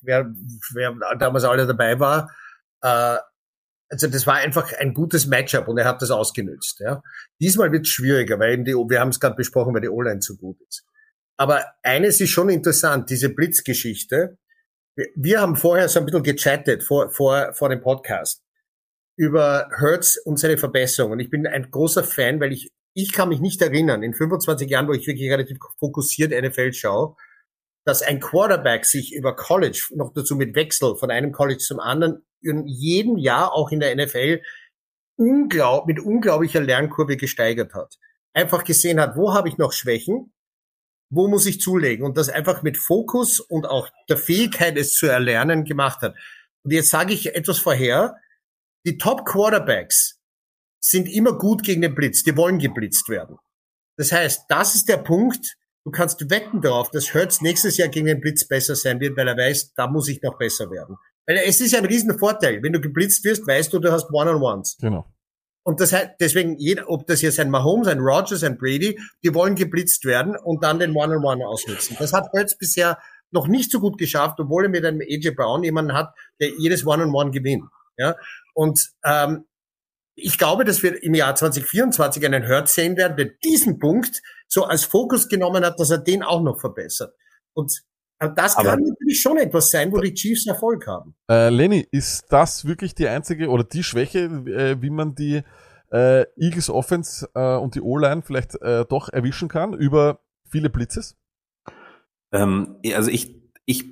wer, 0.03 0.33
wer 0.75 0.95
damals 1.19 1.45
alle 1.45 1.67
dabei 1.67 1.99
war, 1.99 2.31
äh, 2.83 3.17
also 3.93 4.07
das 4.07 4.27
war 4.27 4.37
einfach 4.37 4.73
ein 4.75 4.95
gutes 4.95 5.27
Matchup 5.27 5.67
und 5.67 5.77
er 5.79 5.85
hat 5.85 6.01
das 6.01 6.13
ausgenützt. 6.13 6.79
Ja. 6.79 7.03
Diesmal 7.41 7.73
wird 7.73 7.87
es 7.87 7.93
schwieriger, 7.93 8.39
weil 8.39 8.53
eben 8.53 8.65
die, 8.65 8.73
wir 8.73 9.01
haben 9.01 9.09
es 9.09 9.19
gerade 9.19 9.35
besprochen, 9.35 9.75
weil 9.75 9.81
die 9.81 9.89
O-Line 9.89 10.23
so 10.23 10.37
gut 10.37 10.61
ist. 10.69 10.85
Aber 11.37 11.65
eines 11.83 12.21
ist 12.21 12.31
schon 12.31 12.51
interessant, 12.51 13.11
diese 13.11 13.31
Blitzgeschichte. 13.31 14.39
Wir 15.17 15.41
haben 15.41 15.57
vorher 15.57 15.89
so 15.89 15.99
ein 15.99 16.07
bisschen 16.07 16.23
gechattet 16.23 16.85
vor, 16.85 17.11
vor, 17.11 17.53
vor 17.55 17.69
dem 17.69 17.81
Podcast 17.81 18.45
über 19.21 19.69
Hertz 19.79 20.17
und 20.17 20.39
seine 20.39 20.57
Verbesserung. 20.57 21.13
Und 21.13 21.21
ich 21.21 21.29
bin 21.29 21.47
ein 21.47 21.71
großer 21.71 22.05
Fan, 22.05 22.41
weil 22.41 22.55
ich, 22.55 22.73
ich 22.95 23.13
kann 23.13 23.29
mich 23.29 23.41
nicht 23.41 23.61
erinnern, 23.61 24.03
in 24.03 24.15
25 24.15 24.71
Jahren, 24.71 24.89
wo 24.89 24.95
ich 24.95 25.07
wirklich 25.07 25.31
relativ 25.31 25.59
fokussiert 25.79 26.33
NFL 26.33 26.73
schaue, 26.73 27.17
dass 27.85 28.01
ein 28.01 28.19
Quarterback 28.19 28.87
sich 28.87 29.13
über 29.13 29.37
College, 29.37 29.89
noch 29.95 30.15
dazu 30.15 30.37
mit 30.37 30.55
Wechsel 30.55 30.97
von 30.97 31.11
einem 31.11 31.33
College 31.33 31.59
zum 31.59 31.81
anderen, 31.81 32.25
in 32.41 32.67
jedem 32.67 33.19
Jahr 33.19 33.53
auch 33.53 33.71
in 33.71 33.81
der 33.81 33.95
NFL 33.95 34.41
unglaub, 35.17 35.87
mit 35.87 36.01
unglaublicher 36.01 36.63
Lernkurve 36.63 37.19
gesteigert 37.19 37.75
hat. 37.75 37.99
Einfach 38.33 38.65
gesehen 38.65 38.99
hat, 38.99 39.17
wo 39.17 39.35
habe 39.35 39.51
ich 39.51 39.59
noch 39.59 39.73
Schwächen, 39.73 40.33
wo 41.11 41.29
muss 41.29 41.45
ich 41.45 41.61
zulegen 41.61 42.07
und 42.07 42.17
das 42.17 42.31
einfach 42.31 42.63
mit 42.63 42.79
Fokus 42.79 43.39
und 43.39 43.67
auch 43.67 43.91
der 44.09 44.17
Fähigkeit, 44.17 44.79
es 44.79 44.95
zu 44.95 45.09
erlernen, 45.09 45.67
gemacht 45.67 46.01
hat. 46.01 46.15
Und 46.63 46.73
jetzt 46.73 46.89
sage 46.89 47.13
ich 47.13 47.35
etwas 47.35 47.59
vorher, 47.59 48.17
die 48.87 48.99
Top 48.99 49.25
Quarterbacks 49.25 50.19
sind 50.81 51.09
immer 51.09 51.37
gut 51.37 51.63
gegen 51.63 51.83
den 51.83 51.95
Blitz, 51.95 52.23
die 52.23 52.37
wollen 52.37 52.59
geblitzt 52.59 53.09
werden. 53.09 53.37
Das 53.97 54.13
heißt, 54.13 54.45
das 54.49 54.75
ist 54.75 54.89
der 54.89 54.97
Punkt, 54.97 55.57
du 55.85 55.91
kannst 55.91 56.31
wetten 56.31 56.63
darauf, 56.63 56.91
dass 56.91 57.13
Hurts 57.15 57.43
nächstes 57.43 57.77
Jahr 57.77 57.89
gegen 57.89 58.07
den 58.07 58.21
Blitz 58.21 58.49
besser 58.49 58.75
sein 58.75 59.01
wird, 59.01 59.17
weil 59.17 59.29
er 59.29 59.37
weiß, 59.37 59.75
da 59.75 59.89
muss 59.89 60.09
ich 60.09 60.23
noch 60.23 60.39
besser 60.39 60.71
werden. 60.71 60.97
Weil 61.27 61.37
es 61.47 61.61
ist 61.61 61.73
ja 61.73 61.79
ein 61.79 61.85
riesen 61.85 62.19
Vorteil. 62.19 62.63
Wenn 62.63 62.73
du 62.73 62.81
geblitzt 62.81 63.25
wirst, 63.25 63.47
weißt 63.47 63.73
du, 63.73 63.79
du 63.79 63.93
hast 63.93 64.11
One-on-Ones. 64.11 64.79
Genau. 64.81 65.07
Und 65.63 65.81
das 65.81 65.93
heißt, 65.93 66.13
deswegen, 66.19 66.57
jeder, 66.59 66.89
ob 66.89 67.07
das 67.07 67.21
jetzt 67.21 67.39
ein 67.39 67.51
Mahomes, 67.51 67.87
ein 67.89 67.99
Rogers, 68.01 68.43
ein 68.43 68.57
Brady, 68.57 68.99
die 69.23 69.35
wollen 69.35 69.55
geblitzt 69.55 70.07
werden 70.07 70.35
und 70.37 70.65
dann 70.65 70.79
den 70.79 70.97
One-on-One 70.97 71.47
ausnutzen. 71.47 71.97
Das 71.99 72.13
hat 72.13 72.33
Hurts 72.33 72.57
bisher 72.57 72.99
noch 73.31 73.47
nicht 73.47 73.71
so 73.71 73.79
gut 73.79 73.99
geschafft, 73.99 74.41
obwohl 74.41 74.65
er 74.65 74.71
mit 74.71 74.85
einem 74.85 75.01
AJ 75.03 75.33
Brown 75.33 75.63
jemanden 75.63 75.93
hat, 75.93 76.15
der 76.41 76.51
jedes 76.59 76.87
One-on-One 76.87 77.31
gewinnt. 77.31 77.65
Ja? 77.97 78.17
Und 78.61 78.91
ähm, 79.05 79.47
ich 80.15 80.37
glaube, 80.37 80.67
dass 80.67 80.83
wir 80.83 81.03
im 81.03 81.15
Jahr 81.15 81.35
2024 81.35 82.27
einen 82.27 82.47
Hurts 82.47 82.75
sehen 82.75 82.95
werden, 82.99 83.17
der 83.17 83.31
diesen 83.43 83.79
Punkt 83.79 84.21
so 84.49 84.65
als 84.65 84.85
Fokus 84.85 85.31
genommen 85.31 85.65
hat, 85.65 85.81
dass 85.81 85.89
er 85.89 85.97
den 85.97 86.23
auch 86.23 86.43
noch 86.43 86.61
verbessert. 86.61 87.15
Und 87.55 87.73
äh, 88.19 88.29
das 88.37 88.59
Aber- 88.59 88.69
kann 88.69 88.81
natürlich 88.81 89.23
schon 89.23 89.39
etwas 89.39 89.71
sein, 89.71 89.91
wo 89.93 89.99
die 89.99 90.13
Chiefs 90.13 90.47
Erfolg 90.47 90.87
haben. 90.87 91.15
Äh, 91.31 91.49
Lenny, 91.49 91.89
ist 91.91 92.27
das 92.29 92.67
wirklich 92.67 92.95
die 92.95 93.09
einzige 93.09 93.49
oder 93.49 93.65
die 93.65 93.83
Schwäche, 93.83 94.25
äh, 94.25 94.83
wie 94.83 94.91
man 94.91 95.15
die 95.15 95.41
äh, 95.91 96.27
Eagles 96.37 96.69
Offense 96.69 97.31
äh, 97.35 97.57
und 97.57 97.77
die 97.77 97.81
O-Line 97.81 98.21
vielleicht 98.21 98.61
äh, 98.61 98.85
doch 98.85 99.09
erwischen 99.09 99.49
kann 99.49 99.73
über 99.73 100.21
viele 100.51 100.69
Blitzes? 100.69 101.17
Ähm, 102.31 102.79
also 102.95 103.09
ich, 103.09 103.41
ich, 103.65 103.87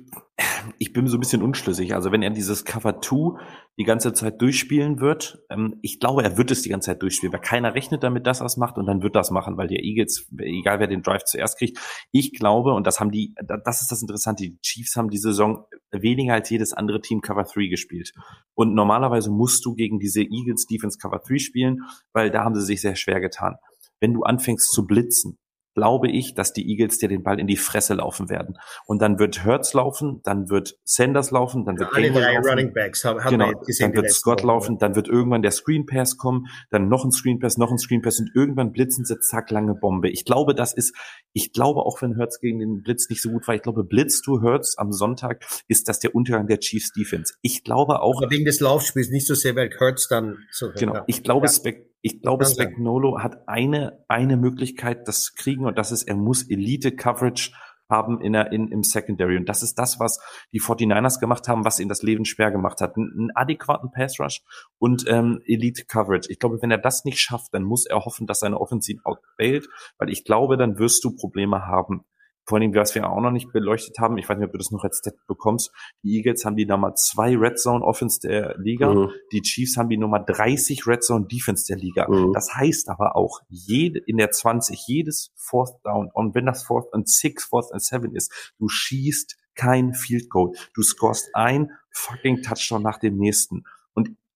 ich 0.77 0.93
bin 0.93 1.07
so 1.07 1.17
ein 1.17 1.19
bisschen 1.19 1.41
unschlüssig. 1.41 1.93
Also 1.93 2.11
wenn 2.11 2.21
er 2.21 2.29
dieses 2.29 2.65
Cover 2.65 3.01
2 3.01 3.39
die 3.77 3.83
ganze 3.83 4.13
Zeit 4.13 4.41
durchspielen 4.41 4.99
wird, 4.99 5.39
ähm, 5.49 5.77
ich 5.81 5.99
glaube, 5.99 6.23
er 6.23 6.37
wird 6.37 6.51
es 6.51 6.61
die 6.61 6.69
ganze 6.69 6.87
Zeit 6.87 7.01
durchspielen, 7.01 7.33
weil 7.33 7.41
keiner 7.41 7.75
rechnet 7.75 8.03
damit, 8.03 8.27
dass 8.27 8.41
er 8.41 8.45
es 8.45 8.57
macht 8.57 8.77
und 8.77 8.85
dann 8.85 9.01
wird 9.01 9.15
das 9.15 9.31
machen, 9.31 9.57
weil 9.57 9.67
der 9.67 9.83
Eagles, 9.83 10.27
egal 10.37 10.79
wer 10.79 10.87
den 10.87 11.01
Drive 11.01 11.23
zuerst 11.25 11.57
kriegt, 11.57 11.79
ich 12.11 12.33
glaube, 12.33 12.73
und 12.73 12.87
das 12.87 12.99
haben 12.99 13.11
die, 13.11 13.33
das 13.63 13.81
ist 13.81 13.91
das 13.91 14.01
Interessante, 14.01 14.43
die 14.43 14.59
Chiefs 14.61 14.95
haben 14.95 15.09
die 15.09 15.17
Saison 15.17 15.65
weniger 15.91 16.33
als 16.33 16.49
jedes 16.49 16.73
andere 16.73 17.01
Team 17.01 17.21
Cover 17.21 17.43
3 17.43 17.67
gespielt. 17.67 18.13
Und 18.53 18.73
normalerweise 18.73 19.31
musst 19.31 19.65
du 19.65 19.75
gegen 19.75 19.99
diese 19.99 20.21
Eagles 20.21 20.65
Defense 20.65 20.97
Cover 20.97 21.21
3 21.25 21.37
spielen, 21.39 21.81
weil 22.13 22.31
da 22.31 22.43
haben 22.43 22.55
sie 22.55 22.61
sich 22.61 22.81
sehr 22.81 22.95
schwer 22.95 23.19
getan. 23.19 23.55
Wenn 23.99 24.13
du 24.13 24.23
anfängst 24.23 24.71
zu 24.71 24.85
blitzen, 24.85 25.37
glaube 25.79 26.09
ich, 26.09 26.33
dass 26.33 26.51
die 26.51 26.69
Eagles 26.69 26.97
dir 26.97 27.07
den 27.07 27.23
Ball 27.23 27.39
in 27.39 27.47
die 27.47 27.55
Fresse 27.55 27.93
laufen 27.93 28.29
werden. 28.29 28.57
Und 28.85 29.01
dann 29.01 29.17
wird 29.17 29.45
Hurts 29.45 29.73
laufen, 29.73 30.19
dann 30.25 30.49
wird 30.49 30.77
Sanders 30.83 31.31
laufen, 31.31 31.63
dann 31.63 31.79
wird 31.79 31.89
Alle 31.93 32.07
Gainwell 32.07 32.21
drei 32.23 32.33
laufen. 32.35 32.49
Running 32.49 32.73
Backs 32.73 33.05
haben, 33.05 33.23
haben 33.23 33.31
Genau, 33.39 33.51
gesehen. 33.61 33.93
dann 33.93 34.01
wird 34.03 34.11
Scott 34.11 34.43
laufen, 34.43 34.77
dann 34.77 34.95
wird 34.95 35.07
irgendwann 35.07 35.41
der 35.41 35.51
Screen 35.51 35.85
Pass 35.85 36.17
kommen, 36.17 36.47
dann 36.69 36.89
noch 36.89 37.05
ein 37.05 37.11
Screen 37.11 37.39
Pass, 37.39 37.57
noch 37.57 37.71
ein 37.71 37.77
Screen 37.77 38.01
Pass 38.01 38.19
und 38.19 38.29
irgendwann 38.35 38.73
blitzen 38.73 39.05
sie, 39.05 39.17
zack, 39.21 39.51
lange 39.51 39.73
Bombe. 39.73 40.09
Ich 40.09 40.25
glaube, 40.25 40.53
das 40.53 40.73
ist, 40.73 40.93
ich 41.31 41.53
glaube 41.53 41.79
auch, 41.85 42.01
wenn 42.01 42.17
Hurts 42.17 42.41
gegen 42.41 42.59
den 42.59 42.81
Blitz 42.83 43.09
nicht 43.09 43.21
so 43.21 43.29
gut 43.29 43.47
war, 43.47 43.55
ich 43.55 43.61
glaube, 43.61 43.85
Blitz 43.85 44.21
to 44.21 44.41
Hurts 44.41 44.77
am 44.77 44.91
Sonntag 44.91 45.45
ist 45.69 45.87
das 45.87 45.99
der 45.99 46.13
Untergang 46.13 46.47
der 46.47 46.59
Chiefs 46.59 46.91
Defense. 46.91 47.33
Ich 47.41 47.63
glaube 47.63 48.01
auch, 48.01 48.21
Aber 48.21 48.29
wegen 48.31 48.43
des 48.43 48.59
Laufspiels, 48.59 49.09
nicht 49.11 49.27
so 49.27 49.33
sehr, 49.33 49.55
weil 49.55 49.69
Hurts 49.79 50.09
dann 50.09 50.39
so. 50.51 50.71
Genau. 50.77 50.95
Ja. 50.95 51.03
Ich 51.07 51.23
glaube, 51.23 51.47
Ja. 51.47 51.71
Ich 52.01 52.21
glaube. 52.21 52.45
Spagnolo 52.45 53.19
hat 53.19 53.47
eine, 53.47 54.03
eine 54.07 54.37
Möglichkeit, 54.37 55.07
das 55.07 55.23
zu 55.23 55.33
kriegen, 55.35 55.65
und 55.65 55.77
das 55.77 55.91
ist, 55.91 56.03
er 56.03 56.15
muss 56.15 56.49
Elite 56.49 56.95
Coverage 56.95 57.51
haben 57.89 58.21
in 58.21 58.33
der, 58.33 58.51
in, 58.51 58.67
im 58.67 58.83
Secondary. 58.83 59.37
Und 59.37 59.49
das 59.49 59.63
ist 59.63 59.79
das, 59.79 59.99
was 59.99 60.19
die 60.53 60.61
49ers 60.61 61.19
gemacht 61.19 61.47
haben, 61.47 61.65
was 61.65 61.79
ihnen 61.79 61.89
das 61.89 62.03
Leben 62.03 62.23
schwer 62.23 62.51
gemacht 62.51 62.81
hat. 62.81 62.95
Einen, 62.95 63.11
einen 63.11 63.31
adäquaten 63.35 63.91
Pass 63.91 64.19
Rush 64.19 64.43
und 64.77 65.05
ähm, 65.07 65.41
Elite 65.45 65.85
Coverage. 65.85 66.29
Ich 66.31 66.39
glaube, 66.39 66.61
wenn 66.61 66.71
er 66.71 66.77
das 66.77 67.03
nicht 67.03 67.19
schafft, 67.19 67.53
dann 67.53 67.63
muss 67.63 67.85
er 67.85 68.05
hoffen, 68.05 68.27
dass 68.27 68.41
seine 68.41 68.61
Offensive 68.61 69.01
outbailt, 69.03 69.67
weil 69.97 70.09
ich 70.09 70.23
glaube, 70.23 70.55
dann 70.57 70.77
wirst 70.77 71.03
du 71.03 71.15
Probleme 71.15 71.65
haben. 71.65 72.05
Vor 72.49 72.57
allem, 72.57 72.73
was 72.73 72.95
wir 72.95 73.07
auch 73.07 73.21
noch 73.21 73.29
nicht 73.29 73.51
beleuchtet 73.51 73.99
haben, 73.99 74.17
ich 74.17 74.27
weiß 74.27 74.35
nicht, 74.39 74.47
ob 74.47 74.53
du 74.53 74.57
das 74.57 74.71
noch 74.71 74.83
als 74.83 74.97
Stat 74.97 75.13
bekommst, 75.27 75.71
die 76.01 76.17
Eagles 76.17 76.45
haben 76.45 76.55
die 76.55 76.65
Nummer 76.65 76.95
zwei 76.95 77.37
Red 77.37 77.59
Zone 77.59 77.85
Offense 77.85 78.19
der 78.21 78.57
Liga. 78.57 78.91
Mhm. 78.91 79.11
Die 79.31 79.43
Chiefs 79.43 79.77
haben 79.77 79.87
die 79.87 79.97
Nummer 79.97 80.19
30 80.19 80.87
Red 80.87 81.03
Zone 81.03 81.27
Defense 81.27 81.67
der 81.67 81.77
Liga. 81.77 82.09
Mhm. 82.09 82.33
Das 82.33 82.55
heißt 82.55 82.89
aber 82.89 83.15
auch, 83.15 83.41
jede, 83.49 83.99
in 83.99 84.17
der 84.17 84.31
20, 84.31 84.83
jedes 84.87 85.31
Fourth 85.35 85.75
Down, 85.83 86.09
und 86.11 86.33
wenn 86.33 86.47
das 86.47 86.63
Fourth 86.63 86.91
and 86.91 87.07
Six, 87.07 87.45
Fourth 87.45 87.71
and 87.71 87.83
Seven 87.83 88.15
ist, 88.15 88.53
du 88.57 88.67
schießt 88.67 89.37
kein 89.53 89.93
Field 89.93 90.31
Goal. 90.31 90.53
Du 90.73 90.81
scorest 90.81 91.29
ein 91.35 91.69
fucking 91.91 92.41
Touchdown 92.41 92.81
nach 92.81 92.97
dem 92.97 93.17
nächsten. 93.17 93.63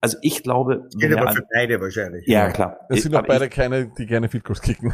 Also 0.03 0.17
ich 0.21 0.43
glaube, 0.43 0.83
wenn 0.91 0.99
Gilt 0.99 1.11
er 1.13 1.21
aber 1.21 1.29
an, 1.29 1.35
für 1.37 1.47
beide 1.53 1.79
wahrscheinlich. 1.79 2.27
ja 2.27 2.51
klar. 2.51 2.77
Es 2.89 3.03
sind 3.03 3.15
auch 3.15 3.25
beide 3.25 3.45
ich, 3.45 3.51
keine, 3.51 3.87
die 3.97 4.05
gerne 4.05 4.27
Field 4.27 4.43
Goals 4.43 4.61
kicken. 4.61 4.93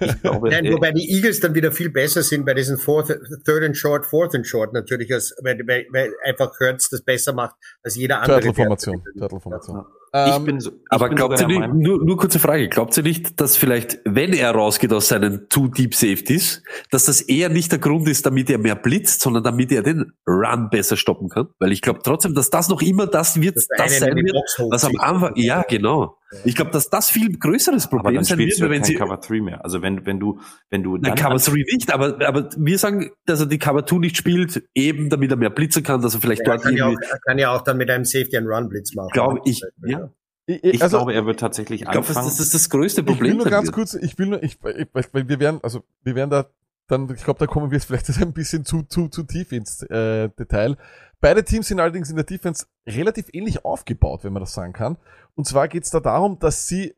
ich 0.00 0.22
glaube, 0.22 0.48
Nein, 0.50 0.72
wobei 0.72 0.90
die 0.90 1.08
Eagles 1.08 1.38
dann 1.38 1.54
wieder 1.54 1.70
viel 1.70 1.88
besser 1.88 2.24
sind 2.24 2.44
bei 2.44 2.52
diesen 2.52 2.78
fourth, 2.78 3.16
Third 3.44 3.62
and 3.62 3.76
Short, 3.76 4.04
Fourth 4.04 4.34
and 4.34 4.44
Short 4.44 4.72
natürlich, 4.72 5.14
als, 5.14 5.36
weil, 5.44 5.56
weil, 5.68 5.86
weil 5.92 6.12
einfach 6.24 6.50
Hurts 6.58 6.90
das 6.90 7.02
besser 7.02 7.32
macht 7.32 7.54
als 7.84 7.94
jeder 7.94 8.16
andere. 8.16 8.40
Turtle-Formation. 8.40 9.04
Turtle-Formation. 9.16 9.84
Ich 10.12 10.36
Ähm, 10.36 10.44
bin 10.44 10.60
so, 10.60 10.70
ich 10.70 10.76
Aber 10.88 11.08
bin 11.08 11.16
glaubt 11.16 11.40
ihr 11.40 11.46
nicht, 11.46 11.74
nur, 11.74 12.04
nur 12.04 12.16
kurze 12.16 12.38
Frage, 12.38 12.68
glaubt 12.68 12.96
ihr 12.96 13.02
nicht, 13.02 13.40
dass 13.40 13.56
vielleicht, 13.56 13.98
wenn 14.04 14.32
er 14.32 14.52
rausgeht 14.52 14.92
aus 14.92 15.08
seinen 15.08 15.48
Two 15.48 15.68
Deep 15.68 15.94
Safeties, 15.94 16.62
dass 16.90 17.04
das 17.04 17.20
eher 17.20 17.48
nicht 17.48 17.72
der 17.72 17.78
Grund 17.78 18.08
ist, 18.08 18.24
damit 18.26 18.48
er 18.50 18.58
mehr 18.58 18.76
blitzt, 18.76 19.20
sondern 19.20 19.42
damit 19.42 19.70
er 19.72 19.82
den 19.82 20.12
Run 20.26 20.68
besser 20.70 20.96
stoppen 20.96 21.28
kann? 21.28 21.48
Weil 21.58 21.72
ich 21.72 21.82
glaube 21.82 22.00
trotzdem, 22.02 22.34
dass 22.34 22.50
das 22.50 22.68
noch 22.68 22.80
immer 22.82 23.06
das 23.06 23.40
wird, 23.40 23.56
Das 23.56 23.68
das, 23.76 23.98
sein 23.98 24.16
wird, 24.16 24.36
was 24.70 24.84
am 24.84 24.96
Anfang, 24.98 25.32
ja, 25.36 25.62
genau. 25.68 26.16
Ich 26.44 26.54
glaube, 26.54 26.70
dass 26.70 26.90
das 26.90 27.10
viel 27.10 27.38
größeres 27.38 27.86
aber 27.86 27.96
Problem 27.96 28.16
dann 28.16 28.24
sein 28.24 28.38
wird, 28.38 28.58
ja 28.58 28.68
wenn 28.68 28.82
kein 28.82 28.84
sie, 28.84 28.94
Cover 28.94 29.16
3 29.16 29.40
mehr. 29.40 29.64
Also 29.64 29.80
wenn, 29.80 30.04
wenn 30.04 30.20
du, 30.20 30.40
wenn 30.68 30.82
du 30.82 30.98
dann 30.98 31.14
Cover 31.14 31.36
3 31.36 31.52
nicht, 31.72 31.92
aber, 31.92 32.26
aber 32.26 32.50
wir 32.56 32.78
sagen, 32.78 33.10
dass 33.24 33.40
er 33.40 33.46
die 33.46 33.58
Cover 33.58 33.86
2 33.86 33.96
nicht 33.98 34.16
spielt, 34.16 34.62
eben 34.74 35.08
damit 35.08 35.30
er 35.30 35.36
mehr 35.36 35.50
blitzen 35.50 35.82
kann, 35.82 36.02
dass 36.02 36.14
er 36.14 36.20
vielleicht 36.20 36.42
Er 36.42 36.52
dort 36.52 36.62
kann, 36.62 36.76
ja 36.76 36.86
auch, 36.86 36.96
er 37.00 37.18
kann 37.26 37.38
ja 37.38 37.50
auch 37.50 37.62
dann 37.62 37.78
mit 37.78 37.90
einem 37.90 38.04
Safety 38.04 38.36
and 38.36 38.46
Run 38.46 38.68
Blitz 38.68 38.94
machen. 38.94 39.10
glaube 39.12 39.40
ich, 39.44 39.62
ja. 39.86 40.10
ich, 40.46 40.62
ich 40.62 40.82
also, 40.82 40.98
glaube, 40.98 41.14
er 41.14 41.24
wird 41.24 41.40
tatsächlich 41.40 41.82
Ich 41.82 41.88
glaube, 41.88 42.06
dass 42.06 42.16
anfangen. 42.16 42.36
das, 42.36 42.38
das 42.38 42.50
das 42.50 42.70
größte 42.70 43.00
ich 43.00 43.06
will 43.06 43.14
Problem 43.14 43.36
nur 43.38 43.46
ganz 43.46 43.72
kurz, 43.72 43.94
ich 43.94 44.18
will 44.18 44.26
nur, 44.26 44.42
ich, 44.42 44.58
ich, 44.76 44.86
weil 45.12 45.28
wir 45.28 45.40
werden, 45.40 45.60
also 45.62 45.82
wir 46.04 46.14
werden 46.14 46.30
da 46.30 46.46
dann, 46.88 47.08
ich 47.14 47.22
glaube, 47.22 47.38
da 47.38 47.46
kommen 47.46 47.70
wir 47.70 47.76
jetzt 47.76 47.84
vielleicht 47.84 48.08
ein 48.20 48.32
bisschen 48.32 48.64
zu, 48.64 48.82
zu, 48.82 49.08
zu 49.08 49.22
tief 49.22 49.52
ins 49.52 49.82
äh, 49.82 50.30
Detail. 50.30 50.76
Beide 51.20 51.44
Teams 51.44 51.66
sind 51.66 51.80
allerdings 51.80 52.10
in 52.10 52.16
der 52.16 52.24
Defense 52.24 52.66
relativ 52.86 53.26
ähnlich 53.32 53.64
aufgebaut, 53.64 54.22
wenn 54.22 54.32
man 54.32 54.42
das 54.42 54.54
sagen 54.54 54.72
kann. 54.72 54.98
Und 55.34 55.46
zwar 55.46 55.68
geht 55.68 55.84
es 55.84 55.90
da 55.90 56.00
darum, 56.00 56.38
dass 56.38 56.68
sie 56.68 56.94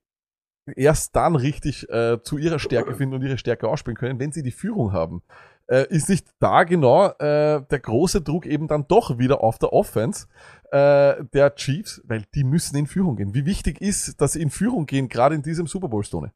erst 0.77 1.17
dann 1.17 1.37
richtig 1.37 1.89
äh, 1.89 2.23
zu 2.23 2.39
ihrer 2.39 2.59
Stärke 2.59 2.95
finden 2.95 3.15
und 3.15 3.23
ihre 3.23 3.39
Stärke 3.39 3.69
ausspielen 3.69 3.97
können, 3.97 4.21
wenn 4.21 4.33
sie 4.33 4.43
die 4.43 4.51
Führung 4.51 4.93
haben. 4.93 5.23
Äh, 5.67 5.87
ist 5.89 6.09
nicht 6.09 6.27
da 6.39 6.65
genau 6.65 7.07
äh, 7.19 7.63
der 7.63 7.79
große 7.81 8.21
Druck 8.21 8.45
eben 8.45 8.69
dann 8.69 8.87
doch 8.89 9.19
wieder 9.19 9.41
auf 9.43 9.59
der 9.59 9.73
Offense 9.73 10.27
äh, 10.71 11.25
der 11.33 11.55
Chiefs, 11.55 12.03
weil 12.05 12.25
die 12.35 12.45
müssen 12.45 12.77
in 12.77 12.87
Führung 12.87 13.17
gehen. 13.17 13.35
Wie 13.35 13.47
wichtig 13.47 13.81
ist, 13.81 14.21
dass 14.21 14.33
sie 14.33 14.43
in 14.43 14.51
Führung 14.51 14.87
gehen, 14.87 15.09
gerade 15.09 15.35
in 15.35 15.43
diesem 15.43 15.67
Super 15.67 15.89
Bowl 15.89 16.05
Stone? 16.05 16.33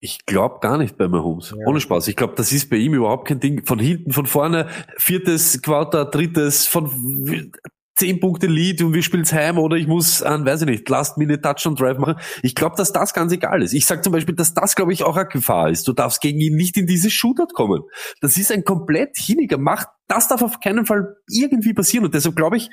Ich 0.00 0.26
glaube 0.26 0.58
gar 0.60 0.78
nicht 0.78 0.98
bei 0.98 1.08
Mahomes. 1.08 1.50
Ja. 1.50 1.66
Ohne 1.66 1.80
Spaß. 1.80 2.08
Ich 2.08 2.16
glaube, 2.16 2.34
das 2.36 2.52
ist 2.52 2.68
bei 2.68 2.76
ihm 2.76 2.94
überhaupt 2.94 3.28
kein 3.28 3.40
Ding. 3.40 3.64
Von 3.64 3.78
hinten, 3.78 4.12
von 4.12 4.26
vorne, 4.26 4.68
viertes 4.98 5.62
Quarter, 5.62 6.04
drittes, 6.04 6.66
von 6.66 6.90
zehn 7.96 8.20
Punkte 8.20 8.46
Lead 8.46 8.82
und 8.82 8.92
wir 8.92 9.02
spielen's 9.02 9.32
heim 9.32 9.58
oder 9.58 9.76
ich 9.76 9.86
muss 9.86 10.22
an, 10.22 10.44
weiß 10.44 10.62
ich 10.62 10.68
nicht, 10.68 10.88
Last 10.88 11.16
Minute 11.16 11.40
Touchdown 11.40 11.74
Drive 11.76 11.98
machen. 11.98 12.16
Ich 12.42 12.54
glaube, 12.54 12.76
dass 12.76 12.92
das 12.92 13.14
ganz 13.14 13.32
egal 13.32 13.62
ist. 13.62 13.72
Ich 13.72 13.86
sag 13.86 14.04
zum 14.04 14.12
Beispiel, 14.12 14.34
dass 14.34 14.52
das, 14.52 14.76
glaube 14.76 14.92
ich, 14.92 15.02
auch 15.02 15.16
eine 15.16 15.26
Gefahr 15.26 15.70
ist. 15.70 15.88
Du 15.88 15.94
darfst 15.94 16.20
gegen 16.20 16.38
ihn 16.38 16.56
nicht 16.56 16.76
in 16.76 16.86
dieses 16.86 17.14
Shootout 17.14 17.54
kommen. 17.54 17.82
Das 18.20 18.36
ist 18.36 18.52
ein 18.52 18.64
komplett 18.64 19.16
hiniger 19.16 19.56
Macht. 19.56 19.88
Das 20.08 20.28
darf 20.28 20.42
auf 20.42 20.60
keinen 20.60 20.84
Fall 20.84 21.16
irgendwie 21.26 21.72
passieren. 21.72 22.04
Und 22.04 22.14
deshalb 22.14 22.36
glaube 22.36 22.58
ich, 22.58 22.68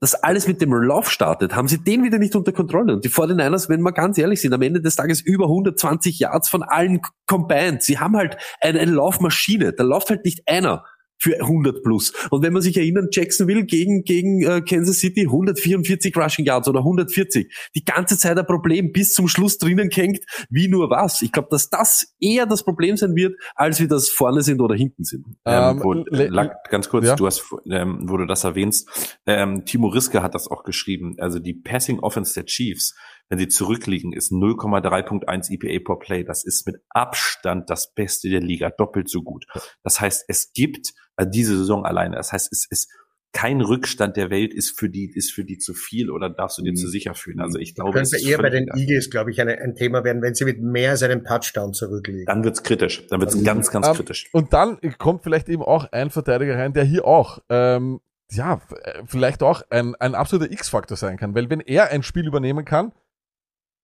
dass 0.00 0.14
alles 0.14 0.48
mit 0.48 0.60
dem 0.62 0.72
Lauf 0.72 1.10
startet, 1.10 1.54
haben 1.54 1.68
sie 1.68 1.84
den 1.84 2.02
wieder 2.02 2.18
nicht 2.18 2.34
unter 2.34 2.52
Kontrolle. 2.52 2.94
Und 2.94 3.04
die 3.04 3.10
49ers, 3.10 3.68
wenn 3.68 3.82
wir 3.82 3.92
ganz 3.92 4.16
ehrlich 4.16 4.40
sind, 4.40 4.54
am 4.54 4.62
Ende 4.62 4.80
des 4.80 4.96
Tages 4.96 5.20
über 5.20 5.44
120 5.44 6.18
Yards 6.18 6.48
von 6.48 6.62
allen 6.62 7.02
combined. 7.26 7.82
Sie 7.82 7.98
haben 7.98 8.16
halt 8.16 8.38
eine, 8.60 8.80
eine 8.80 8.92
Laufmaschine. 8.92 9.74
Da 9.74 9.84
läuft 9.84 10.08
halt 10.08 10.24
nicht 10.24 10.48
einer 10.48 10.84
für 11.20 11.40
100 11.40 11.82
plus. 11.82 12.12
Und 12.30 12.42
wenn 12.42 12.52
man 12.52 12.62
sich 12.62 12.76
erinnern, 12.76 13.08
Jacksonville 13.12 13.64
gegen, 13.64 14.02
gegen 14.02 14.42
äh, 14.42 14.62
Kansas 14.62 14.98
City 14.98 15.22
144 15.22 16.16
Rushing 16.16 16.44
Yards 16.44 16.68
oder 16.68 16.80
140. 16.80 17.70
Die 17.74 17.84
ganze 17.84 18.18
Zeit 18.18 18.38
ein 18.38 18.46
Problem 18.46 18.92
bis 18.92 19.12
zum 19.12 19.28
Schluss 19.28 19.58
drinnen 19.58 19.90
hängt, 19.90 20.20
wie 20.48 20.68
nur 20.68 20.90
was. 20.90 21.22
Ich 21.22 21.32
glaube, 21.32 21.48
dass 21.50 21.68
das 21.70 22.14
eher 22.20 22.46
das 22.46 22.64
Problem 22.64 22.96
sein 22.96 23.14
wird, 23.14 23.34
als 23.54 23.80
wir 23.80 23.88
das 23.88 24.08
vorne 24.08 24.42
sind 24.42 24.60
oder 24.60 24.74
hinten 24.74 25.04
sind. 25.04 25.26
Ähm, 25.44 25.70
Ähm, 25.70 25.80
wo, 25.82 26.04
ganz 26.70 26.88
kurz, 26.88 27.06
ja. 27.06 27.16
du 27.16 27.26
hast, 27.26 27.44
ähm, 27.70 28.00
wo 28.08 28.16
du 28.16 28.26
das 28.26 28.44
erwähnst, 28.44 29.18
ähm, 29.26 29.64
Timo 29.64 29.88
Riske 29.88 30.22
hat 30.22 30.34
das 30.34 30.48
auch 30.48 30.64
geschrieben. 30.64 31.16
Also 31.18 31.38
die 31.38 31.54
Passing 31.54 32.00
Offense 32.00 32.34
der 32.34 32.44
Chiefs, 32.46 32.94
wenn 33.30 33.38
sie 33.38 33.48
zurückliegen, 33.48 34.12
ist 34.12 34.30
0,3.1 34.32 35.50
EPA 35.50 35.84
per 35.84 35.98
Play. 35.98 36.24
Das 36.24 36.44
ist 36.44 36.66
mit 36.66 36.76
Abstand 36.90 37.70
das 37.70 37.92
Beste 37.94 38.28
der 38.28 38.40
Liga, 38.40 38.70
doppelt 38.70 39.08
so 39.08 39.22
gut. 39.22 39.46
Das 39.82 40.00
heißt, 40.00 40.24
es 40.28 40.52
gibt 40.52 40.92
äh, 41.16 41.26
diese 41.28 41.56
Saison 41.56 41.84
alleine. 41.84 42.16
Das 42.16 42.32
heißt, 42.32 42.52
es 42.52 42.66
ist 42.68 42.90
kein 43.32 43.60
Rückstand 43.60 44.16
der 44.16 44.28
Welt 44.30 44.52
ist 44.52 44.76
für 44.76 44.90
die 44.90 45.08
ist 45.14 45.30
für 45.32 45.44
die 45.44 45.56
zu 45.56 45.72
viel 45.72 46.10
oder 46.10 46.28
darfst 46.30 46.58
du 46.58 46.62
dir 46.62 46.72
Mhm. 46.72 46.76
zu 46.76 46.88
sicher 46.88 47.14
fühlen. 47.14 47.38
Also 47.38 47.60
ich 47.60 47.76
glaube, 47.76 48.00
es 48.00 48.10
Könnte 48.10 48.26
eher 48.28 48.38
bei 48.38 48.50
den. 48.50 48.66
Eagles, 48.74 49.08
glaube 49.08 49.30
ich, 49.30 49.40
eine, 49.40 49.56
ein 49.60 49.76
Thema 49.76 50.02
werden, 50.02 50.20
wenn 50.20 50.34
sie 50.34 50.44
mit 50.44 50.60
mehr 50.60 50.90
als 50.90 51.04
einem 51.04 51.22
Touchdown 51.24 51.72
zurückliegen. 51.72 52.24
dann 52.26 52.42
wird's 52.42 52.64
kritisch. 52.64 53.06
Dann 53.06 53.20
wird's 53.20 53.36
Mhm. 53.36 53.44
ganz 53.44 53.70
ganz 53.70 53.86
Ähm, 53.86 53.94
kritisch. 53.94 54.28
Und 54.32 54.52
dann 54.52 54.78
kommt 54.98 55.22
vielleicht 55.22 55.48
eben 55.48 55.62
auch 55.62 55.84
ein 55.92 56.10
Verteidiger 56.10 56.58
rein, 56.58 56.72
der 56.72 56.82
hier 56.82 57.04
auch, 57.04 57.38
ähm, 57.48 58.00
ja, 58.32 58.60
äh, 58.82 59.02
vielleicht 59.06 59.44
auch 59.44 59.62
ein, 59.70 59.94
ein 59.94 60.16
absoluter 60.16 60.50
X-Faktor 60.50 60.96
sein 60.96 61.16
kann. 61.16 61.32
Weil 61.36 61.48
wenn 61.50 61.60
er 61.60 61.90
ein 61.90 62.02
Spiel 62.02 62.26
übernehmen 62.26 62.64
kann, 62.64 62.90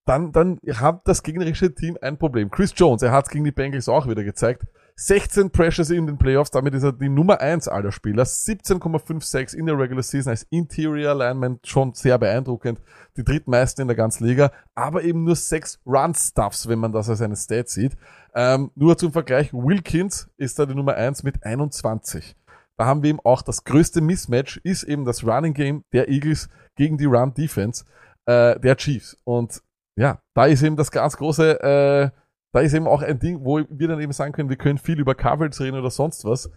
dann, 0.06 0.32
dann 0.32 0.58
hat 0.72 1.02
das 1.04 1.22
gegnerische 1.22 1.74
Team 1.74 1.98
ein 2.00 2.16
Problem. 2.16 2.50
Chris 2.50 2.72
Jones, 2.74 3.02
er 3.02 3.12
hat 3.12 3.26
es 3.26 3.30
gegen 3.30 3.44
die 3.44 3.52
Bengals 3.52 3.88
auch 3.88 4.08
wieder 4.08 4.24
gezeigt. 4.24 4.64
16 4.98 5.50
Pressures 5.50 5.90
in 5.90 6.06
den 6.06 6.16
Playoffs, 6.16 6.50
damit 6.50 6.72
ist 6.72 6.82
er 6.82 6.92
die 6.92 7.10
Nummer 7.10 7.40
1 7.40 7.68
aller 7.68 7.92
Spieler. 7.92 8.22
17,56 8.22 9.54
in 9.54 9.66
der 9.66 9.78
Regular 9.78 10.02
Season 10.02 10.30
als 10.30 10.46
Interior 10.48 11.10
Alignment 11.10 11.66
schon 11.66 11.92
sehr 11.92 12.16
beeindruckend. 12.18 12.80
Die 13.18 13.24
drittmeisten 13.24 13.82
in 13.82 13.88
der 13.88 13.96
ganzen 13.96 14.26
Liga, 14.26 14.52
aber 14.74 15.02
eben 15.02 15.24
nur 15.24 15.36
6 15.36 15.80
Run-Stuffs, 15.84 16.68
wenn 16.68 16.78
man 16.78 16.92
das 16.92 17.10
als 17.10 17.20
eine 17.20 17.36
Stat 17.36 17.68
sieht. 17.68 17.94
Ähm, 18.34 18.70
nur 18.74 18.96
zum 18.96 19.12
Vergleich, 19.12 19.52
Wilkins 19.52 20.30
ist 20.38 20.58
da 20.58 20.64
die 20.64 20.74
Nummer 20.74 20.94
1 20.94 21.24
mit 21.24 21.44
21. 21.44 22.34
Da 22.78 22.86
haben 22.86 23.02
wir 23.02 23.10
eben 23.10 23.20
auch 23.22 23.42
das 23.42 23.64
größte 23.64 24.00
Mismatch, 24.00 24.58
ist 24.62 24.84
eben 24.84 25.04
das 25.04 25.24
Running 25.24 25.52
Game 25.52 25.84
der 25.92 26.08
Eagles 26.08 26.48
gegen 26.74 26.96
die 26.96 27.06
Run 27.06 27.34
Defense 27.34 27.84
äh, 28.24 28.58
der 28.60 28.76
Chiefs. 28.76 29.18
Und 29.24 29.62
ja, 29.96 30.20
da 30.34 30.46
ist 30.46 30.62
eben 30.62 30.76
das 30.76 30.90
ganz 30.90 31.16
große, 31.16 31.60
äh, 31.62 32.10
da 32.52 32.60
ist 32.60 32.74
eben 32.74 32.86
auch 32.86 33.02
ein 33.02 33.18
Ding, 33.18 33.44
wo 33.44 33.60
wir 33.68 33.88
dann 33.88 34.00
eben 34.00 34.12
sagen 34.12 34.32
können, 34.32 34.48
wir 34.48 34.56
können 34.56 34.78
viel 34.78 35.00
über 35.00 35.14
Coverage 35.14 35.62
reden 35.62 35.78
oder 35.78 35.90
sonst 35.90 36.24
was. 36.24 36.50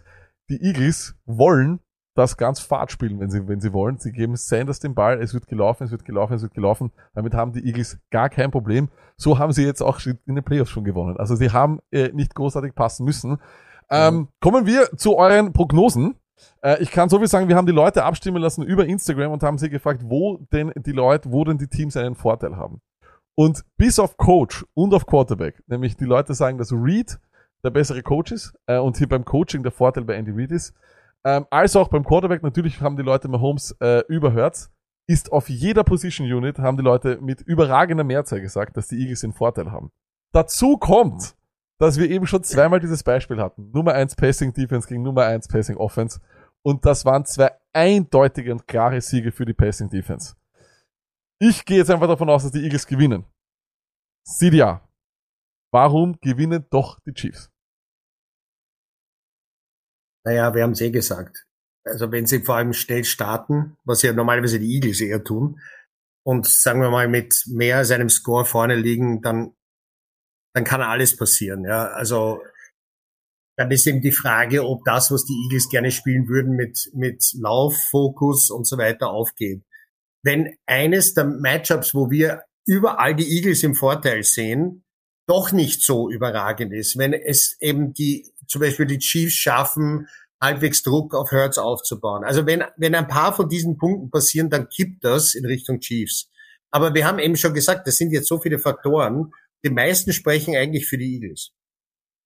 Die 0.48 0.62
Eagles 0.62 1.14
wollen 1.26 1.80
das 2.14 2.36
ganz 2.36 2.60
Fahrt 2.60 2.90
spielen, 2.90 3.20
wenn 3.20 3.30
sie, 3.30 3.46
wenn 3.48 3.60
sie 3.60 3.72
wollen. 3.72 3.98
Sie 3.98 4.12
geben 4.12 4.36
Sanders 4.36 4.80
den 4.80 4.94
Ball, 4.94 5.22
es 5.22 5.32
wird 5.32 5.46
gelaufen, 5.46 5.84
es 5.84 5.90
wird 5.90 6.04
gelaufen, 6.04 6.34
es 6.34 6.42
wird 6.42 6.54
gelaufen. 6.54 6.90
Damit 7.14 7.34
haben 7.34 7.52
die 7.52 7.64
Eagles 7.64 7.98
gar 8.10 8.28
kein 8.28 8.50
Problem. 8.50 8.88
So 9.16 9.38
haben 9.38 9.52
sie 9.52 9.64
jetzt 9.64 9.82
auch 9.82 10.00
in 10.04 10.34
den 10.34 10.44
Playoffs 10.44 10.70
schon 10.70 10.84
gewonnen. 10.84 11.16
Also 11.16 11.34
sie 11.34 11.50
haben 11.50 11.80
äh, 11.90 12.10
nicht 12.12 12.34
großartig 12.34 12.74
passen 12.74 13.04
müssen. 13.04 13.38
Ähm, 13.90 14.28
kommen 14.40 14.66
wir 14.66 14.96
zu 14.96 15.16
euren 15.16 15.52
Prognosen. 15.52 16.16
Äh, 16.62 16.82
ich 16.82 16.90
kann 16.90 17.08
so 17.08 17.18
viel 17.18 17.28
sagen, 17.28 17.48
wir 17.48 17.56
haben 17.56 17.66
die 17.66 17.72
Leute 17.72 18.04
abstimmen 18.04 18.42
lassen 18.42 18.62
über 18.62 18.86
Instagram 18.86 19.32
und 19.32 19.42
haben 19.42 19.58
sie 19.58 19.70
gefragt, 19.70 20.02
wo 20.04 20.38
denn 20.52 20.72
die 20.76 20.92
Leute, 20.92 21.32
wo 21.32 21.44
denn 21.44 21.58
die 21.58 21.68
Teams 21.68 21.96
einen 21.96 22.14
Vorteil 22.14 22.56
haben. 22.56 22.80
Und 23.36 23.64
bis 23.76 23.98
auf 23.98 24.16
Coach 24.16 24.66
und 24.74 24.92
auf 24.92 25.06
Quarterback, 25.06 25.62
nämlich 25.66 25.96
die 25.96 26.04
Leute 26.04 26.34
sagen, 26.34 26.58
dass 26.58 26.72
Reed 26.72 27.18
der 27.62 27.70
bessere 27.70 28.02
Coach 28.02 28.32
ist 28.32 28.54
äh, 28.66 28.78
und 28.78 28.96
hier 28.96 29.08
beim 29.08 29.24
Coaching 29.24 29.62
der 29.62 29.72
Vorteil 29.72 30.04
bei 30.04 30.14
Andy 30.14 30.32
Reid 30.32 30.50
ist, 30.50 30.74
ähm, 31.24 31.46
als 31.50 31.76
auch 31.76 31.88
beim 31.88 32.04
Quarterback, 32.04 32.42
natürlich 32.42 32.80
haben 32.80 32.96
die 32.96 33.02
Leute 33.02 33.28
Mahomes 33.28 33.76
äh, 33.80 34.02
überhört, 34.08 34.70
ist 35.06 35.32
auf 35.32 35.48
jeder 35.48 35.84
Position 35.84 36.30
Unit, 36.30 36.58
haben 36.58 36.76
die 36.76 36.82
Leute 36.82 37.18
mit 37.20 37.40
überragender 37.42 38.04
Mehrzahl 38.04 38.40
gesagt, 38.40 38.76
dass 38.76 38.88
die 38.88 39.00
Eagles 39.00 39.20
den 39.20 39.32
Vorteil 39.32 39.70
haben. 39.70 39.90
Dazu 40.32 40.78
kommt, 40.78 41.34
dass 41.78 41.98
wir 41.98 42.08
eben 42.08 42.26
schon 42.26 42.44
zweimal 42.44 42.80
dieses 42.80 43.02
Beispiel 43.02 43.40
hatten. 43.40 43.70
Nummer 43.72 43.94
1 43.94 44.16
Passing 44.16 44.52
Defense 44.52 44.86
gegen 44.86 45.02
Nummer 45.02 45.24
1 45.24 45.48
Passing 45.48 45.76
Offense. 45.76 46.20
Und 46.62 46.84
das 46.84 47.04
waren 47.04 47.24
zwei 47.24 47.50
eindeutige 47.72 48.52
und 48.52 48.68
klare 48.68 49.00
Siege 49.00 49.32
für 49.32 49.46
die 49.46 49.54
Passing 49.54 49.88
Defense. 49.88 50.34
Ich 51.42 51.64
gehe 51.64 51.78
jetzt 51.78 51.90
einfach 51.90 52.06
davon 52.06 52.28
aus, 52.28 52.42
dass 52.42 52.52
die 52.52 52.62
Eagles 52.62 52.86
gewinnen. 52.86 53.24
Sidia, 54.26 54.86
warum 55.72 56.18
gewinnen 56.20 56.66
doch 56.70 57.00
die 57.00 57.14
Chiefs? 57.14 57.50
Naja, 60.26 60.54
wir 60.54 60.62
haben 60.62 60.72
es 60.72 60.82
eh 60.82 60.90
gesagt. 60.90 61.46
Also 61.84 62.12
wenn 62.12 62.26
sie 62.26 62.42
vor 62.42 62.56
allem 62.56 62.74
schnell 62.74 63.04
starten, 63.04 63.78
was 63.84 64.02
ja 64.02 64.12
normalerweise 64.12 64.58
die 64.58 64.74
Eagles 64.74 65.00
eher 65.00 65.24
tun, 65.24 65.58
und 66.22 66.46
sagen 66.46 66.82
wir 66.82 66.90
mal 66.90 67.08
mit 67.08 67.44
mehr 67.46 67.78
als 67.78 67.90
einem 67.90 68.10
Score 68.10 68.44
vorne 68.44 68.74
liegen, 68.74 69.22
dann, 69.22 69.56
dann 70.54 70.64
kann 70.64 70.82
alles 70.82 71.16
passieren. 71.16 71.64
Ja, 71.64 71.86
also 71.86 72.42
dann 73.56 73.70
ist 73.70 73.86
eben 73.86 74.02
die 74.02 74.12
Frage, 74.12 74.66
ob 74.66 74.84
das, 74.84 75.10
was 75.10 75.24
die 75.24 75.40
Eagles 75.44 75.70
gerne 75.70 75.90
spielen 75.90 76.28
würden, 76.28 76.54
mit, 76.54 76.90
mit 76.92 77.32
Lauffokus 77.38 78.50
und 78.50 78.66
so 78.66 78.76
weiter 78.76 79.08
aufgeht. 79.08 79.64
Wenn 80.22 80.54
eines 80.66 81.14
der 81.14 81.24
Matchups, 81.24 81.94
wo 81.94 82.10
wir 82.10 82.42
überall 82.66 83.14
die 83.14 83.36
Eagles 83.36 83.62
im 83.62 83.74
Vorteil 83.74 84.22
sehen, 84.22 84.84
doch 85.26 85.52
nicht 85.52 85.82
so 85.82 86.10
überragend 86.10 86.72
ist, 86.72 86.98
wenn 86.98 87.12
es 87.12 87.56
eben 87.60 87.94
die, 87.94 88.32
zum 88.48 88.60
Beispiel 88.60 88.86
die 88.86 88.98
Chiefs 88.98 89.34
schaffen, 89.34 90.08
halbwegs 90.42 90.82
Druck 90.82 91.14
auf 91.14 91.30
Hertz 91.30 91.58
aufzubauen. 91.58 92.24
Also 92.24 92.46
wenn, 92.46 92.64
wenn 92.76 92.94
ein 92.94 93.08
paar 93.08 93.34
von 93.34 93.48
diesen 93.48 93.76
Punkten 93.76 94.10
passieren, 94.10 94.50
dann 94.50 94.68
kippt 94.68 95.04
das 95.04 95.34
in 95.34 95.44
Richtung 95.44 95.80
Chiefs. 95.80 96.30
Aber 96.70 96.94
wir 96.94 97.06
haben 97.06 97.18
eben 97.18 97.36
schon 97.36 97.54
gesagt, 97.54 97.86
das 97.86 97.96
sind 97.96 98.10
jetzt 98.12 98.28
so 98.28 98.40
viele 98.40 98.58
Faktoren. 98.58 99.32
Die 99.64 99.70
meisten 99.70 100.12
sprechen 100.12 100.56
eigentlich 100.56 100.86
für 100.86 100.98
die 100.98 101.14
Eagles. 101.14 101.52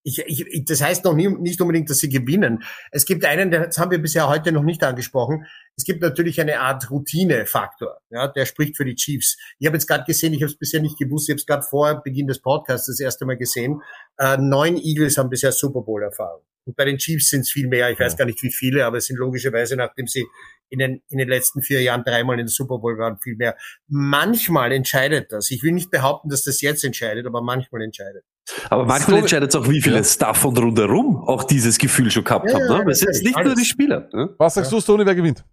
Ich, 0.07 0.19
ich, 0.19 0.45
ich, 0.45 0.65
das 0.65 0.83
heißt 0.83 1.03
noch 1.03 1.15
nie, 1.15 1.27
nicht 1.27 1.59
unbedingt, 1.59 1.89
dass 1.89 1.97
sie 1.97 2.09
gewinnen. 2.09 2.63
Es 2.91 3.05
gibt 3.05 3.25
einen, 3.25 3.49
das 3.49 3.79
haben 3.79 3.89
wir 3.89 3.97
bisher 3.97 4.29
heute 4.29 4.51
noch 4.51 4.61
nicht 4.61 4.83
angesprochen. 4.83 5.45
Es 5.75 5.83
gibt 5.83 6.03
natürlich 6.03 6.39
eine 6.39 6.59
Art 6.59 6.91
Routinefaktor, 6.91 7.97
ja, 8.11 8.27
der 8.27 8.45
spricht 8.45 8.77
für 8.77 8.85
die 8.85 8.93
Chiefs. 8.93 9.35
Ich 9.57 9.65
habe 9.65 9.77
jetzt 9.77 9.87
gerade 9.87 10.03
gesehen, 10.03 10.33
ich 10.33 10.43
habe 10.43 10.51
es 10.51 10.57
bisher 10.59 10.79
nicht 10.79 10.99
gewusst, 10.99 11.27
ich 11.27 11.33
habe 11.33 11.39
es 11.39 11.45
gerade 11.47 11.63
vor 11.63 12.03
Beginn 12.03 12.27
des 12.27 12.39
Podcasts 12.39 12.85
das 12.85 12.99
erste 12.99 13.25
Mal 13.25 13.35
gesehen. 13.35 13.81
Äh, 14.19 14.37
neun 14.37 14.77
Eagles 14.77 15.17
haben 15.17 15.31
bisher 15.31 15.51
Super 15.51 15.81
Bowl-Erfahrung. 15.81 16.43
Und 16.65 16.75
bei 16.75 16.85
den 16.85 16.97
Chiefs 16.97 17.29
sind 17.29 17.41
es 17.41 17.51
viel 17.51 17.67
mehr, 17.67 17.89
ich 17.89 17.99
weiß 17.99 18.15
gar 18.15 18.25
nicht 18.25 18.41
wie 18.43 18.51
viele, 18.51 18.85
aber 18.85 18.97
es 18.97 19.05
sind 19.05 19.17
logischerweise, 19.17 19.75
nachdem 19.75 20.05
sie 20.05 20.25
in 20.69 20.79
den, 20.79 21.01
in 21.09 21.17
den 21.17 21.29
letzten 21.29 21.63
vier 21.63 21.81
Jahren 21.81 22.03
dreimal 22.03 22.39
in 22.39 22.45
der 22.45 22.53
Super 22.53 22.77
Bowl 22.77 22.97
waren, 22.99 23.17
viel 23.19 23.35
mehr. 23.35 23.57
Manchmal 23.87 24.71
entscheidet 24.71 25.31
das. 25.31 25.49
Ich 25.49 25.63
will 25.63 25.71
nicht 25.71 25.89
behaupten, 25.89 26.29
dass 26.29 26.43
das 26.43 26.61
jetzt 26.61 26.83
entscheidet, 26.83 27.25
aber 27.25 27.41
manchmal 27.41 27.81
entscheidet. 27.81 28.23
Aber 28.69 28.85
manchmal 28.85 29.19
entscheidet 29.19 29.49
es 29.49 29.55
auch, 29.55 29.67
wie 29.69 29.81
viele 29.81 30.03
Staff 30.03 30.37
von 30.37 30.55
rundherum 30.55 31.17
auch 31.17 31.43
dieses 31.43 31.77
Gefühl 31.77 32.11
schon 32.11 32.23
gehabt 32.23 32.47
Ja, 32.49 32.53
haben. 32.55 32.63
ja, 32.65 32.77
Ne? 32.79 32.85
Das 32.85 32.99
sind 32.99 33.07
natürlich. 33.07 33.23
nicht 33.25 33.35
nur 33.37 33.45
Alles. 33.45 33.59
die 33.59 33.65
Spieler. 33.65 34.09
Ne? 34.13 34.35
Was 34.37 34.53
sagst 34.53 34.71
du, 34.71 34.79
Stoney, 34.79 35.05
wer 35.05 35.15
gewinnt? 35.15 35.43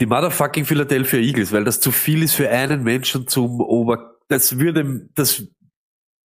Die 0.00 0.06
motherfucking 0.06 0.64
Philadelphia 0.64 1.20
Eagles, 1.20 1.52
weil 1.52 1.64
das 1.64 1.80
zu 1.80 1.92
viel 1.92 2.22
ist 2.22 2.34
für 2.34 2.50
einen 2.50 2.82
Menschen 2.82 3.28
zum 3.28 3.60
Ober. 3.60 4.18
Das 4.28 4.58
würde, 4.58 5.08
das, 5.14 5.44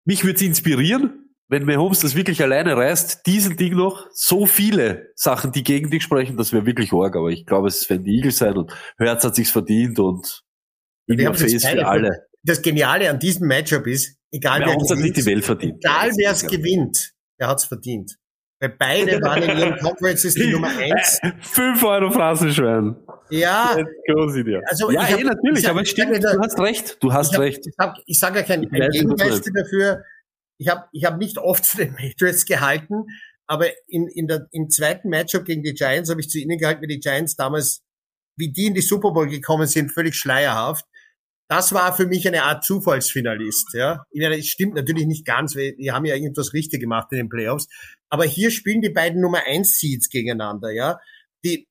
mich 0.06 0.24
würde 0.24 0.36
es 0.38 0.42
inspirieren, 0.42 1.30
wenn 1.50 1.66
Mahomes 1.66 2.00
das 2.00 2.16
wirklich 2.16 2.42
alleine 2.42 2.76
reißt, 2.76 3.26
diesen 3.26 3.58
Ding 3.58 3.76
noch, 3.76 4.08
so 4.12 4.46
viele 4.46 5.12
Sachen, 5.16 5.52
die 5.52 5.64
gegen 5.64 5.90
dich 5.90 6.04
sprechen, 6.04 6.36
das 6.38 6.52
wäre 6.52 6.66
wirklich 6.66 6.94
arg, 6.94 7.16
aber 7.16 7.30
ich 7.30 7.46
glaube, 7.46 7.68
es 7.68 7.90
werden 7.90 8.04
die 8.04 8.18
Eagles 8.18 8.38
sein 8.38 8.58
und 8.58 8.72
Hertz 8.98 9.24
hat 9.24 9.36
sich's 9.36 9.52
verdient 9.52 10.00
und 10.00 10.44
haben 11.10 11.18
das 11.34 11.42
Face 11.42 11.66
für 11.66 11.88
alle. 11.88 12.28
Das 12.44 12.62
Geniale 12.62 13.10
an 13.10 13.20
diesem 13.20 13.48
Matchup 13.48 13.86
ist, 13.88 14.18
egal 14.32 14.62
wer 14.62 14.76
gewinnt, 14.76 15.02
nicht 15.02 15.18
die 15.18 15.26
Welt 15.26 15.44
verdient. 15.46 15.76
egal 15.84 16.12
wer 16.16 16.32
es 16.32 16.46
gewinnt, 16.48 17.12
der 17.40 17.48
hat's 17.48 17.66
verdient. 17.66 18.16
Weil 18.62 18.70
beide 18.78 19.22
waren 19.22 19.44
in 19.44 19.58
ihren 19.58 19.78
Conferences 19.80 20.34
die 20.34 20.48
Nummer 20.48 20.70
eins. 20.70 21.20
Fünf 21.42 21.84
Euro 21.84 22.12
Phrasenschwein. 22.12 22.96
Ja, 23.30 23.78
Ja, 23.78 24.60
also 24.66 24.92
ja 24.92 25.04
ich 25.04 25.14
hab- 25.14 25.20
eh, 25.20 25.24
natürlich, 25.24 25.60
ich 25.60 25.66
hab- 25.66 25.72
aber 25.72 25.82
es 25.82 25.90
stimmt, 25.90 26.16
ich 26.16 26.22
sag- 26.22 26.34
du 26.34 26.40
hast 26.42 26.60
recht, 26.60 26.98
du 27.02 27.14
hast 27.14 27.28
ich 27.32 27.34
hab- 27.36 27.42
recht. 27.42 27.68
Ich 27.68 27.76
sage 27.78 28.02
ich 28.06 28.20
sag 28.20 28.36
ja 28.36 28.44
kein, 28.44 28.62
Gegenbeispiel 28.70 29.54
dafür. 29.54 30.04
Ich 30.58 30.68
habe 30.68 30.86
ich 30.92 31.06
hab 31.06 31.18
nicht 31.18 31.38
oft 31.38 31.64
zu 31.64 31.78
den 31.78 31.96
Patriots 31.96 32.46
gehalten, 32.46 33.06
aber 33.48 33.68
in, 33.88 34.08
in 34.08 34.28
der, 34.28 34.48
im 34.52 34.70
zweiten 34.70 35.10
Matchup 35.10 35.46
gegen 35.46 35.64
die 35.64 35.74
Giants 35.74 36.10
habe 36.10 36.20
ich 36.22 36.30
zu 36.30 36.38
ihnen 36.40 36.58
gehalten, 36.58 36.82
wie 36.82 36.88
die 36.88 37.00
Giants 37.00 37.36
damals, 37.36 37.82
wie 38.38 38.52
die 38.52 38.66
in 38.68 38.74
die 38.74 38.82
Super 38.82 39.12
Bowl 39.12 39.28
gekommen 39.30 39.68
sind, 39.68 39.92
völlig 39.92 40.16
schleierhaft. 40.16 40.86
Das 41.50 41.74
war 41.74 41.96
für 41.96 42.06
mich 42.06 42.28
eine 42.28 42.44
Art 42.44 42.64
Zufallsfinalist. 42.64 43.74
Ja, 43.74 44.04
es 44.14 44.46
stimmt 44.48 44.76
natürlich 44.76 45.08
nicht 45.08 45.26
ganz, 45.26 45.56
weil 45.56 45.76
die 45.76 45.92
haben 45.92 46.06
ja 46.06 46.16
irgendwas 46.16 46.54
richtig 46.54 46.80
gemacht 46.80 47.08
in 47.12 47.18
den 47.18 47.30
Playoffs. 47.30 47.68
Aber 48.10 48.24
hier 48.24 48.52
spielen 48.52 48.82
die 48.82 48.92
beiden 48.92 49.20
Nummer 49.20 49.42
eins 49.46 49.80
Seeds 49.80 50.10
gegeneinander. 50.10 50.72
Ja, 50.72 51.00
die 51.44 51.68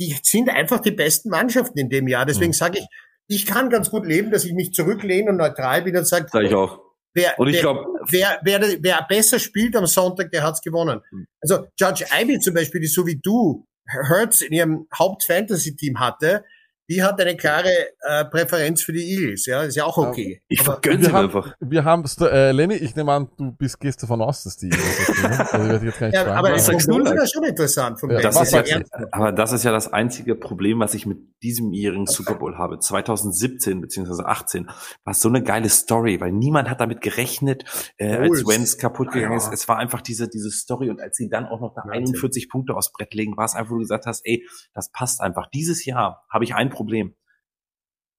die 0.00 0.16
sind 0.22 0.48
einfach 0.50 0.80
die 0.80 0.90
besten 0.90 1.30
Mannschaften 1.30 1.78
in 1.78 1.88
dem 1.88 2.08
Jahr. 2.08 2.26
Deswegen 2.26 2.52
sage 2.52 2.78
ich, 2.78 2.86
ich 3.28 3.46
kann 3.46 3.70
ganz 3.70 3.90
gut 3.90 4.06
leben, 4.06 4.30
dass 4.30 4.44
ich 4.44 4.52
mich 4.52 4.72
zurücklehne 4.72 5.30
und 5.30 5.36
neutral 5.36 5.82
bin 5.82 5.96
und 5.96 6.06
sage, 6.06 6.26
Sag 6.30 6.42
ich 6.42 6.54
auch. 6.54 6.80
wer, 7.14 7.38
Und 7.38 7.48
ich 7.48 7.54
wer, 7.54 7.60
glaube, 7.62 7.86
wer, 8.10 8.40
wer, 8.42 8.76
wer 8.80 9.06
besser 9.08 9.38
spielt 9.38 9.76
am 9.76 9.86
Sonntag, 9.86 10.30
der 10.32 10.42
hat's 10.42 10.60
gewonnen. 10.60 11.00
Hm. 11.10 11.26
Also 11.40 11.66
Judge 11.78 12.04
Ivy 12.12 12.40
zum 12.40 12.54
Beispiel, 12.54 12.80
die 12.80 12.86
so 12.88 13.06
wie 13.06 13.20
du 13.20 13.66
Hertz 13.86 14.40
in 14.40 14.52
ihrem 14.52 14.88
Haupt-Fantasy-Team 14.98 16.00
hatte, 16.00 16.44
die 16.88 17.02
hat 17.02 17.20
eine 17.20 17.36
klare 17.36 17.70
äh, 18.00 18.24
Präferenz 18.26 18.82
für 18.82 18.92
die 18.92 19.04
Eagles. 19.04 19.46
Ja, 19.46 19.62
ist 19.62 19.76
ja 19.76 19.84
auch 19.84 19.96
okay. 19.96 20.42
ich 20.48 20.62
vergönne 20.62 21.10
haben, 21.12 21.26
einfach. 21.26 21.54
Wir 21.60 21.84
haben, 21.84 22.04
äh, 22.20 22.52
Lenny, 22.52 22.74
ich 22.74 22.94
nehme 22.94 23.12
an, 23.12 23.28
du 23.38 23.52
bist, 23.52 23.80
gehst 23.80 24.02
davon 24.02 24.20
aus, 24.20 24.44
dass 24.44 24.56
die 24.56 24.66
Eagles 24.66 25.12
das. 25.22 25.52
Also 25.54 25.66
ich 25.66 25.72
werde 25.72 25.86
jetzt 25.86 25.98
gar 25.98 26.06
nicht 26.08 26.16
ja, 26.16 26.24
fragen. 26.24 26.38
aber 26.38 26.50
das 26.50 26.68
ist 26.68 26.86
ja 26.86 27.26
schon 27.26 27.44
interessant 27.44 28.00
von 28.00 28.10
Ja, 28.10 28.20
das 28.20 28.40
ist 28.40 28.52
ja. 28.52 28.80
Aber 29.12 29.32
das 29.32 29.52
ist 29.52 29.64
ja 29.64 29.72
das 29.72 29.92
einzige 29.92 30.34
Problem, 30.34 30.80
was 30.80 30.94
ich 30.94 31.06
mit 31.06 31.18
diesem 31.42 31.72
jährigen 31.72 32.06
Super 32.06 32.34
Bowl 32.34 32.56
habe. 32.56 32.78
2017 32.78 33.80
beziehungsweise 33.80 34.26
18 34.26 34.66
war 34.66 35.12
es 35.12 35.20
so 35.20 35.28
eine 35.28 35.42
geile 35.42 35.68
Story, 35.68 36.20
weil 36.20 36.32
niemand 36.32 36.68
hat 36.68 36.80
damit 36.80 37.00
gerechnet, 37.00 37.64
äh, 37.96 38.16
als. 38.16 38.44
Wentz 38.46 38.76
kaputt 38.76 39.10
gegangen 39.10 39.36
ist. 39.36 39.46
Ja. 39.46 39.52
Es 39.52 39.68
war 39.68 39.78
einfach 39.78 40.02
diese, 40.02 40.28
diese 40.28 40.50
Story 40.50 40.90
und 40.90 41.00
als 41.00 41.16
sie 41.16 41.28
dann 41.28 41.46
auch 41.46 41.60
noch 41.60 41.74
da 41.74 41.82
Wahnsinn. 41.82 42.14
41 42.14 42.50
Punkte 42.50 42.74
aufs 42.74 42.92
Brett 42.92 43.14
legen, 43.14 43.36
war 43.36 43.46
es 43.46 43.54
einfach, 43.54 43.70
wo 43.70 43.76
du 43.76 43.80
gesagt 43.80 44.06
hast, 44.06 44.20
ey, 44.24 44.46
das 44.74 44.90
passt 44.90 45.20
einfach. 45.20 45.46
Dieses 45.52 45.84
Jahr 45.84 46.24
habe 46.30 46.44
ich 46.44 46.54
ein 46.54 46.70
Problem. 46.74 47.14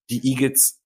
Die 0.09 0.27
Eagles 0.31 0.81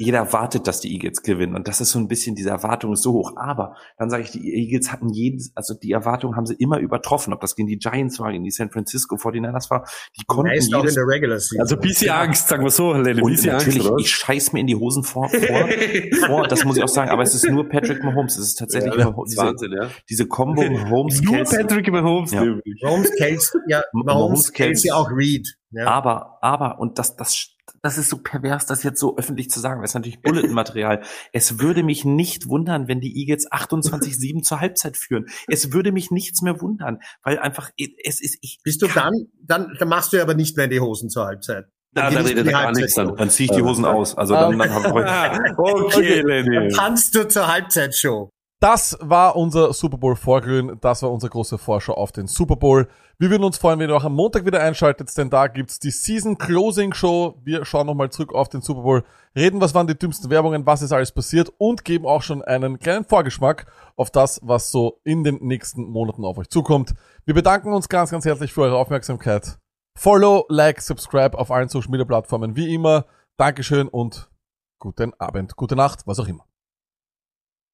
jeder 0.00 0.18
erwartet, 0.18 0.68
dass 0.68 0.80
die 0.80 0.92
Eagles 0.94 1.22
gewinnen. 1.22 1.56
Und 1.56 1.66
das 1.66 1.80
ist 1.80 1.90
so 1.90 1.98
ein 1.98 2.06
bisschen, 2.06 2.36
diese 2.36 2.50
Erwartung 2.50 2.92
ist 2.92 3.02
so 3.02 3.14
hoch. 3.14 3.32
Aber 3.36 3.74
dann 3.96 4.10
sage 4.10 4.22
ich, 4.22 4.30
die 4.30 4.54
Eagles 4.54 4.92
hatten 4.92 5.08
jedes, 5.08 5.50
also 5.56 5.74
die 5.74 5.90
Erwartung 5.90 6.36
haben 6.36 6.46
sie 6.46 6.54
immer 6.54 6.78
übertroffen. 6.78 7.32
Ob 7.32 7.40
das 7.40 7.56
gegen 7.56 7.66
die 7.66 7.78
Giants 7.78 8.20
war, 8.20 8.30
gegen 8.30 8.44
die 8.44 8.52
San 8.52 8.70
Francisco 8.70 9.16
49ers 9.16 9.70
war, 9.70 9.88
die 10.16 10.22
konnten 10.24 10.50
Meist 10.52 10.72
auch 10.72 10.78
in 10.78 10.82
jedes 10.84 10.94
der 10.94 11.04
Regular 11.04 11.40
Season. 11.40 11.60
Also 11.60 11.76
bisschen 11.76 12.10
Angst, 12.10 12.46
sagen 12.46 12.62
wir 12.62 12.70
so, 12.70 12.92
Lenny, 12.92 13.20
und 13.22 13.32
bisschen 13.32 13.50
Angst, 13.50 13.66
natürlich, 13.66 13.90
oder? 13.90 13.98
ich 13.98 14.14
scheiß 14.14 14.52
mir 14.52 14.60
in 14.60 14.68
die 14.68 14.76
Hosen 14.76 15.02
vor, 15.02 15.28
vor, 15.28 15.68
vor, 16.28 16.46
das 16.46 16.64
muss 16.64 16.76
ich 16.76 16.84
auch 16.84 16.88
sagen, 16.88 17.10
aber 17.10 17.24
es 17.24 17.34
ist 17.34 17.50
nur 17.50 17.68
Patrick 17.68 18.04
Mahomes, 18.04 18.38
es 18.38 18.46
ist 18.50 18.54
tatsächlich 18.60 18.94
Ja, 18.94 19.12
diese, 19.26 19.36
Wahnsinn, 19.36 19.72
ja. 19.72 19.90
diese 20.08 20.28
Combo 20.28 20.62
Mahomes, 20.62 21.20
Nur. 21.22 21.42
Patrick 21.42 21.90
Mahomes, 21.90 22.30
Ja. 22.30 22.44
ja. 22.44 22.54
Mahomes, 22.82 23.10
Kelsey, 23.16 23.60
ja, 23.66 23.82
Mahomes, 23.92 24.14
Mahomes, 24.14 24.52
Kelsey 24.52 24.90
Kelsey. 24.90 24.90
auch 24.92 25.10
Reed. 25.10 25.57
Ja. 25.70 25.86
Aber, 25.86 26.38
aber, 26.40 26.78
und 26.78 26.98
das, 26.98 27.16
das, 27.16 27.50
das 27.82 27.98
ist 27.98 28.08
so 28.08 28.18
pervers, 28.18 28.66
das 28.66 28.82
jetzt 28.82 28.98
so 29.00 29.16
öffentlich 29.16 29.50
zu 29.50 29.60
sagen, 29.60 29.82
das 29.82 29.90
ist 29.90 29.94
natürlich 29.94 30.22
Bulletenmaterial. 30.22 31.02
Es 31.32 31.58
würde 31.58 31.82
mich 31.82 32.04
nicht 32.04 32.48
wundern, 32.48 32.88
wenn 32.88 33.00
die 33.00 33.16
Eagles 33.20 33.50
28-7 33.50 34.42
zur 34.42 34.60
Halbzeit 34.60 34.96
führen. 34.96 35.26
Es 35.46 35.72
würde 35.72 35.92
mich 35.92 36.10
nichts 36.10 36.42
mehr 36.42 36.60
wundern, 36.60 37.00
weil 37.22 37.38
einfach, 37.38 37.70
es 37.76 38.20
ist, 38.20 38.38
ich, 38.40 38.60
Bist 38.64 38.82
du 38.82 38.88
dann, 38.88 39.12
dann, 39.42 39.74
dann 39.78 39.88
machst 39.88 40.12
du 40.12 40.22
aber 40.22 40.34
nicht 40.34 40.56
mehr 40.56 40.64
in 40.64 40.70
die 40.70 40.80
Hosen 40.80 41.10
zur 41.10 41.26
Halbzeit. 41.26 41.66
da 41.92 42.08
genießt 42.08 42.30
redet 42.30 42.46
die 42.46 42.50
er 42.50 42.62
gar 42.62 42.72
nichts 42.72 42.94
dann. 42.94 43.14
Dann 43.14 43.30
ziehe 43.30 43.50
ich 43.50 43.56
die 43.56 43.62
Hosen 43.62 43.84
aus. 43.84 44.16
Also 44.16 44.34
dann, 44.34 44.58
dann 44.58 44.70
habe 44.70 44.86
ich 44.86 45.58
okay, 45.58 46.22
Dann 46.22 46.46
Lenny. 46.46 46.72
tanzt 46.72 47.14
du 47.14 47.28
zur 47.28 47.46
Halbzeitshow. 47.46 48.30
Das 48.60 48.98
war 49.00 49.36
unser 49.36 49.72
Super 49.72 49.98
Bowl 49.98 50.16
Vorglühen. 50.16 50.78
Das 50.80 51.04
war 51.04 51.12
unsere 51.12 51.30
große 51.30 51.58
Vorschau 51.58 51.94
auf 51.94 52.10
den 52.10 52.26
Super 52.26 52.56
Bowl. 52.56 52.88
Wir 53.16 53.30
würden 53.30 53.44
uns 53.44 53.56
freuen, 53.56 53.78
wenn 53.78 53.88
ihr 53.88 53.96
auch 53.96 54.02
am 54.02 54.14
Montag 54.14 54.46
wieder 54.46 54.60
einschaltet, 54.60 55.16
denn 55.16 55.30
da 55.30 55.46
gibt's 55.46 55.78
die 55.78 55.92
Season 55.92 56.38
Closing 56.38 56.92
Show. 56.92 57.38
Wir 57.44 57.64
schauen 57.64 57.86
nochmal 57.86 58.10
zurück 58.10 58.34
auf 58.34 58.48
den 58.48 58.60
Super 58.60 58.82
Bowl, 58.82 59.04
reden, 59.36 59.60
was 59.60 59.74
waren 59.74 59.86
die 59.86 59.96
dümmsten 59.96 60.28
Werbungen, 60.28 60.66
was 60.66 60.82
ist 60.82 60.90
alles 60.90 61.12
passiert 61.12 61.52
und 61.58 61.84
geben 61.84 62.04
auch 62.04 62.22
schon 62.22 62.42
einen 62.42 62.80
kleinen 62.80 63.04
Vorgeschmack 63.04 63.66
auf 63.94 64.10
das, 64.10 64.40
was 64.42 64.72
so 64.72 65.00
in 65.04 65.22
den 65.22 65.36
nächsten 65.36 65.84
Monaten 65.84 66.24
auf 66.24 66.36
euch 66.38 66.48
zukommt. 66.48 66.94
Wir 67.26 67.34
bedanken 67.34 67.72
uns 67.72 67.88
ganz, 67.88 68.10
ganz 68.10 68.24
herzlich 68.24 68.52
für 68.52 68.62
eure 68.62 68.78
Aufmerksamkeit. 68.78 69.58
Follow, 69.96 70.46
like, 70.48 70.80
subscribe 70.80 71.38
auf 71.38 71.52
allen 71.52 71.68
Social 71.68 71.90
Media 71.92 72.04
Plattformen 72.04 72.56
wie 72.56 72.74
immer. 72.74 73.06
Dankeschön 73.36 73.86
und 73.86 74.28
guten 74.80 75.12
Abend, 75.20 75.54
gute 75.54 75.76
Nacht, 75.76 76.06
was 76.06 76.18
auch 76.18 76.26
immer. 76.26 76.47